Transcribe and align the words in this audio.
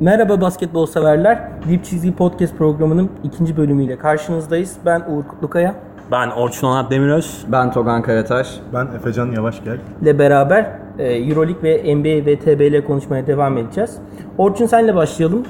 Merhaba 0.00 0.40
basketbol 0.40 0.86
severler. 0.86 1.48
Dip 1.68 1.84
Çizgi 1.84 2.16
Podcast 2.16 2.56
programının 2.56 3.10
ikinci 3.24 3.56
bölümüyle 3.56 3.98
karşınızdayız. 3.98 4.76
Ben 4.86 5.00
Uğur 5.00 5.24
Kutlukaya 5.24 5.74
Ben 6.12 6.30
Orçun 6.30 6.68
Onat 6.68 6.90
Demiröz. 6.90 7.44
Ben 7.52 7.72
Togan 7.72 8.02
Karataş. 8.02 8.60
Ben 8.74 8.86
Efecan 8.86 9.32
Yavaşgel. 9.32 9.78
ile 10.02 10.18
beraber 10.18 10.78
e, 10.98 11.12
Euroleague 11.14 11.62
ve 11.62 11.94
NBA 11.96 12.26
ve 12.26 12.38
TBL 12.38 12.86
konuşmaya 12.86 13.26
devam 13.26 13.58
edeceğiz. 13.58 13.98
Orçun 14.38 14.66
senle 14.66 14.94
başlayalım. 14.94 15.42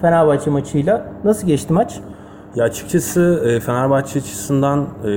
Fenerbahçe 0.00 0.50
maçıyla. 0.50 1.06
Nasıl 1.24 1.46
geçti 1.46 1.72
maç? 1.72 2.00
Ya 2.54 2.64
açıkçası 2.64 3.44
e, 3.46 3.60
Fenerbahçe 3.60 4.18
açısından 4.18 4.86
e, 5.04 5.10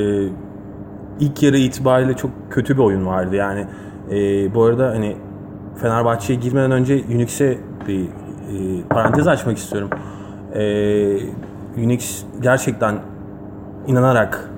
ilk 1.20 1.44
yarı 1.44 1.58
itibariyle 1.58 2.14
çok 2.14 2.32
kötü 2.50 2.78
bir 2.78 2.84
oyun 2.84 3.06
vardı. 3.06 3.36
Yani 3.36 3.66
bu 4.56 4.64
arada 4.64 4.88
hani 4.88 5.16
Fenerbahçe'ye 5.82 6.40
girmeden 6.40 6.72
önce 6.72 7.02
Unix'e 7.16 7.58
bir 7.88 8.10
parantez 8.90 9.28
açmak 9.28 9.58
istiyorum. 9.58 9.90
E, 10.54 10.64
Unix 11.78 12.24
gerçekten 12.42 12.96
inanarak 13.88 14.50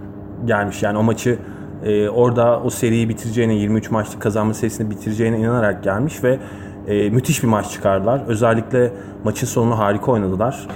gelmiş. 0.45 0.83
Yani 0.83 0.97
o 0.97 1.03
maçı 1.03 1.37
e, 1.85 2.09
orada 2.09 2.59
o 2.59 2.69
seriyi 2.69 3.09
bitireceğine, 3.09 3.53
23 3.53 3.91
maçlık 3.91 4.21
kazanma 4.21 4.53
serisini 4.53 4.89
bitireceğine 4.89 5.39
inanarak 5.39 5.83
gelmiş 5.83 6.23
ve 6.23 6.39
e, 6.87 7.09
müthiş 7.09 7.43
bir 7.43 7.47
maç 7.47 7.71
çıkardılar. 7.71 8.21
Özellikle 8.27 8.91
maçın 9.23 9.47
sonunu 9.47 9.79
harika 9.79 10.11
oynadılar. 10.11 10.67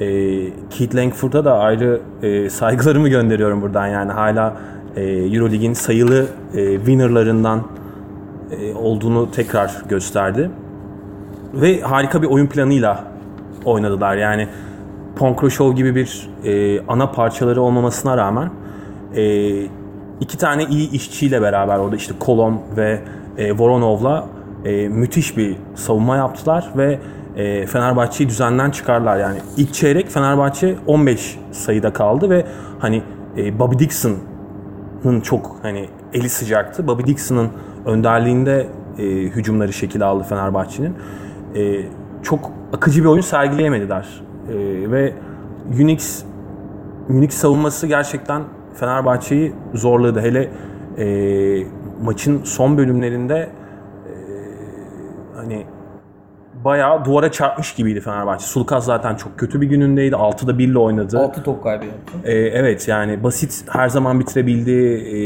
E, 0.00 0.06
Keith 0.70 0.94
Langford'a 0.94 1.44
da 1.44 1.58
ayrı 1.58 2.00
e, 2.22 2.50
saygılarımı 2.50 3.08
gönderiyorum 3.08 3.62
buradan. 3.62 3.86
Yani 3.86 4.12
hala 4.12 4.56
e, 4.96 5.02
Eurolig'in 5.02 5.72
sayılı 5.72 6.26
e, 6.54 6.76
winnerlarından 6.76 7.62
e, 8.50 8.74
olduğunu 8.74 9.30
tekrar 9.30 9.82
gösterdi. 9.88 10.50
Ve 11.60 11.80
harika 11.80 12.22
bir 12.22 12.26
oyun 12.26 12.46
planıyla 12.46 13.04
oynadılar. 13.64 14.16
Yani 14.16 14.48
Ponkroshow 15.16 15.76
gibi 15.76 15.94
bir 15.94 16.30
e, 16.44 16.80
ana 16.88 17.10
parçaları 17.10 17.62
olmamasına 17.62 18.16
rağmen 18.16 18.50
e, 19.16 19.52
iki 20.20 20.38
tane 20.38 20.64
iyi 20.64 20.90
işçiyle 20.90 21.42
beraber 21.42 21.78
orada 21.78 21.96
işte 21.96 22.14
Kolom 22.20 22.58
ve 22.76 23.00
e, 23.38 23.52
Voronov'la 23.52 24.26
e, 24.64 24.88
müthiş 24.88 25.36
bir 25.36 25.56
savunma 25.74 26.16
yaptılar 26.16 26.70
ve 26.76 26.98
e, 27.36 27.66
Fenerbahçe'yi 27.66 28.28
düzenden 28.28 28.70
çıkarlar. 28.70 29.16
Yani 29.16 29.38
ilk 29.56 29.74
çeyrek 29.74 30.10
Fenerbahçe 30.10 30.76
15 30.86 31.38
sayıda 31.52 31.92
kaldı 31.92 32.30
ve 32.30 32.46
hani 32.78 33.02
e, 33.36 33.58
Bobby 33.58 33.78
Dixon'ın 33.78 35.20
çok 35.20 35.56
hani 35.62 35.88
eli 36.12 36.28
sıcaktı. 36.28 36.86
Bobby 36.86 37.02
Dixon'ın 37.02 37.48
önderliğinde 37.86 38.66
e, 38.98 39.02
hücumları 39.02 39.72
şekil 39.72 40.02
aldı 40.06 40.24
Fenerbahçe'nin. 40.28 40.94
E, 41.54 41.86
çok 42.22 42.50
akıcı 42.72 43.02
bir 43.02 43.08
oyun 43.08 43.20
sergileyemediler. 43.20 44.22
E, 44.48 44.90
ve 44.90 45.12
Unix 45.80 46.24
Unix 47.08 47.34
savunması 47.34 47.86
gerçekten 47.86 48.42
Fenerbahçe'yi 48.74 49.52
zorladı. 49.74 50.20
Hele 50.20 50.50
e, 50.98 51.66
maçın 52.02 52.44
son 52.44 52.78
bölümlerinde 52.78 53.36
e, 53.36 54.12
hani 55.36 55.66
bayağı 56.64 57.04
duvara 57.04 57.32
çarpmış 57.32 57.74
gibiydi 57.74 58.00
Fenerbahçe. 58.00 58.46
Sulukaz 58.46 58.84
zaten 58.84 59.14
çok 59.14 59.38
kötü 59.38 59.60
bir 59.60 59.66
günündeydi. 59.66 60.14
6'da 60.14 60.58
1 60.58 60.68
ile 60.68 60.78
oynadı. 60.78 61.18
6 61.18 61.42
top 61.42 61.62
kaybı 61.62 61.84
yaptı. 61.84 62.12
Ee, 62.24 62.32
evet 62.32 62.88
yani 62.88 63.22
basit 63.22 63.64
her 63.68 63.88
zaman 63.88 64.20
bitirebildi. 64.20 64.72
E, 64.72 65.18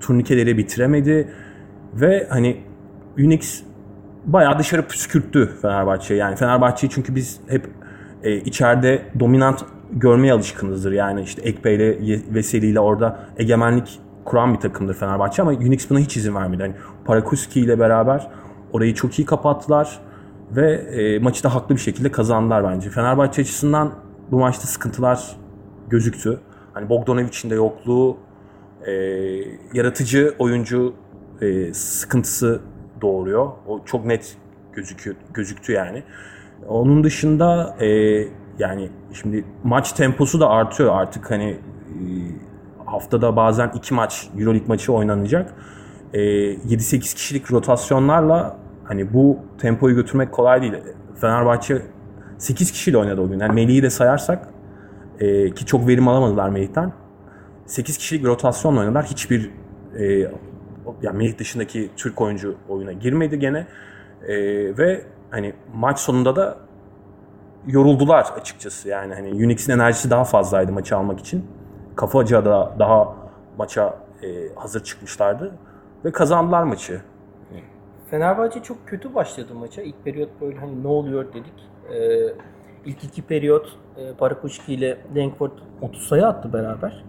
turnikeleri 0.00 0.58
bitiremedi. 0.58 1.28
Ve 1.94 2.26
hani 2.30 2.56
Unix 3.18 3.62
bayağı 4.24 4.58
dışarı 4.58 4.88
püskürttü 4.88 5.50
Fenerbahçe. 5.62 6.14
Yani 6.14 6.36
Fenerbahçe'yi 6.36 6.90
çünkü 6.90 7.14
biz 7.14 7.40
hep 7.48 7.66
e, 8.22 8.36
içeride 8.36 9.02
dominant 9.20 9.64
görmeye 9.92 10.32
alışkınızdır. 10.32 10.92
Yani 10.92 11.22
işte 11.22 11.42
Ekpe 11.42 11.74
ile 11.74 11.98
Veseli 12.34 12.66
ile 12.66 12.80
orada 12.80 13.18
egemenlik 13.38 14.00
kuran 14.24 14.54
bir 14.54 14.60
takımdır 14.60 14.94
Fenerbahçe 14.94 15.42
ama 15.42 15.50
Unix 15.50 15.90
buna 15.90 15.98
hiç 15.98 16.16
izin 16.16 16.34
vermedi. 16.34 16.62
Yani 16.62 16.74
Parakuski 17.04 17.60
ile 17.60 17.78
beraber 17.78 18.28
orayı 18.72 18.94
çok 18.94 19.18
iyi 19.18 19.26
kapattılar 19.26 20.00
ve 20.50 20.72
e, 20.72 21.18
maçı 21.18 21.44
da 21.44 21.54
haklı 21.54 21.74
bir 21.74 21.80
şekilde 21.80 22.10
kazandılar 22.10 22.64
bence. 22.64 22.90
Fenerbahçe 22.90 23.42
açısından 23.42 23.92
bu 24.30 24.38
maçta 24.38 24.66
sıkıntılar 24.66 25.36
gözüktü. 25.88 26.40
Hani 26.74 26.88
Bogdanovic'in 26.88 27.50
de 27.50 27.54
yokluğu, 27.54 28.16
e, 28.86 28.92
yaratıcı 29.74 30.34
oyuncu 30.38 30.94
e, 31.40 31.74
sıkıntısı 31.74 32.60
doğuruyor. 33.02 33.50
O 33.66 33.84
çok 33.84 34.04
net 34.04 34.36
gözüküyor, 34.72 35.16
gözüktü 35.34 35.72
yani. 35.72 36.02
Onun 36.68 37.04
dışında 37.04 37.76
e, 37.80 37.86
yani 38.58 38.90
şimdi 39.12 39.44
maç 39.64 39.92
temposu 39.92 40.40
da 40.40 40.48
artıyor 40.48 41.00
artık 41.00 41.30
hani 41.30 41.50
e, 41.50 41.58
haftada 42.86 43.36
bazen 43.36 43.70
iki 43.74 43.94
maç 43.94 44.28
Euroleague 44.38 44.68
maçı 44.68 44.92
oynanacak. 44.92 45.54
E, 46.12 46.20
7-8 46.20 47.14
kişilik 47.14 47.52
rotasyonlarla 47.52 48.56
hani 48.84 49.14
bu 49.14 49.38
tempoyu 49.58 49.94
götürmek 49.94 50.32
kolay 50.32 50.62
değil. 50.62 50.74
Fenerbahçe 51.20 51.82
8 52.38 52.72
kişiyle 52.72 52.98
oynadı 52.98 53.20
o 53.20 53.28
gün. 53.28 53.40
Yani 53.40 53.52
Melih'i 53.52 53.82
de 53.82 53.90
sayarsak 53.90 54.48
e, 55.20 55.50
ki 55.50 55.66
çok 55.66 55.88
verim 55.88 56.08
alamadılar 56.08 56.48
Melih'ten. 56.48 56.92
8 57.66 57.98
kişilik 57.98 58.24
bir 58.24 58.28
rotasyonla 58.28 58.80
oynadılar. 58.80 59.04
Hiçbir 59.04 59.50
e, 59.98 60.30
yani 61.02 61.18
Melih 61.18 61.38
dışındaki 61.38 61.90
Türk 61.96 62.20
oyuncu 62.20 62.56
oyuna 62.68 62.92
girmedi 62.92 63.38
gene. 63.38 63.66
E, 64.28 64.36
ve 64.78 65.04
hani 65.30 65.52
maç 65.74 65.98
sonunda 65.98 66.36
da 66.36 66.58
yoruldular 67.66 68.26
açıkçası. 68.40 68.88
Yani 68.88 69.14
hani 69.14 69.28
Unix'in 69.46 69.72
enerjisi 69.72 70.10
daha 70.10 70.24
fazlaydı 70.24 70.72
maçı 70.72 70.96
almak 70.96 71.20
için. 71.20 71.46
Kafaca 71.96 72.44
da 72.44 72.74
daha 72.78 73.16
maça 73.58 73.98
e, 74.22 74.54
hazır 74.54 74.84
çıkmışlardı 74.84 75.52
ve 76.04 76.12
kazandılar 76.12 76.62
maçı. 76.62 77.00
Fenerbahçe 78.10 78.62
çok 78.62 78.88
kötü 78.88 79.14
başladı 79.14 79.54
maça. 79.54 79.82
İlk 79.82 80.04
periyot 80.04 80.30
böyle 80.40 80.58
hani 80.58 80.82
ne 80.82 80.88
oluyor 80.88 81.32
dedik. 81.32 81.52
Ee, 81.92 82.34
ilk 82.84 83.04
iki 83.04 83.22
periyot 83.22 83.78
e, 83.96 84.12
Parakuşki 84.12 84.74
ile 84.74 84.98
Langford 85.16 85.52
30 85.82 86.02
sayı 86.02 86.26
attı 86.26 86.52
beraber. 86.52 87.04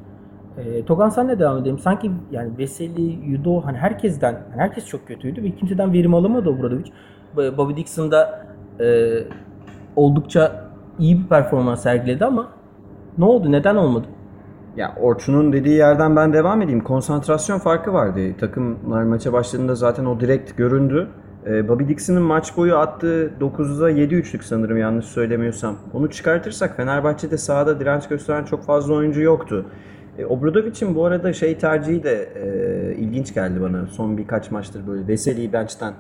E, 0.58 0.86
Togan 0.86 1.10
senle 1.10 1.40
devam 1.40 1.58
edelim. 1.58 1.80
Sanki 1.80 2.12
yani 2.32 2.58
Veseli, 2.58 3.32
Yudo 3.32 3.62
hani 3.66 3.78
herkesten, 3.78 4.34
hani 4.52 4.62
herkes 4.62 4.88
çok 4.88 5.08
kötüydü 5.08 5.44
ve 5.44 5.52
kimseden 5.52 5.94
verim 5.94 6.14
alamadı 6.14 6.50
Obradovic. 6.50 6.92
Bobby 7.58 7.76
Dixon 7.76 8.12
da 8.12 8.46
e, 8.80 9.10
oldukça 9.96 10.66
iyi 11.00 11.20
bir 11.24 11.28
performans 11.28 11.84
sergiledi 11.84 12.26
ama 12.26 12.48
ne 13.18 13.26
oldu? 13.26 13.52
Neden 13.52 13.76
olmadı? 13.76 14.08
Ya 14.78 14.96
Orçun'un 15.02 15.54
dediği 15.54 15.76
yerden 15.76 16.16
ben 16.16 16.34
devam 16.34 16.62
edeyim. 16.62 16.84
Konsantrasyon 16.84 17.60
farkı 17.60 17.94
vardı. 17.94 18.20
Takımlar 18.40 19.04
maça 19.04 19.34
başladığında 19.34 19.76
zaten 19.76 20.06
o 20.06 20.20
direkt 20.20 20.58
göründü. 20.58 21.08
Ee, 21.46 21.68
Bobby 21.68 21.88
Dixon'ın 21.88 22.22
maç 22.22 22.58
boyu 22.58 22.76
attığı 22.76 23.34
9'da 23.40 23.90
7 23.90 24.16
üçlük 24.16 24.44
sanırım 24.44 24.78
yanlış 24.78 25.06
söylemiyorsam. 25.06 25.76
Onu 25.94 26.10
çıkartırsak 26.10 26.78
Fenerbahçe'de 26.78 27.38
sahada 27.38 27.80
direnç 27.80 28.08
gösteren 28.08 28.44
çok 28.44 28.64
fazla 28.64 28.94
oyuncu 28.94 29.22
yoktu. 29.22 29.66
E, 30.18 30.26
Obradovic'in 30.26 30.96
bu 30.96 31.06
arada 31.06 31.34
şey 31.34 31.58
tercihi 31.58 32.04
de 32.04 32.30
e, 32.36 32.96
ilginç 32.96 33.34
geldi 33.34 33.62
bana. 33.62 33.86
Son 33.88 34.18
birkaç 34.18 34.52
maçtır 34.52 34.88
böyle 34.88 35.08
Veseli'yi 35.08 35.54
bench'ten 35.54 35.94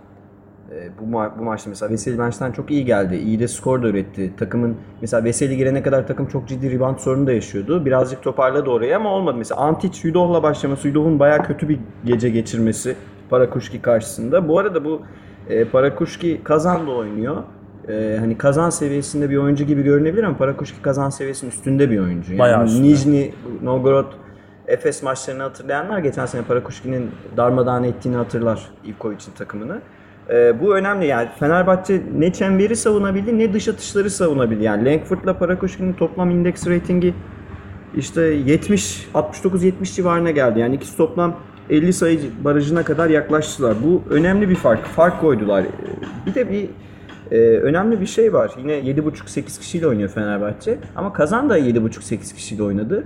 e, 0.72 0.90
bu, 1.02 1.16
ma- 1.18 1.40
bu 1.40 1.44
maçta 1.44 1.70
mesela 1.70 1.92
Veseli 1.92 2.20
bench'ten 2.20 2.52
çok 2.52 2.72
iyi 2.72 2.86
geldi. 2.86 3.16
İyi 3.16 3.40
de 3.40 3.48
skor 3.48 3.84
da 3.84 3.88
üretti. 3.88 4.34
Takımın 4.38 4.76
mesela 5.02 5.24
Veseli 5.24 5.58
girene 5.58 5.84
kadar 5.84 6.08
takım 6.08 6.26
çok 6.26 6.48
ciddi 6.48 6.72
rebound 6.72 6.98
sorunu 6.98 7.28
da 7.28 7.32
yaşıyordu. 7.32 7.86
Birazcık 7.86 8.24
toparladı 8.24 8.70
orayı 8.70 8.96
ama 8.96 9.10
olmadı. 9.10 9.38
Mesela 9.38 9.62
Antic 9.62 10.08
Yudov'la 10.08 10.44
başlaması, 10.44 10.88
Yudov'un 10.88 11.20
bayağı 11.20 11.44
kötü 11.44 11.70
bir 11.70 11.80
gece 12.06 12.30
geçirmesi 12.30 12.96
Parakuşki 13.30 13.82
karşısında. 13.82 14.48
Bu 14.48 14.60
arada 14.60 14.86
bu 14.86 15.02
e, 15.50 15.66
Parakuşki 15.66 16.42
kazan 16.44 16.88
da 16.88 16.92
oynuyor. 16.92 17.44
E, 17.90 18.18
hani 18.19 18.38
kazan 18.38 18.69
seviyesinde 18.69 19.30
bir 19.30 19.38
oyuncu 19.38 19.63
gibi 19.63 19.83
görünebilir 19.83 20.24
ama 20.24 20.38
Parakuşki 20.38 20.81
kazan 20.81 21.10
seviyesinin 21.10 21.51
üstünde 21.51 21.92
bir 21.92 22.00
oyuncu. 22.00 22.31
Yani 22.31 22.39
Bayağı 22.39 22.66
üstünde. 22.66 22.88
Nijni, 22.88 23.33
Novgorod, 23.63 24.12
Efes 24.68 25.04
maçlarını 25.04 25.44
hatırlayanlar 25.44 26.00
geçen 26.00 26.25
sene 26.25 26.42
Parakuşki'nin 26.42 27.12
darmadağın 27.38 27.83
ettiğini 27.83 28.16
hatırlar 28.16 28.62
Ivkovic'in 28.86 29.31
takımını. 29.38 29.81
Ee, 30.30 30.62
bu 30.62 30.75
önemli 30.75 31.06
yani 31.07 31.30
Fenerbahçe 31.39 32.01
ne 32.18 32.33
çemberi 32.33 32.75
savunabildi 32.75 33.38
ne 33.38 33.54
dış 33.54 33.68
atışları 33.68 34.10
savunabildi. 34.10 34.63
Yani 34.63 34.86
Langford'la 34.86 35.38
Parakuşki'nin 35.38 35.94
toplam 35.94 36.31
indeks 36.31 36.68
ratingi 36.68 37.13
işte 37.95 38.22
70 38.22 39.07
69-70 39.13 39.95
civarına 39.95 40.31
geldi. 40.31 40.60
Yani 40.60 40.75
ikisi 40.75 40.98
toplam 40.98 41.36
50 41.69 41.94
sayı 41.94 42.19
barajına 42.44 42.83
kadar 42.83 43.10
yaklaştılar. 43.10 43.75
Bu 43.86 44.04
önemli 44.10 44.50
bir 44.50 44.56
fark. 44.56 44.86
Fark 44.86 45.22
koydular. 45.22 45.63
Ee, 45.63 45.68
Bir 46.25 46.36
de 46.36 46.51
bir 46.51 46.69
e, 47.31 47.38
önemli 47.38 48.01
bir 48.01 48.06
şey 48.06 48.33
var. 48.33 48.51
Yine 48.57 48.74
7.5-8 48.74 49.60
kişiyle 49.60 49.88
oynuyor 49.88 50.10
Fenerbahçe. 50.10 50.78
Ama 50.95 51.13
Kazan 51.13 51.50
da 51.50 51.60
7.5-8 51.60 52.36
kişiyle 52.36 52.63
oynadı. 52.63 53.04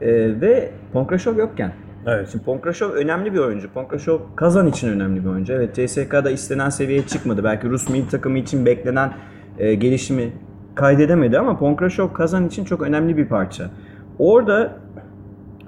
Ee, 0.00 0.40
ve 0.40 0.70
Ponkraşov 0.92 1.36
yokken. 1.36 1.72
Evet. 2.06 2.28
Şimdi 2.32 2.44
Ponkraşov 2.44 2.90
önemli 2.90 3.32
bir 3.32 3.38
oyuncu. 3.38 3.70
Ponkraşov 3.70 4.18
Kazan 4.36 4.66
için 4.66 4.88
önemli 4.88 5.24
bir 5.24 5.28
oyuncu. 5.28 5.52
Evet 5.52 5.74
CSK'da 5.74 6.30
istenen 6.30 6.68
seviyeye 6.68 7.06
çıkmadı. 7.06 7.44
Belki 7.44 7.68
Rus 7.68 7.88
milli 7.88 8.08
takımı 8.08 8.38
için 8.38 8.66
beklenen 8.66 9.12
e, 9.58 9.74
gelişimi 9.74 10.32
kaydedemedi 10.74 11.38
ama 11.38 11.58
Ponkraşov 11.58 12.12
Kazan 12.12 12.46
için 12.46 12.64
çok 12.64 12.82
önemli 12.82 13.16
bir 13.16 13.26
parça. 13.28 13.70
Orada 14.18 14.72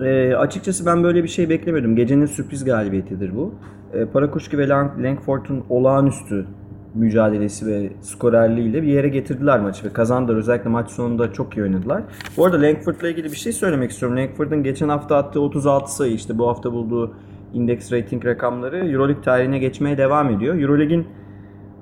e, 0.01 0.35
açıkçası 0.35 0.87
ben 0.87 1.03
böyle 1.03 1.23
bir 1.23 1.29
şey 1.29 1.51
beklemiyordum. 1.51 1.97
Gecenin 1.97 2.27
sürpriz 2.27 2.65
galibiyetidir 2.65 3.37
bu. 3.37 3.55
E, 3.95 4.05
Parakuşki 4.05 4.59
ve 4.59 4.65
Lang- 4.65 5.03
Langford'un 5.03 5.65
olağanüstü 5.69 6.47
mücadelesi 6.95 7.67
ve 7.67 7.93
skorerliğiyle 8.01 8.83
bir 8.83 8.89
yere 8.89 9.09
getirdiler 9.09 9.61
maçı 9.61 9.85
ve 9.85 9.93
kazandılar. 9.93 10.37
Özellikle 10.37 10.71
maç 10.71 10.91
sonunda 10.91 11.33
çok 11.33 11.57
iyi 11.57 11.63
oynadılar. 11.63 12.03
Bu 12.37 12.47
arada 12.47 12.63
Langford'la 12.63 13.09
ilgili 13.09 13.33
bir 13.33 13.37
şey 13.37 13.53
söylemek 13.53 13.91
istiyorum. 13.91 14.19
Langford'un 14.19 14.63
geçen 14.63 14.89
hafta 14.89 15.17
attığı 15.17 15.41
36 15.41 15.95
sayı 15.95 16.13
işte 16.13 16.39
bu 16.39 16.49
hafta 16.49 16.73
bulduğu 16.73 17.15
index 17.55 17.93
rating 17.93 18.25
rakamları 18.25 18.89
Euroleague 18.89 19.23
tarihine 19.23 19.59
geçmeye 19.59 19.99
devam 19.99 20.31
ediyor. 20.31 20.55
Euroleague'in 20.61 21.07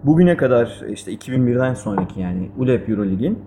bugüne 0.04 0.36
kadar 0.36 0.80
işte 0.88 1.12
2001'den 1.12 1.74
sonraki 1.74 2.20
yani 2.20 2.50
ULEP 2.58 2.88
Euroleague'in 2.88 3.38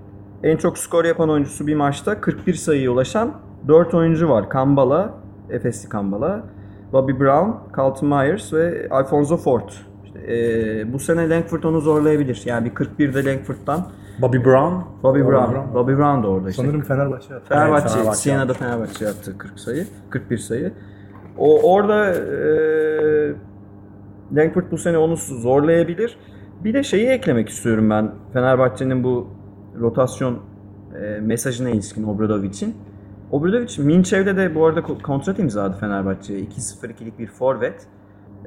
en 0.43 0.57
çok 0.57 0.77
skor 0.77 1.05
yapan 1.05 1.29
oyuncusu 1.29 1.67
bir 1.67 1.75
maçta 1.75 2.21
41 2.21 2.53
sayıya 2.53 2.91
ulaşan 2.91 3.33
4 3.67 3.93
oyuncu 3.93 4.29
var. 4.29 4.49
Kambala, 4.49 5.13
Efesli 5.49 5.89
Kambala, 5.89 6.43
Bobby 6.93 7.11
Brown, 7.11 7.51
Carlton 7.77 8.09
Myers 8.09 8.53
ve 8.53 8.87
Alfonso 8.91 9.37
Ford. 9.37 9.69
Eee, 10.27 10.85
bu 10.93 10.99
sene 10.99 11.29
Langford 11.29 11.63
onu 11.63 11.81
zorlayabilir. 11.81 12.41
Yani 12.45 12.65
bir 12.65 12.71
41'de 12.75 13.25
Langford'dan 13.25 13.87
Bobby 14.21 14.37
Brown. 14.37 14.73
Bobby 15.03 15.19
Brown. 15.19 15.53
Brown. 15.53 15.73
Bobby 15.73 15.91
Brown 15.91 16.23
da 16.23 16.27
orada 16.27 16.49
işte. 16.49 16.61
Sanırım 16.63 16.81
Fenerbahçe 16.81 17.33
yaptı. 17.33 17.49
Fenerbahçe, 17.49 17.81
Evet, 17.83 17.91
Fenerbahçe 17.93 18.17
Siena'da 18.19 18.53
Fenerbahçe 18.53 19.05
yaptı 19.05 19.37
40 19.37 19.59
sayı, 19.59 19.85
41 20.09 20.37
sayı. 20.37 20.71
O 21.37 21.73
orada 21.73 22.13
eee 22.13 23.33
Langford 24.35 24.63
bu 24.71 24.77
sene 24.77 24.97
onu 24.97 25.15
zorlayabilir. 25.15 26.17
Bir 26.63 26.73
de 26.73 26.83
şeyi 26.83 27.07
eklemek 27.07 27.49
istiyorum 27.49 27.89
ben 27.89 28.11
Fenerbahçe'nin 28.33 29.03
bu 29.03 29.27
rotasyon 29.79 30.39
eee, 30.95 31.19
mesajına 31.19 31.69
ilişkin 31.69 32.03
Obradovic'in. 32.03 32.75
Obradovic 33.31 33.83
Minçev'de 33.83 34.37
de 34.37 34.55
bu 34.55 34.65
arada 34.65 34.79
ko- 34.79 35.01
kontrat 35.01 35.39
imzaladı 35.39 35.77
Fenerbahçe'ye. 35.79 36.39
2-0-2'lik 36.39 37.19
bir 37.19 37.27
forvet. 37.27 37.87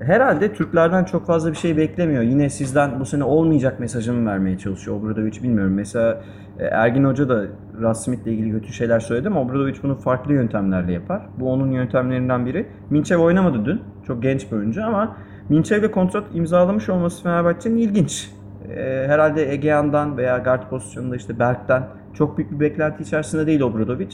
Herhalde 0.00 0.52
Türklerden 0.52 1.04
çok 1.04 1.26
fazla 1.26 1.50
bir 1.50 1.56
şey 1.56 1.76
beklemiyor. 1.76 2.22
Yine 2.22 2.50
sizden 2.50 3.00
bu 3.00 3.06
sene 3.06 3.24
olmayacak 3.24 3.80
mesajını 3.80 4.30
vermeye 4.30 4.58
çalışıyor 4.58 4.96
Obradovic 4.96 5.42
bilmiyorum. 5.42 5.74
Mesela 5.74 6.20
e, 6.58 6.64
Ergin 6.64 7.04
Hoca 7.04 7.28
da 7.28 7.44
Russ 7.80 8.04
Smith'le 8.04 8.26
ilgili 8.26 8.52
kötü 8.52 8.72
şeyler 8.72 9.00
söyledi 9.00 9.28
ama 9.28 9.40
Obradovic 9.40 9.74
bunu 9.82 9.96
farklı 9.96 10.32
yöntemlerle 10.32 10.92
yapar. 10.92 11.26
Bu 11.40 11.52
onun 11.52 11.70
yöntemlerinden 11.70 12.46
biri. 12.46 12.66
Minçev 12.90 13.18
oynamadı 13.18 13.64
dün. 13.64 13.80
Çok 14.06 14.22
genç 14.22 14.52
bir 14.52 14.56
oyuncu 14.56 14.84
ama 14.84 15.16
Minçev'le 15.48 15.90
kontrat 15.90 16.24
imzalamış 16.34 16.88
olması 16.88 17.22
Fenerbahçe'nin 17.22 17.76
ilginç. 17.76 18.30
E, 18.68 19.04
herhalde 19.08 19.52
Egean'dan 19.52 20.16
veya 20.16 20.38
guard 20.38 20.68
pozisyonunda 20.70 21.16
işte 21.16 21.38
Berk'ten 21.38 21.82
çok 22.14 22.38
büyük 22.38 22.52
bir 22.52 22.60
beklenti 22.60 23.02
içerisinde 23.02 23.46
değil 23.46 23.60
Obradovic. 23.60 24.08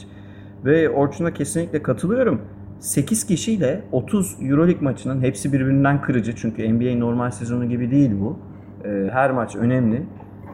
Ve 0.65 0.89
Orçun'a 0.89 1.33
kesinlikle 1.33 1.83
katılıyorum. 1.83 2.41
8 2.83 3.25
kişiyle 3.25 3.81
30 3.91 4.37
Euroleague 4.41 4.81
maçının 4.81 5.21
hepsi 5.21 5.53
birbirinden 5.53 6.01
kırıcı. 6.01 6.35
Çünkü 6.35 6.73
NBA 6.73 6.99
normal 6.99 7.31
sezonu 7.31 7.69
gibi 7.69 7.91
değil 7.91 8.11
bu. 8.19 8.39
Ee, 8.85 9.09
Her 9.11 9.31
maç 9.31 9.55
önemli. 9.55 10.03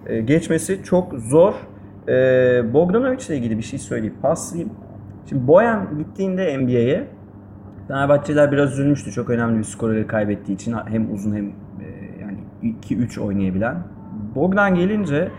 Ee, 0.05 0.21
Geçmesi 0.21 0.83
çok 0.83 1.13
zor. 1.13 1.53
Ee, 2.07 2.73
Bogdanovic 2.73 3.25
ile 3.27 3.37
ilgili 3.37 3.57
bir 3.57 3.63
şey 3.63 3.79
söyleyip 3.79 4.21
paslayayım. 4.21 4.73
Şimdi 5.29 5.47
Boyan 5.47 5.97
gittiğinde 5.97 6.57
NBA'ye 6.57 7.07
Fenerbahçeliler 7.87 8.51
biraz 8.51 8.71
üzülmüştü. 8.71 9.11
Çok 9.11 9.29
önemli 9.29 9.57
bir 9.59 9.63
skoreri 9.63 10.07
kaybettiği 10.07 10.55
için 10.55 10.75
hem 10.85 11.13
uzun 11.13 11.35
hem 11.35 11.45
e, 11.45 11.51
yani 12.21 12.37
2-3 12.89 13.19
oynayabilen. 13.19 13.77
Bogdan 14.35 14.75
gelince 14.75 15.31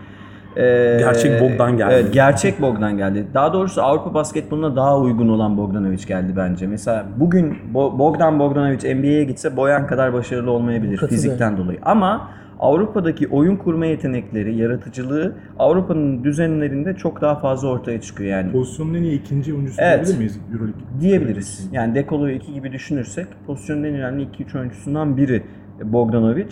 Gerçek 0.55 1.41
Bogdan 1.41 1.77
geldi. 1.77 1.93
Evet, 1.93 2.13
gerçek 2.13 2.61
Bogdan 2.61 2.97
geldi. 2.97 3.25
Daha 3.33 3.53
doğrusu 3.53 3.81
Avrupa 3.81 4.13
basketboluna 4.13 4.75
daha 4.75 4.99
uygun 4.99 5.27
olan 5.29 5.57
Bogdanovic 5.57 6.05
geldi 6.07 6.33
bence. 6.37 6.67
Mesela 6.67 7.05
bugün 7.17 7.57
Bo- 7.73 7.99
Bogdan 7.99 8.39
Bogdanovic 8.39 8.95
NBA'ye 8.95 9.23
gitse 9.23 9.57
Boyan 9.57 9.87
kadar 9.87 10.13
başarılı 10.13 10.51
olmayabilir 10.51 10.97
Katılıyorum. 10.97 11.23
fizikten 11.23 11.57
dolayı. 11.57 11.79
Ama 11.81 12.27
Avrupa'daki 12.59 13.27
oyun 13.27 13.55
kurma 13.55 13.85
yetenekleri, 13.85 14.55
yaratıcılığı 14.57 15.33
Avrupa'nın 15.59 16.23
düzenlerinde 16.23 16.93
çok 16.95 17.21
daha 17.21 17.35
fazla 17.35 17.67
ortaya 17.67 18.01
çıkıyor 18.01 18.29
yani. 18.29 18.51
Pozisyonun 18.51 18.93
en 18.93 19.03
iyi 19.03 19.19
ikinci 19.19 19.53
oyuncusu 19.53 19.81
Evet. 19.81 19.95
diyebilir 20.05 20.17
miyiz 20.17 20.39
Euroleague? 20.53 20.81
diyebiliriz. 21.01 21.69
Yani 21.71 21.95
Dekolo'yu 21.95 22.35
2 22.35 22.53
gibi 22.53 22.71
düşünürsek 22.71 23.27
pozisyonun 23.47 23.83
en 23.83 23.93
önemli 23.93 24.23
2-3 24.23 24.55
oyuncusundan 24.59 25.17
biri 25.17 25.43
Bogdanovic. 25.83 26.47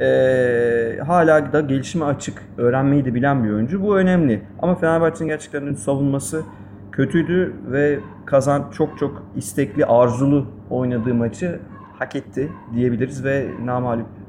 Ee, 0.00 0.98
hala 1.06 1.52
da 1.52 1.60
gelişime 1.60 2.04
açık, 2.04 2.42
öğrenmeyi 2.58 3.04
de 3.04 3.14
bilen 3.14 3.44
bir 3.44 3.50
oyuncu. 3.50 3.82
Bu 3.82 3.96
önemli. 3.96 4.42
Ama 4.62 4.74
Fenerbahçe'nin 4.74 5.28
gerçekten 5.28 5.74
savunması 5.74 6.42
kötüydü 6.92 7.54
ve 7.66 8.00
Kazan 8.26 8.70
çok 8.70 8.98
çok 8.98 9.22
istekli, 9.36 9.86
arzulu 9.86 10.46
oynadığı 10.70 11.14
maçı 11.14 11.60
hak 11.98 12.16
etti 12.16 12.48
diyebiliriz 12.74 13.24
ve 13.24 13.46
namalip 13.64 14.06
e, 14.06 14.21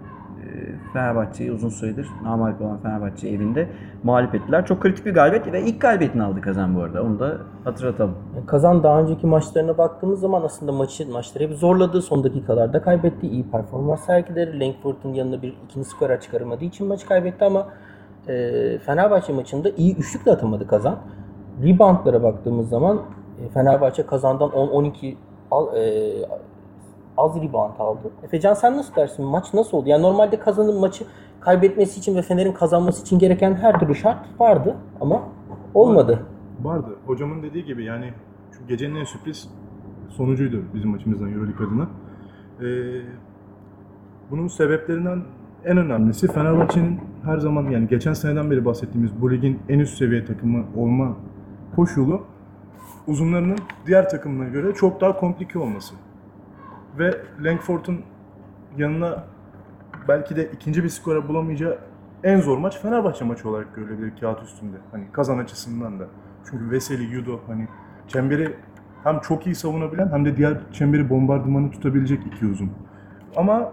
Fenerbahçe'yi 0.94 1.52
uzun 1.52 1.70
süredir 1.70 2.08
namalip 2.24 2.62
olan 2.62 2.78
Fenerbahçe 2.78 3.30
evinde 3.30 3.68
mağlup 4.04 4.36
ettiler. 4.36 4.66
Çok 4.66 4.82
kritik 4.82 5.06
bir 5.06 5.14
galibiyet 5.14 5.54
ve 5.54 5.62
ilk 5.62 5.82
galibiyetini 5.82 6.24
aldı 6.24 6.42
Kazan 6.42 6.76
bu 6.76 6.82
arada. 6.82 7.04
Onu 7.04 7.20
da 7.20 7.38
hatırlatalım. 7.64 8.16
Kazan 8.48 8.84
daha 8.84 9.02
önceki 9.02 9.28
maçlarına 9.28 9.78
baktığımız 9.78 10.20
zaman 10.20 10.42
aslında 10.44 10.72
maçı 10.72 11.12
maçları 11.12 11.44
hep 11.44 11.58
zorladı. 11.58 12.02
Son 12.02 12.24
dakikalarda 12.24 12.82
kaybetti. 12.82 13.28
iyi 13.28 13.44
performans 13.52 14.06
sergileri. 14.06 14.60
Langford'un 14.60 15.14
yanına 15.14 15.42
bir 15.42 15.54
ikinci 15.66 15.90
skorer 15.90 16.22
çıkaramadığı 16.22 16.66
için 16.66 16.88
maçı 16.88 17.08
kaybetti 17.08 17.46
ama 17.46 17.68
e, 18.28 18.34
Fenerbahçe 18.78 19.34
maçında 19.34 19.70
iyi 19.70 19.96
üçlük 19.98 20.26
de 20.26 20.32
atamadı 20.32 20.68
Kazan. 20.68 20.98
Reboundlara 21.64 22.24
baktığımız 22.24 22.70
zaman 22.70 23.02
e, 23.46 23.50
Fenerbahçe 23.50 24.06
Kazan'dan 24.06 24.50
10-12 24.50 25.16
al- 25.52 25.76
e, 25.76 26.14
az 27.18 27.36
rebound 27.36 27.80
aldı. 27.80 28.12
Efecan 28.24 28.54
sen 28.54 28.78
nasıl 28.78 28.96
dersin? 28.96 29.26
Maç 29.26 29.54
nasıl 29.54 29.78
oldu? 29.78 29.90
Yani 29.90 30.04
normalde 30.04 30.40
Kazan'ın 30.40 30.80
maçı 30.80 31.06
kaybetmesi 31.40 32.00
için 32.00 32.16
ve 32.16 32.22
Fener'in 32.22 32.54
kazanması 32.54 33.02
için 33.02 33.20
gereken 33.20 33.56
her 33.56 33.80
türlü 33.80 33.96
şart 33.96 34.18
vardı 34.40 34.76
ama 35.02 35.24
olmadı. 35.74 36.26
Vardı. 36.64 36.96
Hocamın 37.06 37.44
dediği 37.44 37.66
gibi 37.66 37.84
yani 37.84 38.14
şu 38.52 38.68
gecenin 38.68 38.96
en 38.96 39.04
sürpriz 39.04 39.50
sonucuydu 40.10 40.64
bizim 40.74 40.90
maçımızdan 40.90 41.34
Euroleague 41.34 41.68
adına. 41.68 41.88
Ee, 42.62 43.02
bunun 44.32 44.48
sebeplerinden 44.48 45.22
en 45.66 45.78
önemlisi 45.78 46.28
Fenerbahçe'nin 46.28 47.00
her 47.26 47.38
zaman 47.38 47.64
yani 47.64 47.88
geçen 47.88 48.14
seneden 48.14 48.52
beri 48.52 48.66
bahsettiğimiz 48.66 49.22
bu 49.22 49.32
ligin 49.32 49.60
en 49.70 49.80
üst 49.80 49.98
seviye 49.98 50.26
takımı 50.26 50.64
olma 50.78 51.16
koşulu 51.76 52.22
uzunlarının 53.08 53.58
diğer 53.88 54.10
takımlara 54.10 54.50
göre 54.50 54.74
çok 54.74 55.02
daha 55.02 55.20
komplike 55.20 55.60
olması. 55.60 55.96
Ve 57.00 57.22
Langford'un 57.44 58.02
yanına 58.78 59.24
belki 60.08 60.36
de 60.36 60.52
ikinci 60.52 60.84
bir 60.84 60.90
skora 60.90 61.28
bulamayacağı 61.28 61.78
en 62.24 62.40
zor 62.40 62.58
maç 62.58 62.82
Fenerbahçe 62.82 63.26
maçı 63.26 63.50
olarak 63.50 63.76
görülebilir 63.76 64.14
kağıt 64.20 64.44
üstünde. 64.44 64.78
Hani 64.92 65.12
kazan 65.12 65.38
açısından 65.38 66.00
da. 66.00 66.08
Çünkü 66.50 66.72
Veseli, 66.72 67.04
Yudo 67.04 67.40
hani 67.48 67.68
çemberi 68.08 68.56
hem 69.04 69.20
çok 69.20 69.46
iyi 69.46 69.56
savunabilen 69.56 70.12
hem 70.12 70.26
de 70.26 70.38
diğer 70.38 70.58
çemberi 70.74 71.10
bombardımanı 71.10 71.72
tutabilecek 71.72 72.20
iki 72.28 72.46
uzun. 72.46 72.72
Ama 73.36 73.72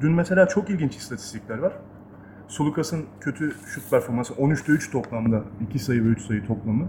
dün 0.00 0.12
mesela 0.12 0.48
çok 0.48 0.70
ilginç 0.70 0.96
istatistikler 0.96 1.58
var. 1.58 1.72
Sulukas'ın 2.48 3.04
kötü 3.20 3.54
şut 3.66 3.90
performansı 3.90 4.34
13'te 4.34 4.72
3 4.72 4.90
toplamda 4.90 5.42
2 5.60 5.78
sayı 5.78 6.04
ve 6.04 6.08
3 6.08 6.22
sayı 6.22 6.46
toplamı. 6.46 6.88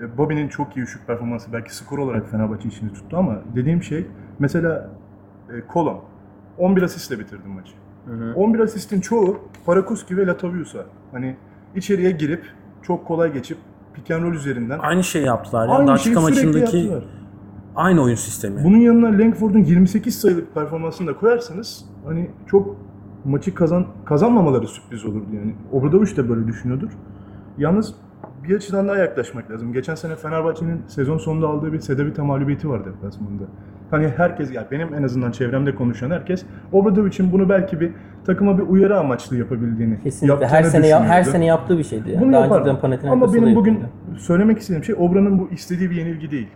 E, 0.00 0.18
Bobby'nin 0.18 0.48
çok 0.48 0.76
iyi 0.76 0.86
şut 0.86 1.06
performansı 1.06 1.52
belki 1.52 1.76
skor 1.76 1.98
olarak 1.98 2.30
Fenerbahçe 2.30 2.68
işini 2.68 2.92
tuttu 2.92 3.16
ama 3.16 3.38
dediğim 3.54 3.82
şey 3.82 4.06
mesela 4.38 4.90
e, 5.50 5.66
Kolon 5.66 6.00
11 6.58 6.82
asistle 6.82 7.18
bitirdi 7.18 7.48
maçı. 7.48 7.72
11 8.34 8.60
asistin 8.60 9.00
çoğu 9.00 9.38
Parakuski 9.66 10.16
ve 10.16 10.26
Latavius'a. 10.26 10.84
Hani 11.12 11.36
içeriye 11.76 12.10
girip 12.10 12.44
çok 12.82 13.06
kolay 13.06 13.32
geçip 13.32 13.58
pick 13.94 14.10
and 14.10 14.22
roll 14.22 14.34
üzerinden 14.34 14.78
Aynı 14.78 15.04
şey 15.04 15.22
yaptılar. 15.22 15.68
Ya. 15.68 15.74
aynı 15.74 16.20
maçındaki 16.20 16.76
yaptılar. 16.76 17.04
aynı 17.76 18.02
oyun 18.02 18.14
sistemi. 18.14 18.64
Bunun 18.64 18.76
yanına 18.76 19.18
Langford'un 19.18 19.58
28 19.58 20.20
sayılık 20.20 20.54
performansını 20.54 21.06
da 21.06 21.16
koyarsanız 21.16 21.84
hani 22.06 22.30
çok 22.46 22.76
maçı 23.24 23.54
kazan 23.54 23.86
kazanmamaları 24.04 24.66
sürpriz 24.66 25.04
olurdu 25.04 25.26
yani. 25.34 25.54
Obradoviç 25.72 26.16
de 26.16 26.28
böyle 26.28 26.46
düşünüyordur. 26.46 26.90
Yalnız 27.58 27.94
bir 28.48 28.56
açıdan 28.56 28.88
daha 28.88 28.96
yaklaşmak 28.96 29.50
lazım. 29.50 29.72
Geçen 29.72 29.94
sene 29.94 30.16
Fenerbahçe'nin 30.16 30.82
sezon 30.86 31.18
sonunda 31.18 31.48
aldığı 31.48 31.72
bir 31.72 31.80
Sedevita 31.80 32.24
mağlubiyeti 32.24 32.68
var 32.68 32.84
deplasmanda. 32.84 33.42
Hani 33.90 34.08
herkes, 34.16 34.54
yani 34.54 34.66
benim 34.70 34.94
en 34.94 35.02
azından 35.02 35.30
çevremde 35.30 35.74
konuşan 35.74 36.10
herkes 36.10 36.44
Obradoviç'in 36.72 37.32
bunu 37.32 37.48
belki 37.48 37.80
bir 37.80 37.92
takıma 38.26 38.58
bir 38.58 38.62
uyarı 38.62 38.98
amaçlı 38.98 39.36
yapabildiğini, 39.36 40.00
Kesinlikle 40.02 40.46
her 40.46 40.62
sene 40.62 40.86
ya- 40.86 41.04
her 41.04 41.22
sene 41.22 41.44
yaptığı 41.46 41.78
bir 41.78 41.84
şeydi. 41.84 42.10
Yani. 42.10 42.24
Bunu 42.24 42.32
Daha 42.32 42.42
yapar. 42.42 43.00
Ama 43.10 43.34
benim 43.34 43.54
bugün 43.54 43.78
söylemek 44.18 44.58
istediğim 44.58 44.84
şey 44.84 44.94
Obra'nın 44.98 45.38
bu 45.38 45.48
istediği 45.50 45.90
bir 45.90 45.96
yenilgi 45.96 46.30
değil. 46.30 46.48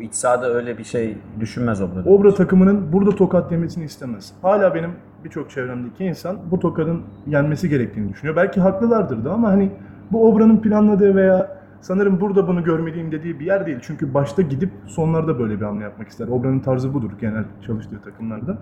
İç 0.00 0.14
sahada 0.14 0.54
öyle 0.54 0.78
bir 0.78 0.84
şey 0.84 1.18
düşünmez 1.40 1.82
Obradovic. 1.82 2.10
Obra 2.14 2.34
takımının 2.34 2.92
burada 2.92 3.10
tokat 3.10 3.52
yemesini 3.52 3.84
istemez. 3.84 4.32
Hala 4.42 4.74
benim 4.74 4.90
birçok 5.24 5.50
çevremdeki 5.50 6.04
insan 6.04 6.36
bu 6.50 6.60
tokadın 6.60 7.02
yenmesi 7.26 7.68
gerektiğini 7.68 8.12
düşünüyor. 8.12 8.36
Belki 8.36 8.60
haklılardır 8.60 9.24
da 9.24 9.32
ama 9.32 9.48
hani 9.48 9.70
bu 10.12 10.28
Obra'nın 10.28 10.56
planladığı 10.56 11.16
veya 11.16 11.62
sanırım 11.80 12.20
burada 12.20 12.48
bunu 12.48 12.64
görmeliyim 12.64 13.12
dediği 13.12 13.40
bir 13.40 13.46
yer 13.46 13.66
değil. 13.66 13.78
Çünkü 13.82 14.14
başta 14.14 14.42
gidip 14.42 14.70
sonlarda 14.86 15.38
böyle 15.38 15.60
bir 15.60 15.64
hamle 15.64 15.84
yapmak 15.84 16.08
ister. 16.08 16.28
Obra'nın 16.28 16.60
tarzı 16.60 16.94
budur 16.94 17.10
genel 17.20 17.44
çalıştığı 17.66 18.00
takımlarda. 18.02 18.58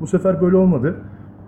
Bu 0.00 0.06
sefer 0.06 0.40
böyle 0.40 0.56
olmadı. 0.56 0.96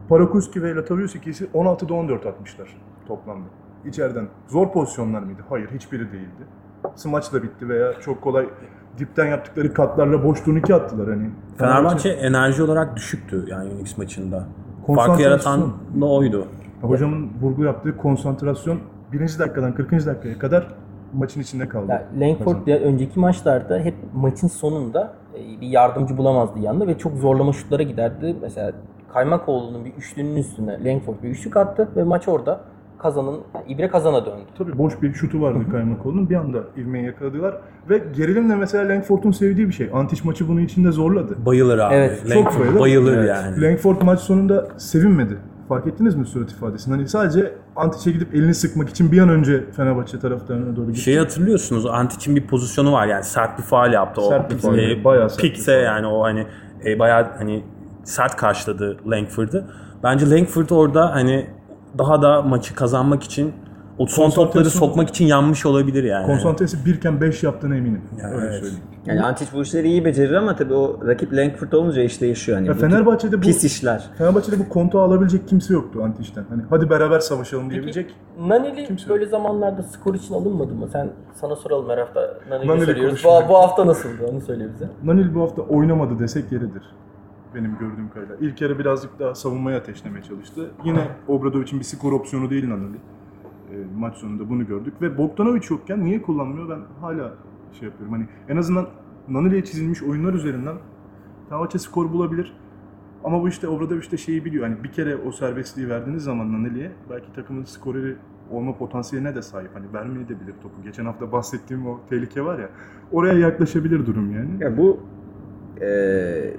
Parakuski 0.09 0.63
ve 0.63 0.75
Latavius 0.75 1.15
ikisi 1.15 1.45
16'da 1.45 1.95
14 1.95 2.27
atmışlar 2.27 2.69
toplamda. 3.09 3.47
İçeriden. 3.85 4.29
Zor 4.49 4.73
pozisyonlar 4.73 5.23
mıydı? 5.23 5.43
Hayır, 5.49 5.69
hiçbiri 5.75 6.13
değildi. 6.13 6.45
Smaç 6.95 7.33
da 7.33 7.43
bitti 7.43 7.69
veya 7.69 7.93
çok 8.01 8.23
kolay 8.23 8.47
dipten 8.99 9.27
yaptıkları 9.27 9.75
katlarla 9.75 10.25
boş 10.25 10.41
turnike 10.41 10.75
attılar 10.75 11.09
hani. 11.09 11.31
Fenerbahçe 11.59 12.09
enerji 12.09 12.63
olarak 12.63 12.97
düşüktü 12.97 13.45
yani 13.49 13.71
Unix 13.71 13.99
maçında. 13.99 14.47
Farkı 14.95 15.23
yaratan 15.23 15.73
da 16.01 16.07
oydu. 16.07 16.47
Hocamın 16.83 17.31
vurgu 17.41 17.65
yaptığı 17.65 17.97
konsantrasyon 17.97 18.79
birinci 19.13 19.39
dakikadan 19.39 19.75
40. 19.75 19.91
dakikaya 20.07 20.39
kadar 20.39 20.67
maçın 21.15 21.41
içinde 21.41 21.69
kaldı. 21.69 21.87
Ya 21.93 22.07
Langford 22.21 22.67
ya 22.67 22.79
önceki 22.79 23.21
maçlarda 23.21 23.79
hep 23.79 23.95
maçın 24.15 24.49
sonunda 24.49 25.13
e, 25.35 25.61
bir 25.61 25.67
yardımcı 25.69 26.17
bulamazdı 26.17 26.59
yanında 26.59 26.87
ve 26.87 26.99
çok 26.99 27.17
zorlama 27.17 27.53
şutlara 27.53 27.83
giderdi. 27.83 28.37
Mesela 28.43 28.73
Kaymakoğlu'nun 29.13 29.85
bir 29.85 29.93
üçlünün 29.95 30.37
üstüne 30.37 30.85
Langford 30.85 31.15
bir 31.23 31.29
üçlük 31.29 31.57
attı 31.57 31.89
ve 31.97 32.03
maç 32.05 32.29
orada 32.29 32.61
kazanın 32.99 33.41
yani 33.55 33.65
İbre 33.69 33.89
kazana 33.89 34.27
döndü. 34.27 34.43
Tabii 34.59 34.79
boş 34.79 35.03
bir 35.03 35.15
şutu 35.15 35.41
vardı 35.43 35.59
Kaymakoğlu'nun. 35.73 36.31
Bir 36.31 36.35
anda 36.35 36.59
ivmeyi 36.77 37.07
yakaladılar. 37.07 37.55
Ve 37.91 38.03
gerilim 38.17 38.51
de 38.51 38.55
mesela 38.57 38.89
Langford'un 38.89 39.31
sevdiği 39.31 39.69
bir 39.69 39.73
şey. 39.73 39.91
Antiç 39.93 40.25
maçı 40.25 40.49
bunun 40.49 40.61
içinde 40.61 40.93
zorladı. 40.93 41.37
Bayılır 41.47 41.79
abi. 41.79 41.95
Evet, 41.95 42.21
çok 42.23 42.31
Langford 42.37 42.61
bayılır. 42.61 42.81
bayılır 42.81 43.17
Evet. 43.19 43.29
yani. 43.29 43.63
Langford 43.63 44.03
maç 44.03 44.21
sonunda 44.21 44.69
sevinmedi. 44.77 45.37
Fark 45.69 45.87
ettiniz 45.87 46.15
mi 46.15 46.27
surat 46.27 46.53
ifadesini? 46.53 46.95
Hani 46.95 47.09
sadece 47.09 47.55
Antiç'e 47.77 48.11
gidip 48.11 48.35
elini 48.35 48.55
sıkmak 48.55 48.89
için 48.89 49.13
bir 49.13 49.19
an 49.19 49.29
önce 49.29 49.71
Fenerbahçe 49.77 50.19
taraftarına 50.21 50.77
doğru 50.77 50.87
gitti. 50.87 51.01
Şeyi 51.01 51.19
hatırlıyorsunuz 51.19 51.87
Antic'in 51.87 52.37
bir 52.37 52.47
pozisyonu 52.47 52.93
var 52.93 53.07
yani 53.07 53.25
sert 53.25 53.59
bir 53.59 53.63
faal 53.63 53.93
yaptı. 53.93 54.21
O, 54.21 54.29
Sert 54.29 54.51
bir 54.51 54.59
faul, 54.59 54.79
e, 54.79 55.05
bayağı 55.05 55.31
sert 55.31 55.41
Pikse 55.41 55.73
yani 55.73 56.07
o 56.07 56.23
hani 56.23 56.47
e, 56.85 56.99
bayağı 56.99 57.27
hani 57.39 57.65
sert 58.05 58.37
karşıladı 58.37 58.97
Langford'u. 59.07 59.65
Bence 60.03 60.31
Langford 60.31 60.71
orada 60.71 61.15
hani 61.15 61.47
daha 61.99 62.23
da 62.23 62.43
maçı 62.43 62.75
kazanmak 62.75 63.23
için 63.23 63.53
o 63.99 64.07
son 64.07 64.31
topları 64.31 64.71
sokmak 64.71 65.09
için 65.09 65.27
yanmış 65.27 65.67
olabilir 65.67 66.05
yani. 66.05 66.27
Konsantresi 66.27 66.87
birken 66.87 67.21
5 67.21 67.43
yaptığına 67.43 67.77
eminim. 67.77 68.03
Ya, 68.23 68.31
Öyle 68.31 68.47
evet. 68.47 68.55
söyleyeyim. 68.55 68.85
Yani 69.07 69.23
Antic 69.23 69.51
bu 69.53 69.63
işleri 69.63 69.89
iyi 69.89 70.05
becerir 70.05 70.35
ama 70.35 70.57
tabii 70.57 70.75
o 70.75 71.07
rakip 71.07 71.33
Langford 71.33 71.73
olunca 71.73 72.03
iş 72.03 72.21
değişiyor. 72.21 72.59
Hani 72.59 72.69
Ya 72.69 72.75
bu 72.75 72.79
Fenerbahçe'de 72.79 73.37
bu 73.37 73.41
pis 73.41 73.65
işler. 73.65 74.11
Fenerbahçe'de 74.19 74.59
bu 74.59 74.69
kontağı 74.69 75.03
alabilecek 75.03 75.49
kimse 75.49 75.75
yoktu 75.75 76.01
Antiç'ten. 76.05 76.45
Hani 76.49 76.63
hadi 76.71 76.91
beraber 76.91 77.21
savaşalım 77.21 77.71
diyebilecek. 77.71 78.15
Naneli 78.41 78.85
Kimse 78.85 79.09
böyle 79.09 79.27
zamanlarda 79.27 79.83
skor 79.83 80.15
için 80.15 80.35
alınmadı 80.35 80.75
mı? 80.75 80.89
Sen 80.93 81.11
sana 81.35 81.57
soralım 81.57 81.89
her 81.91 81.99
hafta 81.99 82.39
Naneli'yi 82.51 82.71
Naneli 82.71 82.85
söylüyoruz. 82.85 83.23
Bu, 83.25 83.49
bu 83.49 83.55
hafta 83.59 83.87
nasıldı? 83.87 84.27
Onu 84.33 84.41
söyle 84.41 84.69
bize. 84.75 84.89
Nanil 85.05 85.35
bu 85.35 85.43
hafta 85.43 85.63
oynamadı 85.63 86.19
desek 86.19 86.53
yeridir. 86.53 86.83
Benim 87.55 87.79
gördüğüm 87.79 88.09
kadarıyla. 88.11 88.37
İlk 88.41 88.61
yarı 88.61 88.79
birazcık 88.79 89.19
daha 89.19 89.35
savunmaya 89.35 89.79
ateşlemeye 89.79 90.23
çalıştı. 90.25 90.71
Yine 90.85 91.09
Obradovic'in 91.29 91.81
bir 91.81 91.85
skor 91.85 92.13
opsiyonu 92.13 92.51
değil 92.51 92.69
Nanili. 92.69 92.97
E, 93.79 93.99
maç 93.99 94.15
sonunda 94.17 94.49
bunu 94.51 94.67
gördük. 94.67 94.95
Ve 95.03 95.19
Bogdanovic 95.19 95.63
yokken 95.71 96.05
niye 96.05 96.23
kullanmıyor 96.23 96.69
ben 96.69 96.81
hala 97.01 97.35
şey 97.73 97.89
yapıyorum. 97.89 98.13
Hani 98.15 98.27
en 98.49 98.57
azından 98.57 98.87
Nanili'ye 99.29 99.65
çizilmiş 99.65 100.03
oyunlar 100.03 100.35
üzerinden 100.35 100.77
Fenerbahçe 101.49 101.79
skor 101.79 102.13
bulabilir. 102.13 102.53
Ama 103.25 103.43
bu 103.43 103.49
işte 103.49 103.69
Obradovic 103.69 104.11
de 104.11 104.17
şeyi 104.17 104.45
biliyor. 104.45 104.65
Hani 104.69 104.85
bir 104.85 104.93
kere 104.93 105.17
o 105.17 105.33
serbestliği 105.33 105.89
verdiğiniz 105.89 106.23
zaman 106.23 106.53
Nanili'ye 106.53 106.91
belki 107.11 107.33
takımın 107.33 107.65
skoreri 107.65 108.17
olma 108.51 108.79
potansiyeline 108.79 109.35
de 109.35 109.43
sahip. 109.43 109.71
Hani 109.75 109.93
vermeyi 109.93 110.29
de 110.29 110.41
bilir 110.41 110.55
topu. 110.63 110.83
Geçen 110.85 111.05
hafta 111.05 111.33
bahsettiğim 111.33 111.87
o 111.87 112.01
tehlike 112.11 112.45
var 112.45 112.59
ya. 112.59 112.69
Oraya 113.13 113.39
yaklaşabilir 113.39 114.07
durum 114.07 114.33
yani. 114.33 114.51
Ya 114.61 114.77
bu 114.79 115.01
eee 115.81 116.55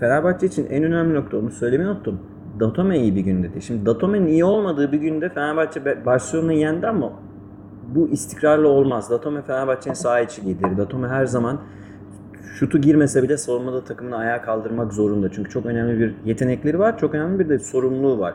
Fenerbahçe 0.00 0.46
için 0.46 0.66
en 0.70 0.82
önemli 0.84 1.14
nokta 1.14 1.36
onu 1.36 1.50
söylemeyi 1.50 1.90
unuttum. 1.90 2.20
Datome 2.60 2.98
iyi 2.98 3.16
bir 3.16 3.20
gün 3.20 3.42
dedi. 3.42 3.62
Şimdi 3.62 3.86
Datome'nin 3.86 4.26
iyi 4.26 4.44
olmadığı 4.44 4.92
bir 4.92 4.98
günde 4.98 5.28
Fenerbahçe 5.28 6.06
Barcelona'yı 6.06 6.58
yendi 6.58 6.86
ama 6.86 7.12
bu 7.94 8.08
istikrarlı 8.08 8.68
olmaz. 8.68 9.10
Datome 9.10 9.42
Fenerbahçe'nin 9.42 9.94
saha 9.94 10.20
içi 10.20 10.46
lideri. 10.46 10.76
Datome 10.76 11.08
her 11.08 11.26
zaman 11.26 11.60
şutu 12.54 12.78
girmese 12.78 13.22
bile 13.22 13.36
savunmada 13.36 13.84
takımını 13.84 14.16
ayağa 14.16 14.42
kaldırmak 14.42 14.92
zorunda. 14.92 15.32
Çünkü 15.32 15.50
çok 15.50 15.66
önemli 15.66 16.00
bir 16.00 16.14
yetenekleri 16.24 16.78
var. 16.78 16.98
Çok 16.98 17.14
önemli 17.14 17.38
bir 17.38 17.48
de 17.48 17.58
sorumluluğu 17.58 18.18
var. 18.18 18.34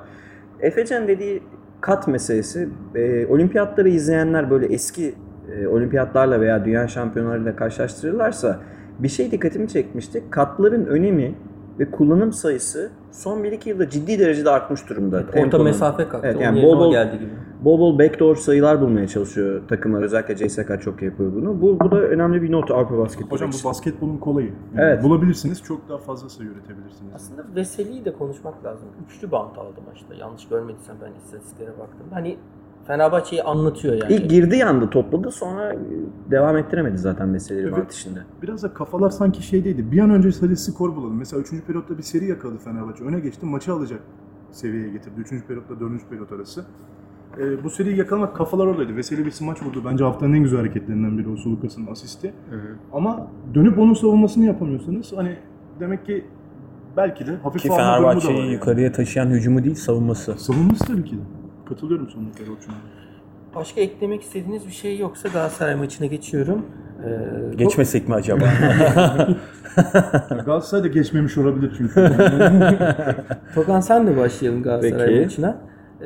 Efecan 0.60 1.08
dediği 1.08 1.44
kat 1.82 2.08
meselesi. 2.08 2.70
E, 2.96 3.28
olimpiyatları 3.28 3.90
izleyenler 3.90 4.50
böyle 4.50 4.66
eski 4.66 5.16
e, 5.52 5.68
olimpiyatlarla 5.68 6.42
veya 6.42 6.66
dünya 6.66 6.88
şampiyonlarıyla 6.88 7.56
karşılaştırırlarsa 7.56 8.60
bir 9.00 9.08
şey 9.08 9.32
dikkatimi 9.32 9.68
çekmişti. 9.68 10.24
Katların 10.30 10.86
önemi 10.86 11.36
ve 11.80 11.92
kullanım 11.92 12.34
sayısı 12.34 12.92
son 13.12 13.44
1-2 13.44 13.70
yılda 13.70 13.90
ciddi 13.90 14.20
derecede 14.20 14.50
artmış 14.50 14.90
durumda. 14.90 15.18
Orta 15.18 15.32
Temponun. 15.32 15.66
mesafe 15.66 16.10
kalktı. 16.10 16.28
Evet, 16.28 16.42
yani 16.42 16.64
bol 16.64 16.78
o 16.78 16.80
bol, 16.80 16.92
geldi 16.92 17.20
gibi. 17.20 17.30
bol 17.62 17.80
bol 17.80 18.00
backdoor 18.00 18.36
sayılar 18.36 18.82
bulmaya 18.82 19.08
çalışıyor 19.08 19.62
takımlar. 19.68 20.02
Özellikle 20.02 20.36
CSK 20.36 20.82
çok 20.82 21.02
yapıyor 21.02 21.32
bunu. 21.36 21.62
Bu, 21.62 21.80
bu 21.80 21.92
da 21.92 22.02
önemli 22.02 22.42
bir 22.42 22.52
not 22.52 22.72
Avrupa 22.72 22.98
basketbolu. 22.98 23.32
Hocam 23.32 23.50
bu 23.64 23.68
basketbolun 23.70 24.18
kolayı. 24.18 24.48
Yani 24.76 24.86
Evet. 24.86 25.04
Bulabilirsiniz 25.04 25.64
çok 25.64 25.90
daha 25.90 25.98
fazla 25.98 26.30
sayı 26.30 26.50
üretebilirsiniz. 26.50 27.12
Aslında 27.16 27.46
Veseli'yi 27.56 28.06
de 28.06 28.14
konuşmak 28.14 28.66
lazım. 28.66 28.88
Üçlü 29.08 29.32
bant 29.32 29.58
aldı 29.58 29.80
maçta. 29.88 30.14
Yanlış 30.14 30.48
görmediysem 30.48 30.96
ben 31.02 31.12
istatistiklere 31.26 31.70
baktığımda. 31.80 32.16
Hani 32.16 32.38
Fenerbahçe'yi 32.88 33.44
anlatıyor 33.44 33.94
yani. 33.94 34.14
İlk 34.14 34.30
girdiği 34.30 34.66
anda 34.66 34.90
topladı 34.90 35.32
sonra 35.32 35.76
devam 36.32 36.58
ettiremedi 36.58 36.98
zaten 36.98 37.30
meseleleri 37.30 37.68
Evet. 37.68 37.78
artışında. 37.78 38.20
Biraz 38.42 38.64
da 38.64 38.74
kafalar 38.74 39.10
sanki 39.10 39.44
şeydeydi. 39.44 39.92
Bir 39.92 40.00
an 40.00 40.10
önce 40.10 40.32
sadece 40.32 40.56
skor 40.56 40.96
bulalım. 40.96 41.18
Mesela 41.18 41.42
3. 41.42 41.50
periyotta 41.68 41.98
bir 41.98 42.04
seri 42.04 42.26
yakaladı 42.26 42.58
Fenerbahçe. 42.58 43.04
Öne 43.04 43.20
geçti 43.20 43.46
maçı 43.46 43.74
alacak 43.74 44.00
seviyeye 44.52 44.90
getirdi. 44.90 45.22
3. 45.22 45.30
periyotla 45.48 45.80
4. 45.80 46.10
periyot 46.10 46.32
arası. 46.32 46.66
Ee, 47.40 47.64
bu 47.64 47.70
seriyi 47.70 47.98
yakalamak 47.98 48.36
kafalar 48.36 48.68
oradaydı. 48.68 48.96
Veseli 48.96 49.26
bir 49.26 49.32
smaç 49.32 49.64
vurdu. 49.64 49.82
Bence 49.86 50.04
haftanın 50.04 50.34
en 50.34 50.44
güzel 50.44 50.60
hareketlerinden 50.60 51.18
biri 51.18 51.30
o 51.30 51.36
Sulukas'ın 51.36 51.88
asisti. 51.88 52.34
Ama 52.94 53.28
dönüp 53.54 53.80
onun 53.80 53.94
savunmasını 53.94 54.46
yapamıyorsanız 54.46 55.14
hani 55.16 55.36
demek 55.80 56.06
ki 56.06 56.26
belki 56.98 57.28
de 57.28 57.36
hafif 57.44 57.62
Ki 57.62 57.68
Fenerbahçe'yi 57.70 58.40
yani. 58.40 58.54
yukarıya 58.54 58.92
taşıyan 58.92 59.28
hücumu 59.28 59.64
değil 59.64 59.76
savunması. 59.76 60.36
Savunması 60.38 60.86
tabii 60.86 61.04
ki 61.06 61.16
de. 61.16 61.22
Katılıyorum 61.70 62.10
sonuna 62.10 62.32
kadar 62.32 62.42
Orçun'a. 62.52 62.76
Başka 63.56 63.82
eklemek 63.82 64.22
istediğiniz 64.22 64.68
bir 64.68 64.72
şey 64.72 65.00
yoksa 65.00 65.30
Galatasaray 65.30 65.76
maçına 65.76 66.08
geçiyorum. 66.08 66.66
Ee, 67.06 67.56
Geçmesek 67.56 68.08
mi 68.10 68.16
acaba? 68.16 68.46
Galatasaray 70.46 70.84
da 70.84 70.88
geçmemiş 70.88 71.38
olabilir 71.38 71.74
çünkü. 71.78 71.94
Tokan 73.56 73.80
sen 73.80 74.08
de 74.08 74.18
başlayalım 74.18 74.64
Galatasaray 74.64 75.08
Peki. 75.08 75.22
maçına. 75.24 75.58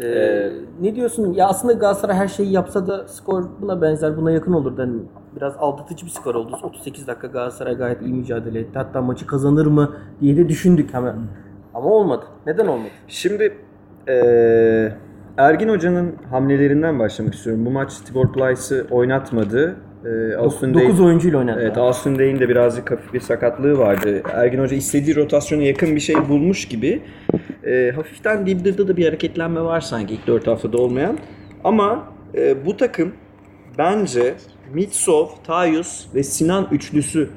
Ee, 0.04 0.50
ne 0.82 0.96
diyorsun? 0.96 1.34
Ya 1.34 1.48
aslında 1.48 1.74
Galatasaray 1.74 2.16
her 2.16 2.28
şeyi 2.28 2.52
yapsa 2.52 2.88
da 2.88 3.08
skor 3.08 3.44
buna 3.62 3.82
benzer, 3.82 4.18
buna 4.18 4.32
yakın 4.32 4.54
olurdu. 4.54 4.82
Yani 4.82 5.02
biraz 5.36 5.54
aldatıcı 5.58 6.06
bir 6.06 6.12
skor 6.12 6.36
oldu. 6.36 6.56
38 6.64 7.08
dakika 7.08 7.28
Galatasaray 7.28 7.76
gayet 7.76 8.02
iyi 8.02 8.14
mücadele 8.14 8.60
etti. 8.60 8.72
Hatta 8.74 9.02
maçı 9.02 9.28
kazanır 9.28 9.66
mı 9.66 9.92
diye 10.22 10.38
de 10.38 10.50
düşündük 10.50 10.94
hemen. 10.94 11.16
Ama 11.74 11.90
olmadı. 11.90 12.26
Neden 12.48 12.68
olmadı? 12.68 12.90
Şimdi 13.08 13.58
eee, 14.08 14.96
Ergin 15.40 15.70
Hoca'nın 15.70 16.16
hamlelerinden 16.30 17.00
başlamak 17.00 17.34
istiyorum. 17.36 17.66
Bu 17.66 17.72
maç 17.72 17.94
Tibor 18.06 18.34
Plyce'ı 18.34 18.88
oynatmadı. 18.92 19.76
Eee 20.06 20.36
Austin 20.36 20.74
Day- 20.74 20.84
9 20.84 21.00
oyuncuyla 21.02 21.40
oynadı. 21.40 21.60
Evet, 21.64 21.78
Austin 21.78 22.20
Day'in 22.20 22.40
de 22.40 22.50
birazcık 22.50 22.92
hafif 22.92 23.14
bir 23.14 23.20
sakatlığı 23.20 23.78
vardı. 23.78 24.22
Ergin 24.34 24.60
Hoca 24.60 24.76
istediği 24.76 25.16
rotasyona 25.16 25.64
yakın 25.64 25.96
bir 25.96 26.00
şey 26.00 26.16
bulmuş 26.30 26.68
gibi. 26.68 27.02
Eee, 27.66 27.92
hafiften 27.92 28.46
Dildir'de 28.46 28.88
de 28.88 28.98
bir 28.98 29.06
hareketlenme 29.06 29.62
var 29.62 29.82
sanki 29.82 30.14
ilk 30.14 30.28
4 30.28 30.48
haftada 30.48 30.78
olmayan. 30.78 31.18
Ama 31.64 32.04
eee, 32.34 32.56
bu 32.66 32.78
takım 32.78 33.12
bence 33.78 34.34
Mitsov, 34.74 35.28
Tayus 35.48 36.06
ve 36.16 36.24
Sinan 36.24 36.68
üçlüsü 36.72 37.30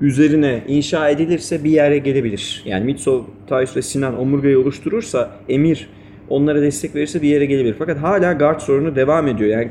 üzerine 0.00 0.62
inşa 0.68 1.08
edilirse 1.08 1.64
bir 1.64 1.70
yere 1.70 1.98
gelebilir. 1.98 2.62
Yani 2.66 2.84
Mitsov, 2.84 3.22
Tayus 3.46 3.76
ve 3.76 3.82
Sinan 3.82 4.18
omurgayı 4.20 4.58
oluşturursa 4.58 5.30
Emir 5.48 5.88
onlara 6.32 6.62
destek 6.62 6.94
verirse 6.94 7.22
bir 7.22 7.28
yere 7.28 7.46
gelebilir. 7.46 7.74
Fakat 7.78 7.98
hala 7.98 8.32
guard 8.32 8.60
sorunu 8.60 8.96
devam 8.96 9.28
ediyor. 9.28 9.50
Yani 9.50 9.70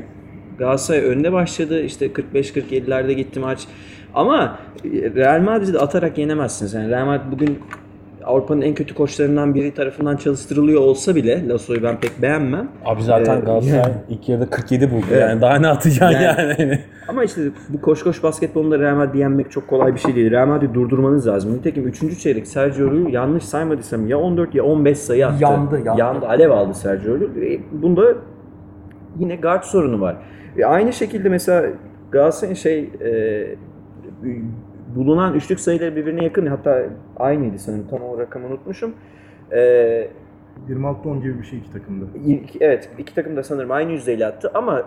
Galatasaray 0.58 1.04
önde 1.04 1.32
başladı. 1.32 1.82
İşte 1.82 2.06
45-47'lerde 2.06 3.12
gitti 3.12 3.40
maç. 3.40 3.66
Ama 4.14 4.58
Real 5.14 5.40
Madrid'i 5.40 5.78
atarak 5.78 6.18
yenemezsiniz. 6.18 6.74
Yani 6.74 6.90
Real 6.90 7.06
Madrid 7.06 7.32
bugün 7.32 7.58
Avrupa'nın 8.24 8.60
en 8.60 8.74
kötü 8.74 8.94
koçlarından 8.94 9.54
biri 9.54 9.74
tarafından 9.74 10.16
çalıştırılıyor 10.16 10.80
olsa 10.80 11.14
bile 11.14 11.48
Lasso'yu 11.48 11.82
ben 11.82 12.00
pek 12.00 12.22
beğenmem. 12.22 12.68
Abi 12.84 13.02
zaten 13.02 13.36
Ee, 13.36 13.40
Galatasaray 13.40 13.78
yani- 13.80 13.92
ilk 14.08 14.28
yarıda 14.28 14.50
47 14.50 14.90
buldu 14.90 15.04
yani 15.20 15.40
daha 15.40 15.58
ne 15.58 15.68
atacaksın 15.68 16.20
Yani- 16.20 16.54
yani. 16.58 16.78
Ama 17.08 17.24
işte 17.24 17.40
bu 17.68 17.80
koş 17.80 18.02
koş 18.02 18.22
basketbolunda 18.22 18.78
Real 18.78 18.96
Madrid'i 18.96 19.18
yenmek 19.18 19.50
çok 19.50 19.68
kolay 19.68 19.94
bir 19.94 19.98
şey 20.00 20.14
değil. 20.16 20.30
Real 20.30 20.46
Madrid'i 20.46 20.74
durdurmanız 20.74 21.26
lazım. 21.26 21.54
Nitekim 21.54 21.88
3. 21.88 22.18
çeyrek 22.22 22.46
Sergio 22.46 22.86
Llull 22.86 23.12
yanlış 23.12 23.44
saymadıysam 23.44 24.06
ya 24.06 24.18
14 24.18 24.54
ya 24.54 24.64
15 24.64 24.98
sayı 24.98 25.26
attı. 25.26 25.42
Yandı, 25.42 25.80
yandı. 25.96 26.26
Alev 26.26 26.50
aldı 26.50 26.74
Sergio 26.74 27.14
Llull. 27.14 27.40
Ve 27.40 27.58
Bunda 27.72 28.02
yine 29.18 29.36
guard 29.36 29.62
sorunu 29.62 30.00
var. 30.00 30.16
Ve 30.56 30.66
aynı 30.66 30.92
şekilde 30.92 31.28
mesela 31.28 31.66
Galatasaray'ın 32.10 32.54
şey 32.54 32.78
e, 32.80 33.10
bulunan 34.96 35.34
üçlük 35.34 35.60
sayıları 35.60 35.96
birbirine 35.96 36.24
yakın. 36.24 36.46
Hatta 36.46 36.82
aynıydı 37.16 37.58
sanırım. 37.58 37.86
Tam 37.90 38.02
o 38.02 38.18
rakamı 38.18 38.46
unutmuşum. 38.46 38.94
E, 39.52 40.08
26-10 40.68 41.22
gibi 41.22 41.38
bir 41.38 41.44
şey 41.44 41.58
iki 41.58 41.72
takımda. 41.72 42.04
Evet 42.60 42.90
iki 42.98 43.14
takım 43.14 43.36
da 43.36 43.42
sanırım 43.42 43.70
aynı 43.70 43.92
yüzdeyle 43.92 44.26
attı 44.26 44.50
ama 44.54 44.82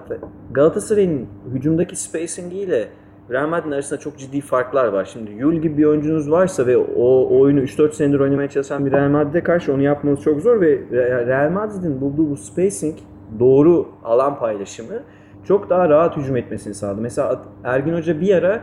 Galatasaray'ın 0.51 1.27
hücumdaki 1.53 1.95
spacing 1.95 2.53
ile 2.53 2.87
Real 3.31 3.47
Madrid'in 3.47 3.71
arasında 3.71 3.99
çok 3.99 4.17
ciddi 4.17 4.41
farklar 4.41 4.87
var. 4.87 5.05
Şimdi 5.05 5.31
Yul 5.31 5.53
gibi 5.53 5.77
bir 5.77 5.85
oyuncunuz 5.85 6.31
varsa 6.31 6.67
ve 6.67 6.77
o, 6.77 7.39
oyunu 7.39 7.59
3-4 7.59 7.91
senedir 7.91 8.19
oynamaya 8.19 8.49
çalışan 8.49 8.85
bir 8.85 8.91
Real 8.91 9.09
Madrid'e 9.09 9.43
karşı 9.43 9.73
onu 9.73 9.81
yapmanız 9.81 10.21
çok 10.21 10.41
zor 10.41 10.61
ve 10.61 10.75
Re- 10.75 11.27
Real 11.27 11.51
Madrid'in 11.51 12.01
bulduğu 12.01 12.29
bu 12.29 12.37
spacing 12.37 12.95
doğru 13.39 13.87
alan 14.03 14.39
paylaşımı 14.39 15.03
çok 15.43 15.69
daha 15.69 15.89
rahat 15.89 16.17
hücum 16.17 16.37
etmesini 16.37 16.73
sağladı. 16.73 17.01
Mesela 17.01 17.41
Ergin 17.63 17.93
Hoca 17.93 18.21
bir 18.21 18.35
ara 18.35 18.61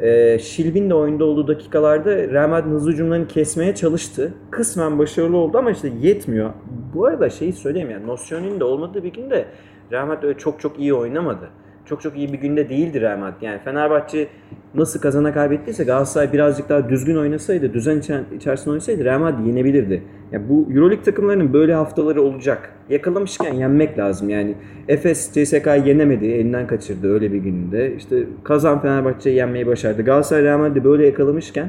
e, 0.00 0.38
Şilbin 0.38 0.90
de 0.90 0.94
oyunda 0.94 1.24
olduğu 1.24 1.48
dakikalarda 1.48 2.16
Real 2.16 2.48
Madrid'in 2.48 2.74
hızlı 2.74 2.92
hücumlarını 2.92 3.28
kesmeye 3.28 3.74
çalıştı. 3.74 4.34
Kısmen 4.50 4.98
başarılı 4.98 5.36
oldu 5.36 5.58
ama 5.58 5.70
işte 5.70 5.92
yetmiyor. 6.00 6.50
Bu 6.94 7.06
arada 7.06 7.30
şeyi 7.30 7.52
söyleyeyim 7.52 7.90
yani 7.90 8.06
Nosyon'un 8.06 8.60
de 8.60 8.64
olmadığı 8.64 9.04
bir 9.04 9.12
günde 9.12 9.44
Real 9.92 10.06
Madrid 10.06 10.22
öyle 10.22 10.38
çok 10.38 10.60
çok 10.60 10.78
iyi 10.78 10.94
oynamadı. 10.94 11.48
Çok 11.86 12.02
çok 12.02 12.16
iyi 12.16 12.32
bir 12.32 12.38
günde 12.38 12.68
değildi 12.68 13.00
Real 13.00 13.18
Madrid. 13.18 13.42
Yani 13.42 13.58
Fenerbahçe 13.64 14.26
nasıl 14.74 15.00
kazana 15.00 15.32
kaybettiyse 15.34 15.84
Galatasaray 15.84 16.32
birazcık 16.32 16.68
daha 16.68 16.88
düzgün 16.88 17.16
oynasaydı, 17.16 17.74
düzen 17.74 17.98
içerisinde 18.36 18.70
oynasaydı 18.70 19.04
Real 19.04 19.18
Madrid 19.18 19.46
yenebilirdi. 19.46 20.02
Yani 20.32 20.48
bu 20.48 20.68
Euroleague 20.72 21.04
takımlarının 21.04 21.52
böyle 21.52 21.74
haftaları 21.74 22.22
olacak. 22.22 22.72
Yakalamışken 22.90 23.54
yenmek 23.54 23.98
lazım. 23.98 24.28
Yani 24.28 24.54
Efes 24.88 25.32
CSK'yı 25.32 25.82
yenemedi, 25.84 26.26
elinden 26.26 26.66
kaçırdı 26.66 27.12
öyle 27.14 27.32
bir 27.32 27.38
gününde. 27.38 27.94
İşte 27.96 28.16
Kazan 28.44 28.82
Fenerbahçe'yi 28.82 29.36
yenmeyi 29.36 29.66
başardı. 29.66 30.02
Galatasaray 30.02 30.42
Real 30.44 30.58
Madrid'i 30.58 30.84
böyle 30.84 31.06
yakalamışken 31.06 31.68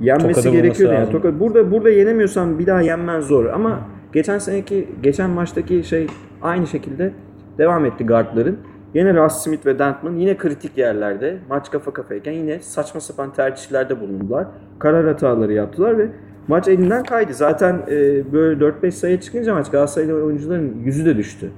yenmesi 0.00 0.42
Tokada 0.42 0.56
gerekiyordu. 0.56 0.94
Yani. 0.94 1.10
Tokat- 1.12 1.40
burada 1.40 1.70
burada 1.70 1.90
yenemiyorsan 1.90 2.58
bir 2.58 2.66
daha 2.66 2.80
yenmen 2.80 3.20
zor 3.20 3.44
ama 3.46 3.80
geçen 4.12 4.38
seneki 4.38 4.88
geçen 5.02 5.30
maçtaki 5.30 5.84
şey 5.84 6.06
aynı 6.42 6.66
şekilde 6.66 7.12
devam 7.58 7.84
etti 7.84 8.06
guardların. 8.06 8.58
Yine 8.94 9.14
Russ 9.14 9.42
Smith 9.42 9.66
ve 9.66 9.78
Dentman 9.78 10.16
yine 10.16 10.36
kritik 10.36 10.78
yerlerde 10.78 11.36
maç 11.48 11.70
kafa 11.70 11.92
kafayken 11.92 12.32
yine 12.32 12.60
saçma 12.60 13.00
sapan 13.00 13.32
tercihlerde 13.32 14.00
bulundular. 14.00 14.46
Karar 14.78 15.06
hataları 15.06 15.52
yaptılar 15.52 15.98
ve 15.98 16.08
maç 16.48 16.68
elinden 16.68 17.02
kaydı. 17.02 17.34
Zaten 17.34 17.82
e, 17.90 18.32
böyle 18.32 18.64
4-5 18.64 18.90
sayı 18.90 19.20
çıkınca 19.20 19.54
maç 19.54 19.70
Galatasaraylı 19.70 20.24
oyuncuların 20.24 20.82
yüzü 20.84 21.06
de 21.06 21.16
düştü. 21.16 21.50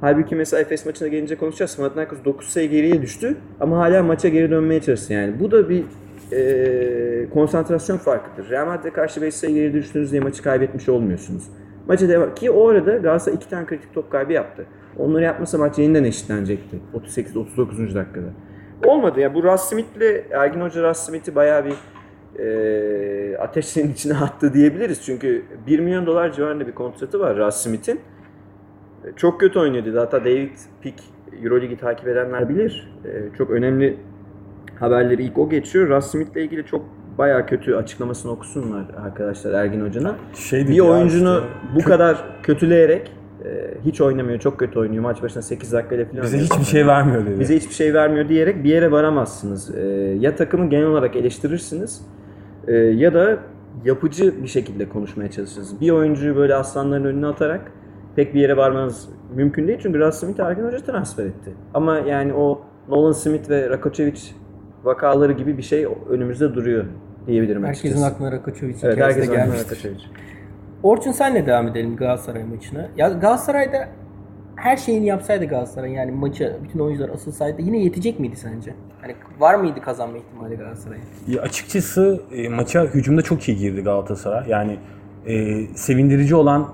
Halbuki 0.00 0.36
mesela 0.36 0.60
Efes 0.60 0.86
maçına 0.86 1.08
gelince 1.08 1.36
konuşacağız. 1.36 1.76
Panathinaikos 1.76 2.18
9 2.24 2.48
sayı 2.48 2.70
geriye 2.70 3.02
düştü 3.02 3.36
ama 3.60 3.78
hala 3.78 4.02
maça 4.02 4.28
geri 4.28 4.50
dönmeye 4.50 4.80
çalıştı. 4.80 5.12
Yani 5.12 5.40
bu 5.40 5.50
da 5.50 5.68
bir 5.68 5.84
e, 6.32 7.30
konsantrasyon 7.30 7.96
farkıdır. 7.96 8.50
Real 8.50 8.66
Madrid'e 8.66 8.90
karşı 8.90 9.22
5 9.22 9.34
sayı 9.34 9.54
geri 9.54 9.72
düştünüz 9.72 10.12
diye 10.12 10.20
maçı 10.20 10.42
kaybetmiş 10.42 10.88
olmuyorsunuz. 10.88 11.44
Maça 11.88 12.08
devam 12.08 12.34
ki 12.34 12.50
o 12.50 12.68
arada 12.68 12.96
Galatasaray 12.96 13.36
2 13.36 13.48
tane 13.48 13.66
kritik 13.66 13.94
top 13.94 14.10
kaybı 14.10 14.32
yaptı. 14.32 14.66
Onları 14.98 15.22
yapmasa 15.24 15.58
maç 15.58 15.78
yeniden 15.78 16.04
eşitlenecekti. 16.04 16.76
38-39. 16.94 17.94
dakikada. 17.94 18.26
Olmadı 18.84 19.20
ya. 19.20 19.34
Bu 19.34 19.42
Russ 19.42 19.60
Smith'le 19.62 20.24
Ergin 20.30 20.60
Hoca 20.60 20.90
Russ 20.90 20.98
Smith'i 20.98 21.34
bayağı 21.34 21.64
bir 21.64 21.74
e, 22.42 23.36
ateşlerin 23.38 23.92
içine 23.92 24.14
attı 24.14 24.54
diyebiliriz. 24.54 25.02
Çünkü 25.02 25.44
1 25.66 25.78
milyon 25.78 26.06
dolar 26.06 26.32
civarında 26.32 26.66
bir 26.66 26.72
kontratı 26.72 27.20
var 27.20 27.36
Russ 27.36 27.56
Smith'in. 27.56 28.00
E, 29.04 29.08
Çok 29.16 29.40
kötü 29.40 29.58
oynuyordu. 29.58 30.00
Hatta 30.00 30.20
David 30.20 30.50
Pick 30.80 31.00
Euroligi 31.42 31.76
takip 31.76 32.08
edenler 32.08 32.48
bilir. 32.48 32.92
E, 33.04 33.36
Çok 33.38 33.50
önemli 33.50 33.96
haberleri 34.80 35.22
ilk 35.24 35.38
o 35.38 35.48
geçiyor. 35.50 35.88
Russ 35.88 36.10
Smith'le 36.10 36.36
ilgili 36.36 36.66
çok 36.66 36.84
bayağı 37.18 37.46
kötü 37.46 37.74
açıklamasını 37.74 38.32
okusunlar 38.32 38.84
arkadaşlar 39.04 39.52
Ergin 39.52 39.86
Hoca'nın. 39.86 40.14
Şey 40.34 40.68
Bir 40.68 40.80
oyuncunu 40.80 41.44
bu 41.74 41.80
kadar 41.84 42.24
kötüleyerek 42.42 43.12
hiç 43.84 44.00
oynamıyor, 44.00 44.38
çok 44.38 44.58
kötü 44.58 44.78
oynuyor. 44.78 45.02
Maç 45.02 45.22
başına 45.22 45.42
8 45.42 45.72
dakikayla 45.72 46.04
falan 46.04 46.22
bize 46.22 46.38
hiçbir 46.38 46.64
şey 46.64 46.86
vermiyor 46.86 47.26
dedi. 47.26 47.40
Bize 47.40 47.56
hiçbir 47.56 47.74
şey 47.74 47.94
vermiyor 47.94 48.28
diyerek 48.28 48.64
bir 48.64 48.70
yere 48.70 48.90
varamazsınız. 48.92 49.74
Ee, 49.74 49.80
ya 50.20 50.36
takımı 50.36 50.70
genel 50.70 50.86
olarak 50.86 51.16
eleştirirsiniz 51.16 52.02
e, 52.68 52.72
ya 52.76 53.14
da 53.14 53.38
yapıcı 53.84 54.42
bir 54.42 54.48
şekilde 54.48 54.88
konuşmaya 54.88 55.30
çalışırsınız. 55.30 55.80
Bir 55.80 55.90
oyuncuyu 55.90 56.36
böyle 56.36 56.54
aslanların 56.54 57.04
önüne 57.04 57.26
atarak 57.26 57.72
pek 58.16 58.34
bir 58.34 58.40
yere 58.40 58.56
varmanız 58.56 59.08
mümkün 59.34 59.68
değil. 59.68 59.78
Çünkü 59.82 59.98
Russ 59.98 60.20
Smith 60.20 60.40
Ergin 60.40 60.64
Hoca 60.64 60.78
transfer 60.78 61.24
etti. 61.24 61.50
Ama 61.74 61.98
yani 61.98 62.34
o 62.34 62.60
Nolan 62.88 63.12
Smith 63.12 63.50
ve 63.50 63.70
Rakocevic 63.70 64.20
vakaları 64.84 65.32
gibi 65.32 65.58
bir 65.58 65.62
şey 65.62 65.86
önümüzde 66.10 66.54
duruyor 66.54 66.84
diyebilirim 67.26 67.64
Herkesin 67.64 67.88
açıkçası. 67.88 68.14
aklına 68.14 68.32
Rakoçovic 68.32 68.74
Evet, 68.82 68.96
hikayesi 68.96 68.98
de 68.98 69.04
herkesin 69.04 69.32
aklına 69.32 69.44
gelmiştir. 69.44 70.10
Orçun 70.82 71.12
senle 71.12 71.46
devam 71.46 71.68
edelim 71.68 71.96
Galatasaray 71.96 72.44
maçına. 72.44 72.88
Ya 72.96 73.08
Galatasaray'da 73.08 73.88
her 74.56 74.76
şeyini 74.76 75.06
yapsaydı 75.06 75.44
Galatasaray 75.44 75.92
yani 75.92 76.10
maça 76.12 76.52
bütün 76.64 76.78
oyuncular 76.78 77.08
asılsaydı 77.08 77.62
yine 77.62 77.78
yetecek 77.78 78.20
miydi 78.20 78.36
sence? 78.36 78.74
Hani 79.00 79.14
var 79.38 79.54
mıydı 79.54 79.80
kazanma 79.80 80.18
ihtimali 80.18 80.56
Galatasaray'ın? 80.56 81.04
Ya 81.28 81.42
açıkçası 81.42 82.20
e, 82.32 82.48
maça 82.48 82.84
hücumda 82.84 83.22
çok 83.22 83.48
iyi 83.48 83.56
girdi 83.56 83.82
Galatasaray. 83.82 84.48
Yani 84.48 84.78
e, 85.26 85.66
sevindirici 85.66 86.34
olan 86.34 86.68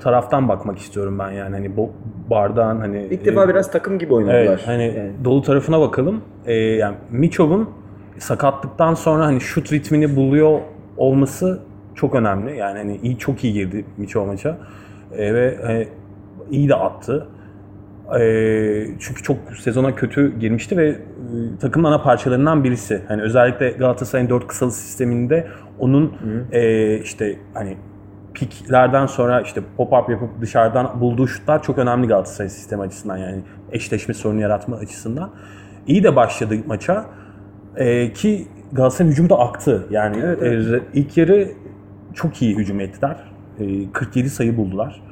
taraftan 0.00 0.48
bakmak 0.48 0.78
istiyorum 0.78 1.18
ben 1.18 1.30
yani 1.30 1.56
hani 1.56 1.76
bu 1.76 1.90
bardağın 2.30 2.80
hani 2.80 3.06
İlk 3.10 3.24
defa 3.24 3.44
e, 3.44 3.48
biraz 3.48 3.70
takım 3.70 3.98
gibi 3.98 4.14
oynadılar. 4.14 4.38
Evet, 4.44 4.60
hani 4.66 4.82
Yani. 4.84 5.12
dolu 5.24 5.42
tarafına 5.42 5.80
bakalım. 5.80 6.20
Ee, 6.46 6.54
yani 6.54 6.96
Miçov'un 7.10 7.70
sakatlıktan 8.18 8.94
sonra 8.94 9.26
hani 9.26 9.40
şut 9.40 9.72
ritmini 9.72 10.16
buluyor 10.16 10.60
olması 10.96 11.60
çok 12.00 12.14
önemli. 12.14 12.56
Yani 12.56 12.78
hani 12.78 13.00
iyi 13.02 13.18
çok 13.18 13.44
iyi 13.44 13.52
girdi 13.52 13.84
Miçov 13.96 14.26
maça. 14.26 14.58
Ee, 15.12 15.34
ve 15.34 15.58
hani 15.62 15.88
iyi 16.50 16.68
de 16.68 16.74
attı. 16.74 17.26
Ee, 18.20 18.86
çünkü 18.98 19.22
çok 19.22 19.36
sezona 19.60 19.94
kötü 19.94 20.38
girmişti 20.38 20.76
ve 20.76 20.88
e, 20.88 20.96
takımın 21.60 21.88
ana 21.88 22.02
parçalarından 22.02 22.64
birisi. 22.64 23.02
Hani 23.08 23.22
özellikle 23.22 23.70
Galatasaray'ın 23.70 24.30
dört 24.30 24.46
kısalı 24.46 24.72
sisteminde 24.72 25.46
onun 25.78 26.12
e, 26.52 26.94
işte 26.98 27.36
hani 27.54 27.76
piklerden 28.34 29.06
sonra 29.06 29.40
işte 29.40 29.60
pop-up 29.78 30.10
yapıp 30.10 30.40
dışarıdan 30.40 31.00
bulduğu 31.00 31.26
şutlar 31.26 31.62
çok 31.62 31.78
önemli 31.78 32.06
Galatasaray 32.06 32.48
sistemi 32.48 32.82
açısından 32.82 33.16
yani 33.16 33.42
eşleşme 33.72 34.14
sorunu 34.14 34.40
yaratma 34.40 34.76
açısından. 34.76 35.30
İyi 35.86 36.04
de 36.04 36.16
başladı 36.16 36.54
maça 36.66 37.06
Ee, 37.76 38.12
ki 38.12 38.46
Galatasaray'ın 38.72 39.12
hücumu 39.12 39.30
da 39.30 39.38
aktı. 39.38 39.86
Yani 39.90 40.16
Evet, 40.24 40.38
evet. 40.42 40.82
e, 40.82 41.00
ilk 41.00 41.16
yarı 41.16 41.48
çok 42.14 42.42
iyi 42.42 42.56
hücum 42.56 42.80
ettiler. 42.80 43.16
E, 43.58 43.92
47 43.92 44.30
sayı 44.30 44.56
buldular. 44.56 45.02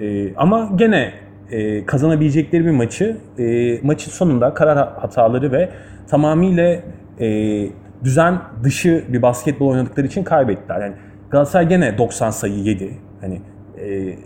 E, 0.00 0.34
ama 0.36 0.70
gene 0.76 1.12
e, 1.50 1.86
kazanabilecekleri 1.86 2.64
bir 2.64 2.70
maçı 2.70 3.16
e, 3.38 3.78
maçın 3.82 4.10
sonunda 4.10 4.54
karar 4.54 4.78
hataları 4.78 5.52
ve 5.52 5.70
tamamıyla 6.08 6.80
e, 7.20 7.68
düzen 8.04 8.38
dışı 8.64 9.04
bir 9.08 9.22
basketbol 9.22 9.68
oynadıkları 9.68 10.06
için 10.06 10.24
kaybettiler. 10.24 10.80
Yani 10.80 10.94
Galatasaray 11.30 11.68
gene 11.68 11.98
90 11.98 12.30
sayı 12.30 12.54
yedi. 12.54 12.98
Hani 13.20 13.40
e, 13.78 14.16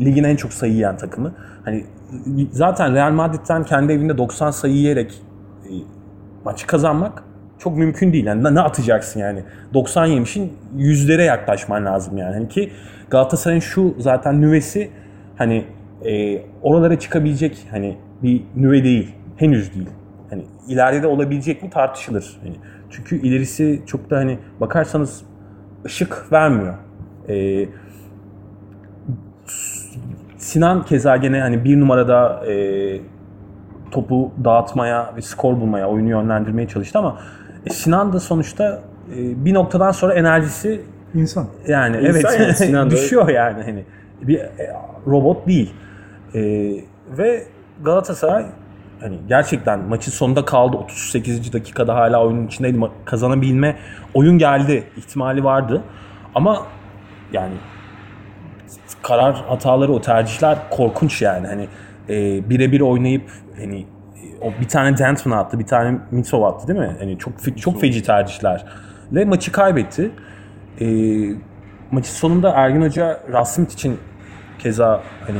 ligin 0.00 0.24
en 0.24 0.36
çok 0.36 0.52
sayı 0.52 0.72
yiyen 0.72 0.96
takımı. 0.96 1.34
Hani 1.64 1.84
zaten 2.50 2.94
Real 2.94 3.12
Madrid'den 3.12 3.64
kendi 3.64 3.92
evinde 3.92 4.18
90 4.18 4.50
sayı 4.50 4.74
yiyerek 4.74 5.22
e, 5.64 5.70
maçı 6.44 6.66
kazanmak 6.66 7.24
çok 7.62 7.76
mümkün 7.76 8.12
değil. 8.12 8.26
Yani 8.26 8.54
ne- 8.54 8.60
atacaksın 8.60 9.20
yani? 9.20 9.42
90 9.74 10.06
yemişin 10.06 10.52
yüzlere 10.76 11.24
yaklaşman 11.24 11.84
lazım 11.84 12.16
yani. 12.16 12.34
Hani 12.34 12.48
ki 12.48 12.70
Galatasaray'ın 13.10 13.60
şu 13.60 13.94
zaten 13.98 14.40
nüvesi 14.40 14.90
hani 15.36 15.64
e, 16.04 16.42
oralara 16.62 16.98
çıkabilecek 16.98 17.66
hani 17.70 17.96
bir 18.22 18.42
nüve 18.56 18.84
değil. 18.84 19.14
Henüz 19.36 19.74
değil. 19.74 19.88
Hani 20.30 20.44
ileride 20.68 21.02
de 21.02 21.06
olabilecek 21.06 21.62
mi 21.62 21.70
tartışılır. 21.70 22.36
Hani 22.42 22.54
çünkü 22.90 23.16
ilerisi 23.16 23.82
çok 23.86 24.10
da 24.10 24.16
hani 24.16 24.38
bakarsanız 24.60 25.22
ışık 25.86 26.32
vermiyor. 26.32 26.74
E, 27.28 27.66
Sinan 30.36 30.84
keza 30.84 31.16
gene 31.16 31.40
hani 31.40 31.64
bir 31.64 31.80
numarada 31.80 32.46
e, 32.46 33.00
topu 33.90 34.32
dağıtmaya 34.44 35.12
ve 35.16 35.22
skor 35.22 35.60
bulmaya, 35.60 35.88
oyunu 35.88 36.08
yönlendirmeye 36.08 36.68
çalıştı 36.68 36.98
ama 36.98 37.18
e, 37.66 37.70
Sinan 37.70 38.12
da 38.12 38.20
sonuçta 38.20 38.82
e, 39.16 39.44
bir 39.44 39.54
noktadan 39.54 39.92
sonra 39.92 40.14
enerjisi 40.14 40.80
İnsan. 41.14 41.46
Yani 41.68 41.96
İnsan 41.96 42.10
evet 42.10 42.40
yani, 42.40 42.54
Sinan 42.54 42.90
da 42.90 42.90
düşüyor 42.94 43.28
yani 43.28 43.62
hani 43.62 43.84
bir 44.22 44.38
e, 44.38 44.76
robot 45.06 45.46
değil. 45.46 45.74
E, 46.34 46.40
ve 47.18 47.44
Galatasaray 47.84 48.46
hani 49.00 49.18
gerçekten 49.28 49.80
maçın 49.80 50.12
sonunda 50.12 50.44
kaldı 50.44 50.76
38. 50.76 51.52
dakikada 51.52 51.94
hala 51.94 52.24
oyunun 52.24 52.46
içindeydi 52.46 52.78
kazanabilme 53.04 53.76
oyun 54.14 54.38
geldi 54.38 54.84
ihtimali 54.96 55.44
vardı 55.44 55.82
ama 56.34 56.66
yani 57.32 57.54
karar 59.02 59.34
hataları 59.34 59.92
o 59.92 60.00
tercihler 60.00 60.58
korkunç 60.70 61.22
yani 61.22 61.46
hani 61.46 61.68
e, 62.08 62.50
birebir 62.50 62.80
oynayıp 62.80 63.30
hani 63.56 63.86
o 64.42 64.60
bir 64.60 64.68
tane 64.68 64.98
Dentman 64.98 65.38
attı 65.38 65.58
bir 65.58 65.66
tane 65.66 65.98
Mitsov 66.10 66.42
attı 66.42 66.68
değil 66.68 66.78
mi? 66.78 66.96
Hani 66.98 67.18
çok 67.18 67.34
fe- 67.34 67.56
çok 67.56 67.80
feci 67.80 68.02
tercihlerle 68.02 69.24
maçı 69.24 69.52
kaybetti. 69.52 70.10
E, 70.80 70.86
maçın 71.90 72.12
sonunda 72.12 72.50
Ergin 72.50 72.82
Hoca 72.82 73.20
Rasmit 73.32 73.72
için 73.72 73.98
keza 74.58 75.02
hani 75.26 75.38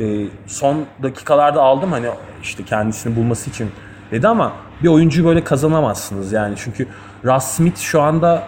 e, 0.00 0.26
son 0.46 0.84
dakikalarda 1.02 1.62
aldım 1.62 1.92
hani 1.92 2.06
işte 2.42 2.64
kendisini 2.64 3.16
bulması 3.16 3.50
için 3.50 3.70
dedi 4.10 4.28
ama 4.28 4.52
bir 4.82 4.88
oyuncuyu 4.88 5.26
böyle 5.26 5.44
kazanamazsınız 5.44 6.32
yani 6.32 6.54
çünkü 6.58 6.86
Russ 7.24 7.44
Smith 7.44 7.78
şu 7.78 8.02
anda 8.02 8.42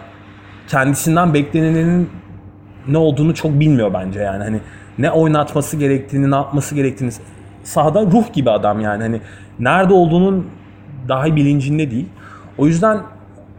kendisinden 0.67 1.33
beklenenin 1.33 2.09
ne 2.87 2.97
olduğunu 2.97 3.35
çok 3.35 3.59
bilmiyor 3.59 3.93
bence 3.93 4.19
yani 4.19 4.43
hani 4.43 4.59
ne 4.97 5.11
oynatması 5.11 5.77
gerektiğini 5.77 6.31
ne 6.31 6.35
yapması 6.35 6.75
gerektiğini 6.75 7.11
sahada 7.63 8.01
ruh 8.01 8.33
gibi 8.33 8.49
adam 8.51 8.79
yani 8.79 9.03
hani 9.03 9.21
nerede 9.59 9.93
olduğunun 9.93 10.47
dahi 11.09 11.35
bilincinde 11.35 11.91
değil. 11.91 12.09
O 12.57 12.67
yüzden 12.67 12.99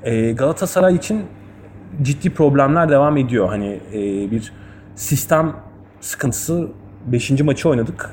e, 0.02 0.32
Galatasaray 0.32 0.94
için 0.94 1.22
ciddi 2.02 2.30
problemler 2.30 2.88
devam 2.88 3.16
ediyor. 3.16 3.48
Hani 3.48 3.80
e, 3.92 4.30
bir 4.30 4.52
sistem 4.94 5.52
sıkıntısı 6.00 6.68
5. 7.06 7.30
maçı 7.30 7.68
oynadık. 7.68 8.10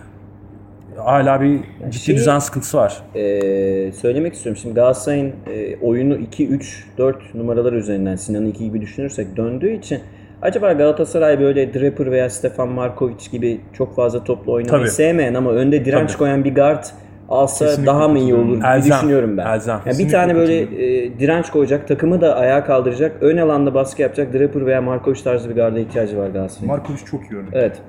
Hala 0.97 1.41
bir 1.41 1.60
ciddi 1.89 2.04
şey- 2.04 2.15
düzen 2.15 2.39
sıkıntısı 2.39 2.77
var. 2.77 2.97
Ee, 3.15 3.91
söylemek 3.91 4.34
istiyorum. 4.34 4.62
Şimdi 4.62 4.75
Galatasaray'ın 4.75 5.34
e, 5.47 5.75
oyunu 5.82 6.15
2, 6.15 6.47
3, 6.47 6.86
4 6.97 7.36
numaralar 7.36 7.73
üzerinden 7.73 8.15
Sinan'ın 8.15 8.45
2 8.45 8.63
gibi 8.63 8.82
düşünürsek 8.82 9.38
döndüğü 9.38 9.73
için 9.73 9.99
acaba 10.41 10.73
Galatasaray 10.73 11.39
böyle 11.39 11.73
Draper 11.73 12.12
veya 12.12 12.30
Stefan 12.30 12.69
Markovic 12.69 13.30
gibi 13.32 13.62
çok 13.73 13.95
fazla 13.95 14.23
toplu 14.23 14.51
oynamayı 14.54 14.82
Tabii. 14.84 14.89
sevmeyen 14.91 15.34
ama 15.34 15.51
önde 15.51 15.86
direnç 15.86 16.10
Tabii. 16.10 16.17
koyan 16.17 16.43
bir 16.43 16.56
guard 16.56 16.84
alsa 17.30 17.65
Kesinlikle 17.65 17.91
daha 17.91 18.08
mı 18.08 18.19
iyi 18.19 18.36
olur 18.36 18.62
diye 18.62 18.73
Elzem, 18.73 18.97
düşünüyorum 18.97 19.38
ben. 19.38 19.45
elzem. 19.45 19.80
Yani 19.86 19.99
bir 19.99 20.10
tane 20.10 20.36
böyle 20.36 20.62
e, 20.62 21.19
direnç 21.19 21.49
koyacak, 21.49 21.88
takımı 21.88 22.21
da 22.21 22.36
ayağa 22.36 22.63
kaldıracak, 22.65 23.17
ön 23.21 23.38
alanda 23.38 23.73
baskı 23.73 24.01
yapacak 24.01 24.34
Draper 24.34 24.65
veya 24.65 24.82
Markovic 24.82 25.23
tarzı 25.23 25.49
bir 25.49 25.56
garda 25.56 25.80
ihtiyacı 25.80 26.17
var 26.17 26.27
Galatasaray'ın. 26.27 26.67
Markovic 26.75 26.99
çok 27.06 27.32
iyi 27.32 27.38
örnek. 27.38 27.49
Evet. 27.54 27.82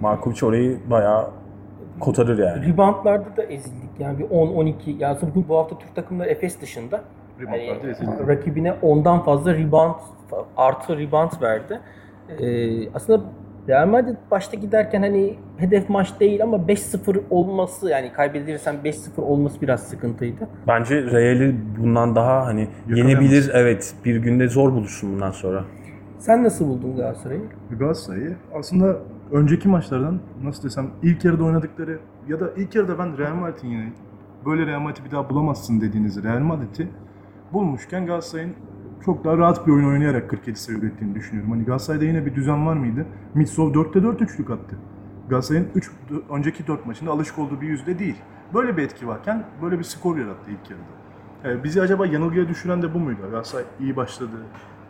Markovic 0.00 0.46
orayı 0.46 0.78
bayağı 0.90 1.26
kotarır 2.00 2.38
yani. 2.38 2.72
Reboundlarda 2.72 3.36
da 3.36 3.42
ezildik. 3.42 3.90
Yani 3.98 4.18
bir 4.18 4.24
10-12. 4.24 4.72
Yani 4.98 5.16
bu, 5.34 5.48
bu 5.48 5.56
hafta 5.56 5.78
Türk 5.78 5.94
takımları 5.94 6.28
Efes 6.28 6.60
dışında. 6.60 7.00
Ezildik. 7.90 8.28
rakibine 8.28 8.74
ondan 8.82 9.24
fazla 9.24 9.54
rebound 9.54 9.94
artı 10.56 10.98
rebound 10.98 11.42
verdi. 11.42 11.80
Ee, 12.40 12.90
aslında 12.94 13.24
Real 13.68 13.86
Madrid 13.86 14.16
başta 14.30 14.56
giderken 14.56 15.02
hani 15.02 15.34
hedef 15.56 15.88
maç 15.88 16.20
değil 16.20 16.42
ama 16.42 16.56
5-0 16.56 17.20
olması 17.30 17.88
yani 17.90 18.12
kaybedilirsen 18.12 18.74
5-0 18.84 19.20
olması 19.20 19.60
biraz 19.60 19.82
sıkıntıydı. 19.82 20.48
Bence 20.66 21.02
Real'i 21.02 21.56
bundan 21.78 22.16
daha 22.16 22.46
hani 22.46 22.60
Yakalayamaz. 22.60 23.10
yenebilir 23.12 23.50
evet 23.54 23.94
bir 24.04 24.16
günde 24.16 24.48
zor 24.48 24.72
bulursun 24.72 25.12
bundan 25.12 25.30
sonra. 25.30 25.64
Sen 26.18 26.44
nasıl 26.44 26.68
buldun 26.68 26.96
Galatasaray'ı? 26.96 27.42
Galatasaray'ı 27.78 28.36
aslında 28.54 28.96
önceki 29.32 29.68
maçlardan 29.68 30.20
nasıl 30.42 30.62
desem 30.64 30.90
ilk 31.02 31.24
yarıda 31.24 31.44
oynadıkları 31.44 31.98
ya 32.28 32.40
da 32.40 32.50
ilk 32.56 32.74
yarıda 32.74 32.98
ben 32.98 33.18
Real 33.18 33.34
Madrid'in 33.34 33.68
yine 33.68 33.92
böyle 34.46 34.66
Real 34.66 34.80
Madrid'i 34.80 35.04
bir 35.04 35.10
daha 35.10 35.30
bulamazsın 35.30 35.80
dediğiniz 35.80 36.24
Real 36.24 36.38
Madrid'i 36.38 36.88
bulmuşken 37.52 38.06
Galatasaray'ın 38.06 38.54
çok 39.04 39.24
daha 39.24 39.38
rahat 39.38 39.66
bir 39.66 39.72
oyun 39.72 39.88
oynayarak 39.88 40.30
47 40.30 40.58
sayı 40.58 40.78
ürettiğini 40.78 41.14
düşünüyorum. 41.14 41.52
Hani 41.52 41.64
Galatasaray'da 41.64 42.04
yine 42.04 42.26
bir 42.26 42.34
düzen 42.34 42.66
var 42.66 42.76
mıydı? 42.76 43.06
Mitsov 43.34 43.72
4'te 43.72 44.02
4 44.02 44.22
üçlük 44.22 44.50
attı. 44.50 44.76
Galatasaray'ın 45.28 45.68
3 45.74 45.90
önceki 46.30 46.66
4 46.66 46.86
maçında 46.86 47.10
alışık 47.10 47.38
olduğu 47.38 47.60
bir 47.60 47.68
yüzde 47.68 47.98
değil. 47.98 48.16
Böyle 48.54 48.76
bir 48.76 48.82
etki 48.82 49.08
varken 49.08 49.44
böyle 49.62 49.78
bir 49.78 49.84
skor 49.84 50.16
yarattı 50.16 50.50
ilk 50.50 50.70
yarıda. 50.70 51.00
Ee, 51.44 51.64
bizi 51.64 51.82
acaba 51.82 52.06
yanılgıya 52.06 52.48
düşüren 52.48 52.82
de 52.82 52.94
bu 52.94 52.98
muydu? 52.98 53.20
Galatasaray 53.30 53.64
iyi 53.80 53.96
başladı. 53.96 54.36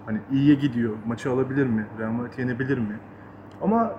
Hani 0.07 0.21
iyiye 0.33 0.55
gidiyor. 0.55 0.93
Maçı 1.07 1.31
alabilir 1.31 1.67
mi? 1.67 1.87
Real 1.99 2.11
Madrid 2.11 2.39
yenebilir 2.39 2.79
mi? 2.79 2.99
Ama 3.63 3.93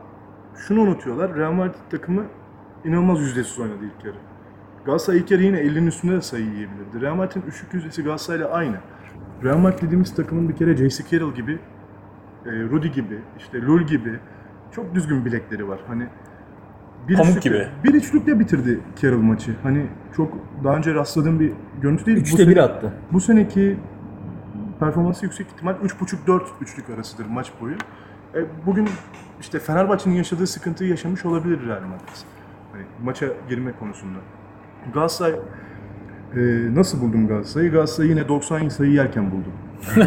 şunu 0.55 0.81
unutuyorlar. 0.81 1.35
Real 1.35 1.51
Madrid 1.51 1.73
takımı 1.91 2.23
inanılmaz 2.85 3.21
yüzdesiz 3.21 3.59
oynadı 3.59 3.85
ilk 3.85 4.05
yarı. 4.05 4.17
Galatasaray 4.85 5.19
ilk 5.19 5.31
yarı 5.31 5.43
yine 5.43 5.57
50'nin 5.61 5.87
üstünde 5.87 6.13
de 6.13 6.21
sayı 6.21 6.45
yiyebilirdi. 6.45 7.01
Real 7.01 7.15
Madrid'in 7.15 7.47
üçlük 7.47 7.73
yüzdesi 7.73 8.03
Galatasaray'la 8.03 8.49
aynı. 8.49 8.77
Real 9.43 9.57
Madrid 9.57 9.81
dediğimiz 9.81 10.15
takımın 10.15 10.49
bir 10.49 10.55
kere 10.55 10.77
J.C. 10.77 11.03
Carroll 11.11 11.33
gibi, 11.33 11.59
e, 12.45 12.49
Rudy 12.51 12.87
gibi, 12.87 13.19
işte 13.37 13.61
Lul 13.61 13.81
gibi 13.81 14.19
çok 14.71 14.95
düzgün 14.95 15.25
bilekleri 15.25 15.67
var. 15.67 15.79
Hani 15.87 16.07
bir 17.07 17.15
Pamuk 17.15 17.37
üçlükle- 17.37 17.41
gibi. 17.43 17.67
Bir 17.83 17.93
üçlükle 17.93 18.39
bitirdi 18.39 18.79
Carroll 19.01 19.21
maçı. 19.21 19.55
Hani 19.63 19.85
çok 20.15 20.33
daha 20.63 20.75
önce 20.75 20.93
rastladığım 20.93 21.39
bir 21.39 21.51
görüntü 21.81 22.05
değil. 22.05 22.17
Bu 22.17 22.21
3'te 22.21 22.37
sene- 22.37 22.49
1 22.49 22.57
attı. 22.57 22.93
bu 23.11 23.21
seneki 23.21 23.77
performansı 24.79 25.25
yüksek 25.25 25.47
ihtimal 25.47 25.75
3.5-4 25.83 26.43
üçlük 26.61 26.89
arasıdır 26.89 27.25
maç 27.25 27.51
boyu. 27.61 27.75
E, 28.35 28.39
bugün 28.65 28.89
işte 29.41 29.59
Fenerbahçe'nin 29.59 30.15
yaşadığı 30.15 30.47
sıkıntıyı 30.47 30.89
yaşamış 30.89 31.25
olabilir 31.25 31.67
Real 31.67 31.81
Madrid. 31.81 32.17
Hani 32.71 32.83
maça 33.03 33.25
girme 33.49 33.71
konusunda. 33.79 34.19
Galatasaray 34.93 35.39
e, 36.35 36.39
nasıl 36.75 37.01
buldum 37.01 37.27
Galatasaray'ı? 37.27 37.71
Galatasaray'ı 37.71 38.11
yine 38.11 38.27
90 38.27 38.69
sayı 38.69 38.91
yerken 38.91 39.25
buldum. 39.31 39.53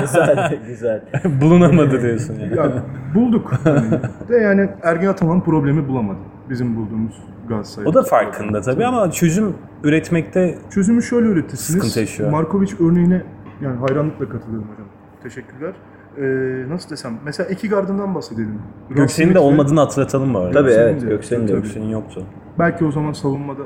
güzel, 0.00 0.58
güzel. 0.66 1.02
Bulunamadı 1.40 2.02
diyorsun 2.02 2.34
yani. 2.34 2.56
Ya 2.56 2.72
bulduk. 3.14 3.52
Hani 3.64 3.90
de 4.28 4.36
yani 4.36 4.68
Ergin 4.82 5.06
Ataman 5.06 5.44
problemi 5.44 5.88
bulamadı. 5.88 6.18
Bizim 6.50 6.76
bulduğumuz 6.76 7.22
Galatasaray. 7.48 7.88
O 7.88 7.94
da 7.94 8.02
farkında 8.02 8.60
tabii 8.60 8.86
ama 8.86 9.10
çözüm 9.10 9.54
üretmekte 9.84 10.58
Çözümü 10.70 11.02
şöyle 11.02 11.28
üretirsiniz. 11.28 11.82
Sıkıntı 11.82 12.00
yaşıyor. 12.00 12.30
Markovic 12.30 12.72
örneğine 12.80 13.22
yani 13.60 13.76
hayranlıkla 13.76 14.28
katılıyorum 14.28 14.68
hocam. 14.72 14.86
Teşekkürler. 15.22 15.72
Ee, 16.18 16.70
nasıl 16.70 16.90
desem 16.90 17.12
mesela 17.24 17.50
iki 17.50 17.68
gardından 17.68 18.14
bahsedelim. 18.14 18.58
Göksel'in 18.90 19.30
de 19.30 19.34
ve- 19.34 19.38
olmadığını 19.38 19.80
hatırlatalım 19.80 20.36
arada. 20.36 20.52
Tabii 20.52 20.70
evet 20.70 21.02
Göksel'in 21.02 21.48
de. 21.48 21.52
Göksel'in 21.52 21.88
yoktu. 21.88 22.24
Belki 22.58 22.84
o 22.84 22.90
zaman 22.92 23.12
savunmada 23.12 23.62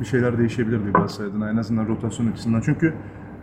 bir 0.00 0.04
şeyler 0.04 0.38
değişebilirdi 0.38 0.92
Galatasaray 0.92 1.30
adına 1.30 1.50
en 1.50 1.56
azından 1.56 1.88
rotasyon 1.88 2.26
açısından. 2.32 2.60
Çünkü 2.60 2.94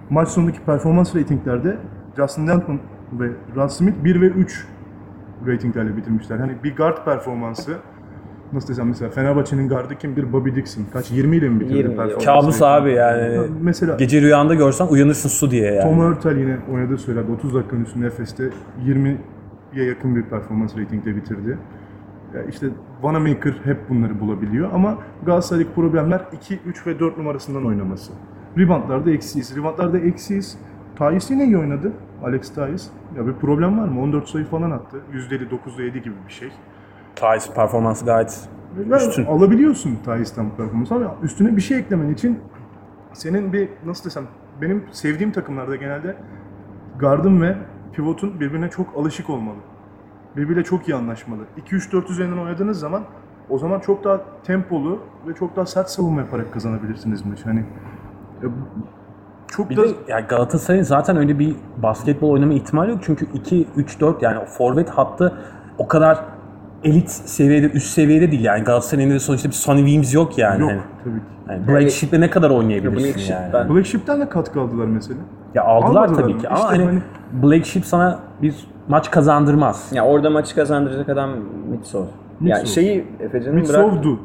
maç 0.09 0.29
sonundaki 0.29 0.59
performans 0.61 1.15
reytinglerde 1.15 1.77
Justin 2.17 2.47
Denton 2.47 2.79
ve 3.19 3.29
Rod 3.55 3.69
Smith 3.69 4.03
1 4.03 4.21
ve 4.21 4.25
3 4.27 4.67
reytinglerle 5.47 5.97
bitirmişler. 5.97 6.37
Hani 6.37 6.51
bir 6.63 6.75
guard 6.75 7.05
performansı 7.05 7.71
nasıl 8.53 8.69
desem 8.69 8.87
mesela 8.87 9.11
Fenerbahçe'nin 9.11 9.69
gardı 9.69 9.95
kimdir? 9.95 10.33
Bobby 10.33 10.55
Dixon. 10.55 10.83
Kaç 10.93 11.11
20 11.11 11.35
ile 11.35 11.49
mi 11.49 11.59
bitirdi 11.59 11.77
20 11.77 11.93
ile. 11.93 11.97
performans 11.97 12.25
Kabus 12.25 12.61
abi 12.61 12.91
yani. 12.91 13.39
Mesela 13.61 13.95
Gece 13.95 14.21
rüyanda 14.21 14.55
görsen 14.55 14.87
uyanırsın 14.87 15.29
su 15.29 15.51
diye 15.51 15.73
yani. 15.73 15.83
Tom 15.83 15.99
Hurtel 15.99 16.37
yine 16.37 16.57
oynadığı 16.73 16.97
sürelerde 16.97 17.31
30 17.31 17.55
dakikanın 17.55 17.83
üstünde 17.85 18.07
Efes'te 18.07 18.49
20'ye 18.85 19.85
yakın 19.85 20.15
bir 20.15 20.23
performans 20.23 20.77
reytingde 20.77 21.15
bitirdi. 21.15 21.57
İşte 22.49 22.67
Vanamaker 23.01 23.53
hep 23.63 23.89
bunları 23.89 24.19
bulabiliyor 24.19 24.69
ama 24.73 24.97
Galatasaray'daki 25.25 25.75
problemler 25.75 26.21
2, 26.31 26.59
3 26.65 26.87
ve 26.87 26.99
4 26.99 27.17
numarasından 27.17 27.65
oynaması. 27.65 28.11
Reboundlarda 28.57 29.11
eksiyiz. 29.11 29.57
Reboundlarda 29.57 29.97
eksiyiz. 29.97 30.57
Thais 30.95 31.31
yine 31.31 31.45
iyi 31.45 31.57
oynadı. 31.57 31.91
Alex 32.23 32.53
Thais. 32.53 32.89
Ya 33.17 33.27
bir 33.27 33.33
problem 33.33 33.79
var 33.79 33.87
mı? 33.87 34.01
14 34.01 34.27
sayı 34.27 34.45
falan 34.45 34.71
attı. 34.71 34.97
%50, 35.13 35.49
9'da 35.49 35.83
7 35.83 36.01
gibi 36.01 36.15
bir 36.27 36.33
şey. 36.33 36.51
Thais 37.15 37.53
performansı 37.53 38.05
gayet 38.05 38.49
Üstün. 38.95 39.25
Alabiliyorsun 39.25 39.99
Thais'ten 40.05 40.49
performans 40.57 40.91
ama 40.91 41.15
üstüne 41.23 41.55
bir 41.55 41.61
şey 41.61 41.77
eklemen 41.77 42.09
için 42.09 42.39
senin 43.13 43.53
bir 43.53 43.69
nasıl 43.85 44.05
desem 44.05 44.23
benim 44.61 44.83
sevdiğim 44.91 45.31
takımlarda 45.31 45.75
genelde 45.75 46.15
gardın 46.99 47.41
ve 47.41 47.55
pivotun 47.93 48.39
birbirine 48.39 48.69
çok 48.69 48.87
alışık 48.97 49.29
olmalı. 49.29 49.57
Birbiriyle 50.37 50.63
çok 50.63 50.87
iyi 50.89 50.95
anlaşmalı. 50.95 51.39
2-3-4 51.71 52.11
üzerinden 52.11 52.37
oynadığınız 52.37 52.79
zaman 52.79 53.03
o 53.49 53.57
zaman 53.57 53.79
çok 53.79 54.03
daha 54.03 54.21
tempolu 54.43 54.99
ve 55.27 55.33
çok 55.33 55.55
daha 55.55 55.65
sert 55.65 55.89
savunma 55.89 56.21
yaparak 56.21 56.53
kazanabilirsiniz 56.53 57.25
maçı. 57.25 57.43
Hani 57.43 57.59
ya, 58.43 58.49
çok 59.47 59.69
Bir 59.69 59.77
da 59.77 59.83
de 59.83 59.87
yani 60.07 60.25
Galatasaray'ın 60.25 60.83
zaten 60.83 61.17
öyle 61.17 61.39
bir 61.39 61.55
basketbol 61.83 62.29
oynama 62.29 62.53
ihtimali 62.53 62.91
yok. 62.91 62.99
Çünkü 63.03 63.25
2 63.33 63.67
3 63.75 63.99
4 64.01 64.21
yani 64.23 64.37
o 64.39 64.45
forvet 64.45 64.89
hattı 64.89 65.33
o 65.77 65.87
kadar 65.87 66.19
elit 66.83 67.09
seviyede, 67.09 67.69
üst 67.71 67.87
seviyede 67.87 68.31
değil 68.31 68.43
yani. 68.43 68.63
Galatasaray'ın 68.63 69.07
elinde 69.09 69.19
sonuçta 69.19 69.49
bir 69.49 69.53
Sonny 69.53 69.79
Weems 69.79 70.13
yok 70.13 70.37
yani. 70.37 70.61
yok 70.61 70.69
Hani, 70.71 70.81
tabii 71.03 71.19
ki. 71.19 71.25
hani 71.47 71.67
Black 71.67 71.91
Sheep'le 71.91 72.19
ne 72.21 72.29
kadar 72.29 72.49
Black 72.49 72.59
oynayabilirsin 72.59 73.19
Sheep, 73.19 73.41
yani. 73.41 73.53
ben- 73.53 73.75
Black 73.75 73.85
Sheep'ten 73.85 74.21
de 74.21 74.29
katkı 74.29 74.61
aldılar 74.61 74.85
mesela. 74.85 75.19
Ya 75.55 75.63
aldılar 75.63 76.03
Almadılar 76.03 76.21
tabii 76.23 76.37
ki 76.37 76.49
ama 76.49 76.57
İşte 76.57 76.67
hani, 76.69 76.83
hani- 76.85 77.01
Black 77.43 77.65
Sheep 77.65 77.85
sana 77.85 78.19
bir 78.41 78.55
maç 78.89 79.11
kazandırmaz. 79.11 79.91
Ya 79.95 80.05
orada 80.05 80.29
maçı 80.29 80.55
kazandıracak 80.55 81.09
adam 81.09 81.29
Mitsov. 81.71 81.99
Yani 82.41 82.59
Mitsov. 82.61 82.65
şeyi 82.81 83.05
Efecan'ın 83.19 83.63
bırak- 83.69 84.03
Du. 84.03 84.19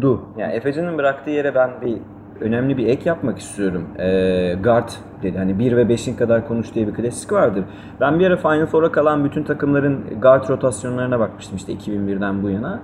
Du. 0.00 0.20
Yani 0.38 0.52
Efecan'ın 0.52 0.98
bıraktığı 0.98 1.30
yere 1.30 1.54
ben 1.54 1.70
bir 1.84 1.96
önemli 2.40 2.76
bir 2.76 2.86
ek 2.86 3.02
yapmak 3.08 3.38
istiyorum. 3.38 3.84
Ee, 3.98 4.54
guard 4.64 4.88
dedi. 5.22 5.38
Hani 5.38 5.58
1 5.58 5.76
ve 5.76 5.82
5'in 5.88 6.16
kadar 6.16 6.48
konuş 6.48 6.74
diye 6.74 6.86
bir 6.86 6.94
klasik 6.94 7.32
vardır. 7.32 7.64
Ben 8.00 8.18
bir 8.20 8.26
ara 8.26 8.36
Final 8.36 8.66
Four'a 8.66 8.92
kalan 8.92 9.24
bütün 9.24 9.42
takımların 9.42 10.04
guard 10.22 10.48
rotasyonlarına 10.48 11.20
bakmıştım 11.20 11.56
işte 11.56 11.72
2001'den 11.72 12.42
bu 12.42 12.50
yana. 12.50 12.80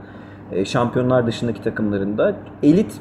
Ee, 0.53 0.65
şampiyonlar 0.65 1.27
dışındaki 1.27 1.63
takımlarında 1.63 2.33
elit 2.63 3.01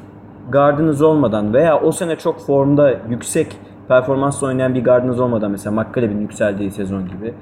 gardınız 0.50 1.02
olmadan 1.02 1.54
veya 1.54 1.80
o 1.80 1.92
sene 1.92 2.16
çok 2.16 2.40
formda 2.40 2.90
yüksek 3.10 3.56
performansla 3.88 4.46
oynayan 4.46 4.74
bir 4.74 4.84
gardınız 4.84 5.20
olmadan 5.20 5.50
mesela 5.50 5.82
McCaleb'in 5.82 6.20
yükseldiği 6.20 6.70
sezon 6.70 7.08
gibi. 7.08 7.34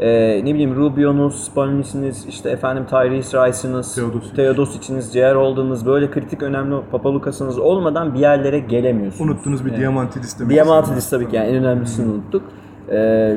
Ee, 0.00 0.40
ne 0.44 0.54
bileyim 0.54 0.76
Rubio'nuz, 0.76 1.44
Spalnis'iniz, 1.44 2.26
işte 2.26 2.50
efendim 2.50 2.86
Tyrese 2.90 3.46
Rice'ınız, 3.46 3.94
Teodosic. 3.94 4.34
Teodosic'iniz, 4.34 5.12
J.R. 5.12 5.34
Hold'ınız 5.34 5.86
böyle 5.86 6.10
kritik 6.10 6.42
önemli 6.42 6.76
Papalukas'ınız 6.90 7.58
olmadan 7.58 8.14
bir 8.14 8.18
yerlere 8.18 8.58
gelemiyorsunuz. 8.58 9.30
Unuttunuz 9.30 9.64
bir 9.64 9.70
Yani. 9.70 9.80
Diamantidis 9.80 10.38
demek. 10.38 10.52
Diamantidis 10.52 11.10
tabii 11.10 11.28
ki 11.28 11.36
yani 11.36 11.48
en 11.48 11.54
önemlisini 11.54 12.12
unuttuk. 12.12 12.42
Ee, 12.90 13.36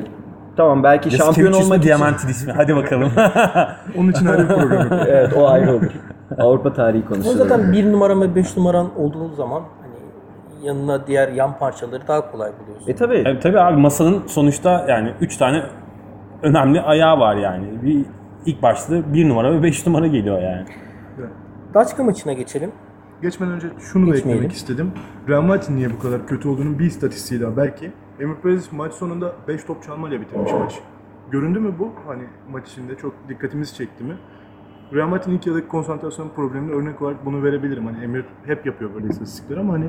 tamam 0.57 0.83
belki 0.83 1.11
şampiyon 1.11 1.53
olmak 1.53 1.77
için... 1.77 1.87
Diamantidis 1.87 2.47
mi? 2.47 2.53
Hadi 2.55 2.75
bakalım. 2.75 3.11
Onun 3.97 4.11
için 4.11 4.25
ayrı 4.25 4.49
bir 4.49 4.55
program 4.55 4.87
evet 5.07 5.33
o 5.37 5.47
ayrı 5.47 5.71
olur. 5.71 5.91
Avrupa 6.37 6.73
tarihi 6.73 7.05
konusu. 7.05 7.37
zaten 7.37 7.73
bir 7.73 7.91
numaran 7.91 8.21
ve 8.21 8.35
beş 8.35 8.57
numaran 8.57 8.87
olduğu 8.97 9.35
zaman 9.35 9.61
hani 9.81 10.67
yanına 10.67 11.07
diğer 11.07 11.27
yan 11.27 11.57
parçaları 11.57 12.07
daha 12.07 12.31
kolay 12.31 12.51
buluyorsun. 12.59 12.87
E 12.87 12.95
tabii. 12.95 13.17
E, 13.17 13.39
tabii 13.39 13.59
abi 13.59 13.81
masanın 13.81 14.23
sonuçta 14.27 14.85
yani 14.89 15.13
3 15.21 15.37
tane 15.37 15.63
önemli 16.43 16.81
ayağı 16.81 17.19
var 17.19 17.35
yani. 17.35 17.65
Bir 17.83 18.05
ilk 18.45 18.61
başta 18.61 19.13
1 19.13 19.29
numara 19.29 19.53
ve 19.53 19.63
5 19.63 19.87
numara 19.87 20.07
geliyor 20.07 20.41
yani. 20.41 20.65
Daçka 21.73 22.03
maçına 22.03 22.33
geçelim. 22.33 22.71
Geçmeden 23.21 23.53
önce 23.53 23.67
şunu 23.79 24.07
da 24.07 24.15
Geçmeyelim. 24.15 24.43
eklemek 24.43 24.57
istedim. 24.57 24.91
Real 25.29 25.41
Madrid 25.41 25.75
niye 25.75 25.89
bu 25.93 25.99
kadar 25.99 26.27
kötü 26.27 26.47
olduğunun 26.47 26.79
bir 26.79 26.85
istatistiği 26.85 27.41
daha 27.41 27.57
belki. 27.57 27.91
Emir 28.19 28.35
Perez 28.35 28.73
maç 28.73 28.93
sonunda 28.93 29.31
5 29.47 29.63
top 29.63 29.83
çalmayla 29.83 30.21
bitirmiş 30.21 30.51
maç. 30.53 30.79
Göründü 31.31 31.59
mü 31.59 31.73
bu? 31.79 31.91
Hani 32.07 32.23
maç 32.51 32.67
içinde 32.69 32.95
çok 32.95 33.13
dikkatimizi 33.29 33.75
çekti 33.75 34.03
mi? 34.03 34.13
Real 34.93 35.07
Madrid'in 35.07 35.31
ilk 35.35 35.47
yarıdaki 35.47 35.67
konsantrasyon 35.67 36.29
problemine 36.29 36.71
örnek 36.71 37.01
olarak 37.01 37.25
bunu 37.25 37.43
verebilirim. 37.43 37.85
Hani 37.85 38.03
Emir 38.03 38.25
hep 38.45 38.65
yapıyor 38.65 38.93
böyle 38.93 39.07
istatistikleri 39.07 39.59
ama 39.59 39.73
hani 39.73 39.85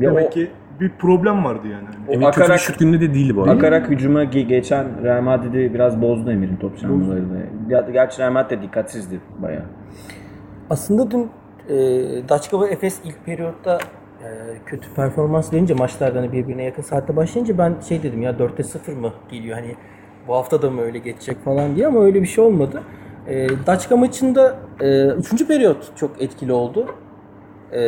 Ya 0.00 0.10
demek 0.10 0.26
o- 0.26 0.30
ki 0.30 0.50
bir 0.80 0.88
problem 0.88 1.44
vardı 1.44 1.68
yani. 1.68 1.86
Kötü 2.06 2.20
bir 2.20 2.24
akarak- 2.26 2.58
şut 2.58 2.78
gününde 2.78 3.00
de 3.00 3.14
değildi 3.14 3.36
bu 3.36 3.42
arada. 3.42 3.52
Akarak 3.52 3.90
hücuma 3.90 4.24
ge- 4.24 4.40
geçen 4.46 5.02
Real 5.04 5.22
Madrid'i 5.22 5.74
biraz 5.74 6.02
bozdu 6.02 6.30
Emir'in 6.30 6.56
top 6.56 6.78
çalmalarıyla. 6.78 7.36
Ya- 7.68 7.86
Gerçi 7.92 8.18
Real 8.22 8.32
Madrid 8.32 8.50
de 8.58 8.62
dikkatsizdi 8.62 9.20
bayağı. 9.42 9.64
Aslında 10.70 11.10
dün 11.10 11.30
e, 11.68 11.74
Daçka 12.28 12.60
ve 12.60 12.66
Efes 12.66 13.00
ilk 13.04 13.24
periyotta 13.26 13.78
e, 14.24 14.28
kötü 14.66 14.88
performans 14.96 15.52
verince 15.52 15.74
maçlardan 15.74 16.20
hani 16.20 16.32
birbirine 16.32 16.64
yakın 16.64 16.82
saatte 16.82 17.16
başlayınca 17.16 17.58
ben 17.58 17.74
şey 17.88 18.02
dedim 18.02 18.22
ya 18.22 18.30
4'te 18.30 18.62
0 18.62 18.92
mı 18.92 19.12
geliyor 19.30 19.56
hani 19.58 19.74
bu 20.28 20.34
hafta 20.34 20.62
da 20.62 20.70
mı 20.70 20.80
öyle 20.80 20.98
geçecek 20.98 21.44
falan 21.44 21.76
diye 21.76 21.86
ama 21.86 22.04
öyle 22.04 22.22
bir 22.22 22.26
şey 22.26 22.44
olmadı. 22.44 22.82
E, 23.28 23.48
Daçka 23.66 23.96
maçında 23.96 24.56
3. 25.18 25.46
periyot 25.48 25.92
çok 25.96 26.22
etkili 26.22 26.52
oldu. 26.52 26.86
E, 27.72 27.80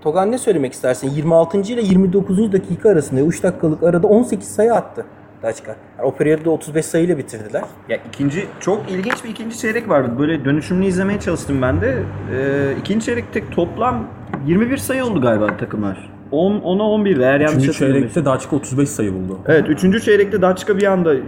Togan 0.00 0.32
ne 0.32 0.38
söylemek 0.38 0.72
istersin? 0.72 1.10
26. 1.10 1.58
ile 1.58 1.80
29. 1.82 2.52
dakika 2.52 2.90
arasında 2.90 3.20
3 3.20 3.42
dakikalık 3.42 3.82
arada 3.82 4.06
18 4.06 4.48
sayı 4.48 4.74
attı 4.74 5.04
Daçka. 5.42 5.76
Yani 5.98 6.08
o 6.08 6.14
periyotta 6.14 6.50
35 6.50 6.86
sayıyla 6.86 7.18
bitirdiler. 7.18 7.62
Ya 7.88 7.98
ikinci 8.08 8.46
çok 8.60 8.90
ilginç 8.90 9.24
bir 9.24 9.28
ikinci 9.28 9.58
çeyrek 9.58 9.88
vardı. 9.88 10.10
Böyle 10.18 10.44
dönüşümlü 10.44 10.86
izlemeye 10.86 11.20
çalıştım 11.20 11.62
ben 11.62 11.80
de. 11.80 12.02
Ee, 12.34 12.72
ikinci 12.80 13.06
çeyrekte 13.06 13.50
toplam 13.50 14.06
21 14.46 14.76
sayı 14.76 15.04
oldu 15.04 15.20
galiba 15.20 15.56
takımlar. 15.56 16.10
10 16.30 16.52
10'a 16.52 16.82
11 16.82 17.16
eğer 17.18 17.40
yanlış 17.40 17.54
Üçüncü 17.54 17.66
hatırlamıyorsam. 17.68 18.12
çeyrekte 18.12 18.24
Daçka 18.24 18.56
35 18.56 18.88
sayı 18.88 19.14
buldu. 19.14 19.38
Evet, 19.46 19.68
üçüncü 19.68 20.00
çeyrekte 20.00 20.42
Daçka 20.42 20.76
bir 20.78 20.84
anda 20.84 21.14
e, 21.14 21.20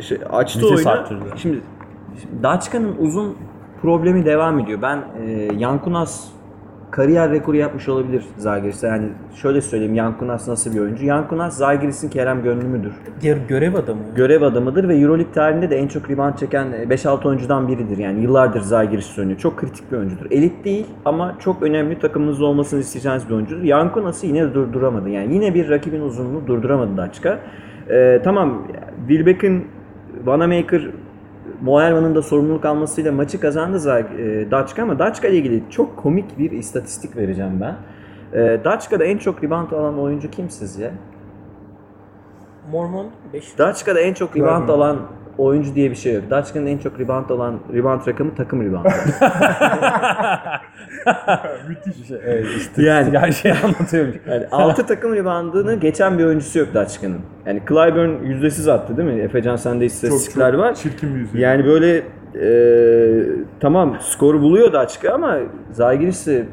şey, 0.00 0.18
açtı 0.32 0.58
Vites 0.58 0.72
oyunu. 0.72 0.90
arttırdı. 0.90 1.24
Şimdi, 1.36 1.60
şimdi 2.20 2.42
Daçka'nın 2.42 2.96
uzun 2.98 3.36
problemi 3.82 4.24
devam 4.24 4.58
ediyor. 4.58 4.82
Ben 4.82 4.98
e, 5.26 5.48
Yankunas 5.58 6.24
kariyer 6.94 7.30
rekoru 7.30 7.56
yapmış 7.56 7.88
olabilir 7.88 8.24
Zagiris'e. 8.36 8.86
Yani 8.86 9.08
şöyle 9.34 9.60
söyleyeyim 9.60 9.94
Yankunas 9.94 10.48
nasıl 10.48 10.74
bir 10.74 10.80
oyuncu? 10.80 11.06
Yankunas 11.06 11.56
Zagiris'in 11.56 12.08
Kerem 12.08 12.42
Gönlümüdür. 12.42 12.92
Gö- 13.22 13.46
görev 13.48 13.74
adamı. 13.74 14.00
Görev 14.16 14.42
adamıdır 14.42 14.88
ve 14.88 14.96
Euroleague 14.96 15.32
tarihinde 15.32 15.70
de 15.70 15.76
en 15.76 15.88
çok 15.88 16.10
rebound 16.10 16.34
çeken 16.34 16.66
5-6 16.66 17.28
oyuncudan 17.28 17.68
biridir. 17.68 17.98
Yani 17.98 18.22
yıllardır 18.22 18.60
Zagiris 18.60 19.18
oynuyor. 19.18 19.38
Çok 19.38 19.56
kritik 19.56 19.92
bir 19.92 19.96
oyuncudur. 19.96 20.26
Elit 20.30 20.64
değil 20.64 20.86
ama 21.04 21.36
çok 21.38 21.62
önemli 21.62 21.98
takımınızda 21.98 22.44
olmasını 22.44 22.80
isteyeceğiniz 22.80 23.28
bir 23.28 23.34
oyuncudur. 23.34 23.62
Yankunas'ı 23.62 24.26
yine 24.26 24.54
durduramadı. 24.54 25.08
Yani 25.08 25.34
yine 25.34 25.54
bir 25.54 25.70
rakibin 25.70 26.00
uzunluğunu 26.00 26.46
durduramadı 26.46 26.96
Daçka. 26.96 27.38
Ee, 27.90 28.20
tamam 28.24 28.66
Wilbeck'in 29.08 29.66
Vanamaker 30.24 30.82
Moerman'ın 31.62 32.14
da 32.14 32.22
sorumluluk 32.22 32.64
almasıyla 32.64 33.12
maçı 33.12 33.40
kazandı 33.40 33.78
e, 34.18 34.50
Daçka 34.50 34.82
ama 34.82 34.98
Daçka 34.98 35.28
ile 35.28 35.36
ilgili 35.36 35.62
çok 35.70 35.96
komik 35.96 36.38
bir 36.38 36.50
istatistik 36.50 37.16
vereceğim 37.16 37.60
ben. 37.60 37.76
E, 38.40 38.64
Daçka'da 38.64 39.04
en 39.04 39.18
çok 39.18 39.44
rebound 39.44 39.70
alan 39.70 39.98
oyuncu 39.98 40.30
kim 40.30 40.50
sizce? 40.50 40.90
Mormon 42.70 43.10
5. 43.32 43.58
Daçka'da 43.58 44.00
en 44.00 44.14
çok 44.14 44.36
rebound 44.36 44.68
alan 44.68 44.98
oyuncu 45.38 45.74
diye 45.74 45.90
bir 45.90 45.96
şey 45.96 46.14
yok. 46.14 46.24
Daçka'nın 46.30 46.66
en 46.66 46.78
çok 46.78 47.00
rebound 47.00 47.30
alan 47.30 47.54
rebound 47.74 48.06
rakamı 48.08 48.34
takım 48.34 48.62
rebound. 48.62 48.86
müthiş. 51.68 52.10
yani 52.86 53.18
Her 53.18 53.32
şeyi 53.32 53.54
anlatıyormuş. 53.54 54.16
yani 54.28 54.46
6 54.52 54.86
takım 54.86 55.14
reboundını 55.14 55.74
geçen 55.74 56.18
bir 56.18 56.24
oyuncusu 56.24 56.58
yok 56.58 56.68
Daçka'nın. 56.74 57.20
Yani 57.46 57.62
Clyburn 57.68 58.24
yüzdesiz 58.24 58.68
attı 58.68 58.96
değil 58.96 59.08
mi? 59.08 59.20
Efecan 59.20 59.56
sende 59.56 59.86
istatistikler 59.86 60.52
çok 60.52 60.60
var. 60.60 60.74
çirkin 60.74 61.14
bir 61.14 61.20
yüzü. 61.20 61.38
Yani 61.38 61.64
böyle 61.66 62.02
e, 62.40 62.46
tamam 63.60 63.96
skoru 64.00 64.40
buluyor 64.42 64.72
Daçka 64.72 65.12
ama 65.12 65.38
Zagiris'i 65.72 66.46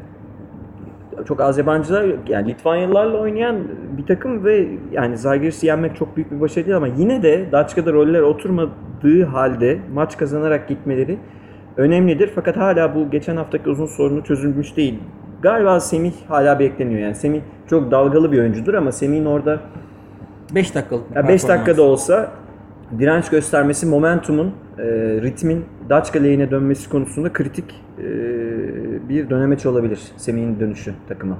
çok 1.28 1.42
az 1.42 1.58
yabancılar. 1.58 2.06
Yani 2.28 2.48
Litvanyalılarla 2.48 3.18
oynayan 3.18 3.58
bir 3.98 4.06
takım 4.06 4.46
ve 4.46 4.68
yani 4.92 5.18
Zagiris'i 5.18 5.68
yenmek 5.68 5.96
çok 5.96 6.16
büyük 6.16 6.32
bir 6.32 6.42
başarı 6.42 6.66
değil 6.66 6.78
ama 6.78 6.88
yine 6.88 7.24
de 7.24 7.46
Daçka'da 7.52 7.94
roller 7.94 8.22
oturmadığı 8.22 9.26
halde 9.26 9.80
maç 9.94 10.18
kazanarak 10.18 10.68
gitmeleri 10.68 11.18
önemlidir. 11.78 12.32
Fakat 12.36 12.58
hala 12.58 12.96
bu 12.96 13.12
geçen 13.12 13.36
haftaki 13.36 13.70
uzun 13.70 13.86
sorunu 13.86 14.24
çözülmüş 14.24 14.78
değil. 14.78 15.00
Galiba 15.42 15.80
Semih 15.80 16.14
hala 16.28 16.60
bekleniyor 16.60 17.02
yani. 17.02 17.16
Semih 17.16 17.42
çok 17.70 17.92
dalgalı 17.92 18.32
bir 18.32 18.40
oyuncudur 18.40 18.74
ama 18.74 18.92
Semih'in 18.92 19.26
orada 19.26 19.60
5 20.56 20.76
dakikalık. 20.76 21.12
bir 21.12 21.16
ya 21.16 21.28
5 21.28 21.28
performans. 21.28 21.60
dakikada 21.60 21.82
olsa 21.82 22.32
direnç 23.00 23.30
göstermesi, 23.30 23.86
momentumun, 23.86 24.52
e, 24.78 24.84
ritmin 25.22 25.66
Daçka 25.90 26.20
lehine 26.20 26.52
dönmesi 26.52 26.90
konusunda 26.90 27.34
kritik 27.34 27.66
e, 28.00 28.04
bir 29.10 29.30
dönemeç 29.30 29.66
olabilir 29.66 30.00
Semih'in 30.18 30.60
dönüşü 30.60 30.94
takıma. 31.08 31.38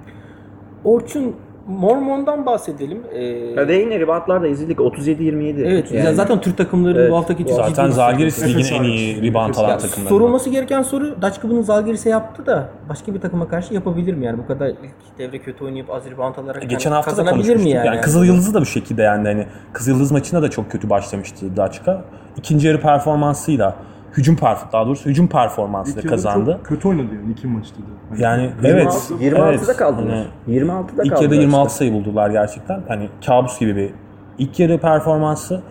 Orçun 0.84 1.36
Mormon'dan 1.68 2.46
bahsedelim. 2.46 3.02
Ee, 3.14 3.24
Ya 3.26 3.68
ve 3.68 3.76
yine 3.76 4.08
da 4.42 4.48
izledik 4.48 4.80
37-27. 4.80 5.64
evet 5.66 5.92
Yani 5.92 6.16
zaten 6.16 6.42
Türk 6.42 6.58
takımlarının 6.58 7.00
Evet, 7.00 7.12
bu 7.12 7.18
haftaki 7.18 7.46
çok 7.46 7.56
Zaten 7.56 7.90
Zalgiris 7.90 8.48
ligin 8.48 8.76
en 8.76 8.84
iyi 8.84 9.22
rebound 9.22 9.56
alan 9.56 9.78
takımları. 9.78 10.10
sorulması 10.10 10.50
gereken 10.50 10.82
soru 10.82 11.22
Daçka 11.22 11.50
bunu 11.50 11.64
Zalgiris'e 11.64 12.10
yaptı 12.10 12.46
da 12.46 12.70
başka 12.90 13.14
bir 13.14 13.22
takıma 13.22 13.48
karşı 13.48 13.74
yapabilir 13.74 14.14
mi 14.14 14.26
yani 14.26 14.38
bu 14.38 14.48
kadar 14.48 14.68
ilk 14.68 15.18
devre 15.18 15.40
kötü 15.40 15.66
oynayıp 15.66 15.90
az 15.90 16.06
rebound 16.12 16.36
alarak 16.36 16.70
Geçen 16.70 16.92
hafta 16.92 17.12
da 17.12 17.16
kazanabilir 17.16 17.34
konuşmuştuk. 17.44 17.64
mi 17.66 17.70
Yani, 17.78 17.88
yani? 17.88 18.02
Kızıl 18.02 18.26
Yıldız'ı 18.26 18.54
da 18.54 18.62
bu 18.62 18.66
şekilde 18.66 19.02
yani 19.02 19.28
hani 19.28 19.46
Kızıl 19.74 19.92
Yıldız 19.92 20.12
maçında 20.12 20.42
da 20.42 20.50
çok 20.50 20.72
kötü 20.72 20.90
başlamıştı 20.90 21.58
Daçka. 21.58 22.04
İkinci 22.38 22.68
yarı 22.68 22.82
performansıyla 22.82 23.76
hücum 24.18 24.36
perf 24.36 24.74
daha 24.74 24.86
doğrusu 24.86 25.10
hücum 25.10 25.28
performansıyla 25.28 26.10
kazandı. 26.10 26.52
Çok 26.58 26.66
kötü 26.66 26.88
oynadı 26.88 27.16
yani 27.16 27.32
iki 27.32 27.48
maçta 27.48 27.76
da. 27.78 27.86
Hani 28.10 28.22
Yani 28.22 28.52
26, 28.64 28.68
evet. 28.68 29.34
26'da 29.34 29.52
evet. 29.52 29.78
kaldılar. 29.78 30.26
Hani 30.46 30.58
26'da 30.58 31.04
İlk 31.04 31.12
yarıda 31.12 31.36
işte. 31.36 31.36
26 31.36 31.76
sayı 31.76 31.94
buldular 31.94 32.30
gerçekten. 32.30 32.82
Hani 32.88 33.10
kabus 33.26 33.60
gibi 33.60 33.76
bir 33.76 33.92
ilk 34.38 34.60
yarı 34.60 34.78
performansı. 34.78 35.62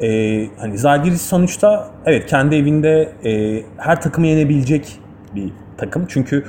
Ee, 0.00 0.46
hani 0.58 0.78
Zalgiris 0.78 1.22
sonuçta 1.22 1.90
evet 2.06 2.26
kendi 2.26 2.56
evinde 2.56 3.12
e, 3.24 3.62
her 3.76 4.00
takımı 4.00 4.26
yenebilecek 4.26 4.98
bir 5.34 5.52
takım. 5.78 6.06
Çünkü 6.08 6.44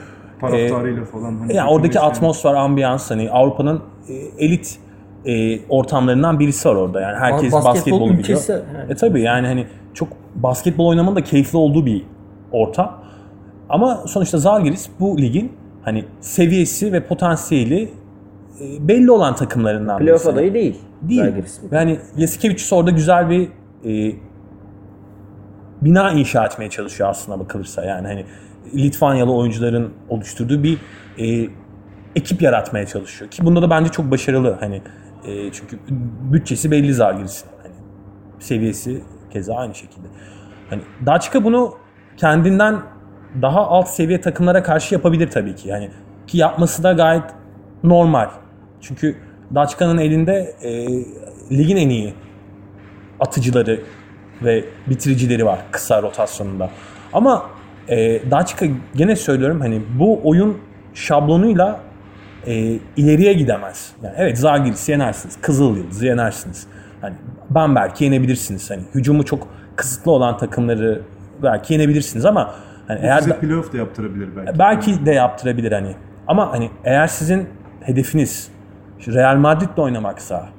Taraftarıyla 0.50 1.06
falan. 1.06 1.38
Hani 1.40 1.52
e, 1.52 1.56
yani 1.56 1.70
oradaki 1.70 1.90
bütün 1.90 2.00
atmosfer, 2.00 2.54
ambiyans 2.54 3.12
hani 3.12 3.32
Avrupa'nın 3.32 3.82
e, 4.10 4.14
elit 4.14 4.80
e, 5.26 5.60
ortamlarından 5.70 6.40
birisi 6.40 6.70
var 6.70 6.76
orada. 6.76 7.02
Yani 7.02 7.18
herkes 7.18 7.54
Basketbol 7.54 7.76
basketbolu 7.76 8.04
biliyor. 8.04 8.20
ülkesi, 8.20 8.52
yani. 8.52 8.92
E 8.92 8.96
tabii 8.96 9.22
yani 9.22 9.48
hani 9.48 9.68
çok 9.94 10.08
basketbol 10.36 10.88
oynamanın 10.88 11.16
da 11.16 11.24
keyifli 11.24 11.58
olduğu 11.58 11.86
bir 11.86 12.06
ortam. 12.52 13.04
Ama 13.70 14.04
sonuçta 14.08 14.38
Zalgiris 14.38 14.90
bu 15.00 15.18
ligin 15.18 15.52
hani 15.84 16.06
seviyesi 16.22 16.94
ve 16.94 17.04
potansiyeli 17.04 17.94
e, 18.62 18.88
belli 18.88 19.12
olan 19.12 19.36
takımlarından 19.36 19.98
Playoff 19.98 20.20
birisi. 20.22 20.32
adayı 20.32 20.54
değil. 20.54 20.80
Değil. 21.02 21.22
Zalgiris. 21.22 21.60
Yani 21.72 22.00
Yasikevicius 22.18 22.74
orada 22.74 22.92
güzel 22.92 23.30
bir 23.30 23.50
e, 23.86 24.16
bina 25.82 26.12
inşa 26.12 26.46
etmeye 26.46 26.70
çalışıyor 26.70 27.10
aslında 27.10 27.40
bakılırsa. 27.40 27.86
Yani 27.86 28.08
hani 28.08 28.26
Litvanyalı 28.76 29.34
oyuncuların 29.34 29.94
oluşturduğu 30.10 30.64
bir 30.64 30.78
e, 31.18 31.50
ekip 32.16 32.42
yaratmaya 32.42 32.86
çalışıyor. 32.86 33.32
Ki 33.32 33.46
bunda 33.46 33.62
da 33.62 33.70
bence 33.70 33.92
çok 33.92 34.12
başarılı. 34.12 34.58
Hani 34.60 34.82
e, 35.28 35.52
çünkü 35.52 35.80
bütçesi 36.34 36.72
belli 36.72 36.94
Zalgiris'in. 36.94 37.48
Hani 37.64 37.74
seviyesi 38.40 39.02
keza 39.34 39.56
aynı 39.56 39.76
şekilde. 39.76 40.08
Hani 40.70 40.82
Daçka 41.06 41.44
bunu 41.44 41.76
kendinden 42.18 42.76
daha 43.42 43.68
alt 43.68 43.88
seviye 43.88 44.22
takımlara 44.22 44.64
karşı 44.64 44.96
yapabilir 44.96 45.30
tabii 45.32 45.56
ki. 45.56 45.70
Yani 45.70 45.90
ki 46.28 46.38
yapması 46.38 46.84
da 46.84 46.94
gayet 46.94 47.24
normal. 47.84 48.30
Çünkü 48.82 49.16
Daçka'nın 49.56 49.98
elinde 49.98 50.56
e, 50.62 50.88
ligin 51.58 51.78
en 51.78 51.90
iyi 51.90 52.14
atıcıları 53.20 53.80
ve 54.42 54.66
bitiricileri 54.88 55.46
var 55.46 55.60
kısa 55.72 56.02
rotasyonunda. 56.02 56.70
Ama 57.14 57.46
e, 57.90 58.32
Daçka 58.32 58.66
gene 58.96 59.16
söylüyorum 59.16 59.62
hani 59.62 59.82
bu 60.00 60.20
oyun 60.24 60.58
şablonuyla 60.94 61.80
e, 62.48 62.80
ileriye 62.98 63.34
gidemez. 63.34 63.92
Yani 64.04 64.16
evet 64.18 64.38
Zagiris'i 64.38 64.92
yenersiniz, 64.92 65.38
Kızıl 65.42 65.78
Yıldız'ı 65.78 66.06
yenersiniz. 66.06 66.68
Hani 67.04 67.16
Bamberg'i 67.50 68.04
yenebilirsiniz. 68.04 68.72
Hani 68.72 68.82
hücumu 68.96 69.26
çok 69.26 69.48
kısıtlı 69.76 70.12
olan 70.12 70.38
takımları 70.38 71.02
belki 71.44 71.74
yenebilirsiniz 71.74 72.26
ama 72.26 72.54
hani 72.88 73.00
eğer 73.04 73.20
Size 73.20 73.40
playoff 73.40 73.74
da 73.74 73.78
yaptırabilir 73.78 74.30
belki. 74.36 74.60
belki 74.60 75.06
de 75.06 75.12
yaptırabilir 75.12 75.72
hani. 75.72 75.96
Ama 76.28 76.52
hani 76.52 76.70
eğer 76.84 77.08
sizin 77.08 77.50
hedefiniz 77.82 78.52
işte 79.00 79.14
Real 79.14 79.36
Madrid'le 79.36 79.78
oynamaksa, 79.78 80.50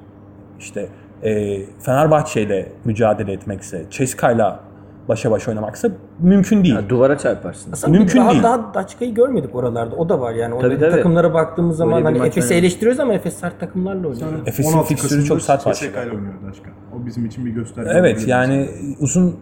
işte 0.59 0.89
e, 1.23 1.61
Fenerbahçe 1.81 2.43
ile 2.43 2.73
mücadele 2.85 3.33
etmekse, 3.33 3.85
Ceska'yla 3.91 4.61
başa 5.09 5.31
baş 5.31 5.49
oynamaksa 5.49 5.89
mümkün 6.19 6.65
değil. 6.65 6.75
Ya, 6.75 6.89
duvara 6.89 7.19
çarparsın. 7.19 7.73
Aslında 7.73 7.99
Mümkün 7.99 8.21
daha, 8.21 8.31
değil. 8.31 8.43
Daha 8.43 8.75
Daçka'yı 8.75 9.15
görmedik 9.15 9.55
oralarda. 9.55 9.97
O 9.97 10.09
da 10.09 10.21
var 10.21 10.35
yani. 10.35 10.61
Tabii, 10.61 10.79
Tabii, 10.79 10.91
takımlara 10.91 11.35
baktığımız 11.35 11.77
zaman 11.77 12.07
Öyle 12.07 12.19
hani 12.19 12.29
Efes'i 12.29 12.55
eleştiriyoruz 12.55 13.01
ama 13.01 13.15
Efes 13.15 13.35
sert 13.35 13.61
takımlarla 13.61 14.09
oynuyor. 14.09 14.47
Efes'in 14.47 14.73
16 14.73 14.89
fikstürü 14.89 15.25
çok 15.25 15.43
sert 15.43 15.67
başladı. 15.67 15.91
ile 15.93 16.01
oynuyor 16.01 16.35
Daşka. 16.49 16.71
O 16.97 17.07
bizim 17.07 17.27
için 17.27 17.47
bir 17.47 17.51
gösterge. 17.51 17.91
Evet 17.95 18.29
yani 18.29 18.69
uzun 19.01 19.37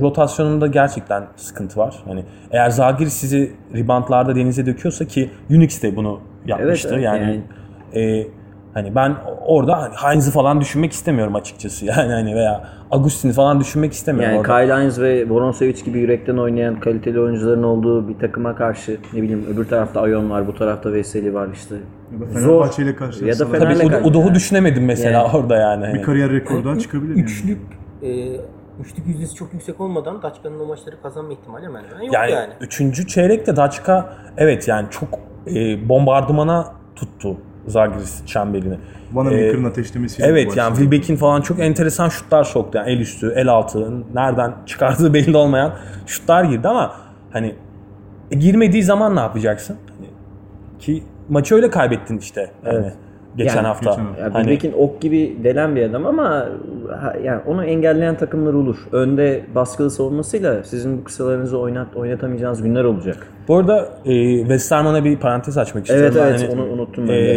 rotasyonunda 0.00 0.66
gerçekten 0.66 1.26
sıkıntı 1.36 1.80
var. 1.80 2.02
Hani 2.04 2.24
eğer 2.50 2.70
Zalgiris 2.70 3.12
sizi 3.12 3.52
ribantlarda 3.74 4.36
denize 4.36 4.66
döküyorsa 4.66 5.04
ki 5.04 5.30
Unix 5.50 5.82
de 5.82 5.96
bunu 5.96 6.20
yapmıştı. 6.46 6.88
Evet, 6.94 7.08
evet, 7.08 7.22
yani 7.22 7.42
e, 7.94 8.26
hani 8.78 8.94
ben 8.94 9.16
orada 9.46 9.82
hani 9.82 9.94
Heinz'i 9.94 10.30
falan 10.30 10.60
düşünmek 10.60 10.92
istemiyorum 10.92 11.34
açıkçası. 11.34 11.86
Yani 11.98 12.12
hani 12.12 12.34
veya 12.34 12.64
Agustin'i 12.90 13.32
falan 13.32 13.60
düşünmek 13.60 13.92
istemiyorum 13.92 14.34
Yani 14.36 14.40
orada. 14.40 14.60
Kyle 14.66 14.82
Hines 14.82 14.98
ve 14.98 15.30
Voronsevic 15.30 15.84
gibi 15.84 15.98
yürekten 15.98 16.36
oynayan 16.36 16.80
kaliteli 16.80 17.20
oyuncuların 17.20 17.62
olduğu 17.62 18.08
bir 18.08 18.18
takıma 18.18 18.56
karşı 18.56 18.98
ne 19.12 19.22
bileyim 19.22 19.46
öbür 19.54 19.68
tarafta 19.68 20.00
Ayon 20.00 20.30
var, 20.30 20.46
bu 20.46 20.54
tarafta 20.54 20.92
Veseli 20.92 21.34
var 21.34 21.48
işte. 21.54 21.74
Ya 22.12 22.20
da. 22.20 22.26
Fenerbahçe 22.26 22.82
ile 22.82 22.88
Ya 22.90 22.94
da 22.94 22.98
karşılaşsalar 22.98 23.90
Tabii 23.90 24.08
Udoh'u 24.08 24.34
düşünemedim 24.34 24.84
mesela 24.84 25.22
Yani. 25.22 25.36
orada 25.36 25.56
yani. 25.56 25.94
bir 25.94 26.02
kariyer 26.02 26.30
rekoru 26.30 26.64
daha 26.64 26.78
çıkabilir 26.78 27.10
yani. 27.10 27.20
Üçlük 27.20 27.58
e, 28.02 28.08
üçlük 28.80 29.06
yüzdesi 29.06 29.34
çok 29.34 29.52
yüksek 29.52 29.80
olmadan 29.80 30.22
Daçka'nın 30.22 30.60
o 30.60 30.66
maçları 30.66 31.02
kazanma 31.02 31.32
ihtimali 31.32 31.64
hemen 31.66 31.84
hemen 31.90 32.02
yok 32.02 32.14
Yani, 32.14 32.30
yani. 32.30 32.52
üçüncü 32.60 33.06
çeyrekte 33.06 33.56
Daçka 33.56 34.14
evet 34.36 34.68
yani 34.68 34.86
çok 34.90 35.08
e, 35.54 35.88
bombardımana 35.88 36.66
tuttu 36.96 37.36
Zalgiris 37.68 38.26
çemberini. 38.26 38.78
Vanamaker'ın 39.12 39.64
ateşlemesiyle 39.64 40.28
Evet 40.28 40.56
yani 40.56 40.76
Wilbeck'in 40.76 41.16
falan 41.16 41.40
çok 41.40 41.60
enteresan 41.60 42.08
şutlar 42.08 42.44
soktu. 42.44 42.78
Yani 42.78 42.90
el 42.90 43.00
üstü, 43.00 43.32
el 43.36 43.48
altı, 43.48 43.92
nereden 44.14 44.54
çıkardığı 44.66 45.14
belli 45.14 45.36
olmayan 45.36 45.74
şutlar 46.06 46.44
girdi 46.44 46.68
ama 46.68 46.96
hani 47.30 47.54
e, 48.30 48.36
girmediği 48.36 48.82
zaman 48.82 49.16
ne 49.16 49.20
yapacaksın? 49.20 49.76
Hani, 49.96 50.08
ki 50.78 51.02
maçı 51.28 51.54
öyle 51.54 51.70
kaybettin 51.70 52.18
işte. 52.18 52.50
Yani, 52.66 52.92
geçen 53.38 53.56
Yani- 53.56 53.66
hafta. 53.66 53.90
Geçen 53.90 54.04
hafta. 54.04 54.20
Ya 54.22 54.34
Hani, 54.34 54.44
Wilbeck'in 54.48 54.72
ok 54.82 55.00
gibi 55.00 55.36
delen 55.44 55.76
bir 55.76 55.82
adam 55.82 56.06
ama 56.06 56.46
ha- 57.00 57.14
yani 57.24 57.40
onu 57.46 57.64
engelleyen 57.64 58.16
takımlar 58.16 58.52
olur. 58.54 58.76
Önde 58.92 59.44
baskılı 59.54 59.90
savunmasıyla 59.90 60.64
sizin 60.64 60.98
bu 60.98 61.04
kısalarınızı 61.04 61.58
oynat 61.58 61.96
oynatamayacağınız 61.96 62.62
günler 62.62 62.84
olacak. 62.84 63.26
bu 63.48 63.56
arada 63.56 63.88
e, 64.04 64.38
Westerman'a 64.38 65.04
bir 65.04 65.16
parantez 65.16 65.58
açmak 65.58 65.86
istiyorum. 65.86 66.16
Evet 66.18 66.40
evet 66.40 66.50
hani, 66.52 66.60
onu 66.62 66.72
unuttum 66.72 67.08
ben 67.08 67.12
e, 67.12 67.16
de. 67.16 67.28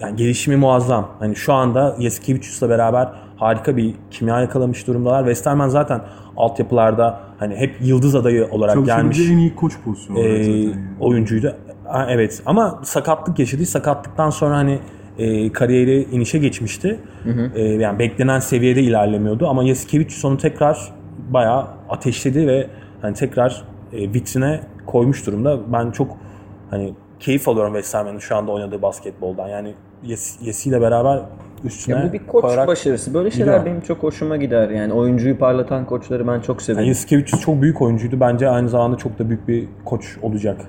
yani 0.00 0.16
gelişimi 0.16 0.56
muazzam. 0.56 1.08
Hani 1.18 1.36
şu 1.36 1.52
anda 1.52 1.96
Yasikevicius'la 1.98 2.68
beraber 2.70 3.08
harika 3.36 3.76
bir 3.76 3.94
kimya 4.10 4.40
yakalamış 4.40 4.86
durumdalar. 4.86 5.20
Westerman 5.20 5.68
zaten 5.68 6.00
altyapılarda 6.36 7.20
hani 7.38 7.56
hep 7.56 7.74
yıldız 7.80 8.14
adayı 8.14 8.48
olarak 8.50 8.86
gelmiş. 8.86 9.18
En 9.30 9.36
iyi 9.36 9.54
koç 9.54 9.72
pozisyonu 9.84 10.18
e, 10.20 10.42
zaten. 10.44 10.58
yani. 10.58 10.74
oyuncuydu. 11.00 11.54
Ha, 11.84 12.06
evet 12.10 12.42
ama 12.46 12.80
sakatlık 12.82 13.38
yaşadı. 13.38 13.66
Sakatlıktan 13.66 14.30
sonra 14.30 14.56
hani 14.56 14.78
e, 15.18 15.52
kariyeri 15.52 16.02
inişe 16.12 16.38
geçmişti. 16.38 17.00
E, 17.54 17.62
yani 17.62 17.98
beklenen 17.98 18.40
seviyede 18.40 18.82
ilerlemiyordu 18.82 19.46
ama 19.48 19.64
Yasikevicius 19.64 20.24
onu 20.24 20.38
tekrar 20.38 20.92
bayağı 21.30 21.66
ateşledi 21.88 22.46
ve 22.46 22.66
hani 23.02 23.14
tekrar 23.14 23.64
e, 23.92 24.00
vitrine 24.12 24.60
koymuş 24.86 25.26
durumda. 25.26 25.72
Ben 25.72 25.90
çok 25.90 26.16
hani 26.70 26.94
keyif 27.20 27.48
alıyorum 27.48 27.72
Westerman'ın 27.72 28.18
şu 28.18 28.36
anda 28.36 28.52
oynadığı 28.52 28.82
basketboldan. 28.82 29.48
Yani 29.48 29.74
Yes, 30.04 30.36
Yesi 30.42 30.68
ile 30.68 30.80
beraber 30.80 31.20
üstüne 31.64 31.96
Ya 31.96 32.08
bu 32.08 32.12
bir 32.12 32.18
koç 32.26 32.42
koyarak- 32.44 32.68
başarısı. 32.68 33.14
Böyle 33.14 33.30
şeyler 33.30 33.46
gidiyor. 33.46 33.66
benim 33.66 33.80
çok 33.80 34.02
hoşuma 34.02 34.36
gider. 34.36 34.70
Yani 34.70 34.92
oyuncuyu 34.92 35.38
parlatan 35.38 35.86
koçları 35.86 36.26
ben 36.28 36.40
çok 36.40 36.62
severim. 36.62 36.80
Yani 36.80 36.88
Yasikevicius 36.88 37.42
çok 37.42 37.62
büyük 37.62 37.82
oyuncuydu. 37.82 38.20
Bence 38.20 38.48
aynı 38.48 38.68
zamanda 38.68 38.96
çok 38.96 39.18
da 39.18 39.28
büyük 39.28 39.48
bir 39.48 39.64
koç 39.84 40.16
olacak. 40.22 40.60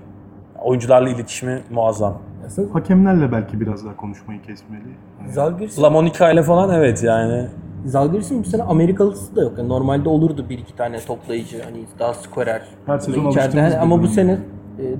Oyuncularla 0.63 1.09
iletişimi 1.09 1.61
muazzam. 1.69 2.21
Aslında 2.49 2.75
Hakemlerle 2.75 3.31
belki 3.31 3.61
biraz 3.61 3.85
daha 3.85 3.95
konuşmayı 3.95 4.41
kesmeli. 4.41 4.81
Yani 5.21 5.31
Zalgiris, 5.31 5.81
La 5.81 5.89
Monica 5.89 6.31
ile 6.31 6.43
falan 6.43 6.75
evet 6.75 7.03
yani. 7.03 7.47
Zalgiris'in 7.85 8.43
bu 8.43 8.47
sene 8.47 8.63
Amerikalısı 8.63 9.35
da 9.35 9.41
yok. 9.41 9.57
Yani 9.57 9.69
normalde 9.69 10.09
olurdu 10.09 10.45
bir 10.49 10.59
iki 10.59 10.75
tane 10.75 10.99
toplayıcı 10.99 11.63
hani 11.63 11.85
daha 11.99 12.13
skorer. 12.13 12.61
Her 12.85 12.99
sezon 12.99 13.29
içeride. 13.29 13.39
alıştığımız 13.41 13.73
bir 13.73 13.77
ama 13.81 13.97
bu 13.97 14.01
durum. 14.01 14.13
sene 14.13 14.39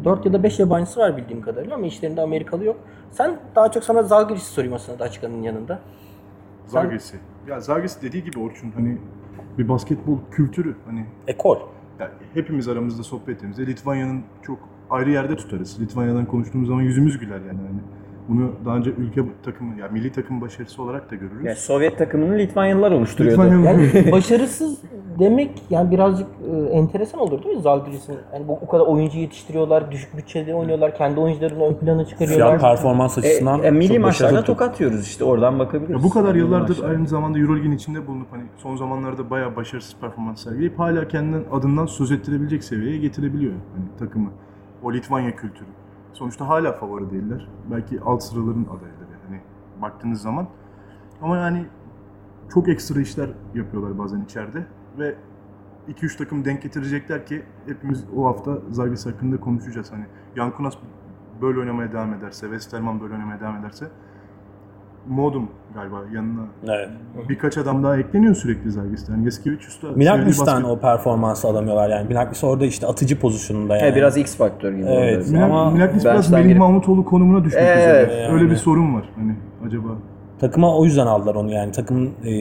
4 0.06 0.26
ya 0.26 0.34
da 0.34 0.44
5 0.44 0.60
yabancısı 0.60 1.00
var 1.00 1.18
bildiğim 1.18 1.42
kadarıyla 1.42 1.76
ama 1.76 1.86
işlerinde 1.86 2.22
Amerikalı 2.22 2.66
yok. 2.66 2.78
Sen 3.12 3.38
daha 3.56 3.72
çok 3.72 3.84
sana 3.84 4.04
Zalgiris'i 4.04 4.54
sorayım 4.54 4.74
aslında 4.74 5.00
Daçka'nın 5.00 5.42
yanında. 5.42 5.80
Zalgiris'i. 6.66 7.18
Ya 7.48 7.60
Zalgiris 7.60 8.02
dediği 8.02 8.24
gibi 8.24 8.40
Orçun 8.40 8.72
hani 8.72 8.98
bir 9.58 9.70
basketbol 9.70 10.18
kültürü 10.32 10.76
hani 10.86 11.06
Ekol. 11.28 11.58
ya 12.00 12.12
hepimiz 12.34 12.68
aramızda 12.68 13.04
sohbet 13.04 13.30
ettiğimizde 13.30 13.66
Litvanya'nın 13.68 14.24
çok 14.42 14.60
ayrı 14.90 15.10
yerde 15.12 15.36
tutarız. 15.36 15.82
Litvanya'dan 15.82 16.26
konuştuğumuz 16.26 16.68
zaman 16.68 16.82
yüzümüz 16.82 17.20
güler 17.20 17.40
yani. 17.48 17.60
yani 17.68 17.80
bunu 18.30 18.52
daha 18.66 18.76
önce 18.76 18.90
ülke 18.90 19.22
takımı 19.46 19.80
ya 19.80 19.88
milli 19.88 20.12
takım 20.12 20.42
başarısı 20.42 20.84
olarak 20.84 21.12
da 21.12 21.16
görürüz. 21.16 21.46
Yani 21.46 21.56
Sovyet 21.56 21.98
takımını 21.98 22.38
Litvanyalılar 22.38 22.92
oluşturuyordu. 22.92 23.44
Litvanyalı 23.44 23.82
Yani 23.82 24.12
başarısız 24.12 24.78
demek 25.20 25.52
yani 25.70 25.92
birazcık 25.92 26.28
e, 26.54 26.58
enteresan 26.70 27.22
olur 27.22 27.44
değil 27.44 27.56
mi 27.56 27.62
Zalgiris'in? 27.62 28.18
Yani 28.34 28.48
bu, 28.48 28.60
bu 28.62 28.68
kadar 28.68 28.86
oyuncu 28.86 29.20
yetiştiriyorlar, 29.20 29.92
düşük 29.92 30.18
bütçeli 30.18 30.54
oynuyorlar, 30.56 30.96
kendi 30.96 31.20
oyuncularını 31.20 31.64
ön 31.64 31.74
plana 31.74 32.06
çıkarıyorlar. 32.06 32.60
Fiyat 32.60 32.62
performans 32.62 33.18
E, 33.18 33.22
açısından 33.22 33.64
e, 33.64 33.72
milli 33.72 33.94
çok 33.94 34.00
maçlarda 34.00 34.44
tokat 34.44 34.80
yiyoruz 34.80 35.08
işte 35.08 35.24
oradan 35.24 35.60
bakabiliriz. 35.60 35.96
Ya 35.96 36.04
bu 36.04 36.10
kadar 36.10 36.30
Milli 36.30 36.40
yıllardır 36.40 36.70
maçlarda. 36.70 36.92
aynı 36.92 37.08
zamanda 37.08 37.40
Euroleague'in 37.40 37.72
içinde 37.72 38.08
bulunup 38.08 38.28
hani 38.32 38.44
son 38.58 38.76
zamanlarda 38.76 39.30
bayağı 39.30 39.56
başarısız 39.56 39.96
performans 40.02 40.44
sergileyip 40.44 40.80
hala 40.80 41.08
kendinden 41.08 41.44
adından 41.52 41.86
söz 41.86 42.12
ettirebilecek 42.12 42.64
seviyeye 42.64 42.98
getirebiliyor 42.98 43.54
hani 43.54 43.86
takımı. 44.00 44.30
O 44.84 44.94
Litvanya 44.94 45.36
kültürü. 45.36 45.70
Sonuçta 46.14 46.48
hala 46.48 46.74
favori 46.74 47.12
değiller. 47.12 47.48
Belki 47.72 48.02
alt 48.02 48.24
sıraların 48.24 48.64
adayları 48.64 49.20
hani 49.28 49.42
baktığınız 49.82 50.22
zaman. 50.22 50.48
Ama 51.22 51.38
yani 51.38 51.66
çok 52.54 52.70
ekstra 52.70 53.02
işler 53.02 53.30
yapıyorlar 53.54 53.98
bazen 53.98 54.22
içeride 54.22 54.66
ve 55.00 55.16
2-3 55.90 56.18
takım 56.18 56.46
denk 56.46 56.62
getirecekler 56.62 57.26
ki 57.26 57.44
hepimiz 57.66 58.06
o 58.16 58.26
hafta 58.26 58.58
Zalgiris 58.70 59.06
hakkında 59.06 59.40
konuşacağız. 59.40 59.92
Hani 59.92 60.06
Yankunas 60.36 60.74
böyle 61.42 61.60
oynamaya 61.60 61.92
devam 61.92 62.14
ederse, 62.14 62.46
Westerman 62.46 63.02
böyle 63.02 63.14
oynamaya 63.14 63.40
devam 63.40 63.56
ederse 63.56 63.88
Modum 65.08 65.48
galiba 65.76 66.02
yanına 66.14 66.42
Evet. 66.68 66.90
birkaç 67.30 67.58
adam 67.58 67.84
daha 67.84 67.98
ekleniyor 67.98 68.36
sürekli 68.36 68.72
Zalgiris'te. 68.72 69.12
Yani 69.12 69.26
da 69.26 69.88
Milagris'ten 69.96 70.46
sevdiği 70.46 70.64
basket- 70.64 70.78
o 70.78 70.80
performansı 70.80 71.48
alamıyorlar 71.48 71.90
yani. 71.90 72.08
Milagris 72.08 72.44
orada 72.44 72.66
işte 72.66 72.88
atıcı 72.88 73.20
pozisyonunda 73.20 73.78
yani. 73.78 73.88
E, 73.88 73.96
biraz 73.96 74.18
X 74.18 74.36
faktör 74.38 74.74
gibi. 74.74 74.86
Evet. 74.90 75.28
Milak- 75.32 75.44
Ama 75.44 75.72
Milagris 75.72 76.06
biraz 76.06 76.32
Melih 76.32 76.48
girip- 76.48 76.60
Mahmutoğlu 76.60 77.06
konumuna 77.06 77.46
düşmek 77.46 77.64
Evet, 77.64 77.78
üzere. 77.78 78.22
yani. 78.22 78.34
Öyle 78.34 78.50
bir 78.52 78.56
sorun 78.56 78.96
var. 78.96 79.10
Hani 79.16 79.36
acaba 79.68 79.88
Takıma 80.40 80.78
o 80.78 80.86
yüzden 80.86 81.08
aldılar 81.08 81.36
onu 81.36 81.52
yani 81.52 81.72
takımın 81.72 82.10
e, 82.24 82.32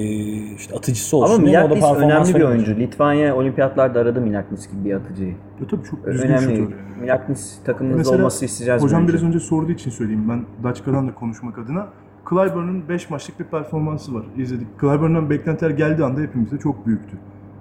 işte 0.55 0.76
atıcısı 0.76 1.16
olsun 1.16 1.35
Ama 1.35 1.47
diye, 1.47 1.59
o 1.59 1.62
da 1.62 1.66
Milaknis 1.74 1.85
performans 1.91 2.28
önemli 2.28 2.41
bir 2.41 2.45
oyuncu. 2.49 2.76
Litvanya 2.76 3.37
olimpiyatlarda 3.37 4.01
aradı 4.01 4.20
Milaknis 4.20 4.70
gibi 4.70 4.85
bir 4.85 4.95
atıcıyı. 4.95 5.30
Ya 5.30 5.66
tabii 5.70 5.85
çok 5.85 6.07
düzgün 6.07 6.28
Önemli. 6.28 6.41
şutör 6.43 6.57
yani. 6.57 6.72
Milaknis 7.01 7.59
takımımızda 7.64 7.99
Mesela 7.99 8.16
olması 8.18 8.45
isteyeceğiz 8.45 8.82
Hocam 8.82 9.09
biraz 9.09 9.22
önce 9.24 9.41
sorduğu 9.41 9.72
için 9.72 9.91
söyleyeyim. 9.91 10.24
Ben 10.28 10.45
Daçka'dan 10.64 11.09
da 11.09 11.14
konuşmak 11.14 11.59
adına. 11.59 11.87
Clyburn'un 12.31 12.89
5 12.89 13.11
maçlık 13.11 13.41
bir 13.41 13.45
performansı 13.45 14.14
var. 14.14 14.24
İzledik. 14.37 14.66
Clyburn'dan 14.81 15.31
beklentiler 15.31 15.70
geldiği 15.70 16.05
anda 16.05 16.20
hepimizde 16.20 16.59
çok 16.59 16.87
büyüktü. 16.87 17.16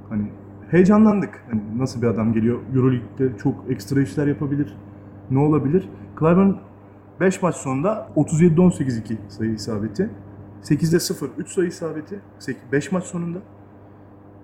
Hani 0.09 0.31
heyecanlandık. 0.71 1.43
Hani 1.51 1.61
nasıl 1.77 2.01
bir 2.01 2.07
adam 2.07 2.33
geliyor? 2.33 2.59
Euroleague'de 2.75 3.37
çok 3.37 3.55
ekstra 3.69 4.01
işler 4.01 4.27
yapabilir. 4.27 4.77
Ne 5.31 5.39
olabilir? 5.39 5.89
Clyburn 6.19 6.51
5 7.19 7.41
maç 7.41 7.55
sonunda 7.55 8.09
37-18-2 8.15 9.15
sayı 9.27 9.51
isabeti. 9.51 10.09
8'de 10.63 10.99
0 10.99 11.29
3 11.37 11.49
sayı 11.49 11.67
isabeti. 11.67 12.19
5 12.71 12.91
maç 12.91 13.03
sonunda. 13.03 13.39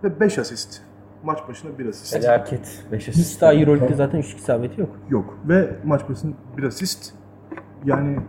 Ve 0.04 0.20
5 0.20 0.40
asist. 0.40 0.82
Maç 1.24 1.40
başına 1.48 1.80
1 1.80 1.86
asist. 1.86 2.14
Felaket. 2.14 2.86
Beş 2.92 3.08
Hiç 3.08 3.10
asist. 3.10 3.42
daha 3.42 3.54
Euroleague'de 3.54 3.96
zaten 3.96 4.20
üçlük 4.20 4.40
isabeti 4.40 4.82
yok. 4.82 4.90
Yok. 5.10 5.38
Ve 5.48 5.76
maç 5.86 6.10
başına 6.10 6.32
bir 6.58 6.64
asist. 6.64 7.14
Yani 7.86 8.20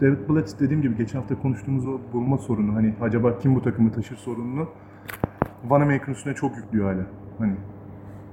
David 0.00 0.28
Blatt 0.28 0.60
dediğim 0.60 0.82
gibi 0.82 0.96
geçen 0.96 1.18
hafta 1.18 1.40
konuştuğumuz 1.42 1.86
o 1.86 2.00
bulma 2.12 2.38
sorunu. 2.38 2.74
Hani 2.74 2.94
acaba 3.00 3.38
kim 3.38 3.54
bu 3.54 3.62
takımı 3.62 3.92
taşır 3.92 4.16
sorununu 4.16 4.68
Vanamaker'ın 5.64 6.12
üstüne 6.12 6.34
çok 6.34 6.56
yüklüyor 6.56 6.94
hala. 6.94 7.06
Hani 7.38 7.54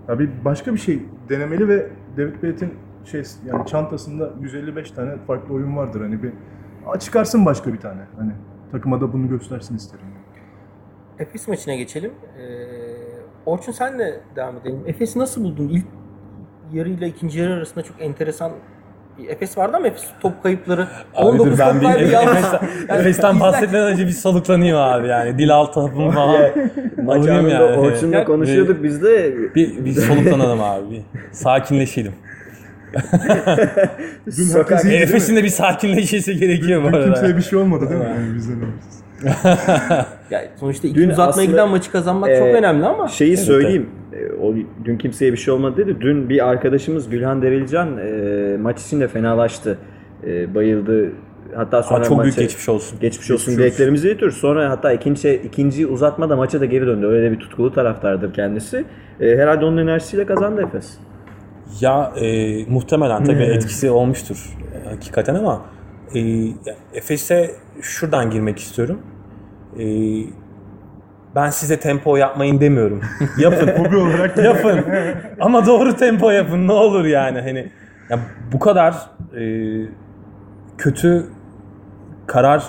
ya 0.07 0.19
bir 0.19 0.29
başka 0.45 0.73
bir 0.73 0.79
şey 0.79 1.05
denemeli 1.29 1.67
ve 1.67 1.89
David 2.17 2.43
Blatt'in 2.43 2.73
şey 3.05 3.23
yani 3.45 3.65
çantasında 3.65 4.33
155 4.41 4.91
tane 4.91 5.17
farklı 5.17 5.53
oyun 5.53 5.77
vardır. 5.77 6.01
Hani 6.01 6.23
bir 6.23 6.31
çıkarsın 6.99 7.45
başka 7.45 7.73
bir 7.73 7.79
tane. 7.79 8.01
Hani 8.17 8.31
takıma 8.71 9.01
da 9.01 9.13
bunu 9.13 9.29
göstersin 9.29 9.75
isterim. 9.75 10.05
Efes 11.19 11.47
maçına 11.47 11.75
geçelim. 11.75 12.11
Ee, 12.39 13.07
Orçun 13.45 13.71
senle 13.71 14.21
devam 14.35 14.57
edelim. 14.57 14.83
Efes'i 14.85 15.19
nasıl 15.19 15.43
buldun? 15.43 15.67
İlk 15.67 15.85
yarıyla 16.73 17.07
ikinci 17.07 17.39
yarı 17.39 17.53
arasında 17.53 17.83
çok 17.83 18.01
enteresan 18.01 18.51
Efes 19.29 19.57
vardı 19.57 19.77
ama 19.77 19.87
Efes 19.87 20.03
top 20.21 20.43
kayıpları. 20.43 20.87
Abi 21.15 21.37
dur 21.37 21.43
19 21.43 21.59
ben 21.59 21.73
top 21.73 21.81
bir 21.81 21.85
kaybı 21.87 22.11
yalnız. 22.11 22.45
Efes'ten, 22.89 23.39
bahsetmeden 23.39 23.87
önce 23.87 24.05
bir 24.05 24.11
soluklanayım 24.11 24.77
abi 24.77 25.07
yani. 25.07 25.37
Dil 25.37 25.53
altı 25.55 25.79
hapımı 25.79 26.11
falan 26.11 26.41
Maç 27.03 27.27
anında 27.27 27.49
yani. 27.49 27.63
Orçun'la 27.63 28.23
konuşuyorduk 28.25 28.83
biz 28.83 29.03
de. 29.03 29.33
Bir, 29.55 29.85
bir 29.85 29.93
soluklanalım 30.01 30.61
abi. 30.63 30.91
Bir 30.91 31.01
sakinleşelim. 31.31 32.13
Efes'in 34.91 35.35
de 35.35 35.43
bir 35.43 35.49
sakinleşmesi 35.49 36.37
gerekiyor 36.37 36.83
bu 36.83 36.87
Dün 36.87 37.03
kimseye 37.03 37.25
arada. 37.25 37.37
bir 37.37 37.41
şey 37.41 37.59
olmadı 37.59 37.89
değil 37.89 38.01
mi? 38.01 38.07
Yani 38.07 38.35
bizden. 38.35 38.55
Yani 40.31 40.47
sonuçta 40.59 40.87
iki 40.87 40.95
Dün 40.97 41.09
uzatmaya 41.09 41.29
aslında- 41.29 41.45
giden 41.45 41.69
maçı 41.69 41.91
kazanmak 41.91 42.29
çok 42.29 42.47
Ee, 42.47 42.53
önemli 42.53 42.85
ama 42.85 43.07
Şeyi 43.07 43.37
söyleyeyim. 43.37 43.89
E, 44.13 44.33
O 44.41 44.53
dün 44.85 44.97
kimseye 44.97 45.31
bir 45.31 45.37
şey 45.37 45.53
olmadı 45.53 45.77
dedi. 45.77 45.95
Dün 46.01 46.29
bir 46.29 46.47
arkadaşımız 46.49 47.09
Gülhan 47.09 47.41
Derilcan 47.41 47.97
e, 47.97 48.57
maç 48.61 48.81
içinde 48.81 49.07
fenalaştı. 49.07 49.77
E, 50.27 50.55
bayıldı. 50.55 51.11
Hatta 51.55 51.83
sonra 51.83 51.99
Aa, 51.99 52.03
çok 52.03 52.23
büyük 52.23 52.35
maça- 52.35 52.41
geçmiş 52.41 52.69
olsun. 52.69 52.99
Geçmiş 52.99 53.31
olsun 53.31 53.51
Geçmiş 53.51 53.65
dileklerimizi 53.65 54.07
iletiyoruz. 54.07 54.37
Sonra 54.37 54.69
hatta 54.69 54.91
ikinci 54.93 55.33
ikinci 55.45 55.87
uzatmada 55.87 56.35
maça 56.35 56.59
da 56.61 56.65
geri 56.65 56.85
döndü. 56.87 57.05
Öyle 57.05 57.23
de 57.27 57.31
bir 57.31 57.39
tutkulu 57.39 57.73
taraftardır 57.73 58.33
kendisi. 58.33 58.85
E, 59.21 59.37
herhalde 59.37 59.65
onun 59.65 59.77
enerjisiyle 59.77 60.25
kazandı 60.25 60.61
Efes. 60.61 60.97
Ya 61.81 62.11
e, 62.21 62.65
muhtemelen 62.65 63.23
tabii 63.23 63.43
etkisi 63.43 63.89
olmuştur 63.91 64.57
e, 64.85 64.89
hakikaten 64.89 65.35
ama 65.35 65.61
e, 66.15 66.19
Efes'e 66.93 67.51
şuradan 67.81 68.29
girmek 68.29 68.59
istiyorum. 68.59 69.01
E, 69.79 69.85
ben 71.35 71.49
size 71.49 71.79
tempo 71.79 72.15
yapmayın 72.17 72.59
demiyorum. 72.59 73.01
Yapın. 73.37 73.67
Hobi 73.67 73.97
olarak 73.97 74.37
yapın. 74.43 74.85
Ama 75.39 75.65
doğru 75.65 75.95
tempo 75.95 76.31
yapın 76.31 76.67
ne 76.67 76.71
olur 76.71 77.05
yani 77.05 77.41
hani 77.41 77.71
ya 78.09 78.19
bu 78.53 78.59
kadar 78.59 78.93
e, 79.37 79.43
kötü 80.77 81.25
karar 82.27 82.63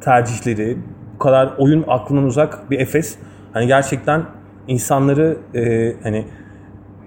tercihleri, 0.00 0.78
bu 1.14 1.18
kadar 1.18 1.54
oyun 1.58 1.84
aklından 1.88 2.24
uzak 2.24 2.70
bir 2.70 2.80
Efes 2.80 3.18
hani 3.52 3.66
gerçekten 3.66 4.22
insanları 4.68 5.36
e, 5.54 5.92
hani 6.02 6.26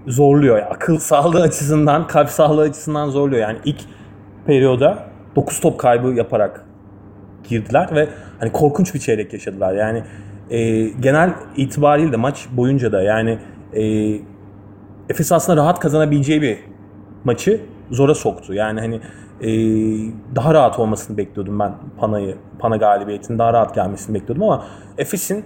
zorluyor. 0.08 0.58
Yani 0.58 0.70
akıl 0.70 0.98
sağlığı 0.98 1.42
açısından, 1.42 2.08
kalp 2.08 2.30
sağlığı 2.30 2.62
açısından 2.62 3.10
zorluyor. 3.10 3.42
Yani 3.42 3.58
ilk 3.66 3.80
periyoda 4.46 5.09
9 5.40 5.60
top 5.60 5.80
kaybı 5.80 6.08
yaparak 6.08 6.66
girdiler 7.50 7.90
ve 7.96 8.08
hani 8.40 8.52
korkunç 8.52 8.94
bir 8.94 9.00
çeyrek 9.00 9.34
yaşadılar. 9.34 9.74
Yani 9.74 10.04
e, 10.50 10.84
genel 10.84 11.34
itibariyle 11.58 12.12
de 12.12 12.18
maç 12.18 12.48
boyunca 12.52 12.92
da 12.92 13.02
yani 13.02 13.40
e, 13.74 13.84
Efes 15.10 15.32
aslında 15.32 15.62
rahat 15.62 15.80
kazanabileceği 15.80 16.42
bir 16.42 16.58
maçı 17.24 17.62
zora 17.92 18.16
soktu. 18.16 18.54
Yani 18.54 18.80
hani 18.80 18.96
e, 19.42 19.50
daha 20.36 20.54
rahat 20.54 20.80
olmasını 20.80 21.18
bekliyordum 21.18 21.60
ben 21.60 21.74
Pana'yı, 21.98 22.36
Pana 22.60 22.78
galibiyetinin 22.78 23.40
daha 23.40 23.54
rahat 23.54 23.76
gelmesini 23.76 24.16
bekliyordum 24.16 24.44
ama 24.44 24.66
Efes'in 24.98 25.46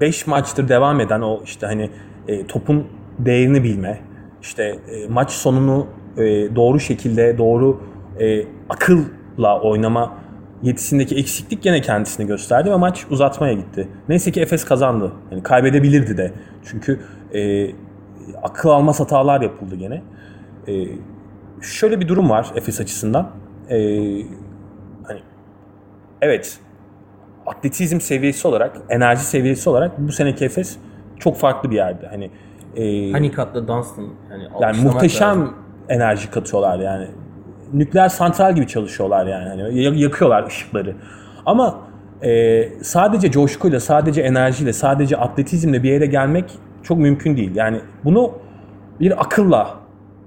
5 0.00 0.26
maçtır 0.26 0.68
devam 0.68 1.00
eden 1.00 1.20
o 1.20 1.40
işte 1.44 1.66
hani 1.66 1.90
e, 2.28 2.46
topun 2.46 2.86
değerini 3.18 3.64
bilme, 3.64 4.00
işte 4.42 4.62
e, 4.64 5.08
maç 5.08 5.30
sonunu 5.30 5.86
e, 6.16 6.22
doğru 6.56 6.80
şekilde, 6.80 7.38
doğru 7.38 7.80
e, 8.20 8.46
akılla 8.68 9.60
oynama 9.60 10.14
yetisindeki 10.62 11.16
eksiklik 11.16 11.62
gene 11.62 11.80
kendisini 11.80 12.26
gösterdi 12.26 12.70
ve 12.70 12.76
maç 12.76 13.06
uzatmaya 13.10 13.52
gitti. 13.52 13.88
Neyse 14.08 14.30
ki 14.32 14.40
Efes 14.40 14.64
kazandı. 14.64 15.12
Yani 15.30 15.42
kaybedebilirdi 15.42 16.16
de. 16.16 16.32
Çünkü 16.64 17.00
e, 17.34 17.70
akıl 18.42 18.68
almaz 18.68 19.00
hatalar 19.00 19.40
yapıldı 19.40 19.76
gene. 19.76 20.02
E, 20.68 20.72
şöyle 21.62 22.00
bir 22.00 22.08
durum 22.08 22.30
var 22.30 22.46
Efes 22.56 22.80
açısından. 22.80 23.30
E, 23.70 23.76
hani 25.04 25.20
evet 26.20 26.58
atletizm 27.46 28.00
seviyesi 28.00 28.48
olarak, 28.48 28.76
enerji 28.88 29.22
seviyesi 29.22 29.70
olarak 29.70 29.98
bu 29.98 30.12
seneki 30.12 30.44
Efes 30.44 30.76
çok 31.18 31.36
farklı 31.36 31.70
bir 31.70 31.76
yerde. 31.76 32.06
Hani 32.06 32.30
e, 32.76 33.12
Hanikat'la 33.12 33.68
Dunstan 33.68 34.02
yani, 34.02 34.42
yani 34.42 34.48
alkışlamak 34.54 34.94
muhteşem 34.94 35.40
lazım. 35.40 35.54
enerji 35.88 36.30
katıyorlar 36.30 36.78
yani. 36.78 37.08
Nükleer 37.72 38.08
santral 38.08 38.54
gibi 38.54 38.66
çalışıyorlar 38.66 39.26
yani. 39.26 39.48
Hani 39.48 39.82
ya- 39.82 39.92
yakıyorlar 39.94 40.46
ışıkları. 40.46 40.94
Ama 41.46 41.78
e, 42.22 42.64
sadece 42.82 43.30
coşkuyla, 43.30 43.80
sadece 43.80 44.20
enerjiyle, 44.22 44.72
sadece 44.72 45.16
atletizmle 45.16 45.82
bir 45.82 45.90
yere 45.90 46.06
gelmek 46.06 46.44
çok 46.82 46.98
mümkün 46.98 47.36
değil. 47.36 47.56
Yani 47.56 47.80
bunu 48.04 48.32
bir 49.00 49.20
akılla 49.20 49.74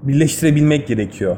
birleştirebilmek 0.04 0.88
gerekiyor. 0.88 1.38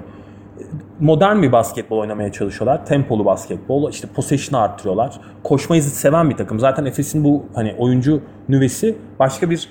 Modern 1.00 1.42
bir 1.42 1.52
basketbol 1.52 1.98
oynamaya 1.98 2.32
çalışıyorlar. 2.32 2.86
Tempolu 2.86 3.26
basketbol, 3.26 3.90
işte 3.90 4.08
possession'ı 4.16 4.62
arttırıyorlar. 4.64 5.20
Koşmayı 5.44 5.84
seven 5.84 6.30
bir 6.30 6.38
takım. 6.38 6.60
Zaten 6.60 6.86
Efes'in 6.86 7.24
bu 7.24 7.46
hani 7.56 7.76
oyuncu 7.78 8.22
nüvesi 8.50 8.96
başka 9.20 9.50
bir 9.50 9.70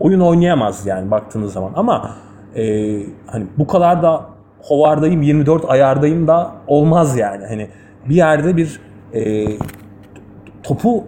oyun 0.00 0.20
oynayamaz 0.20 0.86
yani 0.86 1.10
baktığınız 1.10 1.52
zaman. 1.52 1.72
Ama 1.76 2.10
e, 2.56 2.62
hani 3.26 3.46
bu 3.58 3.66
kadar 3.66 4.02
da 4.02 4.26
hovardayım 4.62 5.22
24 5.22 5.64
ayardayım 5.70 6.26
da 6.28 6.50
olmaz 6.66 7.16
yani. 7.16 7.46
Hani 7.46 7.68
bir 8.08 8.14
yerde 8.14 8.56
bir 8.56 8.80
e, 9.14 9.46
topu 10.62 11.04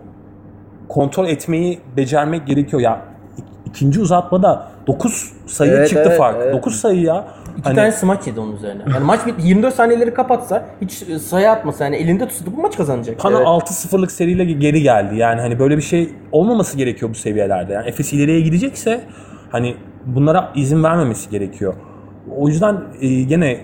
kontrol 0.88 1.26
etmeyi 1.28 1.78
becermek 1.96 2.46
gerekiyor 2.46 2.82
ya. 2.82 3.00
ik- 3.38 3.44
ikinci 3.70 4.00
uzatmada 4.00 4.66
9 4.86 5.32
sayı 5.46 5.72
Evet, 5.72 5.88
çıktı 5.88 6.04
evet, 6.08 6.18
fark. 6.18 6.36
evet. 6.42 6.54
9 6.54 6.74
sayı 6.80 7.00
ya. 7.00 7.24
İki 7.58 7.62
Hani- 7.64 7.76
tane 7.76 7.92
smaç 7.92 8.26
yedi 8.26 8.40
onun 8.40 8.56
üzerine. 8.56 8.82
Yani 8.94 9.04
maç 9.04 9.26
bitti 9.26 9.42
24 9.48 9.74
saniyeleri 9.74 10.14
kapatsa 10.14 10.64
hiç 10.80 11.02
e, 11.02 11.18
sayı 11.18 11.50
atmasa 11.50 11.84
yani 11.84 11.96
elinde 11.96 12.28
tutsa 12.28 12.44
bu 12.56 12.60
maç 12.60 12.76
kazanacak. 12.76 13.18
Pana 13.18 13.36
Evet. 13.36 13.46
6-0'lık 13.46 14.12
seriyle 14.12 14.44
geri 14.44 14.82
geldi. 14.82 15.16
Yani 15.16 15.40
hani 15.40 15.58
böyle 15.58 15.76
bir 15.76 15.82
şey 15.82 16.10
olmaması 16.32 16.76
gerekiyor 16.76 17.10
bu 17.10 17.14
seviyelerde. 17.14 17.72
Yani 17.72 17.88
Efes 17.88 18.12
ileriye 18.12 18.40
gidecekse 18.40 19.00
hani 19.50 19.74
bunlara 20.06 20.52
izin 20.54 20.84
vermemesi 20.84 21.30
gerekiyor. 21.30 21.74
O 22.30 22.48
yüzden 22.48 22.76
e, 23.00 23.22
gene 23.22 23.50
e, 23.50 23.60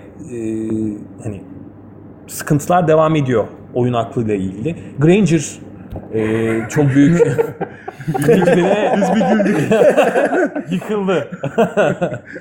hani 1.23 1.41
sıkıntılar 2.27 2.87
devam 2.87 3.15
ediyor 3.15 3.45
oyun 3.73 3.93
aklıyla 3.93 4.35
ilgili. 4.35 4.75
Granger 4.99 5.59
e, 6.13 6.69
çok 6.69 6.85
büyük 6.95 7.19
Ligine 8.27 8.93
Biz 8.97 9.09
bir 9.15 9.35
güldük. 9.37 9.71
yıkıldı. 10.71 11.27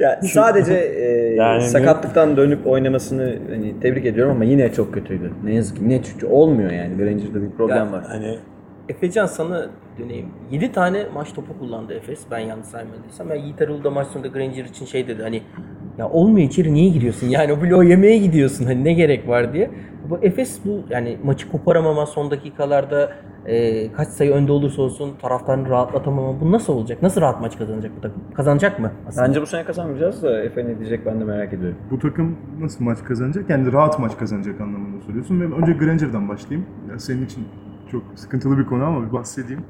Ya 0.00 0.20
sadece 0.22 0.74
e, 0.74 1.34
Yani- 1.34 1.62
sakatlıktan 1.62 2.36
dönüp 2.36 2.66
oynamasını 2.66 3.36
hani 3.50 3.80
tebrik 3.80 4.06
ediyorum 4.06 4.32
ama 4.32 4.44
yine 4.44 4.72
çok 4.72 4.94
kötüydü. 4.94 5.32
Ne 5.44 5.54
yazık 5.54 5.76
ki 5.76 6.02
çünkü 6.12 6.26
olmuyor 6.26 6.70
yani. 6.70 6.96
Granger'da 6.96 7.42
bir 7.42 7.50
problem 7.50 7.86
Ya, 7.86 7.92
var. 7.92 8.04
Hani 8.08 8.38
Efecan 8.89 9.26
sana 9.26 9.66
döneyim. 9.99 10.26
7 10.51 10.72
tane 10.72 11.07
maç 11.14 11.32
topu 11.32 11.59
kullandı 11.59 11.95
Efes. 11.95 12.20
Ben 12.30 12.39
yanlış 12.39 12.66
saymadıysam. 12.66 13.28
Yani 13.30 13.41
Yiğit 13.41 13.61
Erol 13.62 13.84
da 13.84 13.91
maç 13.91 14.07
sonunda 14.07 14.28
Granger 14.28 14.64
için 14.64 14.86
şey 14.86 15.09
dedi 15.09 15.22
hani 15.22 15.43
Ya 15.99 16.09
olmuyor 16.09 16.47
içeri 16.49 16.74
niye 16.74 16.89
gidiyorsun? 16.89 17.26
Yani 17.26 17.53
o 17.53 17.62
bloğu 17.62 17.84
yemeye 17.84 18.18
gidiyorsun. 18.18 18.64
Hani 18.64 18.84
ne 18.84 18.93
gerek 18.93 19.28
var 19.28 19.53
diye. 19.53 19.70
Bu 20.11 20.18
Efes 20.22 20.61
bu 20.64 20.80
yani 20.91 21.16
maçı 21.24 21.51
koparamama 21.51 22.07
son 22.07 22.30
dakikalarda 22.30 23.12
e, 23.47 23.93
kaç 23.93 24.09
sayı 24.09 24.32
önde 24.32 24.53
olursa 24.53 24.82
olsun 24.82 25.11
taraftarını 25.22 25.68
rahatlatamama 25.68 26.41
bu 26.41 26.53
nasıl 26.53 26.72
olacak? 26.72 27.03
Nasıl 27.03 27.20
rahat 27.20 27.41
maç 27.41 27.59
kazanacak 27.59 27.93
bu 27.97 28.01
takım? 28.01 28.22
Kazanacak 28.34 28.80
mı? 28.80 28.93
Aslında? 29.09 29.28
Bence 29.28 29.43
bu 29.43 29.47
sene 29.47 29.64
kazanmayacağız 29.64 30.22
da 30.22 30.43
Efe 30.43 30.64
ne 30.64 30.78
diyecek 30.78 31.07
ben 31.07 31.20
de 31.20 31.24
merak 31.24 31.53
ediyorum. 31.53 31.78
Bu 31.91 31.99
takım 31.99 32.36
nasıl 32.61 32.84
maç 32.84 32.99
kazanacak? 33.05 33.51
Yani 33.51 33.72
rahat 33.72 33.99
maç 33.99 34.18
kazanacak 34.18 34.61
anlamında 34.61 35.05
soruyorsun. 35.05 35.41
Ve 35.41 35.45
önce 35.45 35.72
Granger'dan 35.72 36.28
başlayayım. 36.28 36.68
Ya 36.91 36.99
senin 36.99 37.24
için 37.24 37.45
çok 37.91 38.03
sıkıntılı 38.14 38.59
bir 38.59 38.66
konu 38.66 38.84
ama 38.84 39.07
bir 39.09 39.12
bahsedeyim. 39.12 39.62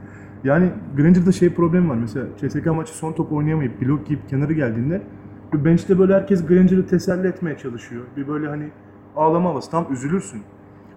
Yani 0.44 0.70
Granger'da 0.96 1.32
şey 1.32 1.54
problem 1.54 1.90
var. 1.90 1.96
Mesela 1.96 2.26
CSK 2.40 2.66
maçı 2.66 2.96
son 2.96 3.12
top 3.12 3.32
oynayamayıp 3.32 3.82
blok 3.82 4.06
giyip 4.06 4.28
kenarı 4.28 4.52
geldiğinde 4.52 5.02
bench'te 5.54 5.98
böyle 5.98 6.14
herkes 6.14 6.46
Granger'ı 6.46 6.86
teselli 6.86 7.28
etmeye 7.28 7.58
çalışıyor. 7.58 8.02
Bir 8.16 8.28
böyle 8.28 8.48
hani 8.48 8.68
ağlama 9.16 9.50
havası. 9.50 9.70
Tam 9.70 9.86
üzülürsün. 9.92 10.42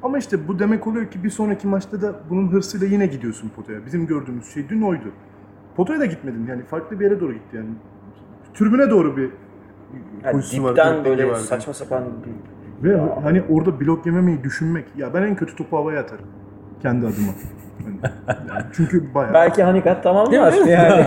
Ama 0.04 0.18
işte 0.18 0.48
bu 0.48 0.60
demek 0.60 0.88
oluyor 0.88 1.06
ki 1.06 1.24
bir 1.24 1.30
sonraki 1.30 1.68
maçta 1.68 2.02
da 2.02 2.20
bunun 2.30 2.48
hırsıyla 2.52 2.88
yine 2.88 3.06
gidiyorsun 3.08 3.52
potaya. 3.56 3.86
Bizim 3.86 4.08
gördüğümüz 4.08 4.54
şey 4.54 4.70
dün 4.70 4.82
oydu. 4.82 5.12
Potaya 5.76 6.00
da 6.00 6.06
gitmedin 6.06 6.46
yani 6.50 6.64
farklı 6.64 7.00
bir 7.00 7.06
yere 7.06 7.20
doğru 7.20 7.34
gitti 7.34 7.56
yani. 7.58 7.70
Tribüne 8.54 8.90
doğru 8.90 9.18
bir 9.18 9.30
Yani 10.24 10.32
koşusu 10.32 10.64
var, 10.64 10.72
dipten 10.72 11.06
böyle 11.06 11.28
vardı. 11.28 11.40
saçma 11.40 11.74
sapan 11.74 12.04
bir 12.84 12.90
Ve 12.90 12.98
hani 13.24 13.44
orada 13.50 13.80
blok 13.80 14.06
yememeyi 14.06 14.44
düşünmek. 14.44 14.86
Ya 14.98 15.14
ben 15.14 15.24
en 15.24 15.36
kötü 15.36 15.56
topu 15.56 15.78
havaya 15.78 16.00
atarım. 16.02 16.26
Kendi 16.82 17.06
adıma. 17.06 17.32
Hani, 17.86 17.98
yani 18.50 18.64
çünkü 18.74 19.14
bayağı. 19.14 19.34
Belki 19.34 19.64
Hanikat 19.64 20.04
tamamlar 20.04 20.52
Değil 20.54 20.64
mi? 20.66 20.72
yani. 20.72 21.06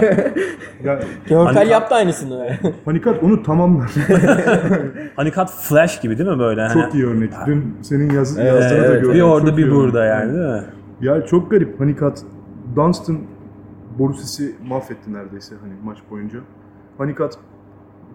Ya, 0.85 1.01
Görtel 1.29 1.55
Hani- 1.55 1.69
yaptı 1.71 1.95
aynısını. 1.95 2.49
Panikat 2.85 3.23
onu 3.23 3.43
tamamlar. 3.43 3.91
Hani 5.17 5.31
kat 5.31 5.51
flash 5.51 6.01
gibi 6.01 6.19
değil 6.19 6.31
mi 6.31 6.39
böyle? 6.39 6.61
Hani, 6.61 6.73
çok 6.83 6.95
iyi 6.95 7.07
örnek. 7.07 7.33
Dün 7.47 7.77
senin 7.83 8.11
yaz, 8.11 8.39
Evet, 8.39 8.55
yazdığını 8.55 8.83
da 8.83 8.87
evet. 8.87 9.01
gördüm. 9.03 9.15
bir 9.15 9.21
orada 9.21 9.49
Çok 9.49 9.59
bir 9.59 9.71
burada 9.71 9.99
örnek. 9.99 10.11
yani 10.11 10.33
değil 10.35 10.47
mi? 10.53 10.63
Ya 11.01 11.27
çok 11.27 11.51
garip. 11.51 11.79
Panikat, 11.79 12.23
Dunstan 12.77 13.19
Borussis'i 13.99 14.55
mahvetti 14.69 15.13
neredeyse 15.13 15.55
hani 15.63 15.73
maç 15.85 15.99
boyunca. 16.11 16.39
Panikat 16.99 17.39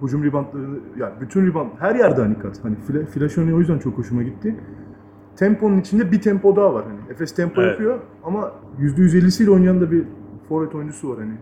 hücum 0.01 0.23
ribantlarını, 0.23 0.77
yani 0.97 1.13
bütün 1.21 1.47
ribant, 1.47 1.71
her 1.79 1.95
yerde 1.95 2.21
Hanikat. 2.21 2.63
Hani 2.63 2.75
fla, 2.75 3.05
flash 3.05 3.37
örneği 3.37 3.55
o 3.55 3.59
yüzden 3.59 3.79
çok 3.79 3.97
hoşuma 3.97 4.23
gitti. 4.23 4.55
Temponun 5.39 5.79
içinde 5.79 6.11
bir 6.11 6.21
tempo 6.21 6.55
daha 6.55 6.73
var. 6.73 6.83
Hani 6.85 7.11
Efes 7.11 7.35
tempo 7.35 7.61
Evet. 7.61 7.71
yapıyor 7.71 7.99
ama 8.23 8.51
%150'siyle 8.79 9.49
oynayan 9.49 9.81
da 9.81 9.91
bir 9.91 10.03
forvet 10.49 10.75
oyuncusu 10.75 11.09
var 11.09 11.17
hani. 11.19 11.33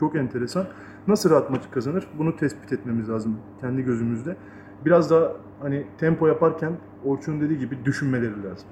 Çok 0.00 0.16
enteresan. 0.16 0.66
Nasıl 1.08 1.30
rahat 1.30 1.50
maçı 1.50 1.70
kazanır? 1.70 2.06
Bunu 2.18 2.36
tespit 2.36 2.72
etmemiz 2.72 3.08
lazım 3.10 3.36
kendi 3.60 3.82
gözümüzde. 3.82 4.36
Biraz 4.84 5.10
daha 5.10 5.32
hani 5.62 5.86
tempo 5.98 6.26
yaparken 6.26 6.72
Orçun'un 7.04 7.40
dediği 7.40 7.58
gibi 7.58 7.78
düşünmeleri 7.84 8.42
lazım. 8.44 8.68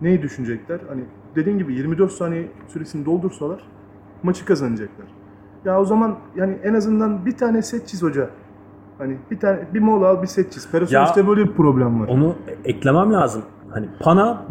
Neyi 0.00 0.22
düşünecekler? 0.22 0.80
Hani 0.88 1.04
dediğin 1.36 1.58
gibi 1.58 1.74
24 1.74 2.12
saniye 2.12 2.48
süresini 2.68 3.06
doldursalar 3.06 3.64
maçı 4.22 4.44
kazanacaklar. 4.44 5.06
Ya 5.64 5.80
o 5.80 5.84
zaman 5.84 6.18
yani 6.36 6.58
en 6.64 6.74
azından 6.74 7.26
bir 7.26 7.36
tane 7.36 7.62
set 7.62 7.88
çiz 7.88 8.02
hoca. 8.02 8.30
Hani 8.98 9.16
bir 9.30 9.38
tane 9.38 9.58
bir 9.74 9.80
mola 9.80 10.08
al 10.08 10.22
bir 10.22 10.26
set 10.26 10.52
çiz. 10.52 10.70
Perasovic'te 10.70 11.28
böyle 11.28 11.44
bir 11.44 11.52
problem 11.52 12.00
var. 12.00 12.08
Onu 12.08 12.36
eklemem 12.64 13.12
lazım. 13.12 13.42
Hani 13.70 13.86
Pana 14.00 14.42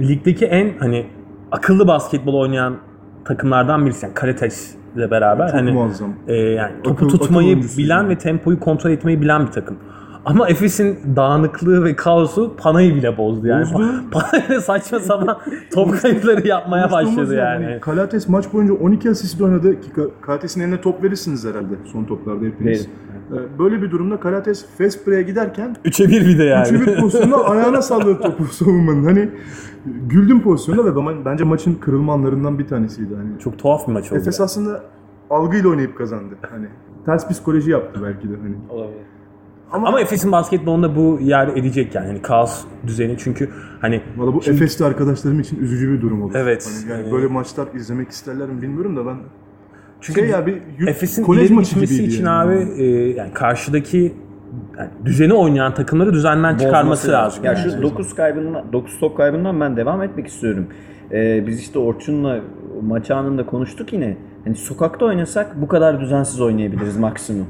ligdeki 0.00 0.46
en 0.46 0.78
hani 0.78 1.06
akıllı 1.52 1.88
basketbol 1.88 2.34
oynayan 2.34 2.76
takımlardan 3.24 3.86
birisi. 3.86 4.06
Yani 4.06 4.14
Karates 4.14 4.74
ile 4.96 5.10
beraber 5.10 5.46
Çok 5.48 5.56
hani 5.56 5.72
muazzam. 5.72 6.10
e, 6.28 6.34
yani 6.34 6.72
topu 6.84 7.04
Akıl- 7.06 7.08
tutmayı 7.18 7.60
bilen 7.78 7.96
yani. 7.96 8.08
ve 8.08 8.18
tempoyu 8.18 8.60
kontrol 8.60 8.90
etmeyi 8.90 9.20
bilen 9.22 9.46
bir 9.46 9.52
takım. 9.52 9.76
Ama 10.24 10.48
Efes'in 10.48 10.98
dağınıklığı 11.16 11.84
ve 11.84 11.96
kaosu 11.96 12.56
Pana'yı 12.56 12.94
bile 12.94 13.16
bozdu 13.18 13.46
yani. 13.46 13.64
Bozdu. 13.74 13.86
Pana 14.10 14.60
saçma 14.60 14.98
sapan 15.00 15.38
top 15.74 16.02
kayıpları 16.02 16.46
yapmaya 16.48 16.90
başladı 16.92 17.34
yani. 17.34 17.64
yani. 17.64 17.80
Kalates 17.80 18.28
maç 18.28 18.52
boyunca 18.52 18.74
12 18.74 19.10
asist 19.10 19.40
oynadı 19.40 19.80
ki 19.80 19.90
Ka- 19.96 20.10
Kalates'in 20.20 20.60
eline 20.60 20.80
top 20.80 21.02
verirsiniz 21.02 21.44
herhalde 21.44 21.74
son 21.92 22.04
toplarda 22.04 22.44
hepiniz. 22.44 22.86
Ee, 22.86 22.88
Böyle 23.58 23.82
bir 23.82 23.90
durumda 23.90 24.20
Kalates 24.20 24.66
fast 24.78 25.06
break'e 25.06 25.22
giderken 25.22 25.76
3'e 25.84 26.08
1 26.08 26.26
bir 26.26 26.38
de 26.38 26.44
yani. 26.44 26.68
Üçü 26.68 26.86
bir 26.86 27.00
pozisyonda 27.00 27.44
ayağına 27.50 27.82
salladı 27.82 28.20
topu 28.20 28.44
savunmanın. 28.44 29.04
Hani 29.04 29.28
güldüm 30.08 30.42
pozisyonda 30.42 30.84
ve 30.84 30.96
ben- 30.96 31.24
bence 31.24 31.44
maçın 31.44 31.74
kırılma 31.74 32.12
anlarından 32.12 32.58
bir 32.58 32.66
tanesiydi. 32.66 33.14
Hani 33.16 33.38
Çok 33.38 33.58
tuhaf 33.58 33.88
bir 33.88 33.92
maç 33.92 34.12
oldu. 34.12 34.20
Efes 34.20 34.40
aslında 34.40 34.82
algıyla 35.30 35.68
oynayıp 35.70 35.98
kazandı. 35.98 36.34
Hani 36.50 36.66
ters 37.06 37.28
psikoloji 37.28 37.70
yaptı 37.70 38.00
belki 38.02 38.30
de 38.30 38.32
hani. 38.42 38.54
Olabilir. 38.70 39.02
Ama 39.72 40.00
Efes'in 40.00 40.32
basketbolunda 40.32 40.96
bu 40.96 41.18
yer 41.20 41.48
edecek 41.48 41.94
yani. 41.94 42.06
Hani 42.06 42.22
kaos 42.22 42.64
düzeni 42.86 43.16
çünkü 43.18 43.50
hani 43.80 44.02
Valla 44.16 44.34
bu 44.34 44.38
Efes'te 44.38 44.84
arkadaşlarım 44.84 45.40
için 45.40 45.58
üzücü 45.60 45.92
bir 45.92 46.00
durum 46.00 46.22
olur. 46.22 46.32
Evet. 46.34 46.82
Hani 46.82 46.92
yani 46.92 47.08
Ee, 47.08 47.12
böyle 47.12 47.26
maçlar 47.26 47.66
izlemek 47.74 48.10
isterler 48.10 48.48
mi 48.48 48.62
bilmiyorum 48.62 48.96
da 48.96 49.06
ben 49.06 49.16
Çünkü 50.06 50.20
şey 50.20 50.28
ya 50.28 50.46
bir 50.46 50.62
Efes'in 50.86 51.24
kolej 51.24 51.50
maçı 51.50 51.74
gibiydi 51.74 52.02
için 52.02 52.24
yani. 52.24 52.50
abi 52.50 52.82
e, 52.82 52.84
yani 53.08 53.32
karşıdaki 53.32 54.14
yani 54.78 54.90
düzeni 55.04 55.34
oynayan 55.34 55.74
takımları 55.74 56.12
düzenden 56.12 56.56
çıkarması 56.56 57.12
lazım. 57.12 57.44
Ya 57.44 57.52
yani. 57.52 57.72
şu 57.72 57.82
9 57.82 58.14
kaybından 58.14 58.72
9 58.72 58.98
top 58.98 59.16
kaybından 59.16 59.60
ben 59.60 59.76
devam 59.76 60.02
etmek 60.02 60.26
istiyorum. 60.26 60.66
Ee, 61.12 61.46
biz 61.46 61.60
işte 61.60 61.78
Orçun'la 61.78 62.40
maç 62.82 63.10
anında 63.10 63.46
konuştuk 63.46 63.92
yine. 63.92 64.16
Hani 64.44 64.56
sokakta 64.56 65.04
oynasak 65.04 65.62
bu 65.62 65.68
kadar 65.68 66.00
düzensiz 66.00 66.40
oynayabiliriz 66.40 66.96
maksimum. 66.96 67.46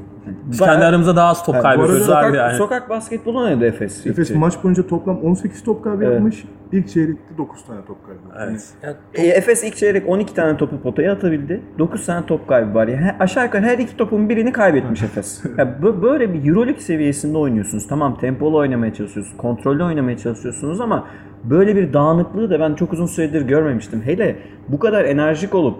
Biz 0.51 0.59
bayağı- 0.61 0.73
kendi 0.75 0.85
aramızda 0.85 1.15
daha 1.15 1.29
az 1.29 1.45
top 1.45 1.55
Yani 1.55 1.61
kaybediyoruz 1.63 2.05
sokak, 2.05 2.25
abi 2.25 2.37
yani. 2.37 2.57
sokak 2.57 2.89
basketbolu 2.89 3.39
oynadı 3.43 3.65
Efes. 3.65 4.07
Efes 4.07 4.35
maç 4.35 4.53
boyunca 4.63 4.87
toplam 4.87 5.17
18 5.23 5.63
top 5.63 5.83
kaybı 5.83 6.03
Evet. 6.03 6.13
yapmış. 6.13 6.45
İlk 6.71 6.89
çeyrekte 6.89 7.37
9 7.37 7.65
tane 7.65 7.79
top 7.87 7.97
kaybı. 8.05 8.19
Hani 8.39 8.57
Evet. 8.83 8.95
E, 9.15 9.27
Efes 9.27 9.63
ilk 9.63 9.75
çeyrek 9.75 10.09
12 10.09 10.33
tane 10.33 10.57
topu 10.57 10.81
potaya 10.81 11.13
atabildi. 11.13 11.61
9 11.79 12.05
tane 12.05 12.25
top 12.25 12.47
kaybı 12.47 12.73
var. 12.73 12.87
Yani 12.87 13.01
he- 13.05 13.15
aşağı 13.19 13.45
yukarı 13.45 13.63
her 13.65 13.77
iki 13.77 13.97
topun 13.97 14.29
birini 14.29 14.51
kaybetmiş 14.51 15.03
Efes. 15.03 15.43
Ya 15.57 15.63
bö- 15.81 16.01
böyle 16.01 16.33
bir 16.33 16.49
Euroleague 16.49 16.81
seviyesinde 16.81 17.37
oynuyorsunuz. 17.37 17.87
Tamam 17.87 18.17
tempolu 18.17 18.57
oynamaya 18.57 18.93
çalışıyorsunuz. 18.93 19.37
Kontrollü 19.37 19.83
oynamaya 19.83 20.17
çalışıyorsunuz 20.17 20.81
ama 20.81 21.07
böyle 21.43 21.75
bir 21.75 21.93
dağınıklığı 21.93 22.49
da 22.49 22.59
ben 22.59 22.73
çok 22.73 22.93
uzun 22.93 23.05
süredir 23.05 23.41
görmemiştim. 23.41 24.01
Hele 24.05 24.35
bu 24.69 24.79
kadar 24.79 25.05
enerjik 25.05 25.55
olup 25.55 25.79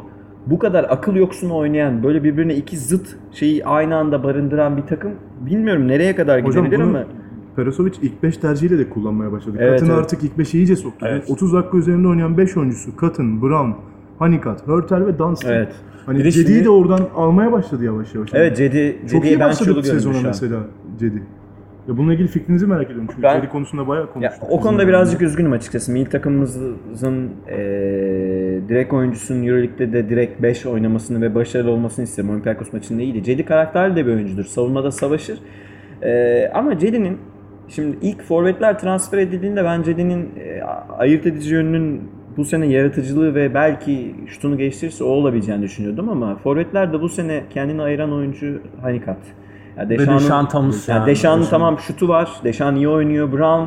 bu 0.50 0.60
kadar 0.60 0.84
akıl 0.90 1.16
yoksunu 1.16 1.56
oynayan, 1.56 2.04
böyle 2.04 2.24
birbirine 2.24 2.56
iki 2.56 2.78
zıt 2.78 3.16
şeyi 3.32 3.66
aynı 3.66 3.96
anda 3.96 4.24
barındıran 4.24 4.78
bir 4.78 4.82
takım 4.82 5.12
bilmiyorum 5.40 5.88
nereye 5.88 6.16
kadar 6.16 6.44
Hocam 6.46 6.66
gidebilir 6.66 6.86
bunu 6.88 6.98
ama 6.98 7.06
Perasovic 7.56 7.94
ilk 8.02 8.24
5 8.24 8.38
tercihiyle 8.38 8.80
de 8.80 8.90
kullanmaya 8.90 9.32
başladı. 9.32 9.58
Evet, 9.60 9.80
Katın 9.80 9.92
evet. 9.92 10.00
artık 10.04 10.24
ilk 10.24 10.38
5'e 10.38 10.58
iyice 10.60 10.76
soktu. 10.76 11.06
Evet. 11.10 11.24
Yani 11.24 11.34
30 11.34 11.54
dakika 11.54 11.78
üzerinde 11.78 12.08
oynayan 12.08 12.38
5 12.38 12.58
oyuncusu 12.58 12.96
Katın, 12.96 13.42
Brown, 13.42 13.72
Honeycutt, 14.20 14.68
Hurtel 14.68 15.06
ve 15.06 15.20
Dunstan. 15.20 15.54
Evet. 15.54 15.76
Hani 16.06 16.18
Cedi'yi 16.18 16.46
şimdi- 16.46 16.66
de 16.66 16.70
oradan 16.70 17.00
almaya 17.16 17.52
başladı 17.52 17.86
yavaş 17.86 18.16
yavaş. 18.16 18.30
evet 18.34 18.58
Cedi, 18.58 18.98
Çok 19.02 19.10
Cedi'ye 19.10 19.34
iyi 19.34 19.40
ben 19.40 19.50
başladı 19.50 19.84
sezona 19.84 20.18
mesela 20.24 20.60
Cedi. 21.00 21.24
Ya 21.88 21.98
bununla 21.98 22.14
ilgili 22.14 22.28
fikrinizi 22.28 22.68
merak 22.68 22.86
ediyorum 22.86 23.08
çünkü 23.10 23.24
Ben- 23.24 23.36
Cedi 23.42 23.50
konusunda 23.52 23.88
bayağı 23.88 24.06
Ya, 24.06 24.12
konuştuk. 24.14 24.44
o 24.50 24.60
konuda 24.62 24.88
birazcık 24.88 25.22
üzgünüm 25.22 25.52
açıkçası. 25.52 25.92
Milli 25.92 26.10
takımımızın 26.10 27.30
eee 27.50 27.58
direkt 28.70 28.94
oyuncusunun 28.94 29.44
Euroleague'de 29.48 29.94
de 29.94 30.10
direkt 30.10 30.42
5 30.42 30.66
oynamasını 30.66 31.22
ve 31.22 31.36
başarılı 31.36 31.72
olmasını 31.72 32.04
isterim. 32.06 32.30
Olympiakos 32.30 32.74
maçında 32.74 33.02
iyiydi. 33.02 33.24
Cedi 33.24 33.46
karakterli 33.46 33.96
de 33.96 34.06
bir 34.06 34.12
oyuncudur. 34.14 34.44
Savunmada 34.46 34.92
savaşır. 34.92 35.40
Eee, 36.04 36.52
ama 36.54 36.78
Cedi'nin 36.80 37.18
şimdi 37.68 37.98
ilk 38.02 38.22
forvetler 38.24 38.80
transfer 38.80 39.18
edildiğinde 39.18 39.64
ben 39.64 39.84
Cedi'nin 39.84 40.30
eee, 40.38 40.64
ayırt 40.98 41.26
edici 41.26 41.54
yönünün 41.54 42.02
bu 42.38 42.46
sene 42.46 42.68
yaratıcılığı 42.68 43.36
ve 43.36 43.54
belki 43.54 44.16
şutunu 44.28 44.58
geliştirirse 44.58 45.04
o 45.04 45.08
olabileceğini 45.08 45.62
düşünüyordum 45.64 46.10
ama 46.10 46.36
forvetler 46.36 46.94
de 46.94 47.02
bu 47.02 47.10
sene 47.10 47.44
kendini 47.50 47.82
ayıran 47.82 48.14
oyuncu 48.14 48.62
Hanikat. 48.82 49.18
Ya 49.18 49.47
Ve 49.80 49.90
Deşan'ın- 49.90 50.20
Deşan 50.20 50.50
Thomas 50.50 50.88
yani 50.90 50.98
yani. 51.00 51.08
Deşan'ın 51.08 51.40
Deşan. 51.42 51.50
tamam 51.50 51.80
şutu 51.80 52.08
var. 52.08 52.32
Deşan 52.44 52.76
iyi 52.76 52.90
oynuyor. 52.90 53.32
Brown 53.32 53.66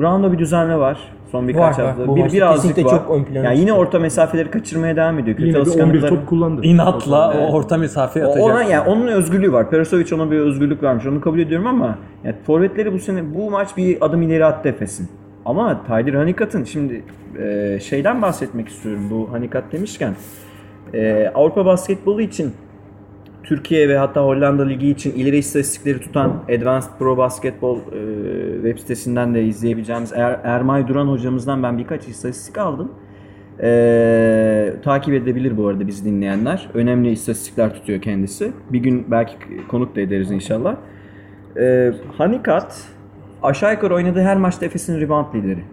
Brown'da 0.00 0.32
bir 0.32 0.38
düzenle 0.38 0.76
var. 0.76 0.98
Son 1.32 1.48
birkaç 1.48 1.78
Var, 1.78 1.86
hafta. 1.86 2.16
Bir 2.16 2.32
birazcık 2.32 2.84
var. 2.84 2.90
çok 2.90 3.10
ön 3.10 3.24
plana 3.24 3.44
yani 3.44 3.58
yine 3.60 3.72
orta 3.72 3.98
mesafeleri 3.98 4.50
kaçırmaya 4.50 4.96
devam 4.96 5.18
ediyor. 5.18 5.36
Kötü 5.36 5.48
Yine 5.48 5.54
bir 5.54 5.60
11 5.60 5.70
alışkanlıkları. 5.70 6.14
top 6.14 6.26
kullandı. 6.28 6.60
İnatla 6.66 7.32
Evet. 7.36 7.48
o 7.50 7.56
orta 7.56 7.76
mesafeye 7.76 8.26
O- 8.26 8.30
atacak. 8.30 8.46
Ona 8.50 8.62
yani 8.62 8.88
onun 8.88 9.06
özgürlüğü 9.06 9.52
var. 9.52 9.70
Perasovic 9.70 10.14
ona 10.14 10.30
bir 10.30 10.38
özgürlük 10.38 10.82
vermiş. 10.82 11.06
Onu 11.06 11.20
kabul 11.20 11.38
ediyorum 11.38 11.66
ama 11.66 11.98
yani 12.24 12.34
forvetleri 12.46 12.92
bu 12.92 12.98
sene 12.98 13.34
bu 13.34 13.50
maç 13.50 13.76
bir 13.76 13.96
adım 14.00 14.22
ileri 14.22 14.44
attı 14.44 14.68
Efes'in. 14.68 15.08
Ama 15.44 15.80
Tyler 15.86 16.14
Hanikat'ın 16.14 16.64
şimdi 16.64 17.02
e, 17.42 17.78
şeyden 17.82 18.22
bahsetmek 18.22 18.68
istiyorum. 18.68 19.02
Bu 19.10 19.28
Hanikat 19.32 19.64
demişken 19.72 20.14
e, 20.94 21.32
Avrupa 21.34 21.66
basketbolu 21.66 22.20
için 22.22 22.52
Türkiye 23.44 23.88
ve 23.88 23.98
hatta 23.98 24.24
Hollanda 24.24 24.62
Ligi 24.66 24.90
için 24.90 25.12
ileri 25.12 25.36
istatistikleri 25.36 26.00
tutan 26.00 26.42
Advanced 26.48 26.90
Pro 26.98 27.16
Basketball 27.16 27.76
e, 27.76 27.80
web 28.54 28.78
sitesinden 28.78 29.34
de 29.34 29.44
izleyebileceğimiz 29.44 30.12
er, 30.12 30.40
Ermay 30.44 30.88
Duran 30.88 31.06
hocamızdan 31.06 31.62
ben 31.62 31.78
birkaç 31.78 32.08
istatistik 32.08 32.58
aldım. 32.58 32.92
E, 33.62 34.74
takip 34.84 35.14
edebilir 35.14 35.56
bu 35.56 35.68
arada 35.68 35.86
bizi 35.86 36.04
dinleyenler. 36.04 36.68
Önemli 36.74 37.10
istatistikler 37.10 37.74
tutuyor 37.74 38.00
kendisi. 38.00 38.52
Bir 38.70 38.78
gün 38.78 39.06
belki 39.10 39.36
konuk 39.68 39.96
da 39.96 40.00
ederiz 40.00 40.30
inşallah. 40.30 40.76
Ee, 41.56 41.92
Hanikat 42.18 42.84
aşağı 43.42 43.72
yukarı 43.72 43.94
oynadığı 43.94 44.22
her 44.22 44.36
maçta 44.36 44.66
Efes'in 44.66 45.00
rebound 45.00 45.34
lideri. 45.34 45.64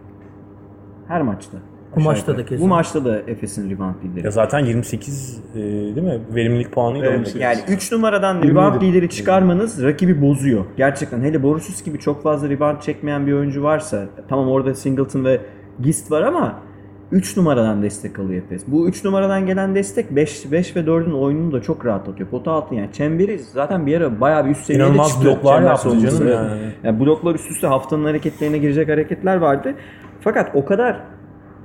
Her 1.07 1.21
maçta. 1.21 1.57
Bu 1.95 1.99
maçta 1.99 2.37
da 2.37 2.45
kesin. 2.45 2.65
Bu 2.65 2.67
maçta 2.69 3.05
da 3.05 3.19
Efes'in 3.27 3.69
rebound 3.69 3.95
lideri. 4.03 4.25
Ya 4.25 4.31
zaten 4.31 4.59
28 4.59 5.41
e, 5.55 5.59
değil 5.59 6.01
mi? 6.01 6.19
Verimlilik 6.35 6.71
puanıyla 6.71 7.07
Evet, 7.07 7.17
oynadı. 7.19 7.37
yani 7.39 7.59
3 7.69 7.91
numaradan 7.91 8.33
27. 8.35 8.51
rebound 8.59 8.81
lideri 8.81 9.09
çıkarmanız 9.09 9.83
rakibi 9.83 10.21
bozuyor. 10.21 10.65
Gerçekten 10.77 11.21
hele 11.21 11.43
Borussis 11.43 11.83
gibi 11.83 11.99
çok 11.99 12.23
fazla 12.23 12.49
rebound 12.49 12.79
çekmeyen 12.81 13.27
bir 13.27 13.33
oyuncu 13.33 13.63
varsa 13.63 14.05
tamam 14.29 14.47
orada 14.49 14.73
Singleton 14.75 15.25
ve 15.25 15.41
Gist 15.83 16.11
var 16.11 16.21
ama 16.21 16.59
3 17.11 17.37
numaradan 17.37 17.83
destek 17.83 18.19
alıyor 18.19 18.43
Efes. 18.43 18.63
Bu 18.67 18.87
3 18.87 19.03
numaradan 19.03 19.45
gelen 19.45 19.75
destek 19.75 20.15
5 20.15 20.51
5 20.51 20.75
ve 20.75 20.79
4'ün 20.79 21.11
oyununu 21.13 21.51
da 21.51 21.61
çok 21.61 21.85
rahat 21.85 22.09
atıyor. 22.09 22.29
Pota 22.29 22.51
altı 22.51 22.75
yani 22.75 22.89
çemberi 22.93 23.39
zaten 23.39 23.85
bir 23.85 23.97
ara 23.97 24.21
bayağı 24.21 24.45
bir 24.45 24.49
üst 24.51 24.63
seviyede 24.65 24.83
İnanılmaz 24.83 25.09
çıktı. 25.09 25.25
bloklar 25.25 25.61
yaptı 25.61 25.89
canım 25.99 26.17
Evet. 26.21 26.35
yani. 26.35 26.61
Yani 26.83 26.99
bloklar 26.99 27.35
üst 27.35 27.51
üste 27.51 27.67
haftanın 27.67 28.05
hareketlerine 28.05 28.57
girecek 28.57 28.89
hareketler 28.89 29.35
vardı. 29.35 29.73
Fakat 30.21 30.51
o 30.55 30.65
kadar 30.65 30.99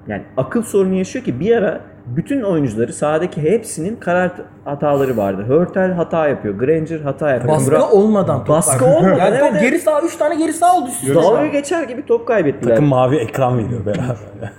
yani 0.08 0.22
akıl 0.36 0.62
sorunu 0.62 0.94
yaşıyor 0.94 1.24
ki 1.24 1.40
bir 1.40 1.56
ara 1.56 1.80
bütün 2.06 2.42
oyuncuları 2.42 2.92
sahadaki 2.92 3.42
hepsinin 3.42 3.96
karar 3.96 4.30
hataları 4.64 5.16
vardı. 5.16 5.44
Hörtel 5.48 5.92
hata 5.92 6.28
yapıyor. 6.28 6.54
Granger 6.54 7.00
hata 7.00 7.30
yapıyor. 7.30 7.54
Baskı 7.54 7.74
Bra- 7.74 7.90
olmadan 7.90 8.38
top 8.38 8.48
Baskı 8.48 8.84
var. 8.84 8.90
olmadan, 8.96 9.16
Yani 9.18 9.38
top 9.38 9.48
evet, 9.52 9.60
geri 9.62 9.78
sağ 9.78 10.00
3 10.02 10.16
tane 10.16 10.34
geri 10.36 10.52
sağ 10.52 10.76
oldu. 10.76 10.88
Dalga 11.14 11.46
geçer 11.46 11.82
gibi 11.82 12.06
top 12.06 12.26
kaybettiler. 12.26 12.74
Takım 12.74 12.88
mavi 12.88 13.16
ekran 13.16 13.58
veriyor 13.58 13.86
beraber. 13.86 14.16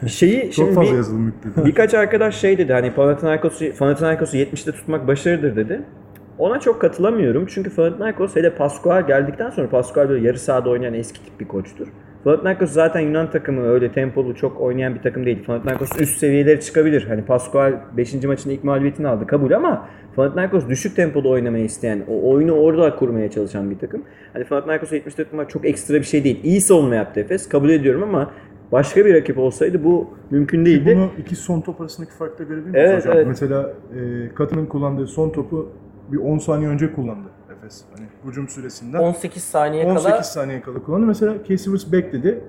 Şeyi 0.09 0.41
Çok 0.43 0.53
şimdi 0.53 0.73
fazla 0.73 0.91
bir- 0.91 0.95
yazılım 0.97 1.25
yükledi. 1.25 1.65
birkaç 1.65 1.93
arkadaş 1.93 2.35
şey 2.35 2.57
dedi 2.57 2.73
hani 2.73 2.93
Panathinaikos'u 2.93 3.65
Panathinaikos'u 3.79 4.37
70'te 4.37 4.71
tutmak 4.71 5.07
başarıdır 5.07 5.55
dedi. 5.55 5.81
Ona 6.37 6.59
çok 6.59 6.81
katılamıyorum 6.81 7.45
çünkü 7.49 7.75
Panathinaikos 7.75 8.35
hele 8.35 8.49
Pascual 8.55 9.07
geldikten 9.07 9.49
sonra 9.49 9.69
Pascual 9.69 10.09
böyle 10.09 10.27
yarı 10.27 10.39
sahada 10.39 10.69
oynayan 10.69 10.93
eski 10.93 11.25
tip 11.25 11.39
bir 11.39 11.47
koçtur. 11.47 11.87
Panathinaikos 12.27 12.71
zaten 12.71 12.99
Yunan 12.99 13.31
takımı 13.31 13.67
öyle 13.67 13.91
tempolu 13.91 14.35
çok 14.35 14.61
oynayan 14.61 14.95
bir 14.95 15.01
takım 15.01 15.25
değil. 15.25 15.43
Panathinaikos 15.45 15.89
üst 16.01 16.17
seviyelere 16.17 16.59
çıkabilir. 16.59 17.05
Hani 17.07 17.25
Pascual 17.25 17.73
5. 17.97 18.23
maçında 18.23 18.53
ilk 18.53 18.63
mağlubiyetini 18.63 19.07
aldı 19.07 19.27
kabul 19.27 19.51
ama 19.51 19.87
Panathinaikos 20.15 20.67
düşük 20.69 20.95
tempoda 20.95 21.29
oynamayı 21.29 21.65
isteyen, 21.65 22.03
o 22.07 22.31
oyunu 22.31 22.51
orada 22.51 22.95
kurmaya 22.95 23.31
çalışan 23.31 23.71
bir 23.71 23.79
takım. 23.79 24.03
Hani 24.33 24.43
Panathinaikos'u 24.43 24.95
70'te 24.95 25.23
tutmak 25.23 25.49
çok 25.49 25.65
ekstra 25.65 25.95
bir 25.95 26.03
şey 26.03 26.23
değil. 26.23 26.39
İyi 26.43 26.61
savunma 26.61 26.95
yaptı 26.95 27.19
Efes 27.19 27.49
kabul 27.49 27.69
ediyorum 27.69 28.03
ama 28.03 28.31
başka 28.71 29.05
bir 29.05 29.13
rakip 29.13 29.37
olsaydı 29.37 29.83
bu 29.83 30.09
mümkün 30.31 30.65
değildi. 30.65 30.95
Bunu 30.95 31.09
iki 31.21 31.35
son 31.35 31.61
top 31.61 31.81
arasındaki 31.81 32.13
farkta 32.13 32.43
görebilir 32.43 32.69
miyiz 32.69 32.89
Evet, 32.89 33.05
hocam? 33.05 33.17
evet. 33.17 33.27
Mesela 33.27 33.73
e, 33.99 34.33
Katın'ın 34.35 34.65
kullandığı 34.65 35.07
son 35.07 35.29
topu 35.29 35.69
bir 36.11 36.17
10 36.17 36.37
saniye 36.37 36.69
önce 36.69 36.93
kullandı 36.93 37.36
hücum 38.25 38.47
süresinden. 38.47 38.99
18 38.99 39.43
saniye 39.43 39.85
18 39.85 40.03
kala 40.09 40.23
saniye 40.23 40.61
kala 40.61 40.83
kullandı. 40.83 41.05
Mesela 41.05 41.33
Casey 41.47 41.73
bekledi. 41.91 42.39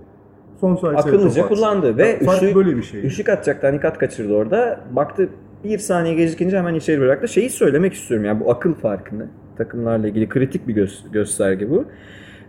Son 0.60 0.76
saniye 0.76 0.98
akıllıca 0.98 1.48
kullandı 1.48 1.96
ve 1.96 2.18
Fark 2.24 2.42
üçlük, 2.42 2.56
böyle 2.56 2.76
bir 2.76 2.82
şey. 2.82 3.06
üçlük 3.06 3.28
atacaktı 3.28 3.66
Hanikat 3.66 3.98
kaçırdı 3.98 4.34
orada. 4.34 4.80
Baktı 4.92 5.28
bir 5.64 5.78
saniye 5.78 6.14
gecikince 6.14 6.58
hemen 6.58 6.74
içeri 6.74 7.00
bıraktı. 7.00 7.28
Şeyi 7.28 7.50
söylemek 7.50 7.94
istiyorum 7.94 8.26
yani 8.26 8.40
bu 8.40 8.50
akıl 8.50 8.74
farkını 8.74 9.26
takımlarla 9.58 10.08
ilgili 10.08 10.28
kritik 10.28 10.68
bir 10.68 10.76
gö- 10.76 11.12
gösterge 11.12 11.70
bu. 11.70 11.84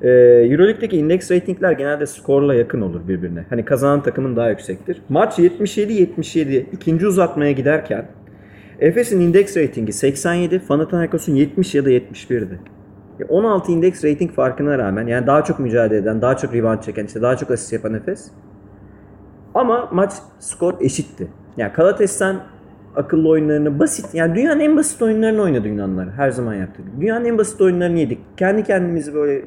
Ee, 0.02 0.10
Euroleague'deki 0.52 0.98
index 0.98 1.32
ratingler 1.32 1.72
genelde 1.72 2.06
skorla 2.06 2.56
yakın 2.56 2.82
olur 2.82 3.08
birbirine. 3.08 3.46
Hani 3.50 3.66
kazanan 3.66 4.04
takımın 4.04 4.36
daha 4.36 4.50
yüksektir. 4.50 5.02
Maç 5.10 5.40
77-77 5.40 6.66
ikinci 6.74 7.08
uzatmaya 7.08 7.52
giderken 7.52 8.06
Efes'in 8.80 9.20
index 9.20 9.58
ratingi 9.58 9.94
87, 9.94 10.60
Panathinaikos'un 10.60 11.36
70 11.36 11.76
ya 11.76 11.86
da 11.86 11.92
71'di. 11.92 12.60
Ya 13.20 13.28
16 13.30 13.72
index 13.72 14.06
rating 14.06 14.32
farkına 14.32 14.78
rağmen 14.78 15.08
yani 15.08 15.28
daha 15.28 15.44
çok 15.44 15.60
mücadele 15.60 15.98
eden, 16.00 16.22
daha 16.22 16.38
çok 16.38 16.54
rebound 16.54 16.82
çeken, 16.82 17.06
işte 17.06 17.22
daha 17.22 17.36
çok 17.36 17.52
asist 17.52 17.74
yapan 17.74 17.94
Efes. 17.94 18.32
Ama 19.56 19.90
maç 19.92 20.14
skor 20.40 20.74
eşitti. 20.82 21.28
Yani 21.58 21.74
Kalates'ten 21.74 22.36
akıllı 22.96 23.30
oyunlarını 23.30 23.80
basit, 23.80 24.14
yani 24.14 24.36
dünyanın 24.36 24.60
en 24.60 24.78
basit 24.78 25.02
oyunlarını 25.02 25.42
oynadı 25.42 25.68
Yunanlar 25.68 26.10
her 26.12 26.32
zaman 26.32 26.54
yaptı. 26.54 26.82
Dünyanın 27.02 27.26
en 27.26 27.38
basit 27.38 27.62
oyunlarını 27.62 28.00
yedik. 28.00 28.20
Kendi 28.38 28.64
kendimizi 28.64 29.14
böyle 29.14 29.38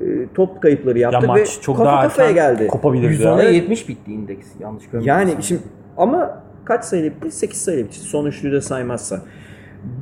e, 0.00 0.28
top 0.34 0.62
kayıpları 0.62 0.98
ya 0.98 1.10
yaptık 1.10 1.22
ve 1.22 1.40
maç 1.40 1.58
çok 1.62 1.76
kafa 1.76 1.88
daha 1.88 2.02
kafaya 2.02 2.30
geldi. 2.30 2.66
kopabilirdi. 2.66 3.22
110'a 3.22 3.42
ya. 3.42 3.50
70 3.50 3.88
bitti 3.88 4.12
indeks 4.12 4.46
yanlış 4.60 4.84
görmüyorsam. 4.90 5.28
Yani 5.28 5.42
şimdi 5.42 5.60
ama 5.96 6.42
kaç 6.64 6.84
sayılı 6.84 7.06
bitti? 7.06 7.30
8 7.30 7.60
sayılı 7.60 7.84
bitti. 7.84 7.98
Son 7.98 8.26
üçlüyü 8.26 8.54
de 8.54 8.60
saymazsa. 8.60 9.20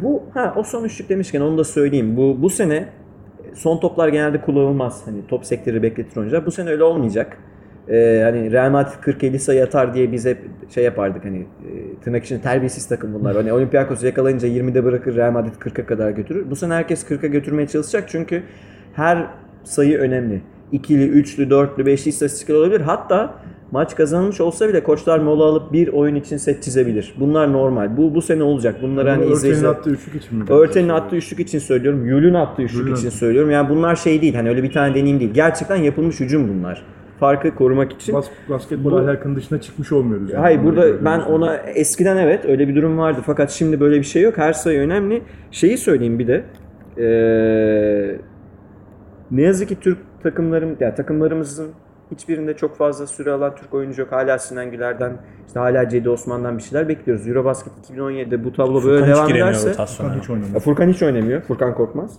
Bu 0.03 0.23
ha 0.35 0.55
o 0.57 0.63
son 0.63 0.85
üçlük 0.85 1.09
demişken 1.09 1.41
onu 1.41 1.59
da 1.59 1.65
söyleyeyim. 1.65 2.17
Bu 2.17 2.43
bu 2.43 2.51
sene 2.51 2.89
son 3.57 3.81
toplar 3.81 4.09
genelde 4.09 4.41
kullanılmaz. 4.41 5.07
Hani 5.07 5.27
top 5.29 5.47
sektörü 5.47 5.83
bekletir 5.83 6.17
oyuncular. 6.17 6.47
Bu 6.47 6.51
sene 6.51 6.71
öyle 6.71 6.83
olmayacak. 6.85 7.39
Ee, 7.89 8.21
hani 8.25 8.53
Real 8.53 8.71
Madrid 8.71 9.03
40-50 9.03 9.39
sayı 9.39 9.65
atar 9.65 9.95
diye 9.95 10.13
biz 10.13 10.27
hep 10.27 10.39
şey 10.75 10.85
yapardık 10.85 11.25
hani 11.25 11.39
e, 11.39 12.01
tırnak 12.05 12.25
içinde 12.25 12.41
terbiyesiz 12.41 12.89
takım 12.89 13.15
bunlar. 13.15 13.37
Hani 13.37 13.53
Olympiakos'u 13.53 14.07
yakalayınca 14.07 14.49
20'de 14.49 14.85
bırakır 14.85 15.17
Real 15.17 15.31
Madrid 15.33 15.55
40'a 15.55 15.87
kadar 15.87 16.11
götürür. 16.11 16.51
Bu 16.51 16.57
sene 16.57 16.75
herkes 16.75 17.05
40'a 17.05 17.27
götürmeye 17.27 17.69
çalışacak 17.69 18.05
çünkü 18.09 18.43
her 18.95 19.27
sayı 19.65 19.99
önemli. 19.99 20.43
İkili, 20.73 21.09
üçlü, 21.09 21.51
dörtlü, 21.51 21.87
beşli 21.87 22.09
istatistikler 22.09 22.55
olabilir. 22.55 22.81
Hatta 22.81 23.35
maç 23.73 23.97
kazanılmış 23.97 24.41
olsa 24.41 24.69
bile 24.69 24.83
koçlar 24.83 25.19
mola 25.19 25.45
alıp 25.45 25.73
bir 25.73 25.89
oyun 25.89 26.15
için 26.15 26.37
set 26.37 26.63
çizebilir. 26.63 27.15
Bunlar 27.21 27.53
normal. 27.53 27.97
Bu 27.97 28.15
bu 28.15 28.23
sene 28.23 28.43
olacak. 28.43 28.83
Bunları 28.83 29.11
hani 29.11 29.27
izleyiciler... 29.27 29.69
attığı 29.69 29.91
üçlük 29.91 30.15
için 30.15 30.39
mi? 30.39 30.45
Örten'in 30.49 30.89
attığı 30.89 31.17
üçlük 31.17 31.41
için 31.41 31.59
söylüyorum. 31.59 32.07
Yul'ün 32.07 32.35
attığı 32.35 32.63
üçlük 32.63 32.81
Yul'ün 32.81 32.95
için 32.95 33.11
söylüyorum. 33.11 33.51
Yani 33.51 33.69
bunlar 33.69 33.97
şey 33.97 34.23
değil. 34.23 34.35
Hani 34.35 34.49
öyle 34.49 34.63
bir 34.63 34.73
tane 34.73 34.95
deneyim 34.95 35.21
değil. 35.21 35.35
Gerçekten 35.35 35.77
yapılmış 35.77 36.21
hücum 36.21 36.49
bunlar. 36.49 36.83
Farkı 37.21 37.55
korumak 37.55 37.93
için. 37.93 38.15
Bas, 38.15 38.27
basketbol 38.49 38.91
Bu- 38.91 38.97
ahlakının 38.99 39.37
dışına 39.37 39.61
çıkmış 39.61 39.93
olmuyoruz. 39.93 40.31
yani. 40.31 40.41
Hayır 40.41 40.65
burada 40.65 41.05
ben 41.05 41.21
ona 41.21 41.57
eskiden 41.57 42.17
evet 42.17 42.45
öyle 42.45 42.69
bir 42.69 42.77
durum 42.77 42.99
vardı. 42.99 43.21
Fakat 43.27 43.51
şimdi 43.51 43.81
böyle 43.81 43.99
bir 43.99 44.05
şey 44.05 44.23
yok. 44.23 44.39
Her 44.39 44.53
sayı 44.53 44.81
önemli. 44.81 45.23
Şeyi 45.51 45.79
söyleyeyim 45.79 46.19
bir 46.19 46.27
de. 46.27 46.45
Ee, 46.99 48.17
ne 49.31 49.43
yazık 49.43 49.69
ki 49.69 49.77
Türk 49.81 49.99
takımlarım, 50.23 50.77
yani 50.81 50.95
takımlarımızın 50.95 51.69
hiçbirinde 52.11 52.57
çok 52.57 52.77
fazla 52.77 53.07
süre 53.07 53.31
alan 53.31 53.55
Türk 53.55 53.75
oyuncu 53.75 54.03
yok. 54.03 54.13
Hala 54.13 54.39
Sinan 54.39 54.71
Güler'den, 54.71 55.13
işte 55.47 55.61
hala 55.61 55.89
Cedi 55.89 56.11
Osman'dan 56.11 56.59
bir 56.59 56.63
şeyler 56.63 56.89
bekliyoruz. 56.89 57.29
Eurobasket 57.29 57.73
2017'de 57.91 58.45
bu 58.45 58.53
tablo 58.53 58.85
böyle 58.85 59.05
Furkan 59.05 59.27
hiç 59.29 59.35
devam 59.35 59.49
ederse... 59.49 59.73
Furkan 59.73 60.19
hiç 60.21 60.31
oynamıyor. 60.31 60.61
Furkan 60.61 60.89
hiç 60.89 61.03
oynamıyor. 61.03 61.41
Furkan 61.43 61.75
Korkmaz. 61.75 62.19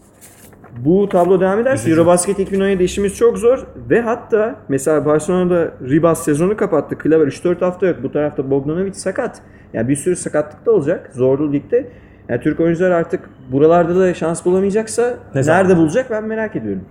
Bu 0.86 1.10
tablo 1.10 1.40
devam 1.40 1.60
ederse 1.60 1.92
Eurobasket 1.92 2.40
2017 2.40 2.84
işimiz 2.84 3.16
çok 3.16 3.38
zor 3.38 3.68
ve 3.90 4.02
hatta 4.02 4.56
mesela 4.70 5.06
Barcelona'da 5.06 5.72
Ribas 5.90 6.24
sezonu 6.24 6.58
kapattı. 6.58 6.98
Klaver 6.98 7.28
3-4 7.28 7.60
hafta 7.60 7.88
yok. 7.88 7.98
Bu 8.04 8.12
tarafta 8.12 8.52
Bogdanovic 8.52 8.94
sakat. 8.94 9.42
Yani 9.74 9.88
bir 9.88 9.96
sürü 9.96 10.16
sakatlık 10.16 10.66
da 10.66 10.72
olacak 10.72 11.10
zorlu 11.14 11.54
ligde. 11.54 11.88
Yani 12.30 12.42
Türk 12.42 12.60
oyuncular 12.60 12.92
artık 12.92 13.30
buralarda 13.52 14.00
da 14.00 14.14
şans 14.14 14.46
bulamayacaksa 14.46 15.18
Ne 15.36 15.44
zaman? 15.44 15.60
nerede 15.60 15.78
bulacak 15.78 16.12
ben 16.12 16.24
merak 16.24 16.56
ediyorum. 16.56 16.82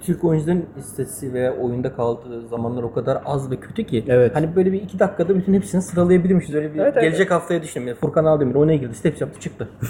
Türk 0.00 0.24
oyuncuların 0.24 0.64
istatistiği 0.78 1.32
veya 1.32 1.56
oyunda 1.56 1.94
kaldığı 1.96 2.48
zamanlar 2.48 2.82
o 2.82 2.92
kadar 2.92 3.18
az 3.24 3.50
ve 3.50 3.56
kötü 3.56 3.84
ki. 3.84 4.04
Evet. 4.08 4.36
Hani 4.36 4.56
böyle 4.56 4.72
bir 4.72 4.82
iki 4.82 4.98
dakikada 4.98 5.36
bütün 5.36 5.54
hepsini 5.54 5.82
sıralayabilirmişiz. 5.82 6.54
Öyle 6.54 6.74
bir 6.74 6.78
Evet, 6.78 6.92
evet. 6.92 7.02
gelecek 7.02 7.30
haftaya 7.30 7.62
düşünün. 7.62 7.86
Yani 7.86 7.96
Furkan 7.96 8.24
Aldemir 8.24 8.54
oyuna 8.54 8.74
girdi. 8.74 8.94
Steps 8.94 9.20
yaptı 9.20 9.40
çıktı. 9.40 9.68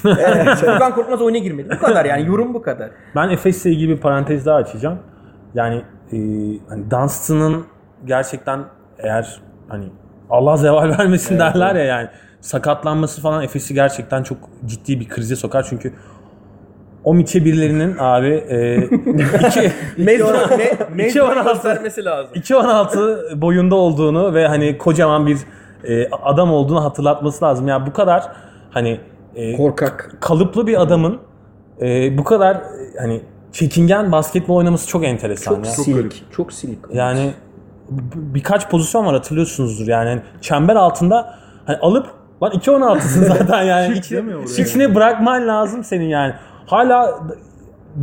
Furkan 0.61 0.95
Korkmaz 0.95 1.23
oyuna 1.23 1.39
girmedi. 1.39 1.69
Bu 1.77 1.87
kadar 1.87 2.05
yani 2.05 2.27
yorum 2.27 2.55
bu 2.55 2.63
kadar. 2.63 2.91
Ben 3.17 3.29
Efes'le 3.29 3.67
ilgili 3.67 3.89
bir 3.97 4.01
parantez 4.01 4.47
daha 4.47 4.57
açacağım. 4.57 4.99
Yani 5.55 5.83
e, 6.13 6.17
hani 6.69 6.91
Dunstan'ın 6.91 7.65
gerçekten 8.05 8.65
eğer 8.99 9.41
hani 9.69 9.85
Allah 10.31 10.57
zeval 10.57 10.89
vermesin 10.99 11.39
derler 11.39 11.75
ya 11.75 11.85
yani 11.85 12.09
sakatlanması 12.41 13.21
falan 13.21 13.43
Efes'i 13.43 13.75
gerçekten 13.75 14.23
çok 14.23 14.39
ciddi 14.67 15.01
bir 15.01 15.09
krize 15.09 15.37
sokar 15.37 15.67
çünkü 15.71 15.93
o 17.07 17.15
miçe 17.15 17.45
birilerinin 17.45 17.97
abi 17.99 18.29
e, 18.29 18.77
iki, 19.47 19.73
Mezun, 19.99 20.37
me, 20.95 21.09
İki 21.09 21.23
on 21.23 21.37
altı. 21.37 21.49
göstermesi 21.53 22.05
lazım. 22.05 22.31
2.16 22.35 23.41
boyunda 23.41 23.75
olduğunu 23.75 24.35
ve 24.35 24.47
hani 24.49 24.79
kocaman 24.79 25.27
bir 25.27 25.39
e, 25.85 26.09
adam 26.11 26.53
olduğunu 26.53 26.85
hatırlatması 26.85 27.45
lazım. 27.45 27.69
Yani 27.69 27.87
bu 27.87 27.93
kadar 27.93 28.33
hani 28.71 29.01
e, 29.35 29.57
Korkak. 29.57 30.17
kalıplı 30.21 30.67
bir 30.67 30.81
adamın 30.83 31.19
e, 31.81 32.19
bu 32.19 32.25
kadar 32.25 32.55
e, 32.55 32.61
hani 33.01 33.21
çekingen 33.53 34.13
basketbol 34.13 34.57
oynaması 34.57 34.89
çok 34.89 35.05
enteresan 35.05 35.55
Çok 35.55 35.65
ya. 35.67 35.71
silik. 35.73 35.97
garip. 35.97 36.13
Çok 36.33 36.53
silik. 36.53 36.79
Yani 36.93 37.31
b- 37.91 38.35
birkaç 38.35 38.71
pozisyon 38.71 39.07
var 39.07 39.15
hatırlıyorsunuzdur 39.15 39.87
yani. 39.87 40.09
Hani 40.09 40.21
çember 40.41 40.77
altında 40.77 41.35
hani 41.67 41.77
alıp 41.77 42.07
lan 42.43 42.53
2.16'sın 42.53 43.25
zaten 43.39 43.63
yani. 43.63 43.95
Çık 43.95 44.05
İçi, 44.05 44.11
değil 44.15 44.25
mi 44.25 44.37
oraya? 44.37 44.95
bırakman 44.95 45.49
lazım 45.49 45.85
senin 45.85 46.09
yani. 46.09 46.35
Hala 46.67 47.21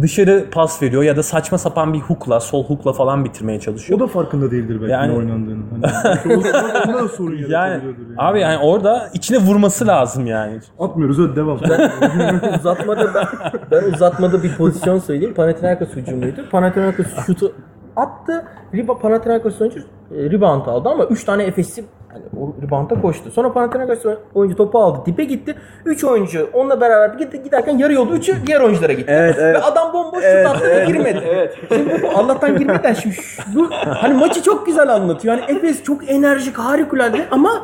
dışarı 0.02 0.46
pas 0.52 0.82
veriyor 0.82 1.04
ya 1.04 1.18
da 1.18 1.24
saçma 1.24 1.58
sapan 1.58 1.94
bir 1.94 2.00
hookla, 2.00 2.40
sol 2.40 2.64
hookla 2.66 2.94
falan 2.94 3.26
bitirmeye 3.26 3.60
çalışıyor. 3.60 4.00
O 4.00 4.04
da 4.04 4.08
farkında 4.08 4.52
değildir 4.52 4.82
belki 4.82 4.92
Yani- 4.92 5.14
ne 5.14 5.18
oynandığını. 5.18 5.64
Hani, 5.84 6.34
ondan 6.88 7.08
sorun 7.08 7.36
Yani. 7.38 7.52
Yani. 7.52 7.82
abi 8.18 8.40
yani 8.40 8.58
orada 8.58 9.10
içine 9.14 9.38
vurması 9.38 9.88
lazım 9.88 10.26
yani. 10.28 10.60
Atmıyoruz 10.80 11.18
hadi 11.20 11.36
devam. 11.36 11.58
uzatmada 12.60 13.14
ben, 13.16 13.28
ben 13.72 13.94
uzatmada 13.94 14.44
bir 14.44 14.56
pozisyon 14.56 15.00
söyleyeyim. 15.00 15.34
Panathinaikos 15.34 15.90
hücumuydu. 15.90 16.50
Panathinaikos 16.52 17.06
şutu 17.26 17.54
attı. 17.96 18.46
Riba 18.74 18.98
Panathinaikos 18.98 19.62
oyuncu 19.62 19.80
e, 19.80 20.24
rebound 20.32 20.66
aldı 20.66 20.90
ama 20.90 21.06
3 21.06 21.24
tane 21.24 21.44
Efes'i 21.44 21.86
hani 22.14 22.24
o 22.44 22.56
rebound'a 22.62 23.02
koştu. 23.02 23.32
Sonra 23.32 23.54
Panathinaikos 23.54 24.06
oyuncu 24.34 24.56
topu 24.58 24.80
aldı. 24.80 25.00
Dipe 25.06 25.24
gitti. 25.24 25.56
3 25.86 26.04
oyuncu 26.04 26.50
onunla 26.54 26.82
beraber 26.82 27.18
gitti, 27.18 27.44
giderken 27.44 27.78
yarı 27.78 27.94
yolda 27.94 28.16
3'ü 28.16 28.48
diğer 28.48 28.62
oyunculara 28.62 28.94
gitti. 28.94 29.12
Evet, 29.12 29.36
evet. 29.40 29.56
Ve 29.56 29.60
adam 29.62 29.94
bomboş 29.94 30.24
Evet, 30.24 30.48
şut 30.48 30.56
attı 30.56 30.70
ve 30.70 30.86
girmedi. 30.86 31.52
Şimdi 31.74 32.02
bu 32.04 32.18
Allah'tan 32.18 32.58
girmeden 32.58 32.94
şimdi 32.94 33.16
şu- 33.16 33.42
bu 33.56 33.70
hani 33.72 34.14
maçı 34.14 34.44
çok 34.44 34.66
güzel 34.66 34.94
anlatıyor. 34.94 35.38
Yani 35.38 35.58
Efes 35.58 35.84
çok 35.84 36.10
enerjik, 36.12 36.58
harikulade 36.58 37.26
ama 37.32 37.64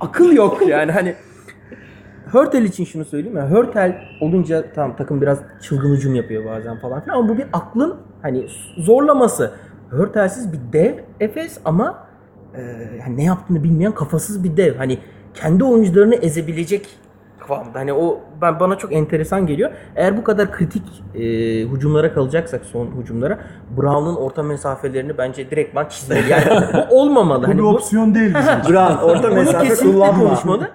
akıl 0.00 0.32
yok 0.32 0.68
yani 0.68 0.92
hani 0.92 1.14
Hörtel 2.32 2.62
için 2.62 2.84
şunu 2.84 3.04
söyleyeyim 3.04 3.36
ya. 3.36 3.50
Hörtel 3.50 3.98
olunca 4.20 4.64
tamam 4.74 4.96
takım 4.96 5.22
biraz 5.22 5.38
çılgın 5.62 5.94
hücum 5.96 6.14
yapıyor 6.14 6.44
bazen 6.44 6.78
falan 6.78 7.00
filan 7.00 7.16
ama 7.18 7.28
bu 7.28 7.38
bir 7.38 7.46
aklın 7.52 7.96
hani 8.22 8.46
zorlaması. 8.78 9.50
Hörtelsiz 9.90 10.52
bir 10.52 10.58
dev 10.72 10.94
Efes 11.20 11.58
ama 11.64 12.07
yani 13.00 13.16
ne 13.16 13.24
yaptığını 13.24 13.64
bilmeyen 13.64 13.92
kafasız 13.92 14.44
bir 14.44 14.56
dev. 14.56 14.76
Hani 14.76 14.98
kendi 15.34 15.64
oyuncularını 15.64 16.14
ezebilecek 16.14 16.86
kıvamda. 17.38 17.78
Hani 17.78 17.92
o 17.92 18.20
ben 18.42 18.60
bana 18.60 18.78
çok 18.78 18.92
enteresan 18.92 19.46
geliyor. 19.46 19.70
Eğer 19.96 20.16
bu 20.16 20.24
kadar 20.24 20.52
kritik 20.52 20.82
e, 21.14 21.20
hücumlara 21.62 22.14
kalacaksak 22.14 22.64
son 22.64 22.88
hücumlara 23.00 23.38
Brown'un 23.76 24.16
orta 24.16 24.42
mesafelerini 24.42 25.18
bence 25.18 25.50
direktman 25.50 25.88
çizmeli. 25.88 26.30
Yani 26.30 26.64
bu 26.74 26.94
olmamalı. 27.00 27.42
Bu 27.42 27.48
hani 27.48 27.58
bir 27.58 27.62
bu 27.62 27.68
opsiyon 27.68 28.14
değil 28.14 28.34
bizim 28.34 28.58
için. 28.60 28.72
Brown 28.72 29.04
orta 29.04 29.28
mesafe 29.28 29.74
kullanma. 29.74 30.68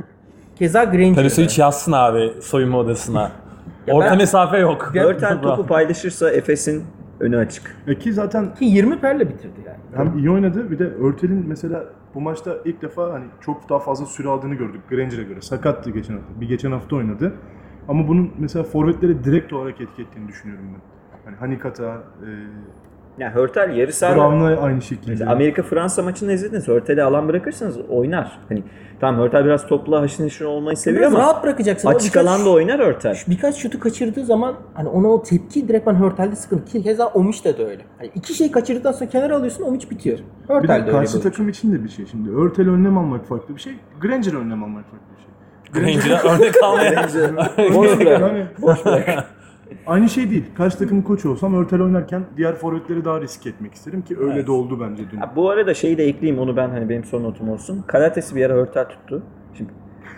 Keza 0.59 0.83
Granger. 0.83 1.15
Perisic 1.15 1.61
yazsın 1.61 1.91
abi 1.91 2.33
soyunma 2.41 2.77
odasına. 2.77 3.31
Ya 3.87 3.93
Orta 3.95 4.11
ben- 4.11 4.17
mesafe 4.17 4.57
yok. 4.57 4.91
Örtel 4.95 5.41
topu 5.41 5.67
paylaşırsa 5.67 6.31
Efes'in 6.31 6.83
önü 7.19 7.37
açık. 7.37 7.75
E 7.87 7.99
ki 7.99 8.13
zaten 8.13 8.55
Ki 8.55 8.65
20 8.65 8.99
perle 8.99 9.29
bitirdi 9.29 9.59
yani. 9.65 9.77
Hem 9.95 10.17
iyi 10.17 10.31
oynadı 10.31 10.71
bir 10.71 10.79
de 10.79 10.83
Örtel'in 10.83 11.45
mesela 11.47 11.85
bu 12.15 12.21
maçta 12.21 12.57
ilk 12.65 12.81
defa 12.81 13.13
hani 13.13 13.25
çok 13.41 13.69
daha 13.69 13.79
fazla 13.79 14.05
süre 14.05 14.27
aldığını 14.29 14.55
gördük 14.55 14.81
Granger'e 14.89 15.23
göre. 15.23 15.41
Sakattı 15.41 15.89
geçen 15.91 16.13
hafta. 16.13 16.41
Bir 16.41 16.47
geçen 16.47 16.71
hafta 16.71 16.95
oynadı. 16.95 17.33
Ama 17.87 18.07
bunun 18.07 18.31
mesela 18.37 18.63
forvetleri 18.63 19.23
direkt 19.23 19.53
olarak 19.53 19.81
etki 19.81 20.01
ettiğini 20.01 20.27
düşünüyorum 20.27 20.65
ben. 20.73 20.81
Hani 21.25 21.35
Hanikata, 21.35 22.03
e, 22.21 22.29
Yani 23.17 23.33
Hörtel 23.33 23.77
yarı 23.77 23.93
saha 23.93 24.15
Brown'la 24.15 24.61
aynı 24.61 24.81
şekilde. 24.81 25.11
Mesela 25.11 25.31
Amerika 25.31 25.63
Fransa 25.63 26.01
maçını 26.01 26.33
izlediniz. 26.33 26.67
Hörtel'i 26.67 27.03
alan 27.03 27.27
bırakırsanız 27.27 27.77
oynar. 27.89 28.39
Hani 28.49 28.63
tamam 28.99 29.21
Hörtel 29.21 29.45
biraz 29.45 29.67
topla 29.67 30.01
haşır 30.01 30.23
neşir 30.23 30.45
olmayı 30.45 30.77
seviyor 30.77 31.01
Biraz 31.01 31.13
ama 31.13 31.23
rahat 31.23 31.43
bırakacaksın. 31.43 31.87
O 31.87 31.91
açık 31.91 32.15
birkaç- 32.15 32.27
alanda 32.27 32.49
oynar 32.49 32.79
Hörtel. 32.79 33.17
Birkaç 33.27 33.55
şutu 33.55 33.79
kaçırdığı 33.79 34.25
zaman 34.25 34.55
hani 34.73 34.89
ona 34.89 35.07
o 35.07 35.23
tepki 35.23 35.67
direktman 35.67 35.95
Hörtel'de 35.95 36.35
sıkıntı. 36.35 36.71
Ki 36.71 36.83
Keza 36.83 37.07
Omiç'te 37.07 37.57
de 37.57 37.65
öyle. 37.65 37.81
Hani 37.97 38.11
iki 38.15 38.33
şey 38.33 38.51
kaçırdıktan 38.51 38.91
sonra 38.91 39.09
kenara 39.09 39.35
alıyorsun 39.35 39.63
Omiç 39.63 39.91
bitiyor. 39.91 40.17
bir 40.17 40.53
Hörtel 40.53 40.67
de 40.67 40.79
de 40.79 40.81
öyle 40.81 40.91
karşı 40.91 41.17
bir 41.17 41.23
takım 41.23 41.49
için 41.49 41.73
de 41.73 41.83
bir 41.83 41.89
şey 41.89 42.05
şimdi. 42.05 42.29
Örtel 42.31 42.69
önlem 42.69 42.97
almak 42.97 43.27
farklı 43.27 43.55
bir 43.55 43.61
şey. 43.61 43.73
Granger 44.01 44.33
önlem 44.33 44.63
almak 44.63 44.83
farklı 44.91 45.07
bir 45.17 45.21
şey. 45.23 45.33
Granger'a 45.73 46.35
örnek 46.35 46.63
almaya. 46.63 47.09
Boş 47.75 47.99
bırak. 47.99 48.61
Boş 48.61 48.85
bırak. 48.85 49.25
Aynı 49.87 50.09
şey 50.09 50.29
değil. 50.29 50.43
Karşı 50.57 50.77
takımın 50.77 51.01
koçu 51.01 51.31
olsam 51.31 51.55
Örtel 51.55 51.81
oynarken 51.81 52.23
diğer 52.37 52.55
forvetleri 52.55 53.05
daha 53.05 53.21
risk 53.21 53.47
etmek 53.47 53.73
isterim 53.73 54.01
ki 54.01 54.17
öyle 54.19 54.47
de 54.47 54.51
oldu 54.51 54.79
bence 54.81 55.03
dün. 55.11 55.17
Ha, 55.17 55.33
bu 55.35 55.49
arada 55.49 55.73
şeyi 55.73 55.97
de 55.97 56.05
ekleyeyim 56.05 56.41
onu 56.41 56.57
ben 56.57 56.69
hani 56.69 56.89
benim 56.89 57.03
son 57.03 57.23
notum 57.23 57.49
olsun. 57.49 57.83
Karatesi 57.87 58.35
bir 58.35 58.45
ara 58.45 58.53
Hörtel 58.53 58.85
tuttu. 58.85 59.23
Şimdi 59.57 59.71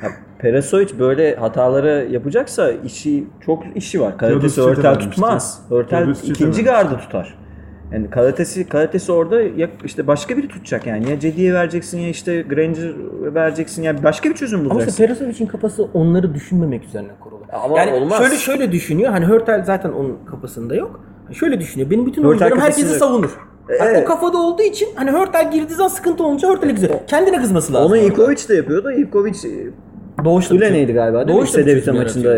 ya, 0.03 0.09
Perasovic 0.39 0.99
böyle 0.99 1.35
hataları 1.35 2.07
yapacaksa 2.11 2.71
işi 2.71 3.27
çok 3.45 3.63
işi 3.75 4.01
var. 4.01 4.17
Karatesi 4.17 4.61
vermişti. 4.61 5.09
tutmaz. 5.09 5.65
Teodosic 5.89 6.31
ikinci 6.31 6.63
gardı 6.63 6.97
tutar. 6.97 7.37
Yani 7.93 8.09
Karatesi, 8.09 8.69
Karatesi 8.69 9.11
orada 9.11 9.41
ya 9.41 9.69
işte 9.86 10.07
başka 10.07 10.38
biri 10.38 10.47
tutacak 10.47 10.88
yani. 10.88 11.09
Ya 11.09 11.19
Cedi'ye 11.19 11.53
vereceksin 11.53 11.99
ya 11.99 12.09
işte 12.09 12.41
Granger 12.41 12.93
vereceksin 13.36 13.83
ya 13.83 14.03
başka 14.03 14.29
bir 14.29 14.36
çözüm 14.36 14.59
Ama 14.59 14.69
bulacaksın. 14.69 14.91
işte 14.91 15.05
Perasovic'in 15.05 15.45
kafası 15.47 15.88
onları 15.93 16.33
düşünmemek 16.36 16.83
üzerine 16.86 17.11
kurulu. 17.19 17.41
Ama 17.63 17.79
yani 17.79 17.93
olmaz. 17.93 18.17
şöyle 18.17 18.36
şöyle 18.36 18.71
düşünüyor. 18.71 19.11
Hani 19.11 19.25
Hörtel 19.25 19.63
zaten 19.65 19.91
onun 19.91 20.17
kafasında 20.25 20.75
yok. 20.75 20.99
Şöyle 21.31 21.59
düşünüyor. 21.59 21.89
Benim 21.89 22.05
bütün 22.05 22.23
Hörtel 22.23 22.29
oyuncularım 22.29 22.59
herkesi 22.59 22.81
kafasında- 22.81 22.99
savunur. 22.99 23.38
Hani 23.79 23.89
Evet. 23.91 24.03
o 24.03 24.07
kafada 24.07 24.38
olduğu 24.38 24.61
için 24.63 24.88
hani 24.95 25.11
Hörtel 25.11 25.51
girdiği 25.51 25.73
zaman 25.73 25.89
sıkıntı 25.89 26.23
olunca 26.23 26.49
Hörtel'e 26.49 26.73
kızıyor. 26.75 26.93
Kendine 27.07 27.38
kızması 27.41 27.73
lazım. 27.73 27.91
Onu. 27.91 27.97
Ivkovic 27.97 28.49
de 28.49 28.55
yapıyordu. 28.55 28.91
Ivkovic 28.91 29.33
Doğuşta 30.25 30.55
Ule 30.55 30.73
neydi 30.73 30.93
galiba 30.93 31.17
değil 31.17 31.27
mi? 31.38 31.41
Doğuşta 31.41 31.63
çözüm 31.65 31.95
maçında 31.95 32.38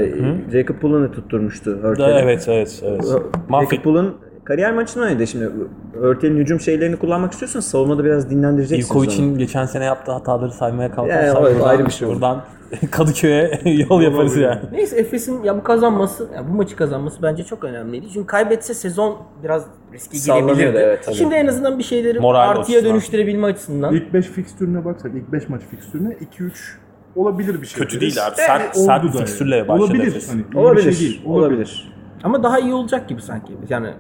Jacob 0.52 0.76
Pullen'ı 0.76 1.12
tutturmuştu 1.12 1.80
Hörtel'e. 1.82 2.20
evet 2.24 2.46
evet 2.48 2.82
evet. 2.86 3.04
Jacob. 3.06 3.84
Pullen 3.84 4.06
kariyer 4.48 4.74
maçını 4.74 5.04
oynadı 5.04 5.28
şimdi. 5.28 5.50
Hörtel'in 6.02 6.38
hücum 6.38 6.60
şeylerini 6.60 6.96
kullanmak 6.96 7.32
istiyorsan 7.32 7.60
savunmada 7.60 8.04
biraz 8.04 8.30
dinlendireceksin. 8.30 8.94
sonra. 8.94 9.04
İlkovic'in 9.06 9.38
geçen 9.38 9.66
sene 9.66 9.86
yaptığı 9.86 10.12
hataları 10.12 10.52
saymaya 10.52 10.92
kalkarsak 10.92 11.26
Yani 11.44 11.56
buradan, 11.56 11.70
ayrı 11.70 11.86
bir 11.86 11.92
şey 11.92 12.08
olur. 12.08 12.16
buradan 12.16 12.44
Kadıköy'e 12.92 13.62
yol 13.90 14.02
yaparız 14.02 14.38
yani. 14.38 14.60
Neyse 14.72 14.96
Efes'in 14.98 15.44
ya 15.44 15.58
bu 15.58 15.64
kazanması, 15.64 16.28
ya 16.36 16.44
bu 16.50 16.54
maçı 16.54 16.76
kazanması 16.76 17.22
bence 17.24 17.44
çok 17.44 17.64
önemliydi. 17.64 18.06
Çünkü 18.14 18.28
kaybetse 18.28 18.74
sezon 18.74 19.18
biraz 19.44 19.66
riske 19.94 20.18
girebilirdi. 20.18 20.78
evet, 20.78 21.04
tabii. 21.06 21.16
Şimdi 21.16 21.36
en 21.36 21.48
azından 21.48 21.80
bir 21.80 21.84
şeyleri 21.84 22.20
Moral 22.20 22.50
artıya 22.50 22.62
açısından. 22.64 22.86
dönüştürebilme 22.86 23.48
açısından. 23.48 23.94
İlk 23.94 24.14
5 24.14 24.26
fikstürüne 24.26 24.86
baksak, 24.86 25.12
ilk 25.16 25.32
5 25.32 25.50
maç 25.50 25.62
fikstürüne 25.72 26.14
2-3 26.40 26.52
olabilir 27.16 27.62
bir 27.62 27.68
şey. 27.68 27.80
Kötü 27.84 28.02
değil 28.02 28.28
abi. 28.28 28.42
Yani 28.42 28.62
Sert, 28.62 28.78
oldu 28.78 28.86
sert 29.12 29.18
fikstürle 29.18 29.56
yani. 29.56 29.68
başladı 29.68 29.84
Olabilir. 29.94 30.24
Hani 30.30 30.44
bir 30.52 30.56
Olabilir. 30.58 30.92
şey 30.92 31.00
değil. 31.00 31.22
olabilir. 31.26 31.94
Ama 32.24 32.44
daha 32.44 32.60
iyi 32.60 32.74
olacak 32.74 33.10
gibi 33.10 33.22
sanki. 33.22 33.54
Yani 33.70 33.94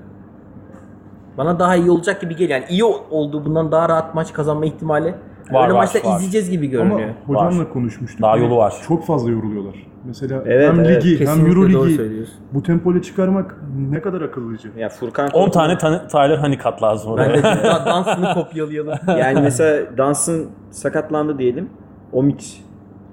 bana 1.37 1.59
daha 1.59 1.75
iyi 1.75 1.91
olacak 1.91 2.21
gibi 2.21 2.35
geliyor. 2.35 2.59
Yani 2.59 2.69
iyi 2.69 2.83
olduğu 2.83 3.45
bundan 3.45 3.71
daha 3.71 3.89
rahat 3.89 4.15
maç 4.15 4.33
kazanma 4.33 4.65
ihtimali. 4.65 5.13
Var, 5.51 5.63
Öyle 5.63 5.73
var, 5.73 5.79
maçta 5.79 6.09
var. 6.09 6.15
izleyeceğiz 6.15 6.49
gibi 6.51 6.65
Ama 6.65 6.71
görünüyor. 6.89 7.09
hocamla 7.27 7.69
konuşmuştuk. 7.69 8.21
Daha 8.21 8.37
yolu 8.37 8.57
var. 8.57 8.73
Çok 8.87 9.05
fazla 9.05 9.31
yoruluyorlar. 9.31 9.75
Mesela 10.05 10.43
Evet, 10.45 10.69
hem 10.69 10.79
evet. 10.79 11.05
ligi 11.05 11.19
hem 11.19 11.25
Kesinlikle 11.27 11.49
Euro 11.61 11.73
doğru 11.73 11.85
ligi 11.87 11.95
söylüyorsun. 11.95 12.35
bu 12.53 12.63
tempoyla 12.63 13.01
çıkarmak 13.01 13.55
ne 13.89 14.01
kadar 14.01 14.21
akıllıca. 14.21 14.69
Ya 14.77 14.89
Furkan 14.89 15.29
10 15.33 15.49
tane 15.49 15.77
tan- 15.77 16.07
Tyler 16.07 16.37
Honeycutt 16.37 16.83
lazım 16.83 17.11
oraya. 17.11 17.29
Ben 17.43 17.57
de 17.57 17.63
dansını 17.85 18.33
kopyalayalım. 18.33 18.93
yani 19.07 19.41
mesela 19.41 19.97
Dans'ın 19.97 20.49
sakatlandı 20.71 21.37
diyelim. 21.37 21.69
Omiç 22.13 22.61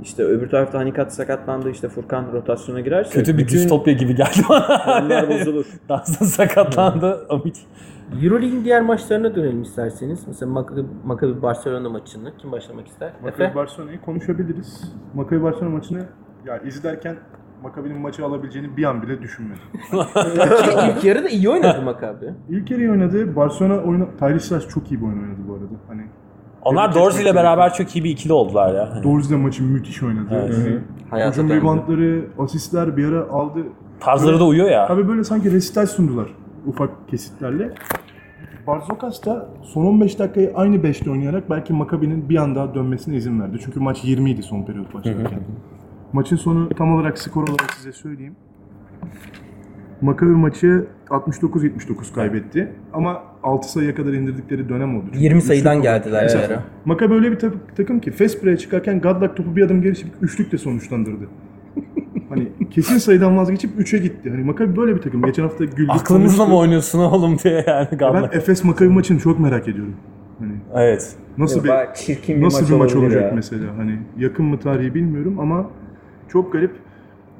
işte 0.02 0.22
öbür 0.22 0.50
tarafta 0.50 0.78
Hanikat 0.78 1.12
sakatlandı 1.14 1.70
işte 1.70 1.88
Furkan 1.88 2.24
rotasyona 2.32 2.80
girerse 2.80 3.10
Kötü 3.10 3.32
bir 3.32 3.38
bütün 3.38 3.56
distopya 3.56 3.92
gibi 3.94 4.14
geldi 4.14 4.38
bana. 4.48 4.66
planlar 4.84 5.28
bozulur. 5.28 5.66
Dansın 5.88 6.24
sakatlandı. 6.26 7.26
Amit. 7.30 7.58
Euroleague'in 8.22 8.64
diğer 8.64 8.82
maçlarına 8.82 9.34
dönelim 9.34 9.62
isterseniz. 9.62 10.24
Mesela 10.26 10.52
Maccabi, 10.52 10.84
Maccabi 11.04 11.42
Barcelona 11.42 11.88
maçını 11.88 12.36
kim 12.38 12.52
başlamak 12.52 12.86
ister? 12.86 13.12
Maccabi? 13.22 13.54
Barcelona'yı 13.54 14.00
konuşabiliriz. 14.00 14.94
Maccabi 15.14 15.42
Barcelona 15.42 15.70
maçını 15.70 16.06
ya 16.46 16.58
izlerken 16.58 17.16
Maccabi'nin 17.62 18.00
maçı 18.00 18.24
alabileceğini 18.24 18.76
bir 18.76 18.84
an 18.84 19.02
bile 19.02 19.22
düşünmedim. 19.22 19.62
İlk 20.96 21.04
yarı 21.04 21.24
da 21.24 21.28
iyi 21.28 21.48
oynadı 21.48 21.82
Maccabi. 21.82 22.34
İlk 22.48 22.70
yarı 22.70 22.90
oynadı. 22.90 23.36
Barcelona 23.36 23.80
oyunu 23.82 24.08
Tyrese 24.18 24.60
çok 24.60 24.92
iyi 24.92 25.00
bir 25.00 25.06
oyun 25.06 25.22
oynadı 25.22 25.40
bu 25.48 25.52
arada. 25.52 25.64
Hani 25.88 26.02
Onlar 26.62 26.94
Dorsey 26.94 27.22
ile 27.22 27.34
beraber 27.34 27.74
çok 27.74 27.96
iyi 27.96 28.04
bir 28.04 28.10
ikili 28.10 28.32
oldular 28.32 28.74
ya. 28.74 29.00
Doğrusu 29.02 29.30
da 29.30 29.38
maçı 29.38 29.62
müthiş 29.62 30.02
oynadı. 30.02 30.26
Evet. 30.32 30.82
Yani 31.12 31.30
hücum 31.30 31.50
reboundları, 31.50 32.24
asistler 32.38 32.96
bir 32.96 33.12
ara 33.12 33.28
aldı. 33.28 33.60
Tarzları 34.00 34.40
da 34.40 34.46
uyuyor 34.46 34.70
ya. 34.70 34.88
Abi 34.88 35.08
böyle 35.08 35.24
sanki 35.24 35.52
resital 35.52 35.86
sundular 35.86 36.28
ufak 36.66 37.08
kesitlerle. 37.08 37.70
Barzokas 38.66 39.26
da 39.26 39.48
son 39.62 39.84
15 39.86 40.18
dakikayı 40.18 40.52
aynı 40.54 40.76
5'te 40.76 41.10
oynayarak 41.10 41.50
belki 41.50 41.72
Maccabi'nin 41.72 42.28
bir 42.28 42.36
anda 42.36 42.74
dönmesine 42.74 43.16
izin 43.16 43.40
verdi. 43.40 43.58
Çünkü 43.64 43.80
maç 43.80 44.04
20 44.04 44.30
idi 44.30 44.42
son 44.42 44.62
periyot 44.62 44.94
başlarken. 44.94 45.40
Maçın 46.12 46.36
sonu 46.36 46.68
tam 46.68 46.94
olarak 46.94 47.18
skor 47.18 47.48
olarak 47.48 47.72
size 47.72 47.92
söyleyeyim. 47.92 48.36
Maccabi 50.00 50.30
maçı 50.30 50.86
69-79 51.08 52.14
kaybetti. 52.14 52.72
Ama 52.92 53.22
6 53.42 53.72
sayıya 53.72 53.94
kadar 53.94 54.12
indirdikleri 54.12 54.68
dönem 54.68 54.96
oldu. 54.96 55.04
Çünkü 55.06 55.18
20 55.24 55.36
üçlük 55.36 55.46
sayıdan 55.48 55.82
geldiler 55.82 56.22
Mesela 56.22 56.46
ara. 56.46 56.62
Maccabi 56.84 57.14
öyle 57.14 57.32
bir 57.32 57.38
tak- 57.38 57.76
takım 57.76 58.00
ki 58.00 58.10
fast 58.10 58.44
break'e 58.44 58.58
çıkarken 58.58 59.00
Godluck 59.00 59.36
topu 59.36 59.56
bir 59.56 59.62
adım 59.62 59.82
geri 59.82 59.96
çekip 59.96 60.14
üçlükle 60.22 60.58
sonuçlandırdı. 60.58 61.28
Hani 62.28 62.48
kesin 62.70 62.98
sayıdan 62.98 63.36
vazgeçip 63.36 63.80
3'e 63.80 63.98
gitti. 63.98 64.30
Hani 64.30 64.44
Maccabi 64.44 64.76
böyle 64.76 64.96
bir 64.96 65.02
takım. 65.02 65.22
Geçen 65.22 65.42
hafta 65.42 65.64
güldük. 65.64 65.90
Aklınızla 65.90 66.46
mı 66.46 66.56
oynuyorsun 66.56 66.98
oğlum 66.98 67.38
diye 67.38 67.64
yani 67.66 67.88
Ben 67.92 67.98
Gallak. 67.98 68.34
Efes 68.36 68.64
Maccabi 68.64 68.88
maçını 68.88 69.18
çok 69.18 69.40
merak 69.40 69.68
ediyorum. 69.68 69.94
Hani 70.38 70.52
Evet. 70.74 71.12
nasıl 71.38 71.64
bir 71.64 71.68
Bayağı 71.68 71.94
çirkin 71.94 72.36
bir 72.40 72.42
nasıl 72.44 72.60
maç 72.60 72.70
bir 72.70 72.76
maç 72.76 72.94
olacak 72.94 73.22
ya. 73.22 73.32
mesela? 73.34 73.64
Hani 73.76 73.98
yakın 74.18 74.46
mı 74.46 74.60
tarihi 74.60 74.94
bilmiyorum 74.94 75.40
ama 75.40 75.70
çok 76.28 76.52
garip. 76.52 76.72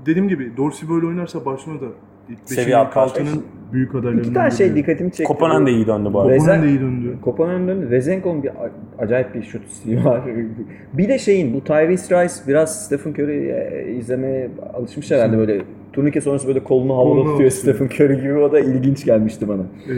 Dediğim 0.07 0.29
gibi 0.29 0.57
Dorsey 0.57 0.89
böyle 0.89 1.07
oynarsa 1.07 1.45
Barcelona 1.45 1.81
da 1.81 1.85
ilk 2.29 2.39
5'in 2.39 2.55
Seviye. 2.55 2.77
6'nın 2.77 3.43
büyük 3.75 3.95
adaylarından 3.95 4.23
İki 4.25 4.33
tane 4.33 4.51
şey 4.51 4.75
dikkatimi 4.75 5.11
çekti. 5.11 5.25
Kopanen 5.25 5.67
de 5.67 5.71
iyi 5.71 5.87
döndü 5.87 6.09
bu 6.13 6.21
arada. 6.21 6.37
Kopanen 6.39 6.63
de 6.63 6.69
iyi 6.69 6.81
döndü. 6.81 7.17
Kopanen'in 7.23 7.69
döndü. 7.69 7.91
Vezenko'nun 7.91 8.43
bir 8.43 8.51
acayip 8.99 9.35
bir 9.35 9.43
şut 9.43 9.63
stili 9.69 10.05
var. 10.05 10.21
bir 10.93 11.09
de 11.09 11.19
şeyin 11.19 11.55
bu 11.55 11.65
Tyrese 11.65 12.25
Rice 12.25 12.35
biraz 12.49 12.85
Stephen 12.87 13.11
Curry 13.11 13.99
izlemeye 13.99 14.51
alışmış 14.75 15.11
herhalde 15.11 15.39
böyle 15.39 15.63
turnike 15.93 16.21
sonrası 16.21 16.49
böyle 16.49 16.65
kolunu 16.65 16.97
havada 16.97 17.09
Kolunu 17.15 17.31
tutuyor. 17.31 17.51
Stephen 17.51 17.87
Curry 17.87 18.21
gibi 18.21 18.35
o 18.35 18.53
da 18.53 18.61
ilginç 18.61 19.05
gelmişti 19.05 19.49
bana. 19.49 19.63
Ee, 19.89 19.95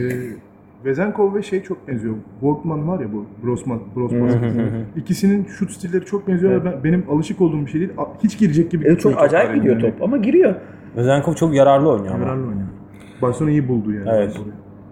Vezenkov 0.84 1.34
ve 1.34 1.42
şey 1.42 1.62
çok 1.62 1.88
benziyor. 1.88 2.14
Workman 2.40 2.88
var 2.88 3.00
ya 3.00 3.06
bu 3.12 3.26
Brosman, 3.46 3.80
Bros 3.96 4.12
basketbolu. 4.12 4.62
İkisinin 4.96 5.44
şut 5.44 5.70
stilleri 5.70 6.04
çok 6.04 6.28
benziyor 6.28 6.52
ve 6.52 6.64
ben, 6.64 6.74
benim 6.84 7.04
alışık 7.10 7.40
olduğum 7.40 7.66
bir 7.66 7.70
şey 7.70 7.80
değil. 7.80 7.92
Hiç 8.24 8.38
girecek 8.38 8.70
gibi 8.70 8.84
Evet, 8.86 9.00
çok 9.00 9.22
acayip 9.22 9.54
gidiyor 9.54 9.76
eline. 9.76 9.90
top 9.90 10.02
ama 10.02 10.16
giriyor. 10.16 10.54
Özenkov 10.96 11.34
çok 11.34 11.54
yararlı 11.54 11.90
oynuyor. 11.90 12.18
Yararlı 12.18 12.46
oynuyor. 12.46 12.66
Barcelona 13.22 13.50
iyi 13.50 13.68
buldu 13.68 13.92
yani. 13.92 14.08
Evet. 14.12 14.36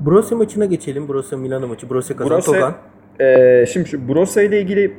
Brose 0.00 0.34
maçına 0.34 0.64
geçelim. 0.64 1.08
Brose 1.08 1.36
Milano 1.36 1.68
maçı. 1.68 1.90
Brose 1.90 2.16
kazandı. 2.16 2.34
Brose- 2.40 2.46
Togan. 2.46 2.74
Ee, 3.20 3.64
şimdi 3.72 3.88
şu 3.88 4.08
Brosa 4.08 4.42
ile 4.42 4.60
ilgili 4.60 4.94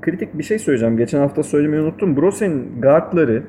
kritik 0.00 0.38
bir 0.38 0.42
şey 0.42 0.58
söyleyeceğim. 0.58 0.96
Geçen 0.96 1.18
hafta 1.18 1.42
söylemeyi 1.42 1.82
unuttum. 1.82 2.16
Brosa'nın 2.16 2.80
guardları 2.80 3.42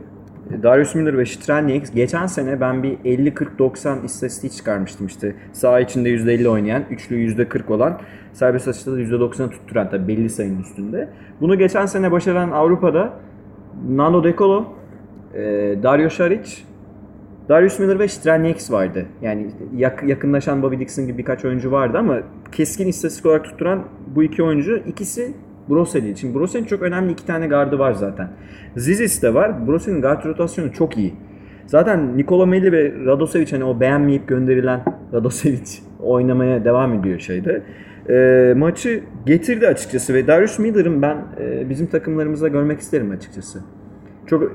Darius 0.64 0.96
Miller 0.96 1.18
ve 1.18 1.26
Stranieks 1.26 1.92
geçen 1.92 2.26
sene 2.26 2.62
ben 2.62 2.84
bir 2.84 2.98
50-40-90 2.98 4.06
istatistiği 4.06 4.52
çıkarmıştım 4.52 5.08
işte. 5.08 5.36
Sağ 5.54 5.80
içinde 5.80 6.10
%50 6.10 6.48
oynayan, 6.48 6.84
üçlü 6.90 7.16
%40 7.16 7.74
olan, 7.74 8.00
serbest 8.34 8.68
atışta 8.68 8.92
da 8.92 9.00
%90'ı 9.02 9.50
tutturan 9.50 9.90
tabii 9.90 10.08
belli 10.08 10.30
sayının 10.30 10.62
üstünde. 10.62 11.10
Bunu 11.42 11.58
geçen 11.58 11.86
sene 11.86 12.12
başaran 12.12 12.52
Avrupa'da 12.52 13.14
Nando 13.90 14.24
De 14.24 14.36
Colo, 14.36 14.66
e, 15.34 15.42
Dario 15.84 16.10
Saric, 16.10 16.52
Darius 17.50 17.80
Miller 17.80 18.00
ve 18.00 18.08
Stranieks 18.08 18.72
vardı. 18.72 19.06
Yani 19.22 19.48
yak- 19.76 20.04
yakınlaşan 20.04 20.62
Bobby 20.64 20.80
Dixon 20.80 21.08
gibi 21.08 21.18
birkaç 21.18 21.46
oyuncu 21.46 21.72
vardı 21.72 21.98
ama 21.98 22.18
keskin 22.52 22.88
istatistik 22.88 23.26
olarak 23.26 23.44
tutturan 23.46 23.84
bu 24.16 24.24
iki 24.24 24.44
oyuncu 24.44 24.78
ikisi 24.78 25.34
Broseli. 25.70 26.18
Şimdi 26.18 26.36
Broseli'nin 26.36 26.68
çok 26.68 26.82
önemli 26.82 27.12
iki 27.12 27.26
tane 27.26 27.48
gardı 27.48 27.80
var 27.80 27.94
zaten. 27.94 28.30
Zizis 28.76 29.24
de 29.24 29.34
var. 29.34 29.68
Broseli'nin 29.68 30.02
guard 30.02 30.26
rotasyonu 30.26 30.74
çok 30.74 30.98
iyi. 30.98 31.14
Zaten 31.68 32.18
Nikola 32.18 32.46
Melli 32.46 32.72
ve 32.72 32.94
Radosevic 33.06 33.52
hani 33.52 33.64
o 33.64 33.80
beğenmeyip 33.80 34.28
gönderilen 34.28 34.84
Radosevic 35.14 35.80
oynamaya 36.00 36.66
devam 36.66 36.94
ediyor 36.94 37.20
şeyde. 37.20 37.62
Ee, 38.10 38.54
maçı 38.58 39.04
getirdi 39.26 39.68
açıkçası 39.68 40.14
ve 40.14 40.28
Darius 40.28 40.60
Miller'ın 40.60 41.02
ben 41.02 41.18
e, 41.40 41.70
bizim 41.70 41.88
takımlarımızda 41.88 42.48
görmek 42.48 42.80
isterim 42.80 43.12
açıkçası 43.12 43.60
çok 44.28 44.52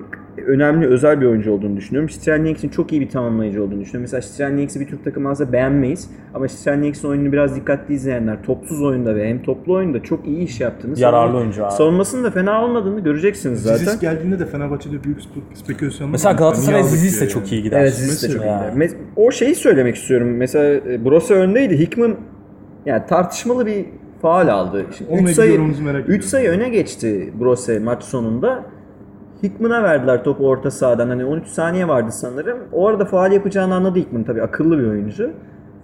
önemli 0.46 0.86
özel 0.86 1.20
bir 1.20 1.26
oyuncu 1.26 1.52
olduğunu 1.52 1.76
düşünüyorum. 1.76 2.08
Strelniaks'in 2.10 2.68
çok 2.68 2.92
iyi 2.92 3.00
bir 3.00 3.08
tamamlayıcı 3.08 3.62
olduğunu 3.62 3.80
düşünüyorum. 3.80 4.00
Mesela 4.00 4.22
Strelniaks'i 4.22 4.80
bir 4.80 4.86
Türk 4.86 5.04
takımı 5.04 5.28
alsa 5.28 5.52
beğenmeyiz. 5.52 6.10
Ama 6.34 6.48
Strelniaks'in 6.48 7.08
oyununu 7.08 7.32
biraz 7.32 7.56
dikkatli 7.56 7.94
izleyenler 7.94 8.42
topsuz 8.42 8.82
oyunda 8.82 9.16
ve 9.16 9.28
hem 9.28 9.42
toplu 9.42 9.74
oyunda 9.74 10.02
çok 10.02 10.26
iyi 10.26 10.38
iş 10.44 10.60
yaptığını 10.60 10.98
Yararlı 11.00 11.32
savunma- 11.32 11.38
oyuncu 11.40 11.66
abi. 11.66 11.72
Savunmasının 11.72 12.24
da 12.24 12.30
fena 12.30 12.64
olmadığını 12.64 13.00
göreceksiniz 13.00 13.62
zaten. 13.62 13.78
Zizis 13.84 14.00
geldiğinde 14.00 14.38
de 14.38 14.46
Fenerbahçe'de 14.46 15.04
büyük 15.04 15.18
spe- 15.18 15.54
spekülasyonlar 15.64 16.12
Mesela 16.12 16.34
var. 16.34 16.38
Galatasaray 16.38 16.80
aldık 16.80 16.90
Zizis 16.90 17.20
de 17.20 17.28
çok 17.28 17.52
iyi 17.52 17.62
gider. 17.62 17.80
Evet 17.80 17.94
Ziz 17.94 18.22
de 18.22 18.28
çok 18.32 18.42
iyi. 18.42 18.48
Mes- 18.48 18.94
O 19.16 19.30
şeyi 19.30 19.54
söylemek 19.54 19.96
istiyorum. 19.96 20.28
Mesela 20.36 20.64
e, 20.92 21.04
Brose 21.04 21.34
öndeydi. 21.34 21.78
Hickman 21.78 22.14
yani 22.86 23.02
tartışmalı 23.08 23.66
bir 23.66 23.84
faal 24.22 24.48
aldı. 24.48 24.86
Şimdi 24.98 25.10
Onunla 25.10 25.22
üç 25.22 25.28
ilgili 25.30 25.34
sayı, 25.34 25.50
yorumunuzu 25.52 25.82
merak 25.82 26.00
3 26.00 26.04
ediyorum. 26.06 26.28
sayı 26.28 26.50
öne 26.50 26.68
geçti 26.68 27.32
Brose 27.40 27.78
maç 27.78 28.02
sonunda. 28.04 28.64
Hickman'a 29.42 29.82
verdiler 29.82 30.24
topu 30.24 30.48
orta 30.48 30.70
sahadan. 30.70 31.08
Hani 31.08 31.24
13 31.24 31.46
saniye 31.46 31.88
vardı 31.88 32.12
sanırım. 32.12 32.58
O 32.72 32.88
arada 32.88 33.04
faal 33.04 33.32
yapacağını 33.32 33.74
anladı 33.74 33.98
Hickman 33.98 34.24
tabii 34.24 34.42
akıllı 34.42 34.78
bir 34.78 34.86
oyuncu. 34.86 35.30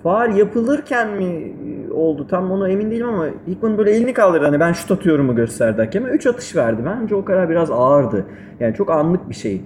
Faal 0.02 0.36
yapılırken 0.36 1.11
mi 1.11 1.52
oldu 1.94 2.26
tam 2.26 2.50
onu 2.50 2.68
emin 2.68 2.90
değilim 2.90 3.09
ama 3.09 3.26
Hickman 3.48 3.78
böyle 3.78 3.90
elini 3.90 4.12
kaldırdı 4.12 4.44
hani 4.44 4.61
ben 4.61 4.72
şut 4.72 4.90
atıyorumu 4.90 5.36
gösterdi 5.36 5.82
hakeme. 5.82 6.11
3 6.11 6.26
atış 6.26 6.57
verdi. 6.57 6.82
Bence 6.86 7.14
o 7.14 7.24
karar 7.24 7.50
biraz 7.50 7.70
ağırdı. 7.70 8.24
Yani 8.61 8.74
çok 8.74 8.90
anlık 8.90 9.28
bir 9.28 9.34
şey. 9.34 9.62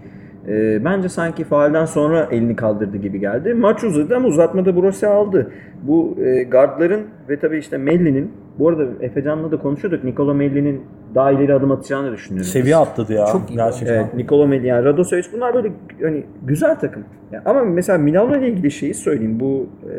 Ee, 0.48 0.84
bence 0.84 1.08
sanki 1.08 1.44
faalden 1.44 1.84
sonra 1.84 2.28
elini 2.30 2.56
kaldırdı 2.56 2.96
gibi 2.96 3.20
geldi. 3.20 3.54
Maç 3.54 3.84
uzadı 3.84 4.16
ama 4.16 4.28
uzatmada 4.28 4.76
Brose 4.76 5.06
aldı. 5.06 5.50
Bu 5.82 6.16
e, 6.24 6.42
guardların 6.42 7.00
ve 7.28 7.38
tabii 7.38 7.58
işte 7.58 7.78
Melli'nin 7.78 8.32
bu 8.58 8.68
arada 8.68 8.84
Efecan'la 9.00 9.50
da 9.50 9.56
konuşuyorduk. 9.56 10.04
Nikola 10.04 10.34
Melli'nin 10.34 10.82
daha 11.14 11.32
ileri 11.32 11.54
adım 11.54 11.72
atacağını 11.72 12.12
düşünüyorum. 12.12 12.50
Seviye 12.50 12.76
atladı 12.76 13.12
ya. 13.12 13.26
Çok 13.26 13.50
iyi. 13.50 13.54
Gerçekten. 13.54 13.94
Evet, 13.94 14.14
Nikola 14.14 14.46
Melli, 14.46 14.66
yani 14.66 14.84
Radosevic 14.84 15.24
bunlar 15.32 15.54
böyle 15.54 15.72
hani 16.02 16.24
güzel 16.46 16.78
takım. 16.78 17.04
Ya 17.32 17.42
ama 17.44 17.64
mesela 17.64 17.98
Milano 17.98 18.36
ile 18.36 18.48
ilgili 18.48 18.70
şeyi 18.70 18.94
söyleyeyim. 18.94 19.40
Bu 19.40 19.66
e, 19.82 19.94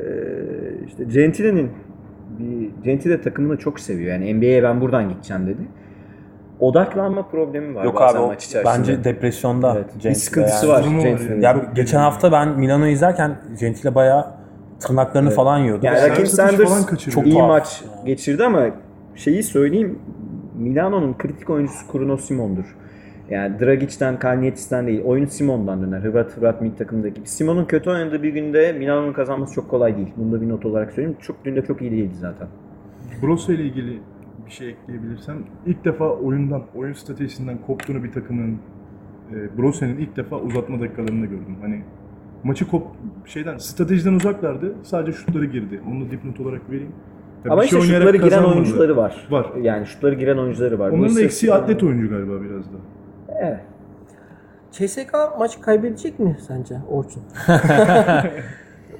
işte 0.87 1.03
Gentile'nin 1.03 1.69
bir 2.39 2.69
Gentile 2.83 3.21
takımını 3.21 3.57
çok 3.57 3.79
seviyor. 3.79 4.11
Yani 4.11 4.33
NBA'ye 4.33 4.63
ben 4.63 4.81
buradan 4.81 5.09
gideceğim 5.09 5.47
dedi. 5.47 5.61
Odaklanma 6.61 7.27
problemi 7.27 7.75
var 7.75 7.83
Yok 7.83 7.95
bazen 7.95 8.17
abi 8.19 8.23
o 8.23 8.27
maç 8.27 8.45
içerisinde. 8.45 8.77
bence 8.77 9.03
depresyonda. 9.03 9.73
Evet, 9.75 10.05
bir 10.05 10.13
sıkıntısı 10.13 10.67
yani. 10.67 10.97
var. 10.97 11.41
Ya 11.41 11.61
geçen 11.75 11.99
hafta 11.99 12.31
ben 12.31 12.49
Milano'yu 12.49 12.91
izlerken 12.91 13.35
Gentile 13.59 13.95
bayağı 13.95 14.25
tırnaklarını 14.79 15.29
falan 15.29 15.59
yiyordu. 15.59 15.85
Yani 15.85 16.09
Rakim 16.09 16.25
Sanders. 16.25 16.87
Çok 17.09 17.25
iyi 17.25 17.35
tuhaf. 17.35 17.47
maç 17.47 17.83
geçirdi 18.05 18.43
ama 18.43 18.65
şeyi 19.15 19.43
söyleyeyim 19.43 19.99
Milano'nun 20.57 21.17
kritik 21.17 21.49
oyuncusu 21.49 21.93
Bruno 21.93 22.17
Simon'dur. 22.17 22.75
Yani 23.29 23.59
Dragic'ten, 23.59 24.19
Kalnietis'ten 24.19 24.87
değil, 24.87 25.03
oyun 25.05 25.25
Simon'dan 25.25 25.81
döner. 25.81 25.99
Hırvat, 25.99 26.37
Hırvat 26.37 26.61
milli 26.61 26.75
takımdaki. 26.75 27.21
Simon'un 27.25 27.65
kötü 27.65 27.89
oynadığı 27.89 28.23
bir 28.23 28.29
günde 28.29 28.73
Milano'nun 28.73 29.13
kazanması 29.13 29.53
çok 29.53 29.69
kolay 29.69 29.97
değil. 29.97 30.07
Bunu 30.17 30.31
da 30.31 30.41
bir 30.41 30.49
not 30.49 30.65
olarak 30.65 30.91
söyleyeyim. 30.91 31.17
Çok 31.21 31.45
dün 31.45 31.55
de 31.55 31.65
çok 31.65 31.81
iyi 31.81 31.91
değildi 31.91 32.15
zaten. 32.19 32.47
Brosso 33.21 33.51
ile 33.51 33.63
ilgili 33.63 33.99
bir 34.51 34.55
şey 34.55 34.69
ekleyebilirsem 34.69 35.37
ilk 35.65 35.85
defa 35.85 36.09
oyundan, 36.09 36.63
oyun 36.75 36.93
stratejisinden 36.93 37.57
koptuğunu 37.67 38.03
bir 38.03 38.11
takımın 38.11 38.57
e, 39.31 39.57
Brosse'nin 39.57 39.97
ilk 39.97 40.15
defa 40.15 40.35
uzatma 40.35 40.79
dakikalarında 40.79 41.25
gördüm. 41.25 41.57
Hani 41.61 41.83
maçı 42.43 42.67
kop 42.67 42.87
şeyden 43.25 43.57
stratejiden 43.57 44.13
uzaklardı. 44.13 44.75
Sadece 44.83 45.17
şutları 45.17 45.45
girdi. 45.45 45.81
Onu 45.91 46.05
da 46.05 46.11
dipnot 46.11 46.39
olarak 46.39 46.69
vereyim. 46.69 46.91
Ya 47.45 47.51
Ama 47.51 47.63
işte 47.63 47.75
şey 47.75 47.81
oynayarak 47.81 48.07
şutları 48.07 48.17
giren 48.17 48.29
kazanmadı. 48.29 48.55
oyuncuları 48.55 48.97
var. 48.97 49.27
Var. 49.29 49.47
Yani 49.61 49.85
şutları 49.87 50.15
giren 50.15 50.37
oyuncuları 50.37 50.79
var. 50.79 50.91
Bu 50.91 50.95
Onların 50.95 51.15
da 51.15 51.21
eksiği 51.21 51.53
atlet 51.53 51.83
oyuncu 51.83 52.09
galiba 52.09 52.41
biraz 52.41 52.65
da. 52.65 52.77
Evet. 53.41 53.59
CSK 54.71 55.13
maç 55.39 55.61
kaybedecek 55.61 56.19
mi 56.19 56.37
sence 56.47 56.75
Orçun? 56.89 57.23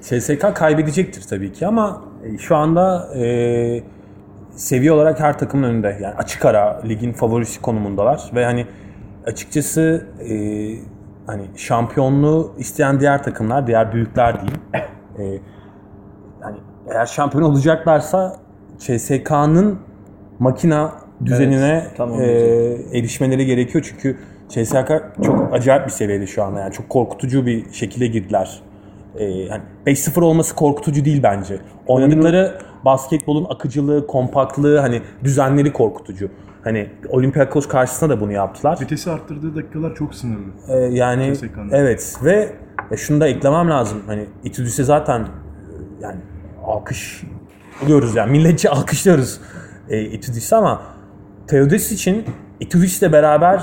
CSK 0.00 0.54
kaybedecektir 0.54 1.22
tabii 1.30 1.52
ki 1.52 1.66
ama 1.66 2.04
e, 2.24 2.38
şu 2.38 2.56
anda 2.56 3.14
e, 3.16 3.82
seviye 4.56 4.92
olarak 4.92 5.20
her 5.20 5.38
takımın 5.38 5.68
önünde. 5.68 5.98
Yani 6.02 6.14
açık 6.14 6.44
ara 6.44 6.82
ligin 6.88 7.12
favorisi 7.12 7.62
konumundalar 7.62 8.30
ve 8.34 8.44
hani 8.44 8.66
açıkçası 9.26 10.06
e, 10.20 10.34
hani 11.26 11.42
şampiyonluğu 11.56 12.54
isteyen 12.58 13.00
diğer 13.00 13.22
takımlar, 13.22 13.66
diğer 13.66 13.92
büyükler 13.92 14.34
diyeyim. 14.34 14.60
E, 15.18 15.24
yani 16.42 16.56
eğer 16.90 17.06
şampiyon 17.06 17.44
olacaklarsa 17.44 18.36
CSK'nın 18.78 19.78
makina 20.38 20.92
düzenine 21.24 21.82
Evet, 21.82 21.90
tamam 21.96 22.20
e, 22.20 22.26
erişmeleri 22.92 23.46
gerekiyor 23.46 23.84
çünkü 23.88 24.18
CSK 24.48 24.90
çok 25.24 25.54
acayip 25.54 25.86
bir 25.86 25.90
seviyede 25.90 26.26
şu 26.26 26.42
anda 26.42 26.60
yani 26.60 26.72
çok 26.72 26.88
korkutucu 26.88 27.46
bir 27.46 27.72
şekilde 27.72 28.06
girdiler. 28.06 28.62
E, 29.16 29.24
yani 29.24 29.62
5-0 29.86 30.20
olması 30.24 30.54
korkutucu 30.54 31.04
değil 31.04 31.22
bence. 31.22 31.58
Oynadıkları 31.86 32.58
basketbolun 32.84 33.46
akıcılığı, 33.50 34.06
kompaktlığı, 34.06 34.78
hani 34.78 35.02
düzenleri 35.24 35.72
korkutucu. 35.72 36.30
Hani 36.64 36.90
Olympiakos 37.08 37.68
karşısında 37.68 38.16
da 38.16 38.20
bunu 38.20 38.32
yaptılar. 38.32 38.78
Vitesi 38.80 39.10
arttırdığı 39.10 39.56
dakikalar 39.56 39.94
çok 39.94 40.14
sınırlı. 40.14 40.50
Ee, 40.68 40.76
yani 40.76 41.32
evet 41.72 42.18
ve 42.24 42.52
e, 42.90 42.96
şunu 42.96 43.20
da 43.20 43.28
eklemem 43.28 43.70
lazım. 43.70 44.02
Hani 44.06 44.26
Itudis'e 44.44 44.84
zaten 44.84 45.20
e, 45.20 45.26
yani 46.00 46.20
alkış 46.64 47.24
alıyoruz 47.84 48.16
yani 48.16 48.30
milletçe 48.30 48.70
alkışlıyoruz 48.70 49.40
e, 49.88 50.00
Itudis'i 50.00 50.56
ama 50.56 50.82
Teodosis 51.46 51.92
için 51.92 52.24
Itudis'le 52.60 53.02
beraber 53.02 53.62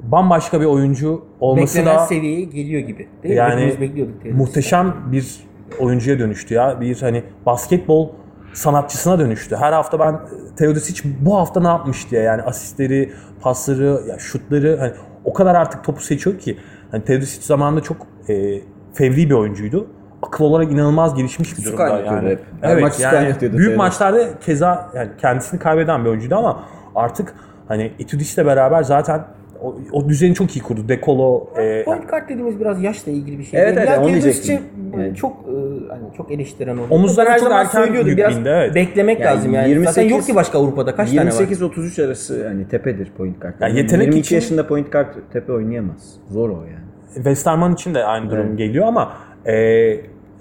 bambaşka 0.00 0.60
bir 0.60 0.66
oyuncu 0.66 1.24
olması 1.40 1.78
Beklenen 1.78 1.98
da 1.98 2.06
seviyeye 2.06 2.44
geliyor 2.44 2.80
gibi. 2.80 3.08
Değil 3.22 3.36
yani 3.36 3.90
muhteşem 4.32 4.94
bir 5.12 5.36
oyuncuya 5.78 6.18
dönüştü 6.18 6.54
ya. 6.54 6.80
Bir 6.80 7.00
hani 7.00 7.22
basketbol 7.46 8.08
sanatçısına 8.52 9.18
dönüştü. 9.18 9.56
Her 9.56 9.72
hafta 9.72 9.98
ben 9.98 10.20
Teodosic 10.56 11.02
bu 11.20 11.38
hafta 11.38 11.60
ne 11.60 11.68
yapmış 11.68 12.10
diye 12.10 12.22
yani 12.22 12.42
asistleri, 12.42 13.12
pasları, 13.40 14.00
ya 14.08 14.18
şutları 14.18 14.76
hani 14.80 14.92
o 15.24 15.32
kadar 15.32 15.54
artık 15.54 15.84
topu 15.84 16.00
seçiyor 16.00 16.38
ki. 16.38 16.58
Hani 16.90 17.04
Teodosic 17.04 17.42
zamanında 17.42 17.80
çok 17.80 17.96
e, 18.28 18.60
fevri 18.94 19.30
bir 19.30 19.34
oyuncuydu. 19.34 19.86
Akıl 20.22 20.44
olarak 20.44 20.72
inanılmaz 20.72 21.14
gelişmiş 21.14 21.58
bir 21.58 21.64
durumda 21.64 21.98
yani. 21.98 22.38
Her 22.60 22.70
Evet 22.70 22.82
maç 22.82 23.00
yani 23.00 23.26
büyük 23.26 23.40
Teodosic. 23.40 23.76
maçlarda 23.76 24.38
keza 24.38 24.90
yani 24.94 25.10
kendisini 25.18 25.60
kaybeden 25.60 26.04
bir 26.04 26.10
oyuncuydu 26.10 26.36
ama 26.36 26.64
artık 26.94 27.34
hani 27.68 27.92
Itudis'le 27.98 28.38
beraber 28.38 28.82
zaten 28.82 29.24
o, 29.62 29.74
o 29.92 30.08
düzeni 30.08 30.34
çok 30.34 30.56
iyi 30.56 30.60
kurdu. 30.60 30.88
Dekolo 30.88 31.46
e, 31.56 31.84
Point 31.84 32.10
guard 32.10 32.28
dediğimiz 32.28 32.60
biraz 32.60 32.82
yaşla 32.82 33.12
ilgili 33.12 33.38
bir 33.38 33.44
şey. 33.44 33.60
Evet, 33.60 33.74
evet, 33.78 33.88
Ya 33.88 34.00
onu 34.00 34.08
diyecektim. 34.08 34.60
Evet. 34.96 35.16
çok 35.16 35.32
e, 35.32 35.52
hani 35.88 36.02
çok 36.16 36.30
eleştiren 36.32 36.76
oldu. 36.76 36.86
Omuzları 36.90 37.26
Ben 37.26 37.32
her 37.32 37.38
zaman 37.38 37.58
erken 37.66 37.84
söylüyordum 37.84 38.16
biraz 38.16 38.36
yüklendi, 38.36 38.48
evet. 38.48 38.74
beklemek 38.74 39.20
Yani 39.20 39.36
lazım 39.36 39.54
yani. 39.54 39.68
28 39.68 39.94
Zaten 39.94 40.08
yok 40.08 40.26
ki 40.26 40.34
başka 40.34 40.58
Avrupa'da 40.58 40.94
kaç 40.94 41.12
tane 41.12 41.30
var? 41.30 41.34
28-33 41.34 42.06
arası 42.06 42.48
hani 42.48 42.68
tepedir 42.68 43.10
point 43.16 43.40
guard. 43.42 43.54
Ya 43.60 43.68
yetenek 43.68 44.06
22 44.06 44.20
için- 44.20 44.36
yaşında 44.36 44.66
point 44.66 44.92
guard 44.92 45.14
tepe 45.32 45.52
oynayamaz. 45.52 46.14
Zor 46.30 46.50
o 46.50 46.52
yani. 46.64 46.84
Westerman 47.14 47.74
için 47.74 47.94
de 47.94 48.04
aynı 48.04 48.30
durum 48.30 48.46
Evet. 48.46 48.58
geliyor 48.58 48.86
ama 48.86 49.12
e, 49.46 49.54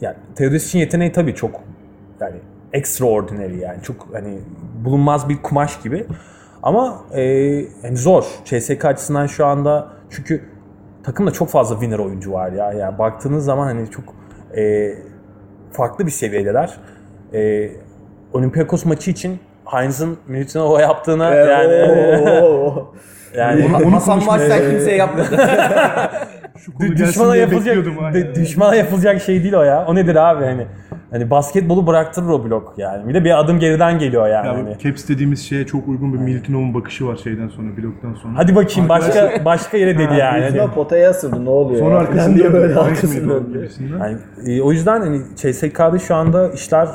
yani 0.01 0.15
Teodosic'in 0.35 0.79
yeteneği 0.79 1.11
tabii 1.11 1.35
çok 1.35 1.61
yani 2.21 2.35
extraordinary 2.73 3.57
yani 3.59 3.77
çok 3.83 4.07
hani 4.13 4.37
bulunmaz 4.85 5.29
bir 5.29 5.37
kumaş 5.41 5.81
gibi. 5.81 6.05
Ama 6.63 7.01
e, 7.13 7.21
yani 7.83 7.97
zor. 7.97 8.23
CSK 8.45 8.85
açısından 8.85 9.27
şu 9.27 9.45
anda 9.45 9.87
çünkü 10.09 10.41
takımda 11.03 11.31
çok 11.31 11.49
fazla 11.49 11.75
winner 11.75 11.99
oyuncu 11.99 12.31
var 12.31 12.51
ya. 12.51 12.73
Yani 12.73 12.97
baktığınız 12.99 13.45
zaman 13.45 13.65
hani 13.65 13.91
çok 13.91 14.03
e, 14.57 14.93
farklı 15.71 16.05
bir 16.05 16.11
seviyedeler. 16.11 16.77
E, 17.33 17.69
Olympiakos 18.33 18.85
maçı 18.85 19.11
için 19.11 19.39
Heinz'ın 19.65 20.17
Milutinov'a 20.27 20.81
yaptığını 20.87 21.23
yani 21.23 21.73
yani 23.35 23.75
Onu- 23.85 23.95
Hasan 23.95 24.25
Maç'tan 24.25 24.59
kimseye 24.59 24.97
yapmadı. 24.97 25.27
Şu 26.57 26.97
düşmana 26.97 27.35
yapılacak 27.35 27.77
düşmana 28.35 28.75
yapılacak 28.75 29.21
şey 29.21 29.43
değil 29.43 29.53
o 29.53 29.63
ya. 29.63 29.85
O 29.87 29.95
nedir 29.95 30.15
abi 30.15 30.45
hani? 30.45 30.67
Hani 31.11 31.29
basketbolu 31.29 31.87
bıraktırır 31.87 32.27
o 32.27 32.43
blok 32.45 32.73
yani. 32.77 33.07
Bir 33.07 33.13
de 33.13 33.23
bir 33.25 33.39
adım 33.39 33.59
geriden 33.59 33.99
geliyor 33.99 34.27
yani. 34.27 34.47
Ya 34.47 34.53
hani. 34.53 34.77
Caps 34.83 35.09
dediğimiz 35.09 35.39
şeye 35.45 35.65
çok 35.65 35.87
uygun 35.87 36.13
bir 36.13 36.17
Milutinov'un 36.19 36.73
bakışı 36.73 37.07
var 37.07 37.15
şeyden 37.15 37.47
sonra, 37.47 37.67
bloktan 37.77 38.13
sonra. 38.13 38.33
Hadi 38.37 38.55
bakayım 38.55 38.89
başka 38.89 39.31
başka 39.45 39.77
yere 39.77 39.97
dedi 39.97 40.13
yani. 40.19 40.39
Milutino 40.39 40.61
Hani, 40.63 40.71
potaya 40.73 41.09
asıldı 41.09 41.45
ne 41.45 41.49
oluyor? 41.49 41.79
Sonra 41.79 41.97
arkasında 41.97 42.35
diye 42.35 42.53
böyle 42.53 42.75
arkasında. 42.75 43.37
gibisinden. 43.39 43.99
yani, 43.99 44.17
e, 44.57 44.61
o 44.61 44.71
yüzden 44.71 45.01
hani 45.01 45.21
CSK'da 45.35 45.99
şu 45.99 46.15
anda 46.15 46.49
işler 46.51 46.87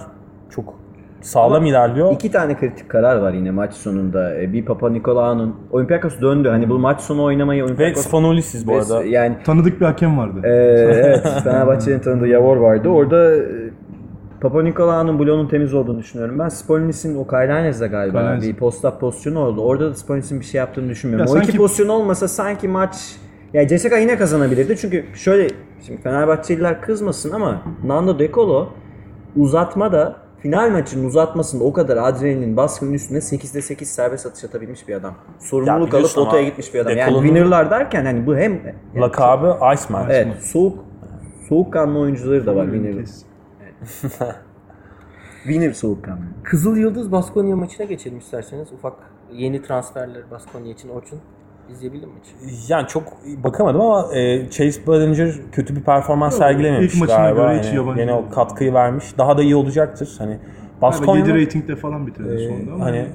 çok 0.50 0.74
sağlam 1.20 1.66
ilerliyor. 1.66 2.12
İki 2.12 2.30
tane 2.30 2.56
kritik 2.56 2.88
karar 2.88 3.16
var 3.16 3.32
yine 3.32 3.50
maç 3.50 3.74
sonunda. 3.74 4.40
E, 4.40 4.52
Bir 4.52 4.64
Papa 4.64 4.90
Nikolaou'nun 4.90 5.56
Olympiakos 5.70 6.20
döndü. 6.20 6.48
Hani 6.48 6.68
bu 6.70 6.78
maç 6.78 7.00
sonu 7.00 7.22
oynamayı 7.24 7.60
Ve 7.62 7.64
Olympiakos 7.64 8.02
Spanoulis'iz 8.06 8.66
bu 8.66 8.74
arada. 8.76 9.04
yani 9.04 9.36
Tanıdık 9.44 9.80
bir 9.80 9.86
hakem 9.86 10.18
vardı. 10.18 10.40
e, 10.44 10.48
evet 10.48 11.28
Fenerbahçe'nin 11.44 11.98
tanıdığı 11.98 12.28
Yavor 12.28 12.56
vardı. 12.56 12.88
Orada 12.88 13.36
e, 13.36 13.40
Papa 14.48 14.62
Nikolaou'nun 14.62 15.18
bloğunun 15.18 15.48
temiz 15.48 15.74
olduğunu 15.74 15.98
düşünüyorum. 15.98 16.38
Ben 16.38 16.48
Spolinis'in 16.48 17.16
o 17.16 17.26
Kaylanes'de 17.26 17.86
galiba 17.86 18.18
Kaylanes. 18.18 18.44
bir 18.44 18.54
post-up 18.54 19.00
pozisyonu 19.00 19.38
oldu. 19.38 19.60
Orada 19.60 19.90
da 19.90 19.94
Spolinis'in 19.94 20.40
bir 20.40 20.44
şey 20.44 20.58
yaptığını 20.58 20.88
düşünmüyorum. 20.88 21.26
Ya 21.26 21.32
o 21.32 21.36
iki 21.36 21.46
sanki- 21.46 21.58
pozisyon 21.58 21.88
olmasa 21.88 22.28
sanki 22.28 22.68
maç 22.68 23.16
ya 23.52 23.68
CSKA 23.68 23.98
yine 23.98 24.18
kazanabilirdi. 24.18 24.76
Çünkü 24.76 25.04
şöyle 25.14 25.48
şimdi 25.86 26.02
Fenerbahçeliler 26.02 26.80
kızmasın 26.80 27.32
ama 27.32 27.62
Nando 27.84 28.18
De 28.18 28.32
Colo 28.32 28.68
uzatmada 29.36 30.16
final 30.42 30.70
maçının 30.70 31.04
uzatmasında 31.04 31.64
o 31.64 31.72
kadar 31.72 31.96
adrenalin 31.96 32.56
baskının 32.56 32.92
üstüne 32.92 33.18
8'de 33.18 33.62
8 33.62 33.88
serbest 33.88 34.26
atış 34.26 34.44
atabilmiş 34.44 34.88
bir 34.88 34.94
adam. 34.94 35.14
Sorumluluk 35.38 35.94
alıp 35.94 36.14
potaya 36.14 36.42
gitmiş 36.42 36.74
bir 36.74 36.78
adam. 36.80 36.96
Yani 36.96 37.14
winner'lar 37.14 37.70
derken 37.70 38.04
hani 38.04 38.26
bu 38.26 38.36
hem 38.36 38.52
yani 38.52 39.00
Lakabı 39.00 39.56
Iceman. 39.74 40.10
Evet, 40.10 40.28
soğuk 40.42 40.78
soğukkanlı 41.48 41.98
oyuncuları 41.98 42.46
da 42.46 42.56
var 42.56 42.64
winner. 42.64 42.94
Winner 45.42 45.72
soğukkanlı. 45.72 46.20
Kızıl 46.42 46.76
Yıldız 46.76 47.12
Baskonya 47.12 47.56
maçına 47.56 47.86
geçelim 47.86 48.18
isterseniz. 48.18 48.72
Ufak 48.72 48.94
yeni 49.32 49.62
transferler 49.62 50.30
Baskonya 50.30 50.72
için 50.72 50.88
Orçun. 50.88 51.20
İzleyebildin 51.72 52.08
mi 52.08 52.14
hiç? 52.22 52.70
Yani 52.70 52.88
çok 52.88 53.04
bakamadım 53.44 53.80
ama 53.80 54.14
e, 54.14 54.50
Chase 54.50 54.86
Badinger 54.86 55.34
kötü 55.52 55.76
bir 55.76 55.82
performans 55.82 56.32
Yok, 56.32 56.38
sergilememiş 56.38 56.94
ilk 56.94 57.00
maçına 57.00 57.16
galiba. 57.16 57.40
göre 57.40 57.58
hiç 57.58 57.66
Hani 57.66 57.76
yabancı 57.76 58.00
Yine 58.00 58.12
o 58.12 58.30
katkıyı 58.30 58.74
vermiş. 58.74 59.18
Daha 59.18 59.38
da 59.38 59.42
iyi 59.42 59.56
olacaktır. 59.56 60.14
Hani 60.18 60.38
Baskonya'nın 60.82 61.28
7 61.38 61.46
ratingde 61.46 61.76
falan 61.76 62.06
bitirdi 62.06 62.34
e, 62.34 62.48
sonunda 62.48 62.72
ama. 62.72 62.84
hani 62.84 63.06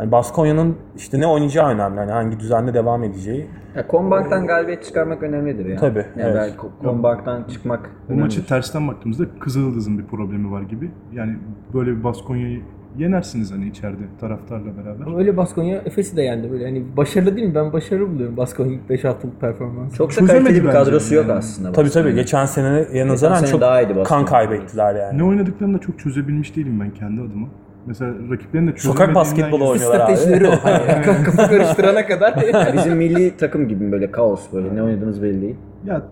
hani 0.00 0.12
Baskonya'nın 0.12 0.76
işte 0.96 1.20
ne 1.20 1.26
oynayacağı 1.26 1.68
önemli. 1.68 2.00
Hani 2.00 2.10
hangi 2.12 2.40
düzenle 2.40 2.74
devam 2.74 3.04
edeceği. 3.04 3.46
Ya 3.76 3.86
Kombank'tan 3.86 4.46
galibiyet 4.46 4.84
çıkarmak 4.84 5.22
önemlidir 5.22 5.66
ya. 5.66 5.76
Tabii, 5.76 5.98
Yani 5.98 6.22
evet. 6.22 6.34
belki 6.36 6.56
Kombank'tan 6.82 7.44
çıkmak 7.52 7.80
Bu 7.82 8.12
önemlidir. 8.12 8.22
maçı 8.24 8.46
tersten 8.46 8.88
baktığımızda 8.88 9.24
Kızıldız'ın 9.40 9.98
bir 9.98 10.04
problemi 10.04 10.50
var 10.50 10.62
gibi. 10.62 10.90
Yani 11.12 11.36
böyle 11.74 11.90
bir 11.96 12.04
Baskonya'yı 12.04 12.60
yenersiniz 12.98 13.52
hani 13.52 13.68
içeride 13.68 14.02
taraftarla 14.20 14.76
beraber. 14.76 15.06
Ama 15.06 15.18
öyle 15.18 15.36
Baskonya 15.36 15.76
Efes'i 15.84 16.16
de 16.16 16.22
yendi 16.22 16.50
böyle. 16.50 16.64
Hani 16.64 16.96
başarılı 16.96 17.36
değil 17.36 17.48
mi? 17.48 17.54
Ben 17.54 17.72
başarılı 17.72 18.08
buluyorum 18.10 18.36
Baskonya 18.36 18.72
ilk 18.72 18.90
5 18.90 19.04
haftalık 19.04 19.40
performansı. 19.40 19.96
Çok 19.96 20.10
da 20.10 20.14
Çözemedi 20.14 20.44
kaliteli 20.44 20.64
bir 20.64 20.70
kadrosu 20.70 21.14
yok 21.14 21.24
yani. 21.28 21.38
aslında. 21.38 21.72
Tabii 21.72 21.90
tabii 21.90 22.14
geçen 22.14 22.44
sene 22.46 23.08
nazaran 23.08 23.34
sene 23.34 23.48
çok 23.50 23.60
daha 23.60 23.82
iyiydi 23.82 24.02
kan 24.04 24.24
kaybettiler 24.24 24.94
yani. 24.94 25.18
Ne 25.18 25.24
oynadıklarını 25.24 25.74
da 25.74 25.80
çok 25.80 25.98
çözebilmiş 25.98 26.56
değilim 26.56 26.80
ben 26.80 26.90
kendi 26.90 27.20
adıma. 27.20 27.48
Mesela 27.86 28.12
rakiplerin 28.30 28.66
de 28.66 28.76
Sokak 28.76 29.14
basketbolu 29.14 29.68
oynuyorlar 29.68 30.00
abi. 30.00 30.16
Stratejileri 30.16 30.48
o. 30.48 30.52
Hani 30.62 31.02
kafa 31.24 31.48
karıştırana 31.48 32.06
kadar. 32.06 32.36
Ya 32.52 32.72
bizim 32.74 32.96
milli 32.96 33.36
takım 33.36 33.68
gibi 33.68 33.92
böyle 33.92 34.10
kaos 34.10 34.52
böyle 34.52 34.74
ne 34.76 34.82
oynadığınız 34.82 35.22
belli 35.22 35.42
değil. 35.42 35.56
Ya 35.84 36.02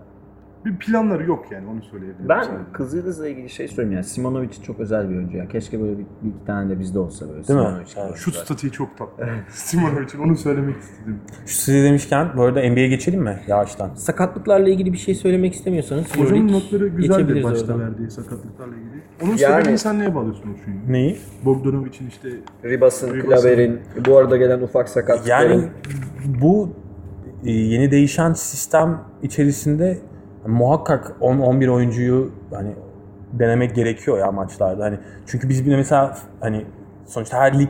bir 0.65 0.77
planları 0.77 1.23
yok 1.23 1.45
yani 1.51 1.67
onu 1.67 1.81
söyleyebilirim. 1.83 2.29
Ben 2.29 2.43
sana. 2.43 2.57
Kızıldız'la 2.73 3.27
ilgili 3.27 3.49
şey 3.49 3.67
söyleyeyim 3.67 3.91
yani 3.93 4.03
Simonovic 4.03 4.49
çok 4.67 4.79
özel 4.79 5.09
bir 5.09 5.15
oyuncu 5.15 5.37
ya. 5.37 5.47
Keşke 5.47 5.81
böyle 5.81 5.91
bir, 5.91 6.05
bir 6.23 6.29
iki 6.29 6.45
tane 6.45 6.69
de 6.69 6.79
bizde 6.79 6.99
olsa 6.99 7.25
böyle. 7.29 7.47
Değil 7.47 7.59
mi? 7.59 7.65
Simonovic 7.65 7.79
Evet. 7.81 7.97
oyuncular. 7.97 8.17
Şut 8.17 8.35
statiği 8.35 8.71
çok 8.71 8.97
tatlı. 8.97 9.25
Simonovic'in 9.49 10.19
onu 10.19 10.35
söylemek 10.35 10.75
istedim. 10.77 11.19
Şu 11.45 11.55
size 11.55 11.83
demişken 11.83 12.27
bu 12.37 12.43
arada 12.43 12.69
NBA'ye 12.69 12.87
geçelim 12.87 13.21
mi 13.21 13.39
yavaştan? 13.47 13.89
Sakatlıklarla 13.95 14.69
ilgili 14.69 14.93
bir 14.93 14.97
şey 14.97 15.15
söylemek 15.15 15.53
istemiyorsanız 15.53 16.17
Hocamın 16.17 16.51
notları 16.51 16.87
güzeldi 16.87 17.43
başta 17.43 17.73
oradan. 17.73 17.79
verdiği 17.79 18.11
sakatlıklarla 18.11 18.75
ilgili. 18.75 18.98
Onun 19.23 19.29
Yani- 19.29 19.39
sebebini 19.39 19.77
sen 19.77 19.99
neye 19.99 20.15
bağlıyorsun 20.15 20.41
Orçun? 20.53 20.73
Neyi? 20.87 21.17
Bogdanovic'in 21.45 22.07
işte 22.07 22.29
Ribas'ın, 22.63 23.15
Ribas'ın. 23.15 23.41
Klaver'in, 23.41 23.79
bu 24.05 24.17
arada 24.17 24.37
gelen 24.37 24.61
ufak 24.61 24.89
sakatlıkların. 24.89 25.51
Yani 25.51 25.63
bu 26.41 26.69
e, 27.45 27.51
yeni 27.51 27.91
değişen 27.91 28.33
sistem 28.33 29.01
içerisinde 29.23 29.97
muhakkak 30.47 31.11
10-11 31.21 31.69
oyuncuyu 31.69 32.31
hani 32.53 32.71
denemek 33.33 33.75
gerekiyor 33.75 34.17
ya 34.19 34.31
maçlarda. 34.31 34.83
Hani 34.83 34.97
çünkü 35.27 35.49
biz 35.49 35.65
bir 35.65 35.71
de 35.71 35.75
mesela 35.75 36.17
hani 36.39 36.65
sonuçta 37.05 37.37
her 37.37 37.59
lig 37.59 37.69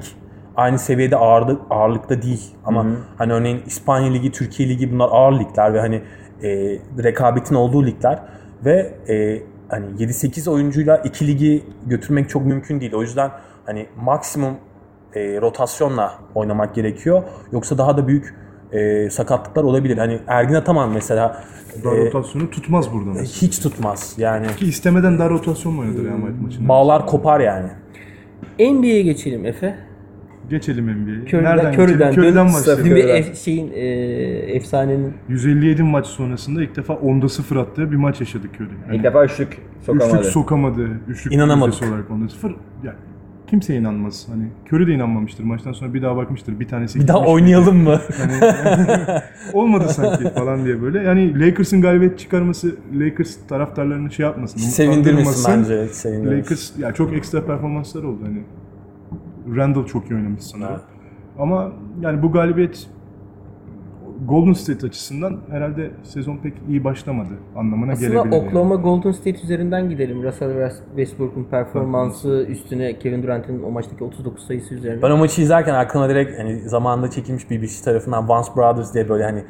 aynı 0.55 0.79
seviyede 0.79 1.15
ağırlık 1.15 1.61
ağırlıkta 1.69 2.21
değil 2.21 2.55
ama 2.65 2.85
hani 3.17 3.33
örneğin 3.33 3.61
İspanya 3.65 4.11
Ligi, 4.11 4.31
Türkiye 4.31 4.69
Ligi 4.69 4.91
bunlar 4.91 5.09
ağır 5.11 5.39
ligler 5.39 5.73
ve 5.73 5.79
hani 5.79 6.01
e, 6.43 6.49
rekabetin 7.03 7.55
olduğu 7.55 7.85
ligler 7.85 8.19
ve 8.65 8.93
e, 9.09 9.41
hani 9.69 9.85
7-8 9.85 10.49
oyuncuyla 10.49 10.97
iki 10.97 11.27
ligi 11.27 11.63
götürmek 11.87 12.29
çok 12.29 12.45
mümkün 12.45 12.81
değil. 12.81 12.93
O 12.93 13.01
yüzden 13.01 13.31
hani 13.65 13.85
maksimum 14.03 14.53
e, 15.15 15.41
rotasyonla 15.41 16.13
oynamak 16.35 16.75
gerekiyor. 16.75 17.23
Yoksa 17.51 17.77
daha 17.77 17.97
da 17.97 18.07
büyük 18.07 18.35
e, 18.71 19.09
sakatlıklar 19.09 19.63
olabilir. 19.63 19.97
Hani 19.97 20.19
Ergin 20.27 20.53
Ataman 20.53 20.89
mesela 20.89 21.43
dar 21.83 21.93
e, 21.93 22.05
rotasyonu 22.05 22.49
tutmaz 22.49 22.93
burada 22.93 23.09
mesela. 23.09 23.25
hiç 23.25 23.59
tutmaz. 23.59 24.13
Yani 24.17 24.47
Ki 24.47 24.65
istemeden 24.65 25.19
dar 25.19 25.29
rotasyonla 25.29 25.81
oynadı 25.81 26.05
Real 26.05 26.17
Madrid 26.17 26.41
maçında. 26.41 26.69
bağlar 26.69 27.05
kopar 27.07 27.39
yani. 27.39 27.67
NBA'ye 28.59 29.01
geçelim 29.01 29.45
Efe. 29.45 29.75
Geçelim 30.49 30.85
NBA'ye. 30.85 31.25
Körüden- 31.25 31.43
Nereden 31.57 31.73
körüden 31.73 32.09
geçelim? 32.09 32.13
Körüden 32.27 32.53
başlayalım. 32.53 32.85
Şimdi 32.85 32.99
ef- 32.99 33.35
şeyin 33.35 33.71
e, 33.73 33.79
efsanenin 34.55 35.13
157 35.29 35.83
maç 35.83 36.05
sonrasında 36.07 36.63
ilk 36.63 36.75
defa 36.75 36.93
10'da 36.93 37.29
0 37.29 37.55
attığı 37.55 37.91
bir 37.91 37.95
maç 37.95 38.19
yaşadık 38.19 38.51
Curry. 38.55 38.69
Yani 38.87 38.95
İlk 38.97 39.03
defa 39.03 39.25
üçlük 39.25 39.57
sokamadı. 39.85 40.17
üçlük 40.19 40.25
sokamadı. 40.33 40.87
Üçlük 41.07 41.33
İnanamadık. 41.33 41.83
olarak 41.83 42.09
10'da 42.09 42.29
0. 42.29 42.55
Yani 42.83 42.95
kimse 43.47 43.75
inanmaz. 43.75 44.27
Hani 44.31 44.43
Curry 44.71 44.87
de 44.87 44.93
inanmamıştır. 44.93 45.43
Maçtan 45.43 45.71
sonra 45.71 45.93
bir 45.93 46.01
daha 46.01 46.15
bakmıştır. 46.17 46.59
Bir 46.59 46.67
tanesi 46.67 46.99
Bir 46.99 47.07
daha 47.07 47.25
oynayalım 47.25 47.77
mı? 47.77 47.99
Olmadı 49.53 49.89
sanki 49.89 50.29
falan 50.33 50.65
diye 50.65 50.81
böyle. 50.81 50.99
Yani 51.03 51.39
Lakers'ın 51.39 51.81
galibiyet 51.81 52.19
çıkarması 52.19 52.75
Lakers 52.99 53.35
taraftarlarını 53.49 54.11
şey 54.11 54.25
yapmasın. 54.25 54.57
Sevindirmesin 54.59 55.53
bence. 55.57 55.87
Sevindirmesin. 55.87 56.37
Lakers 56.43 56.79
ya 56.79 56.91
çok 56.93 57.13
ekstra 57.13 57.45
performanslar 57.45 58.03
oldu 58.03 58.19
hani. 58.25 58.39
Randall 59.55 59.85
çok 59.85 60.11
iyi 60.11 60.15
oynamış 60.15 60.43
sanırım. 60.43 60.71
Evet. 60.71 60.81
Ama 61.39 61.71
yani 62.01 62.21
bu 62.21 62.31
galibiyet 62.31 62.87
Golden 64.27 64.53
State 64.53 64.87
açısından 64.87 65.37
herhalde 65.49 65.91
sezon 66.03 66.37
pek 66.37 66.53
iyi 66.69 66.83
başlamadı 66.83 67.29
anlamına 67.55 67.91
aslında 67.91 68.09
gelebilir. 68.09 68.35
yani. 68.35 68.47
Oklahoma 68.47 68.75
Golden 68.75 69.11
State 69.11 69.41
üzerinden 69.43 69.89
gidelim. 69.89 70.23
Russell 70.23 70.49
West- 70.49 70.83
Westbrook'un 70.95 71.43
performansı 71.43 72.45
üstüne 72.49 72.99
Kevin 72.99 73.23
Durant'in 73.23 73.63
o 73.63 73.71
maçtaki 73.71 74.03
39 74.03 74.47
sayısı 74.47 74.73
üzerine. 74.75 75.01
Ben 75.01 75.11
o 75.11 75.17
maçı 75.17 75.41
izlerken 75.41 75.73
aklıma 75.73 76.09
direkt 76.09 76.39
hani 76.39 76.59
zamanında 76.69 77.09
çekilmiş 77.09 77.51
BBC 77.51 77.83
tarafından 77.83 78.29
Once 78.29 78.49
Brothers 78.55 78.93
diye 78.93 79.09
böyle 79.09 79.23
hani 79.23 79.43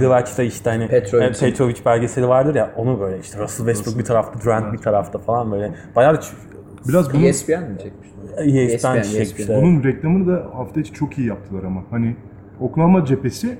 Divac'ta 0.00 0.42
işte 0.42 0.70
hani 0.70 0.88
Petrovic'in. 0.88 1.26
evet, 1.26 1.40
Petrovic 1.40 1.76
belgeseli 1.86 2.28
vardır 2.28 2.54
ya 2.54 2.70
onu 2.76 3.00
böyle 3.00 3.18
işte 3.18 3.38
Russell 3.38 3.66
Westbrook 3.66 3.98
bir 3.98 4.04
tarafta 4.04 4.40
Durant 4.44 4.72
bir 4.72 4.78
tarafta 4.78 5.18
falan 5.18 5.52
böyle 5.52 5.74
bayağı 5.96 6.14
da 6.14 6.20
Biraz 6.88 7.14
bunun, 7.14 7.22
ESPN 7.24 7.52
mi 7.52 7.78
çekmişti? 7.82 8.14
ESPN 8.36 8.96
ESPN, 8.96 9.18
çekmişler. 9.18 9.62
bunun 9.62 9.84
reklamını 9.84 10.26
da 10.26 10.46
hafta 10.54 10.80
içi 10.80 10.92
çok 10.92 11.18
iyi 11.18 11.26
yaptılar 11.28 11.62
ama. 11.64 11.82
Hani 11.90 12.16
Oklahoma 12.60 13.04
cephesi 13.04 13.58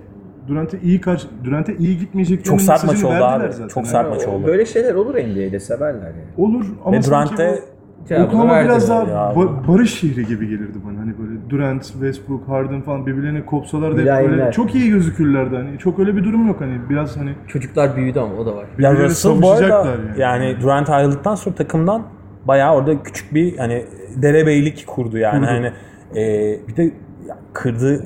Durant'e 0.49 0.79
iyi 0.83 1.01
karşı 1.01 1.27
Durant'e 1.45 1.77
iyi 1.77 1.99
gitmeyeceklerini 1.99 2.59
Çok 2.59 2.61
sert 2.61 2.85
maç 2.85 3.05
oldu 3.05 3.15
abi. 3.15 3.53
zaten. 3.53 3.69
Çok 3.69 3.77
Yani 3.77 3.87
sert 3.87 4.11
maç 4.11 4.27
oldu. 4.27 4.47
Böyle 4.47 4.67
şeyler 4.67 4.95
olur 4.95 5.15
NBA'de 5.15 5.61
severler 5.61 6.03
yani. 6.07 6.15
Olur 6.49 6.67
ama 6.85 6.97
Ve 6.97 7.03
sanki 7.03 7.37
Durant 7.37 7.39
de 7.39 7.59
bu 8.05 8.09
Cevabını 8.09 8.27
Oklahoma 8.27 8.65
biraz 8.65 8.89
daha 8.89 9.03
ba- 9.05 9.69
barış 9.69 9.95
şehri 10.01 10.27
gibi 10.27 10.49
gelirdi 10.49 10.79
bana. 10.89 10.99
Hani 11.01 11.13
böyle 11.19 11.51
Durant, 11.51 11.85
Westbrook, 11.85 12.49
Harden 12.49 12.83
falan 12.83 13.07
birbirlerine 13.07 13.47
kopsalar 13.47 13.97
da 14.07 14.17
hep 14.17 14.31
böyle 14.31 14.53
çok 14.53 14.75
iyi 14.75 14.91
gözükürlerdi. 14.91 15.57
Hani 15.57 15.79
çok 15.79 15.99
öyle 15.99 16.17
bir 16.17 16.25
durum 16.25 16.47
yok 16.49 16.61
hani 16.61 16.79
biraz 16.91 17.17
hani 17.17 17.31
Çocuklar 17.49 17.97
büyüdü 17.97 18.21
ama 18.21 18.35
o 18.35 18.47
da 18.47 18.57
var. 18.57 18.65
Ya 18.79 18.95
Russell 18.95 19.43
bu 19.43 19.51
arada 19.51 19.87
yani. 19.91 20.01
yani. 20.19 20.57
Durant 20.63 20.91
ayrıldıktan 20.91 21.35
sonra 21.35 21.55
takımdan 21.55 22.03
bayağı 22.45 22.75
orada 22.75 23.03
küçük 23.03 23.35
bir 23.35 23.59
hani 23.59 23.85
derebeylik 24.17 24.87
kurdu 24.87 25.19
yani. 25.19 25.41
Kurdu. 25.41 25.51
Hani 25.51 25.73
e, 26.17 26.59
bir 26.69 26.77
de 26.77 26.91
kırdığı 27.53 28.03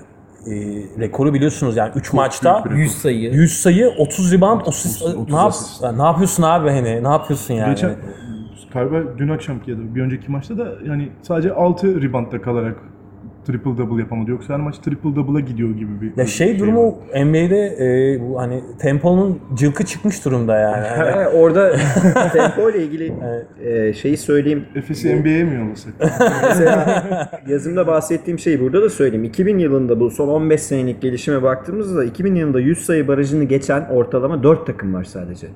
e, 0.47 0.53
rekoru 1.01 1.35
biliyorsunuz 1.35 1.77
yani 1.77 1.93
3 1.97 2.13
maçta 2.13 2.65
büyük 2.65 2.77
bir 2.77 2.83
100 2.83 2.93
sayı. 2.93 3.33
100 3.35 3.61
sayı, 3.61 3.89
30 3.99 4.33
rebound, 4.33 4.61
30, 4.61 5.03
30 5.03 5.33
ne, 5.33 5.37
yap, 5.37 5.55
ne 5.97 6.03
yapıyorsun 6.03 6.43
abi 6.43 6.71
hani? 6.71 7.05
Ne 7.05 7.09
yapıyorsun 7.09 7.55
yani? 7.55 7.71
Geçen 7.71 7.97
galiba 8.75 9.03
dün 9.19 9.29
akşamki 9.29 9.71
ya 9.71 9.77
da 9.77 9.95
bir 9.95 10.03
önceki 10.03 10.31
maçta 10.31 10.59
da 10.59 10.73
yani 10.87 11.09
sadece 11.23 11.53
6 11.53 12.03
reboundda 12.03 12.43
kalarak 12.43 12.77
triple 13.47 13.79
double 13.79 14.01
yapamadı. 14.01 14.31
Yoksa 14.31 14.55
her 14.55 14.61
maç 14.61 14.79
triple 14.79 15.17
double'a 15.17 15.41
gidiyor 15.41 15.71
gibi 15.71 16.01
bir 16.01 16.17
Ya 16.17 16.27
şey 16.27 16.59
durumu 16.59 16.99
NBA'de 17.15 17.77
e, 17.81 18.21
bu 18.21 18.41
hani 18.41 18.63
temponun 18.79 19.41
cılkı 19.55 19.85
çıkmış 19.85 20.25
durumda 20.25 20.59
yani. 20.59 20.87
Evet, 21.17 21.29
orada 21.35 21.77
tempo 22.33 22.71
ile 22.71 22.85
ilgili 22.85 23.13
e, 23.65 23.93
şeyi 23.93 24.17
söyleyeyim. 24.17 24.65
Efes'i 24.75 25.17
NBA'ye 25.17 25.45
mi 25.45 25.55
yollasak? 25.55 25.93
Mesela 26.43 27.31
yazımda 27.49 27.87
bahsettiğim 27.87 28.39
şeyi 28.39 28.61
burada 28.61 28.83
da 28.83 28.91
söyleyeyim. 28.91 29.25
2000 29.25 29.59
yılında 29.59 30.01
bu 30.01 30.11
son 30.11 30.29
15 30.29 30.63
senelik 30.63 31.03
gelişime 31.03 31.43
baktığımızda 31.43 32.05
2000 32.05 32.35
yılında 32.35 32.61
100 32.61 32.79
sayı 32.85 33.09
barajını 33.09 33.45
geçen 33.45 33.85
ortalama 33.85 34.43
4 34.43 34.67
takım 34.67 34.95
var 34.95 35.05
sadece. 35.05 35.47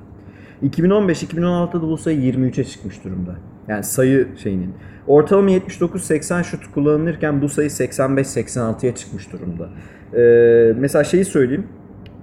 2015-2016'da 0.63 1.83
bu 1.83 1.99
sayı 1.99 2.19
23'e 2.19 2.65
çıkmış 2.65 3.05
durumda. 3.05 3.35
Yani 3.69 3.85
sayı 3.85 4.29
şeyinin. 4.43 4.75
Ortalama 5.09 5.51
79-80 5.51 6.45
şut 6.45 6.73
kullanılırken 6.75 7.43
bu 7.43 7.49
sayı 7.49 7.69
85-86'ya 7.69 8.95
çıkmış 8.95 9.33
durumda. 9.33 9.69
Ee, 10.15 10.73
mesela 10.79 11.05
şeyi 11.05 11.25
söyleyeyim. 11.25 11.67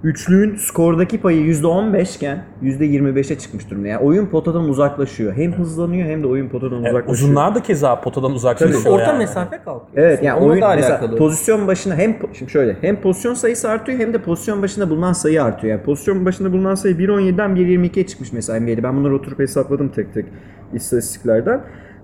Üçlüğün 0.04 0.56
skordaki 0.56 1.20
payı 1.20 1.40
%15 1.40 2.16
iken 2.16 2.44
%25'e 2.62 3.38
çıkmış 3.38 3.70
durumda. 3.70 3.88
Yani 3.88 4.00
oyun 4.02 4.26
potadan 4.26 4.68
uzaklaşıyor. 4.68 5.36
Hem 5.36 5.52
hızlanıyor 5.52 6.08
hem 6.08 6.22
de 6.22 6.26
oyun 6.26 6.48
potadan 6.48 6.76
e, 6.76 6.80
uzaklaşıyor. 6.88 7.12
uzunlar 7.12 7.54
da 7.54 7.62
keza 7.62 8.00
potadan 8.00 8.32
uzaklaşıyor 8.32 8.94
Orta 8.94 9.04
yani. 9.04 9.18
mesafe 9.18 9.58
kalkıyor. 9.64 10.06
Evet 10.06 10.22
yani 10.22 10.38
Onunla 10.38 10.50
oyun 10.52 10.62
da 10.62 10.74
mesela 10.74 10.98
alakalı. 10.98 11.16
pozisyon 11.16 11.66
başına 11.66 11.94
hem 11.96 12.16
şimdi 12.32 12.52
şöyle 12.52 12.76
hem 12.80 13.00
pozisyon 13.00 13.34
sayısı 13.34 13.68
artıyor 13.70 13.98
hem 13.98 14.14
de 14.14 14.18
pozisyon 14.22 14.62
başında 14.62 14.90
bulunan 14.90 15.12
sayı 15.12 15.42
artıyor. 15.44 15.70
Yani 15.74 15.82
pozisyon 15.84 16.24
başında 16.26 16.52
bulunan 16.52 16.74
sayı 16.74 16.94
1.17'den 16.94 17.50
1.22'ye 17.50 18.06
çıkmış 18.06 18.32
mesela 18.32 18.60
NBA'de. 18.60 18.82
Ben 18.82 18.96
bunları 18.96 19.14
oturup 19.14 19.38
hesapladım 19.38 19.88
tek 19.88 20.14
tek 20.14 20.26
istatistiklerden. 20.74 21.60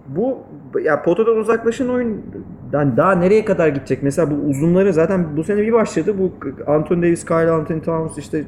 Bu 0.08 0.38
ya 0.80 1.02
potadan 1.02 1.36
uzaklaşan 1.36 1.88
oyundan 1.88 2.96
daha 2.96 3.14
nereye 3.14 3.44
kadar 3.44 3.68
gidecek? 3.68 4.02
Mesela 4.02 4.30
bu 4.30 4.34
uzunları 4.50 4.92
zaten 4.92 5.36
bu 5.36 5.44
sene 5.44 5.62
bir 5.62 5.72
başladı. 5.72 6.14
Bu 6.18 6.32
Anthony 6.66 7.02
Davis, 7.02 7.24
Kyle 7.24 7.50
Anthony 7.50 7.80
Towns 7.80 8.18
işte 8.18 8.44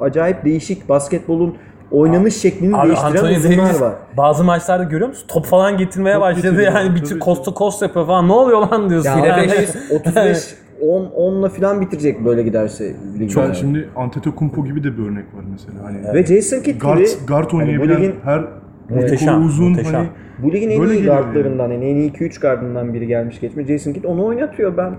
acayip 0.00 0.44
değişik 0.44 0.88
basketbolun 0.88 1.56
oynanış 1.90 2.36
şeklini 2.36 2.76
Abi 2.76 2.88
değiştiren 2.88 3.10
Anthony 3.10 3.36
uzunlar 3.36 3.58
Davis 3.58 3.80
var. 3.80 3.94
bazı 4.16 4.44
maçlarda 4.44 4.84
görüyor 4.84 5.08
musun? 5.08 5.24
Top 5.28 5.46
falan 5.46 5.76
getirmeye 5.76 6.14
Top 6.14 6.22
başladı 6.22 6.62
yani 6.62 6.94
bir 6.94 7.04
to 7.44 7.54
coast 7.54 7.82
yapıyor 7.82 8.06
falan. 8.06 8.28
Ne 8.28 8.32
oluyor 8.32 8.68
lan 8.68 8.90
diyorsun. 8.90 9.10
Ya 9.10 9.26
yani. 9.26 9.42
35, 9.42 9.68
35 9.90 10.54
10 10.80 11.04
10'la 11.04 11.48
falan 11.48 11.80
bitirecek 11.80 12.24
böyle 12.24 12.42
giderse. 12.42 12.94
lig 13.18 13.30
Çok 13.30 13.44
yani. 13.44 13.56
şimdi 13.56 13.88
Antetokounmpo 13.96 14.64
gibi 14.64 14.84
de 14.84 14.98
bir 14.98 15.02
örnek 15.02 15.24
var 15.34 15.44
mesela. 15.52 15.84
Hani 15.84 16.14
Ve 16.14 16.26
Jason 16.26 16.62
Kidd 16.62 16.80
guard, 16.80 16.98
gibi 16.98 17.26
guard 17.28 17.52
hani 17.52 17.62
oynayabilen 17.62 17.96
ligin 17.96 18.14
her 18.24 18.44
Muhteşem, 18.90 19.34
kolu 19.34 19.44
uzun 19.44 19.68
muhteşem. 19.68 19.94
hani 19.94 20.08
bu 20.38 20.52
ligin 20.52 20.70
en 20.70 20.80
Böyle 20.80 20.94
iyi 20.94 21.04
guardlarından 21.04 21.68
yani 21.70 21.84
en 21.84 21.96
iyi 21.96 22.12
2-3 22.12 22.40
guardından 22.40 22.94
biri 22.94 23.06
gelmiş 23.06 23.40
geçmiş. 23.40 23.66
Jason 23.66 23.92
Kidd 23.92 24.04
onu 24.04 24.24
oynatıyor 24.24 24.76
ben. 24.76 24.94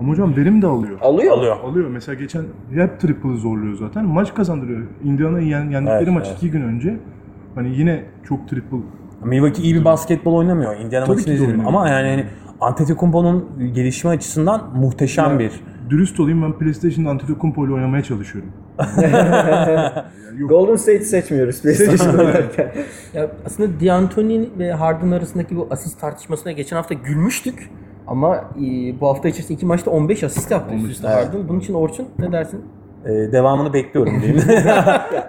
ama 0.00 0.12
hocam 0.12 0.36
verim 0.36 0.62
de 0.62 0.66
alıyor. 0.66 0.98
Alıyor. 1.00 1.32
Alıyor. 1.38 1.56
Alıyor. 1.64 1.90
Mesela 1.90 2.14
geçen 2.14 2.42
hep 2.74 3.00
triple'ı 3.00 3.36
zorluyor 3.36 3.76
zaten. 3.76 4.04
Maç 4.04 4.34
kazandırıyor. 4.34 4.80
Indiana'yı 5.04 5.46
yen, 5.46 5.70
yendikleri 5.70 6.02
Evet, 6.02 6.12
maç 6.14 6.26
evet. 6.28 6.36
iki 6.38 6.50
gün 6.50 6.62
önce. 6.62 6.96
Hani 7.54 7.78
yine 7.78 8.04
çok 8.24 8.48
triple 8.48 8.76
Milwaukee 9.24 9.62
iyi 9.62 9.74
bir 9.74 9.84
basketbol 9.84 10.34
oynamıyor. 10.34 10.76
Indiana 10.76 11.04
Tabii 11.04 11.16
maçını 11.16 11.34
izledim. 11.34 11.66
Ama 11.66 11.88
yani 11.88 12.08
hani 12.08 12.24
Antetokounmpo'nun 12.60 13.48
gelişimi 13.74 14.12
açısından 14.14 14.62
muhteşem 14.76 15.30
Ya, 15.32 15.38
bir. 15.38 15.60
Dürüst 15.90 16.20
olayım 16.20 16.42
ben 16.42 16.52
PlayStation'da 16.58 17.10
Antetokounmpo 17.10 17.66
ile 17.66 17.72
oynamaya 17.74 18.02
çalışıyorum. 18.02 18.50
Golden 20.48 20.76
State 20.76 21.04
seçmiyoruz 21.04 21.62
PlayStation'da 21.62 22.22
oynarken. 22.22 22.72
Ya 23.14 23.30
aslında 23.46 23.80
D'Antoni 23.86 24.50
ve 24.58 24.72
Harden 24.72 25.10
arasındaki 25.10 25.56
bu 25.56 25.68
asist 25.70 26.00
tartışmasına 26.00 26.52
geçen 26.52 26.76
hafta 26.76 26.94
gülmüştük. 26.94 27.70
Ama 28.06 28.36
e, 28.36 28.60
bu 29.00 29.08
hafta 29.08 29.28
içerisinde 29.28 29.54
iki 29.54 29.66
maçta 29.66 29.90
15 29.90 30.24
asist 30.24 30.50
yaptı 30.50 30.74
üst 30.74 30.90
üste 30.90 31.08
Harden. 31.08 31.48
Bunun 31.48 31.60
için 31.60 31.74
Orçun 31.74 32.08
ne 32.18 32.32
dersin? 32.32 32.64
Ee, 33.04 33.32
devamını 33.32 33.72
bekliyorum 33.72 34.20
diyeyim. 34.22 34.42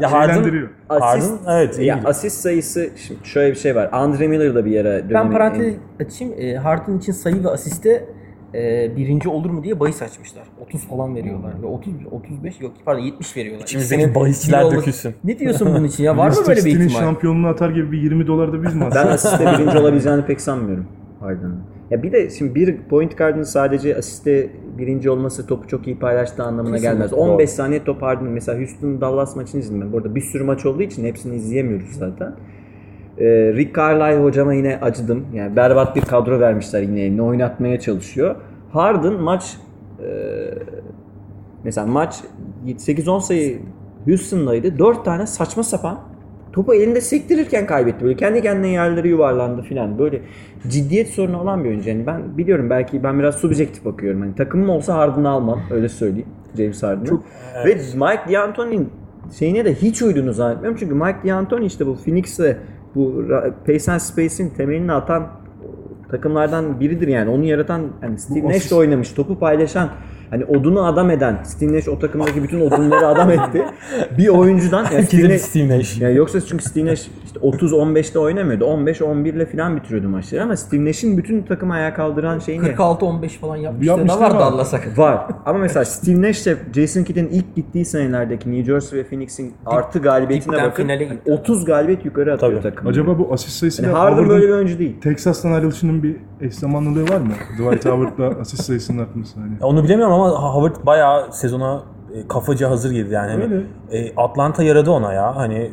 ya 0.02 0.12
Harden, 0.12 0.34
Eğlendiriyor. 0.34 0.70
Harden 0.90 1.28
evet 1.48 1.80
iyi 1.80 1.86
ya 1.88 1.96
gidiyor. 1.96 2.10
asist 2.10 2.42
sayısı 2.42 2.90
şimdi 2.96 3.20
şöyle 3.24 3.52
bir 3.52 3.58
şey 3.58 3.76
var. 3.76 3.90
Andre 3.92 4.28
Miller 4.28 4.56
da 4.56 4.66
bir 4.66 4.72
yere 4.72 5.04
Ben 5.10 5.10
dönemi- 5.10 5.32
parantez 5.34 5.74
açayım. 6.06 6.34
E, 6.38 6.56
Harden 6.56 6.98
için 6.98 7.12
sayı 7.12 7.44
ve 7.44 7.50
asiste 7.50 8.06
e, 8.54 8.92
birinci 8.98 9.30
olur 9.30 9.50
mu 9.50 9.64
diye 9.64 9.80
bahis 9.80 10.02
açmışlar. 10.02 10.44
30 10.62 10.88
falan 10.88 11.16
veriyorlar. 11.16 11.54
Ve 11.64 11.66
30 11.66 11.94
35 12.12 12.62
yok 12.62 12.72
pardon 12.86 13.00
70 13.02 13.38
veriyorlar. 13.38 13.64
İçimizdeki 13.64 14.02
İkisinin 14.02 14.16
bahisçiler 14.16 14.62
olması- 14.64 14.78
dökülsün. 14.82 15.16
Ne 15.24 15.40
diyorsun 15.40 15.68
bunun 15.76 15.84
için 15.84 16.04
ya? 16.04 16.18
Var 16.18 16.30
mı 16.30 16.34
böyle 16.36 16.36
bir 16.36 16.42
İstatistiğinin 16.42 16.82
ihtimal? 16.88 17.02
şampiyonluğu 17.02 17.48
atar 17.48 17.70
gibi 17.70 17.92
bir 17.92 18.02
20 18.02 18.28
dolar 18.28 18.54
da 18.54 18.64
biz 18.64 18.76
mi 18.76 18.82
Ben 18.82 18.86
atsak? 18.86 19.06
asiste 19.06 19.46
birinci 19.58 19.78
olabileceğini 19.78 20.26
pek 20.26 20.42
sanmıyorum 20.42 20.86
Harden'ın. 21.20 21.60
Ya 21.92 22.04
bir 22.04 22.12
de 22.12 22.30
şimdi 22.30 22.56
bir 22.56 22.78
point 22.78 23.18
guard'ın 23.18 23.44
sadece 23.44 23.98
asiste 23.98 24.50
birinci 24.78 25.10
olması 25.10 25.48
topu 25.48 25.68
çok 25.68 25.88
iyi 25.88 26.00
paylaştığı 26.00 26.44
anlamına 26.44 26.76
Kesinlikle, 26.76 26.94
gelmez. 26.96 27.12
doğru. 27.12 27.20
15 27.22 27.50
saniye 27.50 27.84
top 27.84 28.02
Harden. 28.02 28.28
Mesela 28.28 28.60
Houston 28.60 29.02
Dallas 29.02 29.36
maçını 29.36 29.62
izledim 29.62 29.82
ben. 29.82 29.92
Bu 29.94 29.98
arada 29.98 30.16
bir 30.16 30.22
sürü 30.22 30.44
maç 30.44 30.66
olduğu 30.66 30.82
için 30.84 31.06
hepsini 31.06 31.36
izleyemiyoruz 31.36 31.90
zaten. 31.92 32.36
Ee, 33.24 33.54
Rick 33.54 33.76
Carlisle 33.76 34.24
hocama 34.24 34.54
yine 34.54 34.80
acıdım. 34.82 35.26
Yani 35.34 35.56
berbat 35.56 35.96
bir 35.96 36.02
kadro 36.02 36.40
vermişler 36.40 36.82
yine 36.82 37.02
eline 37.02 37.22
oynatmaya 37.22 37.80
çalışıyor. 37.80 38.36
Harden 38.72 39.14
maç 39.14 39.58
e, 40.00 40.10
mesela 41.64 41.88
maç 41.88 42.16
8-10 42.66 43.22
sayı 43.22 43.60
Houston'daydı. 44.06 44.80
4 44.80 45.06
tane 45.06 45.28
saçma 45.28 45.64
sapan 45.64 46.00
topu 46.54 46.74
elinde 46.74 47.02
sektirirken 47.02 47.66
kaybetti. 47.66 48.06
Böyle 48.06 48.16
kendi 48.16 48.42
kendine 48.42 48.68
yerlere 48.68 49.08
yuvarlandı 49.08 49.62
filan. 49.62 50.00
Böyle 50.00 50.22
ciddiyet 50.68 51.10
sorunu 51.10 51.42
olan 51.42 51.64
bir 51.64 51.70
oyuncu. 51.70 51.90
Yani 51.90 52.08
ben 52.08 52.38
biliyorum 52.38 52.70
belki 52.70 53.04
ben 53.04 53.20
biraz 53.20 53.36
subjektif 53.36 53.86
bakıyorum. 53.86 54.22
Hani 54.22 54.36
takımım 54.36 54.70
olsa 54.70 54.96
Harden'ı 54.96 55.30
almam. 55.30 55.62
Öyle 55.72 55.90
söyleyeyim. 55.90 56.28
James 56.58 56.84
Harden'ı. 56.84 57.20
Ve 57.66 57.76
Mike 57.76 58.34
D'Antoni'nin 58.34 58.90
şeyine 59.40 59.66
de 59.66 59.74
hiç 59.74 60.02
uyduğunu 60.02 60.34
zannetmiyorum. 60.34 60.80
Çünkü 60.80 60.96
Mike 60.96 61.28
D'Antoni 61.28 61.66
işte 61.66 61.88
bu 61.88 61.96
Phoenix'e 61.96 62.58
bu 62.96 63.26
Pace 63.68 63.92
and 63.92 64.00
Space'in 64.00 64.50
temelini 64.50 64.94
atan 64.94 65.28
takımlardan 66.12 66.80
biridir 66.80 67.08
yani. 67.08 67.30
Onu 67.30 67.44
yaratan 67.44 67.82
hani 68.02 68.20
Steve 68.20 68.50
Nash 68.50 68.74
oynamış. 68.74 69.12
Topu 69.12 69.40
paylaşan 69.40 69.90
hani 70.34 70.46
odunu 70.46 70.86
adam 70.86 71.10
eden 71.12 71.38
Steve 71.44 71.74
Nash 71.78 71.88
o 71.88 72.00
takımdaki 72.00 72.44
bütün 72.44 72.62
odunları 72.62 73.08
adam 73.08 73.32
etti. 73.32 73.64
Bir 74.18 74.28
oyuncudan 74.28 74.86
yani 74.94 75.04
Steve 75.06 75.22
Nash- 75.28 75.38
Steve 75.38 75.78
Nash. 75.80 76.02
ya 76.02 76.10
yoksa 76.10 76.42
çünkü 76.42 76.64
Steve 76.64 76.86
Nash 76.86 77.08
işte 77.26 77.40
30-15'te 77.40 78.20
oynamıyordu. 78.20 78.64
15-11 78.66 79.30
ile 79.36 79.46
falan 79.46 79.76
bitiriyordu 79.76 80.10
maçları 80.10 80.44
ama 80.44 80.58
Steve 80.58 80.86
Nash'in 80.86 81.18
bütün 81.18 81.42
takımı 81.44 81.74
ayağa 81.74 81.94
kaldıran 81.94 82.40
şeyi 82.40 82.64
ne? 82.64 82.68
46-15 82.68 83.28
falan 83.30 83.56
yapmışlar. 83.56 83.96
Ne 83.96 84.00
Yapmışlar 84.00 84.22
var 84.22 84.32
ama- 84.32 84.40
Dallas'a 84.40 84.82
kadar? 84.82 84.98
Var. 84.98 85.26
Ama 85.46 85.60
mesela 85.60 85.86
Steve 85.86 86.22
Nash 86.22 86.46
de 86.46 86.58
Jason 86.76 87.04
Kidd'in 87.04 87.28
ilk 87.28 87.56
gittiği 87.56 87.86
senelerdeki 87.86 88.52
New 88.52 88.66
Jersey 88.74 89.00
ve 89.00 89.04
Phoenix'in 89.04 89.54
artı 89.66 90.00
galibiyetine 90.00 90.54
dipten 90.54 90.70
bakın. 90.72 90.84
finale 90.84 91.04
gitti. 91.04 91.32
30 91.32 91.66
galibiyet 91.66 92.06
yukarı 92.06 92.34
atıyor 92.34 92.52
Tabii. 92.52 92.62
takım. 92.62 92.88
Acaba 92.88 93.20
bu 93.20 93.28
asist 93.34 93.52
sayısıyla 93.58 93.92
yani 93.92 94.00
Harden 94.00 94.30
böyle 94.30 94.48
bir 94.48 94.52
oyuncu 94.54 94.80
değil. 94.80 95.02
Texas'tan 95.02 95.52
ayrılışının 95.52 96.04
bir 96.04 96.16
eş 96.42 96.56
zamanlılığı 96.56 97.04
var 97.10 97.18
mı? 97.18 97.32
Dwight 97.60 97.86
Howard'la 97.86 98.40
asist 98.42 98.64
sayısının 98.64 99.02
artması 99.04 99.40
hani. 99.40 99.52
Ya 99.62 99.68
Onu 99.68 99.84
bilemiyorum 99.84 100.14
ama 100.14 100.23
Howard 100.30 100.76
bayağı 100.86 101.34
sezona 101.34 101.82
e, 102.16 102.28
kafaca 102.28 102.70
hazır 102.70 102.92
girdi 102.92 103.14
yani. 103.14 103.32
Hani, 103.32 103.44
Öyle. 103.44 103.64
e, 103.92 104.16
Atlanta 104.18 104.64
yaradı 104.64 104.92
ona 104.92 105.14
ya. 105.14 105.36
Hani 105.36 105.72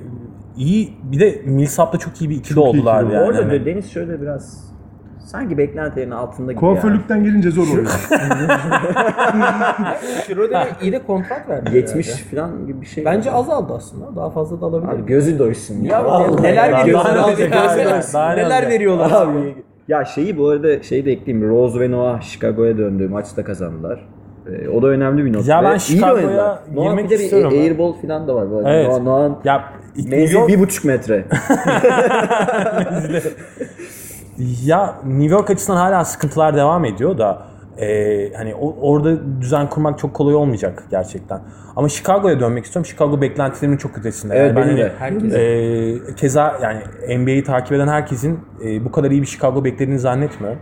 iyi 0.57 0.93
bir 1.03 1.21
de 1.21 1.43
Millsap'la 1.45 1.99
çok 1.99 2.21
iyi 2.21 2.31
bir 2.31 2.37
ikili 2.37 2.55
Çok 2.55 2.65
iyi 2.65 2.69
oldular 2.69 3.03
ikili 3.03 3.15
yani. 3.15 3.27
Orada 3.29 3.39
Hani. 3.43 3.67
Deniz 3.67 3.91
şöyle 3.91 4.21
biraz 4.23 4.71
sanki 5.19 5.59
beklentilerin 5.59 6.11
altında 6.11 6.53
gibi 6.53 6.61
Kuaförlükten 6.61 7.25
gelince 7.25 7.51
zor 7.51 7.63
oluyor. 7.69 7.87
Schroeder'e 10.27 10.69
iyi 10.83 10.93
de 10.93 10.99
kontrat 11.07 11.49
verdi. 11.49 11.71
ya. 11.71 11.77
70 11.77 12.09
herhalde. 12.09 12.37
falan 12.37 12.67
gibi 12.67 12.81
bir 12.81 12.87
şey. 12.87 13.05
Bence 13.05 13.31
azaldı 13.33 13.73
aslında. 13.77 14.17
Daha 14.17 14.31
fazla 14.31 14.61
da 14.61 14.67
alabilir. 14.67 14.93
Abi 14.93 15.07
gözü 15.07 15.39
doysun 15.39 15.75
ya. 15.83 15.93
ya 15.93 16.05
Vallahi 16.05 16.43
neler 16.43 16.73
Daha 16.73 16.83
abi? 16.83 16.97
abi? 16.97 17.43
Neler- 17.43 18.51
Daha 18.51 18.71
veriyorlar? 18.71 19.11
Abi 19.11 19.55
ya 19.89 20.05
şeyi 20.05 20.39
bu 20.39 20.49
arada 20.49 20.83
şeyi 20.83 21.05
de 21.05 21.13
ekleyeyim. 21.13 21.51
Rose 21.51 21.81
ve 21.81 21.91
Noah 21.91 22.21
Chicago'ya 22.21 22.79
döndü. 22.79 23.09
Maçta 23.09 23.45
kazandılar. 23.45 24.09
E, 24.47 24.69
o 24.69 24.83
da 24.83 24.87
önemli 24.87 25.25
bir 25.25 25.33
not. 25.33 25.47
Ya 25.49 25.63
ben 25.65 25.75
de 25.75 25.79
Chicago'ya 25.79 26.63
girmek 26.77 27.05
bir 27.05 27.11
de 27.11 27.19
bir 27.19 27.25
istiyorum. 27.25 27.53
airball 27.59 27.93
falan 27.93 28.29
da 28.29 28.35
var. 28.35 28.51
Böyle. 28.51 28.69
Evet. 28.69 28.87
Noah- 28.89 29.03
Noah'ın 29.03 29.37
Ya 29.45 29.65
menzil 30.09 30.35
York- 30.35 30.49
bir 30.49 30.61
buçuk 30.61 30.85
metre. 30.85 31.25
Ya 34.65 34.95
New 35.07 35.35
York 35.35 35.51
açısından 35.51 35.77
hala 35.79 36.05
sıkıntılar 36.05 36.57
devam 36.57 36.85
ediyor 36.85 37.19
da 37.19 37.43
e, 37.79 38.33
hani 38.37 38.55
o- 38.55 38.77
orada 38.81 39.41
düzen 39.41 39.69
kurmak 39.71 39.99
çok 39.99 40.15
kolay 40.15 40.35
olmayacak 40.35 40.85
gerçekten. 40.91 41.41
Ama 41.77 41.89
Chicago'ya 41.89 42.41
dönmek 42.41 42.65
istiyorum. 42.65 42.87
Chicago 42.91 43.21
beklentilerimin 43.21 43.77
çok 43.77 43.99
ötesinde. 43.99 44.35
Evet, 44.37 44.47
Yani 44.49 44.57
ben 44.57 44.63
hani, 44.63 44.77
de. 44.79 44.93
Herkes. 44.99 45.35
e, 45.35 46.15
keza 46.15 46.59
yani 46.63 46.81
NBA'yi 47.19 47.45
takip 47.45 47.73
eden 47.73 47.89
herkesin 47.89 48.41
e, 48.65 48.85
bu 48.85 48.93
kadar 48.93 49.11
iyi 49.11 49.23
bir 49.23 49.27
Chicago 49.27 49.65
beklediğini 49.65 49.99
zannetmiyorum. 49.99 50.59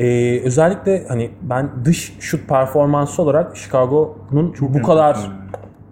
E, 0.00 0.40
özellikle 0.44 1.04
hani 1.08 1.30
ben 1.42 1.68
dış 1.84 2.16
şut 2.20 2.48
performansı 2.48 3.22
olarak 3.22 3.56
Chicago'nun 3.56 4.54
bu 4.60 4.82
kadar 4.82 5.18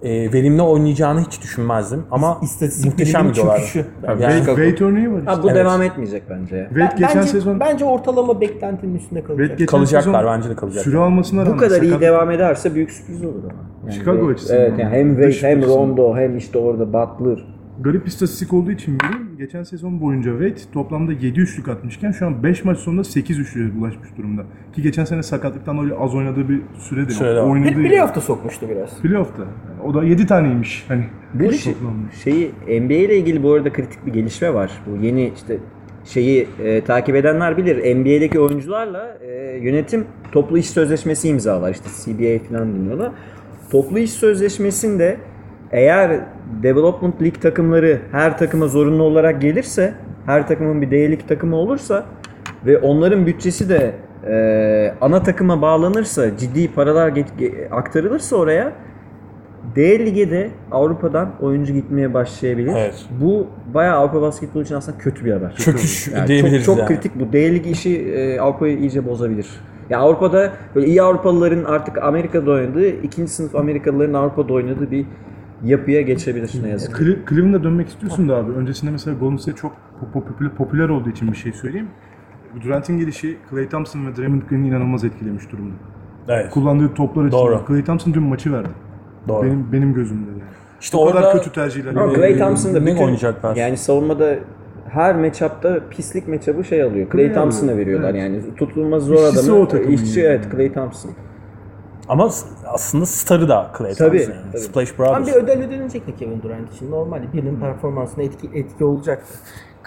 e, 0.03 0.33
verimli 0.33 0.63
oynayacağını 0.63 1.21
hiç 1.21 1.43
düşünmezdim. 1.43 2.03
Ama 2.11 2.39
muhteşem 2.85 2.91
biliminin 2.99 3.29
gidiyorlar. 3.29 3.57
çöküşü. 3.59 3.85
Yani- 4.09 4.21
Wade, 4.21 4.71
Wade 4.71 4.85
örneği 4.85 5.13
var 5.13 5.19
işte. 5.19 5.31
Ha, 5.31 5.43
bu 5.43 5.47
Evet. 5.47 5.57
devam 5.57 5.83
etmeyecek 5.83 6.23
bence. 6.31 6.57
ya. 6.57 6.69
Wade 6.69 6.95
geçen 6.99 7.17
bence, 7.17 7.29
sezon 7.29 7.61
bence 7.61 7.85
ortalama 7.85 8.41
beklentinin 8.41 8.95
üstünde 8.95 9.25
kalacak. 9.25 9.69
Kalacaklar 9.69 10.27
bence 10.27 10.51
de 10.51 10.55
kalacaklar. 10.57 10.85
Süre 10.85 10.99
almasına 10.99 11.41
rağmen 11.43 11.55
Bu 11.55 11.59
kadar 11.61 11.83
iyi 11.83 11.89
sakat- 11.91 12.01
devam 12.01 12.31
ederse 12.31 12.75
büyük 12.75 12.91
sürpriz 12.91 13.25
olur 13.25 13.43
ama. 13.45 13.53
Yani 13.85 13.93
Chicago 13.95 14.19
Wade- 14.19 14.33
açısından. 14.33 14.61
Evet 14.61 14.79
yani 14.79 14.91
hem 14.97 15.23
Wade 15.23 15.49
hem. 15.51 15.63
Rondo 15.63 16.17
hem 16.17 16.37
işte 16.37 16.59
orada 16.59 16.87
Butler. 16.93 17.58
Garip 17.81 18.03
bir 18.03 18.11
istatistik 18.11 18.53
olduğu 18.53 18.71
için 18.71 18.99
bileyim. 19.01 19.37
Geçen 19.39 19.63
sezon 19.63 20.01
boyunca 20.01 20.31
Wade 20.31 20.73
toplamda 20.73 21.13
7 21.13 21.41
üçlük 21.41 21.69
atmışken 21.69 22.13
şu 22.13 22.27
an 22.27 22.43
5 22.43 22.65
maç 22.65 22.79
sonunda 22.79 23.05
8 23.05 23.39
üçlüğe 23.39 23.71
ulaşmış 23.81 24.09
durumda. 24.19 24.43
Ki 24.73 24.83
geçen 24.83 25.05
sene 25.05 25.23
sakatlıktan 25.23 25.79
dolayı 25.79 25.97
az 25.99 26.15
oynadığı 26.15 26.49
bir 26.49 26.61
süre 26.79 27.09
de 27.09 27.25
yok. 27.25 27.51
Oynadığı 27.51 27.79
Bir 27.79 27.89
playoff'ta 27.89 28.21
sokmuştu 28.21 28.69
biraz. 28.69 29.01
Playoff'ta. 29.01 29.43
Yani 29.43 29.83
o 29.91 29.95
da 29.95 30.05
7 30.05 30.27
taneymiş. 30.27 30.85
Hani 30.89 31.05
Bu 31.35 31.53
şey- 31.53 31.75
şeyi 32.25 32.51
NBA 32.67 32.95
ile 32.95 33.19
ilgili 33.19 33.43
bu 33.43 33.53
arada 33.53 33.73
kritik 33.73 34.07
bir 34.07 34.13
gelişme 34.13 34.55
var. 34.55 34.71
Bu 34.87 35.05
yeni 35.05 35.33
işte 35.37 35.59
şeyi 36.05 36.49
e, 36.65 36.81
takip 36.81 37.17
edenler 37.17 37.57
bilir. 37.57 37.97
NBA'deki 37.97 38.41
oyuncularla 38.41 39.19
e, 39.21 39.59
yönetim 39.63 40.07
toplu 40.33 40.59
iş 40.59 40.71
sözleşmesi 40.71 41.29
imzalar. 41.29 41.71
İşte 41.71 41.89
CBA 42.05 42.49
falan 42.49 42.75
deniyor 42.75 42.97
ona. 42.99 43.13
Toplu 43.71 43.99
iş 43.99 44.11
sözleşmesinde 44.11 45.17
eğer 45.71 46.21
Development 46.63 47.23
League 47.23 47.41
takımları 47.41 47.99
her 48.13 48.39
takıma 48.39 48.67
zorunlu 48.67 49.03
olarak 49.03 49.43
gelirse, 49.43 49.95
her 50.27 50.49
takımın 50.49 50.83
bir 50.83 50.91
D-Lig 50.91 51.21
takımı 51.29 51.57
olursa 51.57 52.05
ve 52.67 52.79
onların 52.79 53.27
bütçesi 53.27 53.69
de 53.69 53.93
e, 54.29 54.95
ana 55.01 55.23
takıma 55.23 55.63
bağlanırsa, 55.63 56.37
ciddi 56.37 56.73
paralar 56.73 57.09
get- 57.09 57.39
ge- 57.41 57.69
aktarılırsa 57.71 58.37
oraya 58.37 58.73
D 59.77 59.99
lige 60.07 60.31
de 60.31 60.51
Avrupa'dan 60.71 61.29
oyuncu 61.41 61.73
gitmeye 61.73 62.15
başlayabilir. 62.15 62.73
Evet. 62.77 63.07
Bu 63.21 63.47
bayağı 63.75 63.97
Avrupa 63.97 64.23
basketbolu 64.23 64.63
için 64.63 64.75
aslında 64.75 64.99
kötü 64.99 65.25
bir 65.25 65.33
haber. 65.33 65.55
Çöküş 65.57 66.09
Yani 66.09 66.29
diyebiliriz 66.29 66.65
çok, 66.67 66.77
çok 66.77 66.79
yani. 66.79 66.89
kritik 66.89 67.21
bu. 67.21 67.33
D 67.33 67.55
lig 67.55 67.67
işi 67.67 68.13
e, 68.13 68.41
Avrupa'yı 68.41 68.79
iyice 68.79 69.07
bozabilir. 69.07 69.47
Ya 69.91 69.99
Avrupa'da 69.99 70.53
böyle 70.75 70.87
iyi 70.87 71.03
Avrupalıların 71.03 71.65
artık 71.65 72.03
Amerika'da 72.03 72.51
oynadığı, 72.51 72.89
ikinci 72.89 73.33
sınıf 73.33 73.57
Amerikalıların 73.57 74.15
Avrupa'da 74.15 74.53
oynadığı 74.53 74.91
bir 74.91 75.07
yapıya 75.65 76.01
geçebilir 76.01 76.51
ne 76.63 76.69
yazık 76.69 76.97
ki. 76.97 77.03
Cle- 77.05 77.29
Cleveland'a 77.29 77.65
dönmek 77.65 77.89
istiyorsun 77.89 78.29
da 78.29 78.37
abi. 78.37 78.53
Öncesinde 78.53 78.91
mesela 78.91 79.17
Golden 79.19 79.37
State 79.37 79.57
çok 79.57 79.73
pop- 79.73 80.13
popüler, 80.25 80.51
popüler 80.55 80.89
olduğu 80.89 81.11
için 81.11 81.33
bir 81.33 81.37
şey 81.37 81.53
söyleyeyim. 81.53 81.89
Bu 82.57 82.61
Durant'in 82.61 82.99
gelişi 82.99 83.37
Klay 83.51 83.69
Thompson 83.69 84.07
ve 84.07 84.17
Draymond 84.17 84.43
Green'i 84.51 84.69
inanılmaz 84.69 85.05
etkilemiş 85.05 85.53
durumda. 85.53 85.75
Evet. 86.29 86.51
Kullandığı 86.51 86.95
toplar 86.95 87.25
açısından. 87.25 87.47
Doğru. 87.47 87.65
Klay 87.65 87.85
Thompson 87.85 88.15
dün 88.15 88.23
maçı 88.23 88.53
verdi. 88.53 88.69
Doğru. 89.29 89.47
Benim 89.47 89.73
benim 89.73 89.95
gözümde 89.95 90.31
yani. 90.31 90.43
İşte 90.81 90.97
o 90.97 91.07
kadar 91.07 91.23
orada 91.23 91.33
kötü 91.33 91.53
tercihler. 91.53 91.95
Ama. 91.95 92.15
Clay 92.15 92.39
Thompson 92.39 92.75
da 92.75 92.81
ne 92.81 92.87
bütün, 92.87 93.03
oynayacaklar? 93.03 93.57
yani 93.57 93.77
savunmada 93.77 94.35
her 94.89 95.17
matchup'ta 95.17 95.81
pislik 95.91 96.29
matchup'ı 96.29 96.65
şey 96.65 96.83
alıyor. 96.83 97.07
Clay 97.13 97.25
Clay 97.25 97.35
Thompson'a 97.35 97.77
veriyorlar 97.77 98.11
evet. 98.11 98.21
yani. 98.23 98.55
Tutulmaz 98.57 99.03
zor 99.03 99.15
İşçisi 99.15 99.51
adamı. 99.51 99.63
o 99.63 99.69
takımın 99.69 99.93
İşçi 99.93 100.21
yani. 100.21 100.29
evet 100.29 100.47
Clay 100.53 100.73
Thompson. 100.73 101.11
Ama 102.09 102.31
aslında 102.67 103.07
starı 103.07 103.49
da 103.49 103.71
Clay 103.79 103.95
Tabii, 103.95 104.19
Thompson. 104.19 104.33
yani. 104.35 104.53
tabii. 104.53 104.61
Splash 104.63 104.93
Tam 104.93 105.07
Brothers. 105.07 105.27
bir 105.27 105.33
ödel 105.33 105.63
ödenecekti 105.63 106.17
Kevin 106.17 106.43
Durant 106.43 106.75
için. 106.75 106.91
Normalde 106.91 107.33
birinin 107.33 107.61
performansına 107.61 108.25
etki, 108.25 108.51
etki 108.55 108.85
olacaktı. 108.85 109.39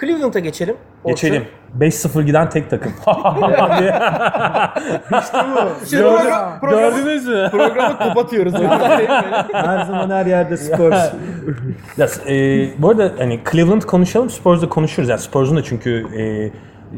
Cleveland'a 0.02 0.40
geçelim. 0.40 0.76
Orçun. 1.04 1.16
Geçelim. 1.30 1.48
5-0 1.80 2.22
giden 2.24 2.50
tek 2.50 2.70
takım. 2.70 2.92
Şimdi 5.90 6.04
program- 6.04 6.60
program- 6.60 6.80
Gördünüz 6.80 7.28
mü? 7.28 7.48
Programı 7.52 7.98
kapatıyoruz. 7.98 8.54
her 9.54 9.86
zaman 9.86 10.10
her 10.10 10.26
yerde 10.26 10.58
Spurs. 10.58 11.12
Ya, 11.98 12.08
e, 12.30 12.68
bu 12.82 12.90
arada 12.90 13.12
hani 13.18 13.40
Cleveland 13.52 13.82
konuşalım, 13.82 14.30
Spurs'da 14.30 14.70
konuşuruz. 14.70 15.10
Yani 15.10 15.20
Spurs'un 15.22 15.58
da 15.58 15.64
çünkü 15.64 16.06
e, 16.22 16.52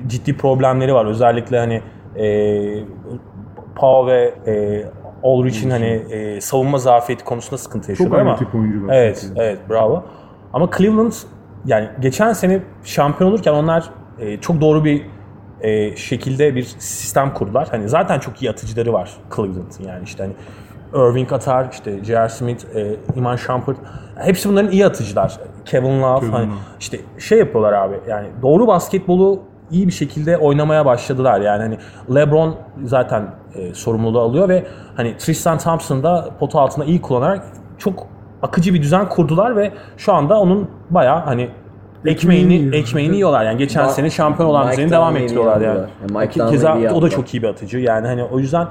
ciddi 0.10 0.38
problemleri 0.38 0.94
var. 0.94 1.06
Özellikle 1.06 1.60
hani 1.60 1.82
e, 2.16 2.26
Pau 3.76 4.08
ve 4.08 4.34
e, 4.48 4.84
Aldridge'in 5.24 5.70
hani 5.70 5.86
e, 5.86 6.42
savunma 6.42 6.78
zafiyeti 6.78 7.24
konusunda 7.24 7.58
sıkıntı 7.58 7.92
yaşıyorlar 7.92 8.20
ama 8.20 8.30
analitik 8.30 8.56
oyuncular 8.56 8.94
Evet, 8.96 9.20
çünkü. 9.22 9.42
evet 9.42 9.60
bravo. 9.70 10.04
Ama 10.54 10.70
Cleveland 10.78 11.14
yani 11.66 11.90
geçen 12.00 12.34
sene 12.34 12.60
şampiyon 12.84 13.32
olurken 13.32 13.54
onlar 13.54 13.90
e, 14.20 14.38
çok 14.38 14.62
doğru 14.62 14.86
bir 14.86 15.06
e, 15.62 15.96
şekilde 15.96 16.56
bir 16.56 16.64
sistem 16.64 17.34
kurdular. 17.34 17.68
Hani 17.72 17.90
zaten 17.90 18.20
çok 18.20 18.42
iyi 18.42 18.52
atıcıları 18.52 18.94
var 18.94 19.12
Cleveland'ın 19.36 19.84
yani 19.88 20.04
işte 20.04 20.24
hani 20.24 20.34
Irving 21.10 21.34
atar, 21.34 21.68
işte 21.72 22.04
J.R. 22.04 22.30
Smith, 22.30 22.76
e, 22.76 22.96
Iman 23.16 23.36
Shumpert. 23.36 23.78
Hepsi 24.16 24.50
bunların 24.50 24.72
iyi 24.72 24.86
atıcılar. 24.86 25.40
Kevin 25.66 26.02
Love 26.02 26.20
Kevin 26.20 26.32
hani 26.32 26.50
işte 26.80 27.00
şey 27.20 27.40
yapıyorlar 27.40 27.74
abi. 27.74 27.96
Yani 28.10 28.28
doğru 28.42 28.68
basketbolu 28.68 29.40
iyi 29.72 29.88
bir 29.88 29.94
şekilde 29.94 30.38
oynamaya 30.38 30.86
başladılar. 30.86 31.42
Yani 31.42 31.62
hani 31.62 31.78
LeBron 32.16 32.56
zaten 32.84 33.28
e, 33.56 33.74
sorumluluğu 33.74 34.20
alıyor 34.20 34.50
ve 34.50 34.66
hani 34.96 35.18
Tristan 35.18 35.58
Thompson 35.58 36.04
da 36.04 36.30
potu 36.40 36.60
altında 36.60 36.86
iyi 36.86 37.02
kullanarak 37.02 37.46
çok 37.78 38.08
akıcı 38.42 38.74
bir 38.74 38.82
düzen 38.82 39.10
kurdular 39.10 39.56
ve 39.56 39.72
şu 39.98 40.14
anda 40.14 40.40
onun 40.40 40.70
bayağı 40.90 41.20
hani 41.20 41.50
ekmeğini 42.06 42.76
ekmeğini 42.76 43.16
yiyorlar. 43.16 43.46
Yani 43.46 43.58
geçen 43.58 43.86
Ma- 43.86 43.90
sene 43.90 44.10
şampiyon 44.10 44.50
olan 44.50 44.72
düzeni 44.72 44.92
devam 44.92 45.18
ettiriyorlar 45.18 45.62
yani. 45.62 45.80
Yani 45.80 46.18
Mike 46.18 46.46
Keza 46.50 46.78
o 46.94 47.02
da 47.02 47.10
çok 47.10 47.34
iyi 47.34 47.44
bir 47.44 47.48
atıcı. 47.48 47.78
Yani 47.78 48.08
hani 48.08 48.24
o 48.24 48.40
yüzden 48.40 48.68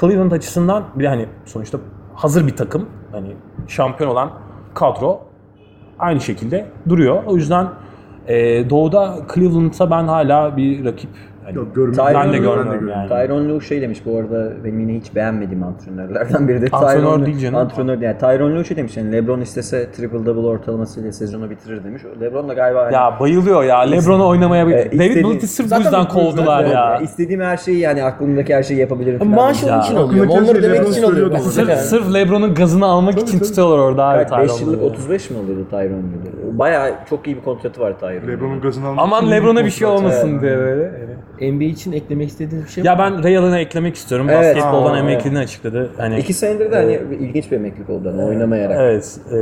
Cleveland 0.00 0.32
açısından 0.32 0.84
bir 0.94 1.04
de 1.04 1.08
hani 1.08 1.26
sonuçta 1.44 1.78
hazır 2.14 2.46
bir 2.46 2.56
takım. 2.56 2.88
Hani 3.12 3.36
şampiyon 3.68 4.10
olan 4.10 4.30
kadro 4.74 5.20
aynı 5.98 6.20
şekilde 6.20 6.66
duruyor. 6.88 7.22
O 7.26 7.36
yüzden 7.36 7.66
e, 8.28 8.70
doğuda 8.70 9.18
Cleveland'a 9.34 9.90
ben 9.90 10.04
hala 10.04 10.56
bir 10.56 10.84
rakip 10.84 11.10
hani, 11.46 11.56
Yok, 11.56 11.74
görmüyorum. 11.74 11.94
Tyron- 12.06 12.14
ben 12.14 12.22
de 12.22 12.26
Ben 12.26 12.32
de 12.32 12.38
görmüyorum 12.38 12.88
yani. 12.88 13.08
Tyron 13.08 13.48
Lue 13.48 13.60
şey 13.60 13.82
demiş 13.82 14.02
bu 14.06 14.18
arada 14.18 14.52
benim 14.64 14.80
yine 14.80 14.94
hiç 14.94 15.14
beğenmediğim 15.14 15.62
antrenörlerden 15.62 16.48
biri 16.48 16.62
de. 16.62 16.66
Antrenör 16.72 17.02
Tyronn- 17.02 17.26
değil 17.26 17.38
canım. 17.38 17.56
Antrenör 17.58 17.98
yani 18.00 18.18
Tyron 18.18 18.56
Lue 18.56 18.64
şey 18.64 18.76
demiş 18.76 18.96
yani 18.96 19.12
LeBron 19.12 19.40
istese 19.40 19.90
triple 19.92 20.26
double 20.26 20.46
ortalamasıyla 20.46 21.12
sezonu 21.12 21.50
bitirir 21.50 21.84
demiş. 21.84 22.02
LeBron 22.20 22.48
da 22.48 22.54
galiba 22.54 22.84
hani- 22.84 22.94
Ya 22.94 23.16
bayılıyor 23.20 23.64
ya. 23.64 23.78
LeBron'u 23.80 24.26
oynamaya. 24.28 24.62
E, 24.64 24.68
David 24.70 24.92
istediğin- 24.92 25.22
Wilt'i 25.22 25.46
sırf 25.48 25.70
bu 25.70 25.78
yüzden 25.78 26.08
kovdular 26.08 26.62
Evet, 26.64 26.74
ya. 26.74 26.98
İstediğim 26.98 27.40
her 27.40 27.56
şeyi 27.56 27.78
yani 27.78 28.04
aklımdaki 28.04 28.54
her 28.54 28.62
şeyi 28.62 28.80
yapabilirim. 28.80 29.18
falan 29.18 29.30
Maaşı 29.32 29.66
demiş. 29.66 29.72
onun 29.74 29.82
için 29.82 29.94
Ya, 29.94 30.00
aklıma 30.24 30.32
Onları 30.42 30.62
demek 30.62 30.88
için 30.88 31.02
bence. 31.32 31.38
Sırf, 31.50 31.70
sırf 31.78 32.14
LeBron'un 32.14 32.54
gazını 32.54 32.86
almak 32.86 33.18
için 33.18 33.38
tutuyorlar 33.38 33.78
orada 33.78 34.04
abi 34.04 34.26
Kaç, 34.26 34.38
5 34.42 34.60
yıllık 34.60 34.74
Tyron'u. 34.80 34.90
35 34.90 35.30
mi 35.30 35.38
alıyordu 35.38 35.66
Tyron 35.70 35.82
Lue'de? 35.92 36.58
Bayağı 36.58 36.90
çok 37.10 37.26
iyi 37.26 37.36
bir 37.36 37.42
kontratı 37.42 37.80
var 37.80 37.98
Tyron. 38.00 38.28
LeBron'un 38.28 38.60
gazını 38.60 38.86
almak 38.86 39.02
Aman 39.04 39.30
LeBron'a 39.30 39.64
bir 39.64 39.70
şey 39.70 39.88
olmasın 39.88 40.40
diye 40.40 40.56
böyle. 40.58 40.92
NBA 41.40 41.64
için 41.64 41.92
eklemek 41.92 42.28
istediğiniz 42.28 42.66
bir 42.66 42.70
şey 42.72 42.84
Ya 42.84 42.98
var 42.98 43.08
mı? 43.08 43.16
ben 43.16 43.24
Ray 43.24 43.38
Allen'a 43.38 43.58
eklemek 43.58 43.94
istiyorum. 43.96 44.26
Evet. 44.30 44.56
Basketboldan 44.56 44.94
Aa, 44.94 44.98
emekliliğini 44.98 45.38
açıkladı. 45.38 45.90
Hani 45.96 46.18
İki 46.18 46.32
senedir 46.34 46.70
de 46.72 46.76
hani 46.76 47.00
ilginç 47.20 47.50
bir 47.50 47.56
emeklilik 47.56 47.90
oldu 47.90 48.10
hani 48.12 48.22
oynamayarak. 48.22 48.76
Evet. 48.80 49.18
E, 49.32 49.38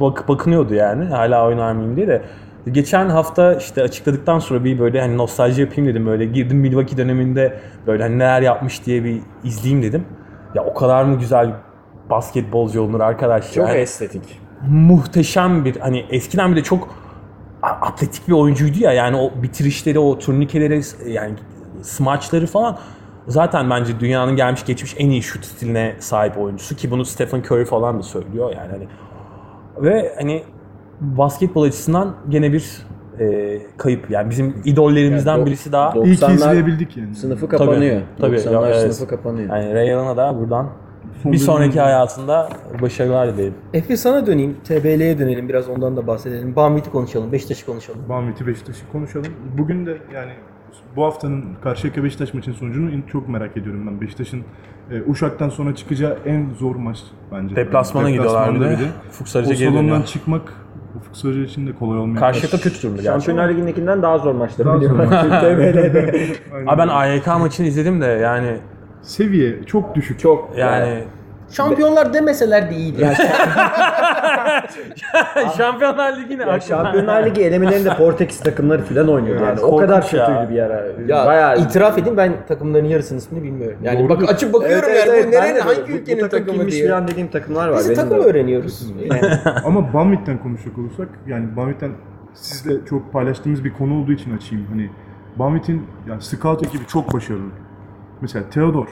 bak, 0.00 0.28
bakınıyordu 0.28 0.74
yani. 0.74 1.04
Hala 1.04 1.46
oynar 1.46 1.72
mıyım 1.72 1.96
diye 1.96 2.08
de. 2.08 2.22
Geçen 2.72 3.08
hafta 3.08 3.54
işte 3.54 3.82
açıkladıktan 3.82 4.38
sonra 4.38 4.64
bir 4.64 4.78
böyle 4.78 5.00
hani 5.00 5.16
nostalji 5.16 5.60
yapayım 5.60 5.90
dedim. 5.90 6.06
Böyle 6.06 6.24
girdim 6.24 6.58
Milwaukee 6.58 6.96
döneminde 6.96 7.54
böyle 7.86 8.02
hani 8.02 8.18
neler 8.18 8.42
yapmış 8.42 8.86
diye 8.86 9.04
bir 9.04 9.20
izleyeyim 9.44 9.82
dedim. 9.82 10.04
Ya 10.54 10.64
o 10.64 10.74
kadar 10.74 11.04
mı 11.04 11.18
güzel 11.18 11.50
basketbolcu 12.10 12.80
olunur 12.82 13.00
arkadaş 13.00 13.52
Çok 13.54 13.68
yani. 13.68 13.78
estetik. 13.78 14.22
muhteşem 14.68 15.64
bir 15.64 15.76
hani 15.76 16.04
eskiden 16.10 16.50
bir 16.50 16.56
de 16.56 16.62
çok 16.62 16.88
atletik 17.62 18.28
bir 18.28 18.32
oyuncuydu 18.32 18.78
ya 18.78 18.92
yani 18.92 19.16
o 19.16 19.42
bitirişleri 19.42 19.98
o 19.98 20.18
turnikeleri 20.18 20.82
yani 21.06 21.34
smaçları 21.82 22.46
falan 22.46 22.78
zaten 23.28 23.70
bence 23.70 24.00
dünyanın 24.00 24.36
gelmiş 24.36 24.66
geçmiş 24.66 24.94
en 24.98 25.10
iyi 25.10 25.22
şut 25.22 25.44
stiline 25.44 25.96
sahip 25.98 26.38
oyuncusu 26.38 26.76
ki 26.76 26.90
bunu 26.90 27.04
Stephen 27.04 27.38
Curry 27.40 27.64
falan 27.64 27.98
da 27.98 28.02
söylüyor 28.02 28.52
yani 28.56 28.70
hani 28.70 28.86
ve 29.82 30.14
hani 30.18 30.44
basketbol 31.00 31.62
açısından 31.62 32.14
gene 32.28 32.52
bir 32.52 32.86
e, 33.20 33.58
kayıp. 33.76 34.10
Yani 34.10 34.30
bizim 34.30 34.62
idollerimizden 34.64 35.32
Yani 35.32 35.42
do- 35.42 35.46
birisi 35.46 35.72
daha. 35.72 35.92
İyi 36.04 36.16
ki 36.16 36.24
90'lar 36.24 36.34
izleyebildik 36.34 36.96
yani. 36.96 37.14
Sınıfı 37.14 37.48
kapanıyor. 37.48 38.02
Tabii, 38.20 38.36
90'lar 38.36 38.52
ya, 38.52 38.66
evet. 38.66 38.94
sınıfı 38.94 39.16
kapanıyor. 39.16 39.56
Yani 39.56 39.74
Ray 39.74 39.94
Allen'a 39.94 40.16
da 40.16 40.38
buradan 40.40 40.68
bir 41.24 41.38
sonraki 41.38 41.80
hayatında 41.80 42.48
başarılar 42.82 43.34
dilerim. 43.36 43.54
Efe 43.74 43.96
sana 43.96 44.26
döneyim. 44.26 44.56
TBL'ye 44.64 45.18
dönelim. 45.18 45.48
Biraz 45.48 45.68
ondan 45.68 45.96
da 45.96 46.06
bahsedelim. 46.06 46.56
Bamvit'i 46.56 46.90
konuşalım. 46.90 47.32
Beşiktaş'ı 47.32 47.66
konuşalım. 47.66 48.00
Bahmet'i 48.08 48.46
Beşiktaş'ı 48.46 48.88
konuşalım. 48.92 49.32
Bugün 49.58 49.86
de 49.86 49.96
yani 50.14 50.32
bu 50.96 51.04
haftanın 51.04 51.44
Karşıyaka 51.62 52.04
Beşiktaş 52.04 52.34
maçının 52.34 52.54
sonucunu 52.54 52.90
in- 52.90 53.02
çok 53.12 53.28
merak 53.28 53.56
ediyorum 53.56 53.86
ben. 53.86 54.00
Beşiktaş'ın 54.00 54.42
e, 54.90 55.02
Uşak'tan 55.06 55.48
sonra 55.48 55.74
çıkacağı 55.74 56.18
en 56.26 56.46
zor 56.58 56.76
maç 56.76 56.98
bence. 57.32 57.56
Deplasmana 57.56 58.10
gidiyorlar 58.10 58.54
bir 58.54 58.60
de. 58.60 58.76
Ufuk 59.08 59.28
Sarıcı 59.28 59.50
O 59.50 59.54
geri 59.54 59.68
salondan 59.68 59.84
dönüyor. 59.88 60.04
çıkmak 60.04 60.42
Ufuk 60.96 61.16
Sarıcı 61.16 61.40
için 61.40 61.66
de 61.66 61.72
kolay 61.72 61.98
olmayacak. 61.98 62.20
Karşıyaka 62.20 62.56
kötü 62.58 62.82
durumda 62.82 63.02
gerçi. 63.02 63.24
Şampiyonlar 63.24 63.48
Ligi'ndekinden 63.54 64.02
daha 64.02 64.18
zor 64.18 64.34
maçlar. 64.34 64.66
Daha 64.66 64.76
biliyorum. 64.76 64.96
zor. 64.98 65.06
TBL'de. 65.40 66.26
Aynen. 66.54 66.66
Abi 66.66 66.78
ben 66.78 66.88
AYK 66.88 67.26
maçını 67.26 67.66
izledim 67.66 68.00
de 68.00 68.06
yani 68.06 68.56
Seviye 69.06 69.64
çok 69.66 69.94
düşük. 69.94 70.20
Çok 70.20 70.50
yani 70.58 70.98
Şampiyonlar 71.50 72.14
demeseler 72.14 72.70
de 72.70 72.74
iyiydi. 72.74 73.02
Ya, 73.02 73.14
Şampiyonlar 75.56 76.16
Ligi'ne 76.16 76.42
ya 76.42 76.60
Şampiyonlar 76.60 77.26
Ligi 77.26 77.42
elemelerinde 77.42 77.94
Portekiz 77.98 78.40
takımları 78.40 78.82
falan 78.82 79.08
oynuyor 79.08 79.40
yani. 79.46 79.60
O 79.60 79.76
kadar 79.76 79.94
ya. 80.02 80.26
kötüydü 80.26 80.54
bir 80.54 80.58
ara. 80.62 80.84
Ya 81.08 81.26
Bayağı 81.26 81.58
itiraf 81.58 81.98
edeyim 81.98 82.16
ben 82.16 82.32
takımların 82.48 82.84
yarısının 82.84 83.18
ismini 83.18 83.42
bilmiyorum. 83.42 83.78
Yani 83.82 83.98
Doğru. 83.98 84.08
bak 84.08 84.30
açıp 84.30 84.52
bakıyorum 84.52 84.88
Evet, 84.90 85.06
yani 85.06 85.16
evet, 85.16 85.26
bu 85.26 85.30
nerenin 85.30 85.60
hangi. 85.60 85.76
Bu- 85.88 85.92
ülkenin 85.92 86.18
bu 86.24 86.28
takım 86.28 86.38
takımı 86.38 86.58
kimmiş 86.58 86.74
diye. 86.74 86.88
falan 86.88 87.08
dediğim 87.08 87.28
takımlar 87.28 87.68
var. 87.68 87.78
Biz 87.78 87.88
Benim 87.88 88.00
takım 88.00 88.24
de- 88.24 88.26
öğreniyoruz. 88.28 88.86
Yani 89.00 89.20
Ama 89.64 89.92
Banvit'ten 89.94 90.38
konuşacak 90.38 90.78
olursak 90.78 91.08
yani 91.26 91.56
Banvit'ten 91.56 91.90
sizle 92.34 92.84
çok 92.88 93.12
paylaştığımız 93.12 93.64
bir 93.64 93.72
konu 93.72 94.02
olduğu 94.02 94.12
için 94.12 94.36
açayım. 94.36 94.66
Hani 94.70 94.90
Banvit'in 95.36 95.86
ya 96.08 96.20
scout 96.20 96.62
ekibi 96.66 96.86
çok 96.86 97.14
başarılı. 97.14 97.48
Mesela 98.20 98.44
Theodor 98.50 98.86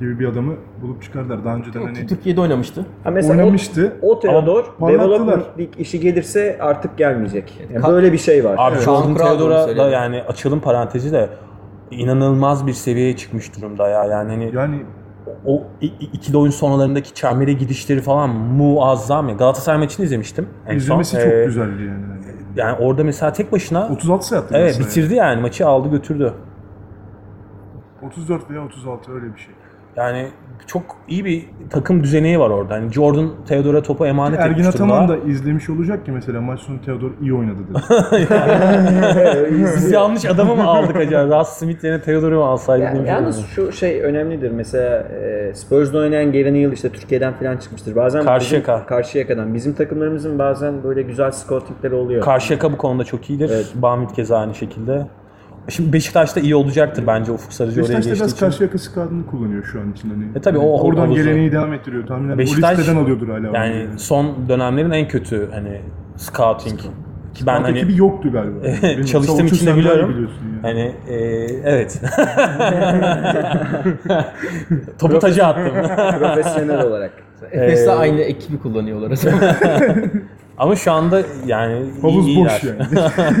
gibi 0.00 0.18
bir 0.20 0.28
adamı 0.28 0.52
bulup 0.82 1.02
çıkardılar. 1.02 1.44
Daha 1.44 1.54
önceden 1.56 1.82
hani 1.82 2.06
Türkiye'de 2.06 2.40
oynamıştı. 2.40 2.86
Ha 3.04 3.10
mesela 3.10 3.32
oynamıştı. 3.42 3.92
o, 4.02 4.10
o 4.10 4.20
Theodor 4.20 4.64
Ama 4.80 4.88
development 4.90 5.26
parlattılar. 5.28 5.58
lig 5.58 5.68
işi 5.78 6.00
gelirse 6.00 6.58
artık 6.60 6.98
gelmeyecek. 6.98 7.60
Yani 7.72 7.84
Ka- 7.84 7.92
böyle 7.92 8.12
bir 8.12 8.18
şey 8.18 8.44
var. 8.44 8.54
Abi 8.58 8.74
Evet. 8.74 8.84
Jordan 8.84 9.02
Sean 9.02 9.14
Crowder'ın 9.14 9.38
Theodora 9.66 9.76
da 9.76 9.90
yani 9.90 10.22
açalım 10.22 10.60
parantezi 10.60 11.12
de 11.12 11.28
inanılmaz 11.90 12.66
bir 12.66 12.72
seviyeye 12.72 13.16
çıkmış 13.16 13.56
durumda 13.56 13.88
ya. 13.88 14.04
Yani 14.04 14.30
hani 14.32 14.52
Yani 14.56 14.82
o 15.46 15.62
i- 15.80 15.86
i- 15.86 16.10
ikili 16.12 16.36
oyun 16.36 16.50
sonralarındaki 16.50 17.14
çembere 17.14 17.52
gidişleri 17.52 18.00
falan 18.00 18.30
muazzam 18.30 19.28
ya. 19.28 19.34
Galatasaray 19.34 19.78
maçını 19.78 20.06
izlemiştim. 20.06 20.48
en 20.66 20.70
son. 20.70 20.76
izlemesi 20.76 21.16
çok 21.16 21.32
Ee, 21.32 21.44
güzeldi 21.44 21.82
yani. 21.82 22.04
Yani 22.56 22.76
orada 22.78 23.04
mesela 23.04 23.32
tek 23.32 23.52
başına 23.52 23.88
36 23.92 24.26
sayı 24.26 24.42
attı. 24.42 24.54
evet 24.58 24.80
bitirdi 24.80 25.14
yani 25.14 25.40
maçı 25.42 25.66
aldı 25.66 25.88
götürdü. 25.90 26.32
34 28.06 28.50
veya 28.50 28.64
36 28.64 29.12
öyle 29.12 29.34
bir 29.34 29.40
şey. 29.40 29.54
Yani 29.96 30.28
çok 30.66 30.82
iyi 31.08 31.24
bir 31.24 31.44
takım 31.70 32.02
düzeneği 32.02 32.40
var 32.40 32.50
orada. 32.50 32.74
Yani 32.76 32.92
Jordan 32.92 33.30
Theodora 33.48 33.82
topu 33.82 34.06
emanet 34.06 34.40
Ergin 34.40 34.52
etmiş 34.52 34.66
Ataman 34.66 35.08
durumda. 35.08 35.26
da 35.26 35.30
izlemiş 35.30 35.70
olacak 35.70 36.04
ki 36.06 36.12
mesela 36.12 36.40
maç 36.40 36.60
sonu 36.60 36.80
Theodor 36.84 37.10
iyi 37.22 37.34
oynadı 37.34 37.56
dedi. 37.70 37.78
Biz 39.76 39.92
yanlış 39.92 40.24
adamı 40.24 40.56
mı 40.56 40.64
aldık 40.64 40.96
acaba? 40.96 41.40
Russ 41.40 41.48
Smith 41.48 41.84
yerine 41.84 42.00
Theodora'yı 42.02 42.38
mı 42.40 42.44
alsaydık? 42.44 42.84
Yani 42.86 43.08
yalnız 43.08 43.46
şu 43.46 43.72
şey 43.72 44.02
önemlidir. 44.02 44.50
Mesela 44.50 44.98
e, 44.98 45.54
Spurs'da 45.54 45.98
oynayan 45.98 46.32
Gary 46.32 46.54
Neal 46.54 46.72
işte 46.72 46.88
Türkiye'den 46.88 47.32
falan 47.32 47.56
çıkmıştır. 47.56 47.96
Bazen 47.96 48.24
Karşıyaka. 48.24 48.74
bizim- 48.74 48.86
Karşıyaka'dan. 48.86 49.54
Bizim 49.54 49.74
takımlarımızın 49.74 50.38
bazen 50.38 50.82
böyle 50.82 51.02
güzel 51.02 51.30
scoutingleri 51.32 51.94
oluyor. 51.94 52.22
Karşıyaka 52.22 52.72
bu 52.72 52.76
konuda 52.76 53.04
çok 53.04 53.30
iyidir. 53.30 53.50
Evet. 53.54 53.72
Bamit 53.74 54.12
keza 54.12 54.38
aynı 54.38 54.54
şekilde. 54.54 55.06
Şimdi 55.68 55.92
Beşiktaş'ta 55.92 56.40
iyi 56.40 56.56
olacaktır 56.56 57.04
bence 57.06 57.32
Ufuk 57.32 57.52
Sarıcı 57.52 57.80
oraya 57.80 57.88
Beşiktaş 57.88 58.04
da 58.04 58.08
geçtiği 58.10 58.20
biraz 58.22 58.32
için. 58.32 58.40
karşı 58.46 58.62
yaka 58.62 58.78
skadını 58.78 59.26
kullanıyor 59.26 59.64
şu 59.64 59.80
an 59.80 59.92
için. 59.92 60.10
Hani, 60.10 60.24
E 60.34 60.40
tabii 60.40 60.58
o 60.58 60.80
Oradan 60.80 61.00
havuzu. 61.02 61.22
geleneği 61.22 61.52
devam 61.52 61.72
ettiriyor. 61.72 62.06
Tahminen 62.06 62.38
Beşiktaş 62.38 62.78
o 62.78 62.80
listeden 62.80 62.98
alıyordur 63.02 63.28
hala. 63.28 63.56
Yani 63.58 63.86
son 63.96 64.48
dönemlerin 64.48 64.90
en 64.90 65.08
kötü 65.08 65.48
hani 65.52 65.80
scouting. 66.16 66.80
Ki 67.34 67.46
ben 67.46 67.58
Ben 67.58 67.62
hani 67.62 67.78
ekibi 67.78 67.96
yoktu 67.96 68.32
galiba. 68.32 68.54
Benim 68.82 69.04
çalıştığım 69.04 69.46
için 69.46 69.66
de 69.66 69.76
biliyorum. 69.76 70.14
yani. 70.14 70.28
Hani 70.62 70.92
e, 71.08 71.14
evet. 71.64 72.00
Topu 74.98 75.18
taca 75.18 75.46
attım. 75.46 75.72
Profesyonel 76.18 76.82
olarak. 76.82 77.10
Efes'le 77.52 77.86
Ee, 77.86 77.90
aynı 77.90 78.20
ekibi 78.20 78.58
kullanıyorlar. 78.58 79.10
aslında. 79.10 79.56
Ama 80.58 80.76
şu 80.76 80.92
anda 80.92 81.22
yani 81.46 81.82
Havuz 82.02 82.26
iyi, 82.26 82.44
boş 82.44 82.62
iyiler. 82.64 82.76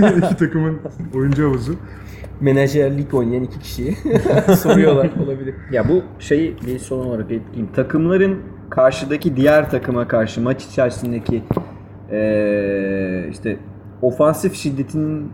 yani. 0.02 0.18
İki 0.24 0.36
takımın 0.36 0.78
oyuncu 1.14 1.44
havuzu. 1.48 1.74
Menajerlik 2.40 3.14
oynayan 3.14 3.42
iki 3.42 3.58
kişiyi 3.58 3.94
soruyorlar 4.58 5.10
olabilir. 5.24 5.54
Ya 5.72 5.88
bu 5.88 6.02
şeyi 6.18 6.56
bir 6.66 6.78
son 6.78 7.06
olarak 7.06 7.24
ekleyeyim. 7.32 7.68
Takımların 7.76 8.38
karşıdaki 8.70 9.36
diğer 9.36 9.70
takıma 9.70 10.08
karşı 10.08 10.40
maç 10.40 10.64
içerisindeki 10.64 11.42
eee, 12.12 13.28
işte 13.30 13.56
ofansif 14.02 14.54
şiddetinin 14.54 15.32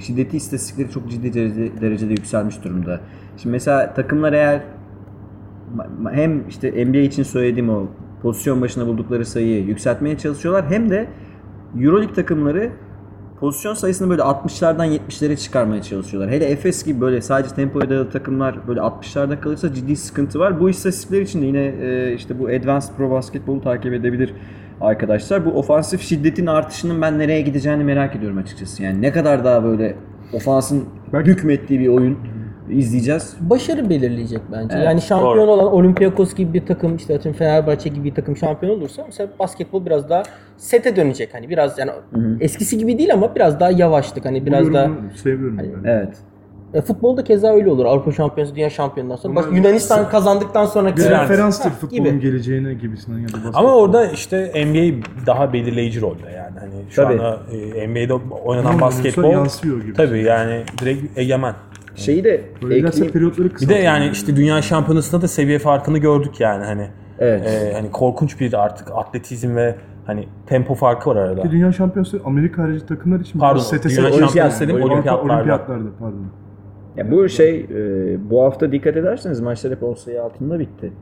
şiddeti 0.00 0.36
istatistikleri 0.36 0.90
çok 0.90 1.10
ciddi 1.10 1.32
derece- 1.34 1.80
derecede 1.80 2.10
yükselmiş 2.12 2.64
durumda. 2.64 3.00
Şimdi 3.36 3.52
mesela 3.52 3.94
takımlar 3.94 4.32
eğer 4.32 4.60
hem 6.12 6.48
işte 6.48 6.86
NBA 6.86 6.98
için 6.98 7.22
söylediğim 7.22 7.70
o 7.70 7.86
pozisyon 8.22 8.60
başına 8.62 8.86
buldukları 8.86 9.24
sayıyı 9.26 9.64
yükseltmeye 9.64 10.18
çalışıyorlar 10.18 10.64
hem 10.70 10.90
de 10.90 11.06
EuroLeague 11.80 12.14
takımları 12.14 12.70
pozisyon 13.40 13.74
sayısını 13.74 14.10
böyle 14.10 14.22
60'lardan 14.22 14.98
70'lere 15.08 15.36
çıkarmaya 15.36 15.82
çalışıyorlar. 15.82 16.32
Hele 16.32 16.44
Efes 16.44 16.84
gibi 16.84 17.00
böyle 17.00 17.20
sadece 17.20 17.54
tempoya 17.54 17.90
dayalı 17.90 18.10
takımlar 18.10 18.68
böyle 18.68 18.80
60'larda 18.80 19.40
kalırsa 19.40 19.74
ciddi 19.74 19.96
sıkıntı 19.96 20.38
var. 20.38 20.60
Bu 20.60 20.70
istatistikler 20.70 21.20
için 21.20 21.42
de 21.42 21.46
yine 21.46 21.64
e, 21.64 22.14
işte 22.14 22.38
bu 22.38 22.46
Advanced 22.48 22.88
Pro 22.96 23.10
Basketball'u 23.10 23.62
takip 23.62 23.92
edebilir 23.92 24.34
arkadaşlar. 24.80 25.44
Bu 25.46 25.50
ofansif 25.50 26.00
şiddetin 26.02 26.46
artışının 26.46 27.02
ben 27.02 27.18
nereye 27.18 27.40
gideceğini 27.40 27.84
merak 27.84 28.16
ediyorum 28.16 28.38
açıkçası. 28.38 28.82
Yani 28.82 29.02
ne 29.02 29.12
kadar 29.12 29.44
daha 29.44 29.64
böyle 29.64 29.96
ofansın 30.32 30.84
Belki- 31.12 31.30
hükmettiği 31.30 31.80
bir 31.80 31.88
oyun 31.88 32.18
izleyeceğiz. 32.72 33.36
Başarı 33.40 33.90
belirleyecek 33.90 34.40
bence. 34.52 34.74
Evet, 34.76 34.86
yani 34.86 35.00
şampiyon 35.00 35.36
doğru. 35.36 35.50
olan 35.50 35.72
Olympiakos 35.72 36.34
gibi 36.34 36.54
bir 36.54 36.66
takım 36.66 36.96
işte 36.96 37.14
atıyorum 37.14 37.38
Fenerbahçe 37.38 37.88
gibi 37.88 38.04
bir 38.04 38.14
takım 38.14 38.36
şampiyon 38.36 38.76
olursa 38.78 39.02
mesela 39.06 39.30
basketbol 39.38 39.86
biraz 39.86 40.08
daha 40.08 40.22
sete 40.56 40.96
dönecek. 40.96 41.34
Hani 41.34 41.48
biraz 41.50 41.78
yani 41.78 41.90
eskisi 42.40 42.78
gibi 42.78 42.98
değil 42.98 43.12
ama 43.14 43.34
biraz 43.34 43.60
daha 43.60 43.70
yavaşlık. 43.70 44.24
Hani 44.24 44.46
biraz 44.46 44.68
Bu 44.68 44.72
daha 44.74 44.88
seviyorum 45.22 45.58
ben. 45.58 45.90
Evet. 45.90 46.08
e, 46.74 46.80
futbolda 46.80 47.24
keza 47.24 47.52
öyle 47.54 47.70
olur. 47.70 47.84
Avrupa 47.84 48.12
Şampiyonası, 48.12 48.54
Dünya 48.56 48.70
Şampiyonundan 48.70 49.16
sonra. 49.16 49.36
Bak, 49.36 49.48
Yunanistan 49.52 50.08
kazandıktan 50.08 50.66
sonraki 50.66 50.96
Bir 50.96 51.10
referanstır 51.10 51.70
futbolun 51.70 52.04
gibi. 52.04 52.20
geleceğine 52.20 52.74
gibisinden 52.74 53.18
ya 53.18 53.28
da 53.28 53.32
basketbol. 53.32 53.58
Ama 53.58 53.76
orada 53.76 54.06
işte 54.06 54.52
NBA 54.66 55.06
daha 55.26 55.52
belirleyici 55.52 56.00
rolde 56.00 56.30
yani. 56.36 56.58
Hani 56.60 56.72
şu 56.90 56.96
Tabii. 56.96 57.12
anda 57.14 57.38
e, 57.76 57.88
NBA'de 57.88 58.14
oynanan 58.44 58.70
Ama 58.72 58.80
basketbol 58.80 59.30
yansıyor 59.32 59.80
gibi. 59.82 59.92
tabii 59.92 60.22
yani 60.22 60.62
direkt 60.80 61.18
egemen. 61.18 61.54
Şeyi 61.94 62.24
de 62.24 62.34
ekleyeyim. 62.34 63.12
periyotları 63.12 63.48
Bir 63.60 63.68
de 63.68 63.74
yani 63.74 64.08
işte 64.12 64.36
dünya 64.36 64.62
şampiyonasında 64.62 65.22
da 65.22 65.28
seviye 65.28 65.58
farkını 65.58 65.98
gördük 65.98 66.40
yani 66.40 66.64
hani. 66.64 66.88
Evet. 67.18 67.46
e, 67.46 67.72
hani 67.74 67.90
korkunç 67.90 68.40
bir 68.40 68.64
artık 68.64 68.88
atletizm 68.94 69.56
ve 69.56 69.74
hani 70.06 70.28
tempo 70.46 70.74
farkı 70.74 71.10
var 71.10 71.16
arada. 71.16 71.50
Dünya 71.50 71.72
Şampiyonası 71.72 72.20
Amerika 72.24 72.62
harici 72.62 72.86
takımlar 72.86 73.20
için 73.20 73.38
Pardon, 73.38 73.62
Dünya 73.84 74.10
Şampiyonası 74.12 74.64
dedim, 74.64 74.76
Avrupa- 74.76 74.92
olimpiyatlarda. 74.92 75.34
Olimpiyatlarda 75.34 75.88
pardon. 75.98 76.26
Ya 76.96 77.10
bu 77.10 77.28
şey 77.28 77.60
e, 77.60 78.30
bu 78.30 78.42
hafta 78.42 78.72
dikkat 78.72 78.96
ederseniz 78.96 79.40
maçlar 79.40 79.72
hep 79.72 79.82
10 79.82 79.94
sayı 79.94 80.22
altında 80.22 80.58
bitti. 80.58 80.92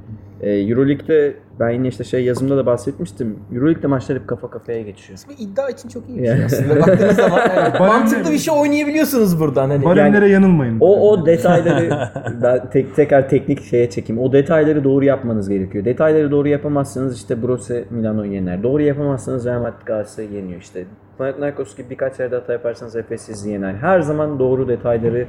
E, 0.40 0.50
Euroleague'de 0.50 1.34
ben 1.60 1.70
yine 1.70 1.88
işte 1.88 2.04
şey 2.04 2.24
yazımda 2.24 2.56
da 2.56 2.66
bahsetmiştim. 2.66 3.38
Euroleague'de 3.54 3.86
maçlar 3.86 4.18
hep 4.18 4.28
kafa 4.28 4.50
kafaya 4.50 4.82
geçiyor. 4.82 5.18
Bir 5.28 5.44
iddia 5.44 5.68
için 5.68 5.88
çok 5.88 6.08
iyi 6.08 6.18
bir 6.18 6.22
Yani. 6.22 6.36
şey 6.36 6.44
aslında. 6.44 6.80
Baktığınız 6.80 7.16
zaman 7.16 7.38
yani 7.56 7.78
mantıklı 7.78 8.32
bir 8.32 8.38
şey 8.38 8.54
oynayabiliyorsunuz 8.54 9.40
buradan. 9.40 9.70
Hani 9.70 9.84
Baremlere 9.84 10.28
yanılmayın. 10.28 10.76
O 10.80 11.10
o 11.10 11.26
detayları 11.26 12.08
ben 12.42 12.70
tek 12.70 12.96
tekrar 12.96 13.28
teknik 13.28 13.64
şeye 13.64 13.90
çekeyim. 13.90 14.22
O 14.22 14.32
detayları 14.32 14.84
doğru 14.84 15.04
yapmanız 15.04 15.48
gerekiyor. 15.48 15.84
Detayları 15.84 16.30
doğru 16.30 16.48
yapamazsanız 16.48 17.16
işte 17.16 17.42
Brose 17.42 17.84
Milano 17.90 18.24
yener. 18.24 18.62
Doğru 18.62 18.82
yapamazsanız 18.82 19.46
Real 19.46 19.60
Madrid 19.60 19.86
Galatasaray'ı 19.86 20.32
yeniyor 20.32 20.60
işte. 20.60 20.84
Panathinaikos 21.18 21.76
gibi 21.76 21.90
birkaç 21.90 22.20
yerde 22.20 22.34
hata 22.36 22.52
yaparsanız 22.52 22.96
Efes 22.96 23.22
sizi 23.22 23.50
yener. 23.50 23.74
Her 23.74 24.00
zaman 24.00 24.38
doğru 24.38 24.68
detayları 24.68 25.26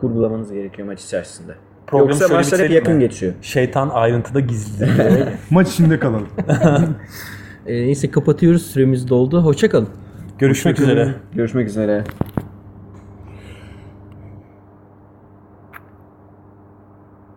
kurgulamanız 0.00 0.52
gerekiyor 0.52 0.88
maç 0.88 1.04
içerisinde. 1.04 1.52
Programı 1.92 2.10
Yoksa 2.10 2.26
şöyle 2.28 2.36
maçlar 2.38 2.60
hep 2.60 2.64
bitirelim 2.64 2.74
yakın 2.84 2.94
mi? 2.94 3.00
geçiyor. 3.00 3.32
Şeytan 3.42 3.88
ayrıntıda 3.88 4.40
gizlidir. 4.40 4.90
Maç 5.50 5.68
içinde 5.68 5.98
kalalım. 5.98 6.28
e, 7.66 7.74
neyse 7.74 8.10
kapatıyoruz. 8.10 8.66
Süremiz 8.66 9.08
doldu. 9.08 9.44
Hoşçakalın. 9.44 9.88
Görüşmek 10.38 10.80
üzere. 10.80 11.14
Görüşmek 11.34 11.68
üzere. 11.68 12.04